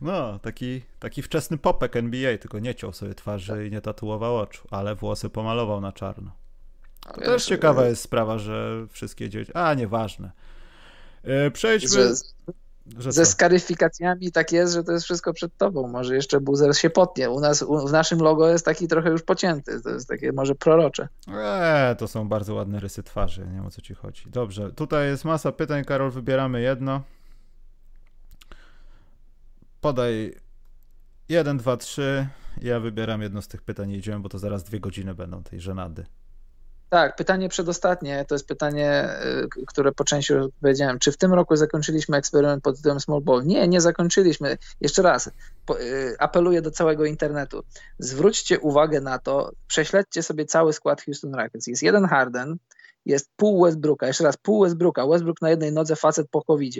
No, 0.01 0.39
taki, 0.39 0.81
taki 0.99 1.21
wczesny 1.21 1.57
popek 1.57 1.95
NBA, 1.95 2.37
tylko 2.37 2.59
nie 2.59 2.75
ciął 2.75 2.93
sobie 2.93 3.15
twarzy 3.15 3.67
i 3.67 3.71
nie 3.71 3.81
tatuował 3.81 4.37
oczu, 4.37 4.67
ale 4.71 4.95
włosy 4.95 5.29
pomalował 5.29 5.81
na 5.81 5.91
czarno. 5.91 6.31
To 7.01 7.21
też 7.21 7.45
ciekawa 7.45 7.85
jest 7.85 8.01
sprawa, 8.01 8.37
że 8.37 8.87
wszystkie 8.89 9.29
dzieci. 9.29 9.51
A, 9.53 9.73
nieważne. 9.73 10.31
E, 11.23 11.51
przejdźmy. 11.51 11.89
Że, 11.89 12.13
że 12.97 13.11
ze 13.11 13.25
skaryfikacjami 13.25 14.31
tak 14.31 14.51
jest, 14.51 14.73
że 14.73 14.83
to 14.83 14.91
jest 14.91 15.05
wszystko 15.05 15.33
przed 15.33 15.57
tobą. 15.57 15.87
Może 15.87 16.15
jeszcze 16.15 16.41
buzer 16.41 16.77
się 16.77 16.89
potnie. 16.89 17.29
U 17.29 17.39
nas, 17.39 17.61
u, 17.61 17.87
w 17.87 17.91
naszym 17.91 18.19
logo 18.19 18.49
jest 18.49 18.65
taki 18.65 18.87
trochę 18.87 19.09
już 19.09 19.23
pocięty. 19.23 19.81
To 19.81 19.89
jest 19.89 20.07
takie 20.07 20.31
może 20.31 20.55
prorocze. 20.55 21.07
Eee, 21.27 21.95
to 21.95 22.07
są 22.07 22.27
bardzo 22.29 22.53
ładne 22.53 22.79
rysy 22.79 23.03
twarzy. 23.03 23.41
Nie 23.41 23.53
wiem 23.53 23.65
o 23.65 23.71
co 23.71 23.81
ci 23.81 23.93
chodzi. 23.93 24.29
Dobrze, 24.29 24.71
tutaj 24.71 25.07
jest 25.07 25.25
masa 25.25 25.51
pytań. 25.51 25.85
Karol, 25.85 26.11
wybieramy 26.11 26.61
jedno. 26.61 27.01
Podaj 29.81 30.35
jeden, 31.29 31.57
dwa, 31.57 31.77
trzy. 31.77 32.27
Ja 32.61 32.79
wybieram 32.79 33.21
jedno 33.21 33.41
z 33.41 33.47
tych 33.47 33.61
pytań 33.61 33.91
i 33.91 33.97
idziemy, 33.97 34.19
bo 34.19 34.29
to 34.29 34.39
zaraz 34.39 34.63
dwie 34.63 34.79
godziny 34.79 35.15
będą 35.15 35.43
tej 35.43 35.59
żenady. 35.59 36.05
Tak, 36.91 37.15
pytanie 37.15 37.49
przedostatnie 37.49 38.25
to 38.27 38.35
jest 38.35 38.47
pytanie, 38.47 39.09
y, 39.61 39.65
które 39.65 39.91
po 39.91 40.03
części 40.03 40.33
odpowiedziałem. 40.33 40.99
Czy 40.99 41.11
w 41.11 41.17
tym 41.17 41.33
roku 41.33 41.55
zakończyliśmy 41.55 42.17
eksperyment 42.17 42.63
pod 42.63 42.77
tytułem 42.77 42.99
Small 42.99 43.21
Ball? 43.21 43.45
Nie, 43.45 43.67
nie 43.67 43.81
zakończyliśmy. 43.81 44.57
Jeszcze 44.81 45.01
raz, 45.01 45.27
y, 45.27 45.31
apeluję 46.19 46.61
do 46.61 46.71
całego 46.71 47.05
internetu. 47.05 47.63
Zwróćcie 47.99 48.59
uwagę 48.59 49.01
na 49.01 49.19
to, 49.19 49.51
prześledźcie 49.67 50.23
sobie 50.23 50.45
cały 50.45 50.73
skład 50.73 51.01
Houston 51.01 51.35
Rockets. 51.35 51.67
Jest 51.67 51.83
jeden 51.83 52.05
Harden, 52.05 52.57
jest 53.05 53.29
pół 53.35 53.63
Westbrooka, 53.63 54.07
jeszcze 54.07 54.23
raz 54.23 54.37
pół 54.37 54.63
Westbrooka, 54.63 55.07
Westbrook 55.07 55.41
na 55.41 55.49
jednej 55.49 55.71
nodze, 55.71 55.95
facet 55.95 56.27
po 56.31 56.41
covid 56.41 56.75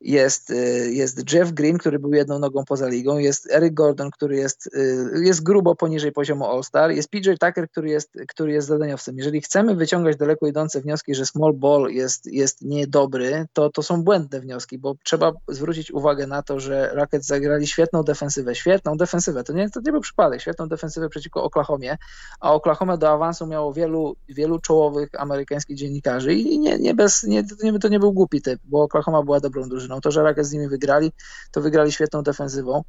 jest, 0.00 0.50
y, 0.50 0.92
jest 0.92 1.32
Jeff 1.32 1.52
Green, 1.52 1.78
który 1.78 1.98
był 1.98 2.14
jedną 2.14 2.38
nogą 2.38 2.64
poza 2.64 2.88
ligą, 2.88 3.18
jest 3.18 3.50
Eric 3.52 3.74
Gordon, 3.74 4.10
który 4.10 4.36
jest, 4.36 4.66
y, 4.66 5.24
jest 5.24 5.42
grubo 5.42 5.74
poniżej 5.74 6.12
poziomu 6.12 6.44
All-Star, 6.44 6.90
jest 6.90 7.08
PJ 7.08 7.30
Tucker, 7.40 7.68
który 7.70 7.90
jest, 7.90 8.12
który 8.28 8.52
jest 8.52 8.68
zadaniowcem. 8.68 9.18
Jeżeli 9.18 9.40
chcemy 9.40 9.74
wyciągać 9.74 10.16
daleko 10.16 10.46
idące 10.46 10.80
wnioski, 10.80 11.14
że 11.14 11.26
small 11.26 11.52
ball 11.52 11.88
jest, 11.90 12.26
jest 12.26 12.62
niedobry, 12.62 13.46
to, 13.52 13.70
to 13.70 13.82
są 13.82 14.04
błędne 14.04 14.40
wnioski, 14.40 14.78
bo 14.78 14.94
trzeba 15.04 15.32
zwrócić 15.48 15.90
uwagę 15.90 16.26
na 16.26 16.42
to, 16.42 16.60
że 16.60 16.90
Rockets 16.94 17.26
zagrali 17.26 17.66
świetną 17.66 18.02
defensywę, 18.02 18.54
świetną 18.54 18.96
defensywę, 18.96 19.44
to 19.44 19.52
nie, 19.52 19.70
to 19.70 19.80
nie 19.80 19.92
był 19.92 20.00
przypadek, 20.00 20.40
świetną 20.40 20.68
defensywę 20.68 21.08
przeciwko 21.08 21.44
Oklahomie, 21.44 21.96
a 22.40 22.52
Oklahoma 22.52 22.96
do 22.96 23.10
awansu 23.10 23.46
miało 23.46 23.72
wielu, 23.72 24.16
wielu 24.28 24.58
czołowych 24.58 25.08
amerykańskich 25.18 25.76
dziennikarzy 25.76 26.34
i 26.34 26.58
nie, 26.58 26.78
nie 26.78 26.94
bez, 26.94 27.22
nie, 27.22 27.44
to, 27.80 27.88
nie, 27.88 28.00
był 28.00 28.12
głupi 28.12 28.42
typ, 28.42 28.60
bo 28.64 28.82
Oklahoma 28.82 29.22
była 29.22 29.40
dobrą 29.40 29.68
drużyną 29.68 29.95
drużyną. 29.96 30.00
To, 30.00 30.10
że 30.10 30.22
Lakers 30.22 30.48
z 30.48 30.52
nimi 30.52 30.68
wygrali, 30.68 31.12
to 31.52 31.60
wygrali 31.60 31.92
świetną 31.92 32.22
defensywą. 32.22 32.82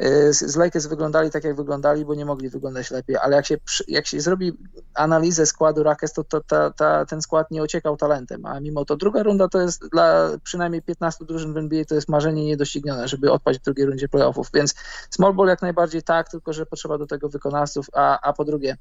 Y, 0.00 0.32
z 0.32 0.56
Lakers 0.56 0.86
wyglądali 0.86 1.30
tak, 1.30 1.44
jak 1.44 1.56
wyglądali, 1.56 2.04
bo 2.04 2.14
nie 2.14 2.24
mogli 2.24 2.48
wyglądać 2.48 2.90
lepiej, 2.90 3.16
ale 3.16 3.36
jak 3.36 3.46
się, 3.46 3.56
jak 3.88 4.06
się 4.06 4.20
zrobi 4.20 4.52
analizę 4.94 5.46
składu 5.46 5.82
Rakes, 5.82 6.12
to, 6.12 6.24
to 6.24 6.40
ta, 6.40 6.70
ta, 6.70 7.06
ten 7.06 7.22
skład 7.22 7.50
nie 7.50 7.62
ociekał 7.62 7.96
talentem, 7.96 8.46
a 8.46 8.60
mimo 8.60 8.84
to 8.84 8.96
druga 8.96 9.22
runda 9.22 9.48
to 9.48 9.60
jest 9.60 9.88
dla 9.92 10.30
przynajmniej 10.44 10.82
15 10.82 11.24
drużyn 11.24 11.52
w 11.52 11.56
NBA 11.56 11.84
to 11.84 11.94
jest 11.94 12.08
marzenie 12.08 12.44
niedoścignione, 12.44 13.08
żeby 13.08 13.32
odpaść 13.32 13.60
w 13.60 13.62
drugiej 13.62 13.86
rundzie 13.86 14.08
playoffów, 14.08 14.48
więc 14.54 14.74
small 15.10 15.34
ball 15.34 15.48
jak 15.48 15.62
najbardziej 15.62 16.02
tak, 16.02 16.30
tylko 16.30 16.52
że 16.52 16.66
potrzeba 16.66 16.98
do 16.98 17.06
tego 17.06 17.28
wykonawców, 17.28 17.86
a, 17.92 18.20
a 18.20 18.32
po 18.32 18.44
drugie 18.44 18.76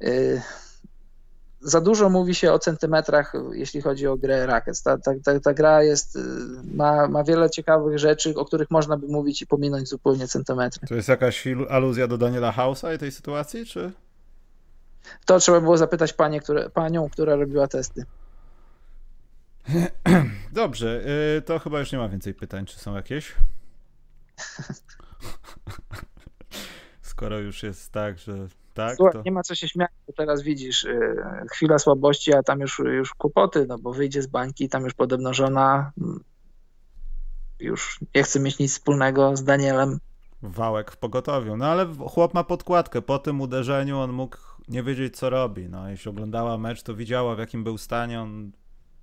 yy, 0.00 0.40
za 1.66 1.80
dużo 1.80 2.08
mówi 2.08 2.34
się 2.34 2.52
o 2.52 2.58
centymetrach, 2.58 3.32
jeśli 3.52 3.80
chodzi 3.80 4.06
o 4.06 4.16
grę 4.16 4.46
Rackets. 4.46 4.82
Ta, 4.82 4.98
ta, 4.98 5.12
ta, 5.24 5.40
ta, 5.40 5.54
gra 5.54 5.82
jest, 5.82 6.16
y, 6.16 6.20
ma, 6.74 7.08
ma 7.08 7.24
wiele 7.24 7.50
ciekawych 7.50 7.98
rzeczy, 7.98 8.34
o 8.34 8.44
których 8.44 8.70
można 8.70 8.96
by 8.96 9.06
mówić 9.08 9.42
i 9.42 9.46
pominąć 9.46 9.88
zupełnie 9.88 10.28
centymetry. 10.28 10.88
To 10.88 10.94
jest 10.94 11.08
jakaś 11.08 11.44
aluzja 11.68 12.06
do 12.06 12.18
Daniela 12.18 12.52
House'a 12.52 12.94
i 12.94 12.98
tej 12.98 13.12
sytuacji, 13.12 13.66
czy? 13.66 13.92
To 15.24 15.38
trzeba 15.38 15.60
było 15.60 15.78
zapytać 15.78 16.12
panie, 16.12 16.40
które, 16.40 16.70
panią, 16.70 17.10
która 17.10 17.36
robiła 17.36 17.68
testy. 17.68 18.04
Dobrze, 20.52 21.00
y, 21.38 21.42
to 21.42 21.58
chyba 21.58 21.78
już 21.78 21.92
nie 21.92 21.98
ma 21.98 22.08
więcej 22.08 22.34
pytań. 22.34 22.66
Czy 22.66 22.78
są 22.78 22.94
jakieś? 22.94 23.34
Skoro 27.16 27.38
już 27.38 27.62
jest 27.62 27.92
tak, 27.92 28.18
że 28.18 28.48
tak, 28.74 28.96
Słuchaj, 28.96 29.12
to... 29.12 29.22
nie 29.24 29.32
ma 29.32 29.42
co 29.42 29.54
się 29.54 29.68
śmiać, 29.68 29.90
bo 30.06 30.12
teraz 30.12 30.42
widzisz, 30.42 30.84
yy, 30.84 31.16
chwila 31.52 31.78
słabości, 31.78 32.34
a 32.34 32.42
tam 32.42 32.60
już, 32.60 32.78
już 32.78 33.14
kłopoty, 33.14 33.66
no 33.68 33.78
bo 33.78 33.92
wyjdzie 33.92 34.22
z 34.22 34.26
bańki, 34.26 34.68
tam 34.68 34.84
już 34.84 34.94
podobno 34.94 35.34
żona 35.34 35.92
mm, 36.00 36.20
już 37.60 38.00
nie 38.14 38.22
chce 38.22 38.40
mieć 38.40 38.58
nic 38.58 38.72
wspólnego 38.72 39.36
z 39.36 39.44
Danielem. 39.44 39.98
Wałek 40.42 40.90
w 40.90 40.96
pogotowiu. 40.96 41.56
No 41.56 41.66
ale 41.66 41.86
chłop 42.08 42.34
ma 42.34 42.44
podkładkę. 42.44 43.02
Po 43.02 43.18
tym 43.18 43.40
uderzeniu 43.40 43.98
on 43.98 44.12
mógł 44.12 44.36
nie 44.68 44.82
wiedzieć, 44.82 45.16
co 45.16 45.30
robi. 45.30 45.68
No, 45.68 45.90
jeśli 45.90 46.10
oglądała 46.10 46.58
mecz, 46.58 46.82
to 46.82 46.94
widziała, 46.94 47.34
w 47.34 47.38
jakim 47.38 47.64
był 47.64 47.78
stanie. 47.78 48.20
On 48.20 48.52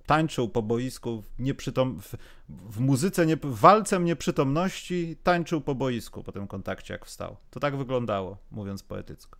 tańczył 0.06 0.48
po 0.48 0.62
boisku 0.62 1.22
w, 1.22 1.38
nieprzytom... 1.38 2.00
w, 2.00 2.14
w 2.48 2.80
muzyce, 2.80 3.26
nie... 3.26 3.36
w 3.36 3.60
walce 3.60 4.00
nieprzytomności, 4.00 5.16
tańczył 5.22 5.60
po 5.60 5.74
boisku 5.74 6.22
po 6.22 6.32
tym 6.32 6.46
kontakcie, 6.46 6.94
jak 6.94 7.06
wstał. 7.06 7.36
To 7.50 7.60
tak 7.60 7.76
wyglądało, 7.76 8.38
mówiąc 8.50 8.82
poetycko. 8.82 9.38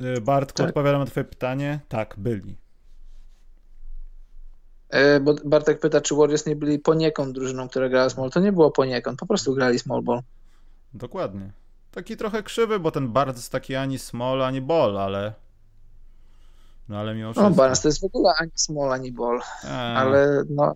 Y, 0.00 0.20
Bartku, 0.20 0.56
tak. 0.56 0.68
odpowiadam 0.68 1.00
na 1.00 1.06
twoje 1.06 1.24
pytanie. 1.24 1.80
Tak, 1.88 2.14
byli. 2.18 2.56
E, 4.88 5.20
bo 5.20 5.34
Bartek 5.44 5.80
pyta, 5.80 6.00
czy 6.00 6.14
Warriors 6.14 6.46
nie 6.46 6.56
byli 6.56 6.78
poniekąd 6.78 7.34
drużyną, 7.34 7.68
która 7.68 7.88
grała 7.88 8.10
small. 8.10 8.30
To 8.30 8.40
nie 8.40 8.52
było 8.52 8.70
poniekąd, 8.70 9.18
po 9.18 9.26
prostu 9.26 9.54
grali 9.54 9.78
small 9.78 10.02
ball. 10.02 10.20
Dokładnie. 10.94 11.52
Taki 11.90 12.16
trochę 12.16 12.42
krzywy, 12.42 12.80
bo 12.80 12.90
ten 12.90 13.08
Barnes 13.08 13.36
jest 13.36 13.52
taki 13.52 13.74
ani 13.74 13.98
small, 13.98 14.42
ani 14.42 14.60
ball, 14.60 14.98
ale... 14.98 15.34
No 16.88 16.98
ale 16.98 17.14
mimo 17.14 17.32
wszystko... 17.32 17.50
No 17.50 17.56
Barnes 17.56 17.80
to 17.80 17.88
jest 17.88 18.00
w 18.00 18.04
ogóle 18.04 18.32
ani 18.38 18.50
small, 18.54 18.92
ani 18.92 19.12
ball. 19.12 19.40
Eee. 19.64 19.96
Ale 19.96 20.44
no, 20.50 20.74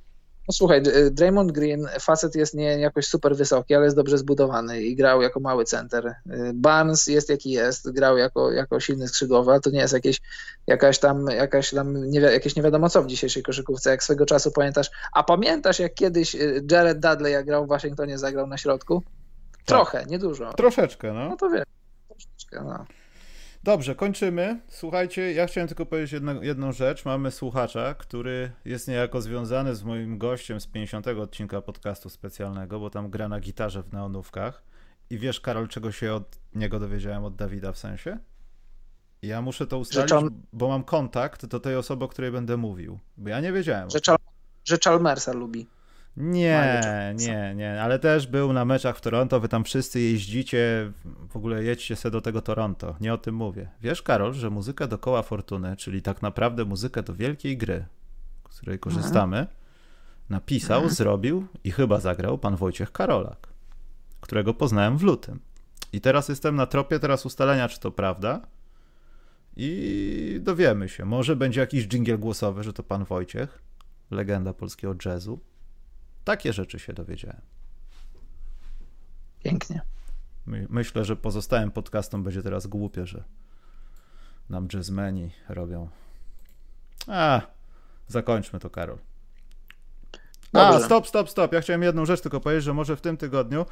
no 0.49 0.53
słuchaj, 0.53 0.83
Draymond 1.11 1.53
Green, 1.53 1.89
facet 2.01 2.35
jest 2.35 2.55
nie 2.55 2.79
jakoś 2.79 3.07
super 3.07 3.37
wysoki, 3.37 3.75
ale 3.75 3.85
jest 3.85 3.97
dobrze 3.97 4.19
zbudowany 4.19 4.83
i 4.83 4.97
grał 4.97 5.23
jako 5.23 5.41
mały 5.41 5.65
center. 5.65 6.07
Y, 6.07 6.15
Barnes 6.55 7.07
jest 7.07 7.29
jaki 7.29 7.51
jest, 7.51 7.91
grał 7.91 8.19
jako, 8.19 8.53
jako 8.53 8.81
silny 8.81 9.09
skrzydłowy, 9.09 9.51
ale 9.51 9.61
to 9.61 9.71
nie 9.71 9.79
jest 9.79 9.95
jakieś, 9.95 10.21
jakaś 10.67 10.99
tam, 10.99 11.27
jakaś 11.27 11.71
tam 11.71 12.11
nie, 12.11 12.21
jakieś 12.21 12.57
nie 12.57 12.63
wiadomo 12.63 12.89
co 12.89 13.03
w 13.03 13.07
dzisiejszej 13.07 13.43
koszykówce, 13.43 13.91
jak 13.91 14.03
swego 14.05 14.27
czasu 14.27 14.53
pamiętasz. 14.53 14.91
A 15.13 15.23
pamiętasz 15.23 15.79
jak 15.79 15.95
kiedyś 15.95 16.35
y, 16.35 16.65
Jared 16.71 17.01
Dudley, 17.01 17.33
jak 17.33 17.47
grał 17.47 17.67
w 17.67 17.69
Waszyngtonie, 17.69 18.19
zagrał 18.19 18.47
na 18.47 18.59
środku? 18.59 19.03
Tak. 19.53 19.65
Trochę, 19.67 19.99
tak. 19.99 20.11
niedużo. 20.11 20.53
Troszeczkę, 20.53 21.13
no. 21.13 21.29
No 21.29 21.37
to 21.37 21.51
wiem, 21.51 21.65
troszeczkę, 22.09 22.65
no. 22.65 22.85
Dobrze, 23.65 23.95
kończymy. 23.95 24.61
Słuchajcie, 24.69 25.33
ja 25.33 25.47
chciałem 25.47 25.69
tylko 25.69 25.87
powiedzieć 25.87 26.13
jedno, 26.13 26.43
jedną 26.43 26.73
rzecz. 26.73 27.05
Mamy 27.05 27.31
słuchacza, 27.31 27.95
który 27.95 28.53
jest 28.65 28.89
niejako 28.89 29.21
związany 29.21 29.75
z 29.75 29.85
moim 29.85 30.19
gościem 30.19 30.61
z 30.61 30.67
50 30.67 31.07
odcinka 31.07 31.63
podcastu 31.63 32.11
specjalnego, 32.11 32.81
bo 32.81 32.91
tam 32.91 33.11
gra 33.11 33.29
na 33.29 33.41
gitarze 33.41 33.83
w 33.83 33.93
neonówkach. 33.93 34.63
I 35.11 35.19
wiesz, 35.19 35.41
Karol, 35.41 35.69
czego 35.69 35.93
się 35.93 36.15
od 36.15 36.39
niego 36.55 36.79
dowiedziałem 36.81 37.25
od 37.25 37.37
Dawida 37.37 37.73
w 37.73 37.79
sensie? 37.79 38.19
Ja 39.23 39.43
muszę 39.43 39.67
to 39.67 39.79
ustalić, 39.79 40.13
on... 40.13 40.43
bo 40.53 40.69
mam 40.69 40.85
kontakt 40.85 41.47
do 41.47 41.61
tej 41.61 41.77
osoby, 41.77 42.05
o 42.05 42.09
której 42.09 42.31
będę 42.31 42.57
mówił. 42.57 42.99
Bo 43.17 43.29
ja 43.29 43.41
nie 43.41 43.53
wiedziałem. 43.53 43.91
Że, 43.91 44.01
Czal... 44.01 44.17
że 44.65 44.79
Chalmersa 44.85 45.33
lubi. 45.33 45.67
Nie, 46.17 46.81
nie, 47.19 47.55
nie, 47.57 47.83
ale 47.83 47.99
też 47.99 48.27
był 48.27 48.53
na 48.53 48.65
meczach 48.65 48.97
w 48.97 49.01
Toronto, 49.01 49.41
wy 49.41 49.49
tam 49.49 49.65
wszyscy 49.65 50.01
jeździcie, 50.01 50.93
w 51.29 51.37
ogóle 51.37 51.65
jedźcie 51.65 51.97
se 51.97 52.11
do 52.11 52.21
tego 52.21 52.43
Toronto, 52.43 52.97
nie 53.01 53.15
o 53.15 53.19
tym 53.19 53.35
mówię. 53.35 53.69
Wiesz, 53.81 54.03
Karol, 54.03 54.33
że 54.33 54.51
muzykę 54.51 54.89
do 54.89 54.99
koła 54.99 55.23
fortuny, 55.23 55.77
czyli 55.77 56.03
tak 56.03 56.23
naprawdę 56.23 56.65
muzykę 56.65 57.03
do 57.03 57.15
wielkiej 57.15 57.57
gry, 57.57 57.85
z 58.51 58.61
której 58.61 58.79
korzystamy, 58.79 59.47
napisał, 60.29 60.79
mhm. 60.79 60.95
zrobił 60.95 61.47
i 61.65 61.71
chyba 61.71 62.01
zagrał 62.01 62.39
pan 62.39 62.57
Wojciech 62.57 62.93
Karolak, 62.93 63.49
którego 64.21 64.55
poznałem 64.55 64.99
w 64.99 65.03
lutym. 65.03 65.41
I 65.93 66.01
teraz 66.01 66.29
jestem 66.29 66.57
na 66.57 66.67
tropie 66.67 66.99
teraz 66.99 67.27
ustalenia, 67.27 67.69
czy 67.69 67.81
to 67.81 67.91
prawda, 67.91 68.41
i 69.57 70.41
dowiemy 70.43 70.89
się. 70.89 71.05
Może 71.05 71.37
będzie 71.37 71.61
jakiś 71.61 71.87
dżingiel 71.87 72.19
głosowy, 72.19 72.63
że 72.63 72.73
to 72.73 72.83
pan 72.83 73.05
Wojciech, 73.05 73.63
legenda 74.11 74.55
polskiego 74.55 74.95
jazzu. 75.05 75.41
Takie 76.25 76.53
rzeczy 76.53 76.79
się 76.79 76.93
dowiedziałem. 76.93 77.41
Pięknie. 79.45 79.81
My, 80.47 80.67
myślę, 80.71 81.05
że 81.05 81.17
pozostałym 81.17 81.71
podcastom 81.71 82.23
będzie 82.23 82.43
teraz 82.43 82.67
głupie, 82.67 83.07
że 83.07 83.25
nam 84.51 84.69
jazzmeni 84.73 85.31
robią. 85.49 85.89
A, 87.07 87.41
zakończmy 88.09 88.61
to, 88.61 88.71
Karol. 88.71 88.99
A, 90.53 90.81
stop, 90.81 91.09
stop, 91.09 91.31
stop. 91.31 91.53
Ja 91.53 91.61
chciałem 91.61 91.83
jedną 91.83 92.07
rzecz 92.07 92.21
tylko 92.21 92.41
powiedzieć, 92.41 92.65
że 92.65 92.75
może 92.75 92.97
w 92.97 93.01
tym 93.01 93.17
tygodniu 93.17 93.67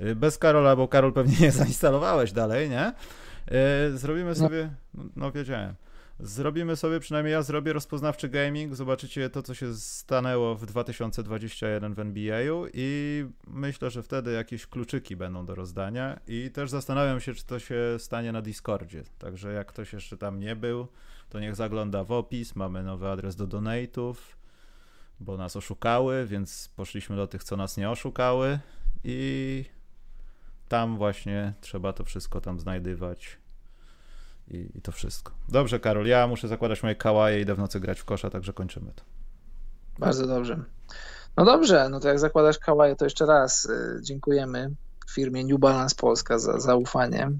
y, 0.00 0.16
bez 0.16 0.38
Karola, 0.38 0.76
bo 0.76 0.88
Karol 0.88 1.12
pewnie 1.12 1.36
nie 1.46 1.52
zainstalowałeś 1.52 2.32
dalej, 2.32 2.70
nie? 2.70 2.92
Y, 3.92 3.98
zrobimy 3.98 4.28
no. 4.28 4.34
sobie, 4.34 4.70
no, 4.94 5.04
no 5.16 5.32
wiedziałem. 5.32 5.74
Zrobimy 6.20 6.76
sobie, 6.76 7.00
przynajmniej 7.00 7.32
ja 7.32 7.42
zrobię 7.42 7.72
rozpoznawczy 7.72 8.28
gaming, 8.28 8.74
zobaczycie 8.74 9.30
to, 9.30 9.42
co 9.42 9.54
się 9.54 9.74
stanęło 9.74 10.54
w 10.54 10.66
2021 10.66 11.94
w 11.94 11.98
NBA-u 11.98 12.66
i 12.72 13.24
myślę, 13.46 13.90
że 13.90 14.02
wtedy 14.02 14.32
jakieś 14.32 14.66
kluczyki 14.66 15.16
będą 15.16 15.46
do 15.46 15.54
rozdania. 15.54 16.20
I 16.28 16.50
też 16.50 16.70
zastanawiam 16.70 17.20
się, 17.20 17.34
czy 17.34 17.46
to 17.46 17.58
się 17.58 17.76
stanie 17.98 18.32
na 18.32 18.42
Discordzie, 18.42 19.02
także 19.18 19.52
jak 19.52 19.66
ktoś 19.66 19.92
jeszcze 19.92 20.16
tam 20.16 20.40
nie 20.40 20.56
był, 20.56 20.86
to 21.28 21.40
niech 21.40 21.56
zagląda 21.56 22.04
w 22.04 22.12
opis, 22.12 22.56
mamy 22.56 22.82
nowy 22.82 23.08
adres 23.08 23.36
do 23.36 23.46
donate'ów, 23.46 24.14
bo 25.20 25.36
nas 25.36 25.56
oszukały, 25.56 26.26
więc 26.26 26.70
poszliśmy 26.76 27.16
do 27.16 27.26
tych, 27.26 27.44
co 27.44 27.56
nas 27.56 27.76
nie 27.76 27.90
oszukały. 27.90 28.58
I 29.04 29.64
tam 30.68 30.96
właśnie 30.96 31.54
trzeba 31.60 31.92
to 31.92 32.04
wszystko 32.04 32.40
tam 32.40 32.60
znajdywać 32.60 33.38
i, 34.50 34.70
i 34.74 34.80
to 34.80 34.92
wszystko. 34.92 35.32
Dobrze, 35.48 35.80
Karol, 35.80 36.06
ja 36.06 36.26
muszę 36.26 36.48
zakładać 36.48 36.82
moje 36.82 36.94
kałaje 36.94 37.38
i 37.38 37.42
idę 37.42 37.54
w 37.54 37.58
nocy 37.58 37.80
grać 37.80 38.00
w 38.00 38.04
kosza, 38.04 38.30
także 38.30 38.52
kończymy 38.52 38.92
to. 38.94 39.02
Bardzo 39.98 40.26
dobrze. 40.26 40.64
No 41.36 41.44
dobrze, 41.44 41.88
no 41.88 42.00
to 42.00 42.08
jak 42.08 42.18
zakładasz 42.18 42.58
kałaje, 42.58 42.96
to 42.96 43.04
jeszcze 43.04 43.26
raz 43.26 43.64
y, 43.64 44.00
dziękujemy 44.02 44.70
firmie 45.10 45.44
New 45.44 45.58
Balance 45.58 45.96
Polska 45.96 46.38
za 46.38 46.60
zaufanie. 46.60 47.30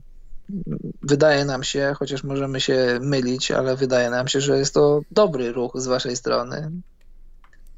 Wydaje 1.03 1.45
nam 1.45 1.63
się, 1.63 1.95
chociaż 1.99 2.25
możemy 2.25 2.61
się 2.61 2.99
mylić, 3.01 3.51
ale 3.51 3.77
wydaje 3.77 4.11
nam 4.11 4.29
się, 4.29 4.41
że 4.41 4.59
jest 4.59 4.75
to 4.75 5.01
dobry 5.11 5.53
ruch 5.53 5.73
z 5.75 5.87
waszej 5.87 6.17
strony. 6.17 6.71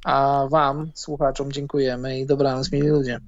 A 0.04 0.46
wam, 0.50 0.90
słuchaczom, 0.94 1.52
dziękujemy 1.52 2.18
i 2.18 2.26
dobranoc, 2.26 2.72
mili 2.72 2.88
ludzie. 2.88 3.20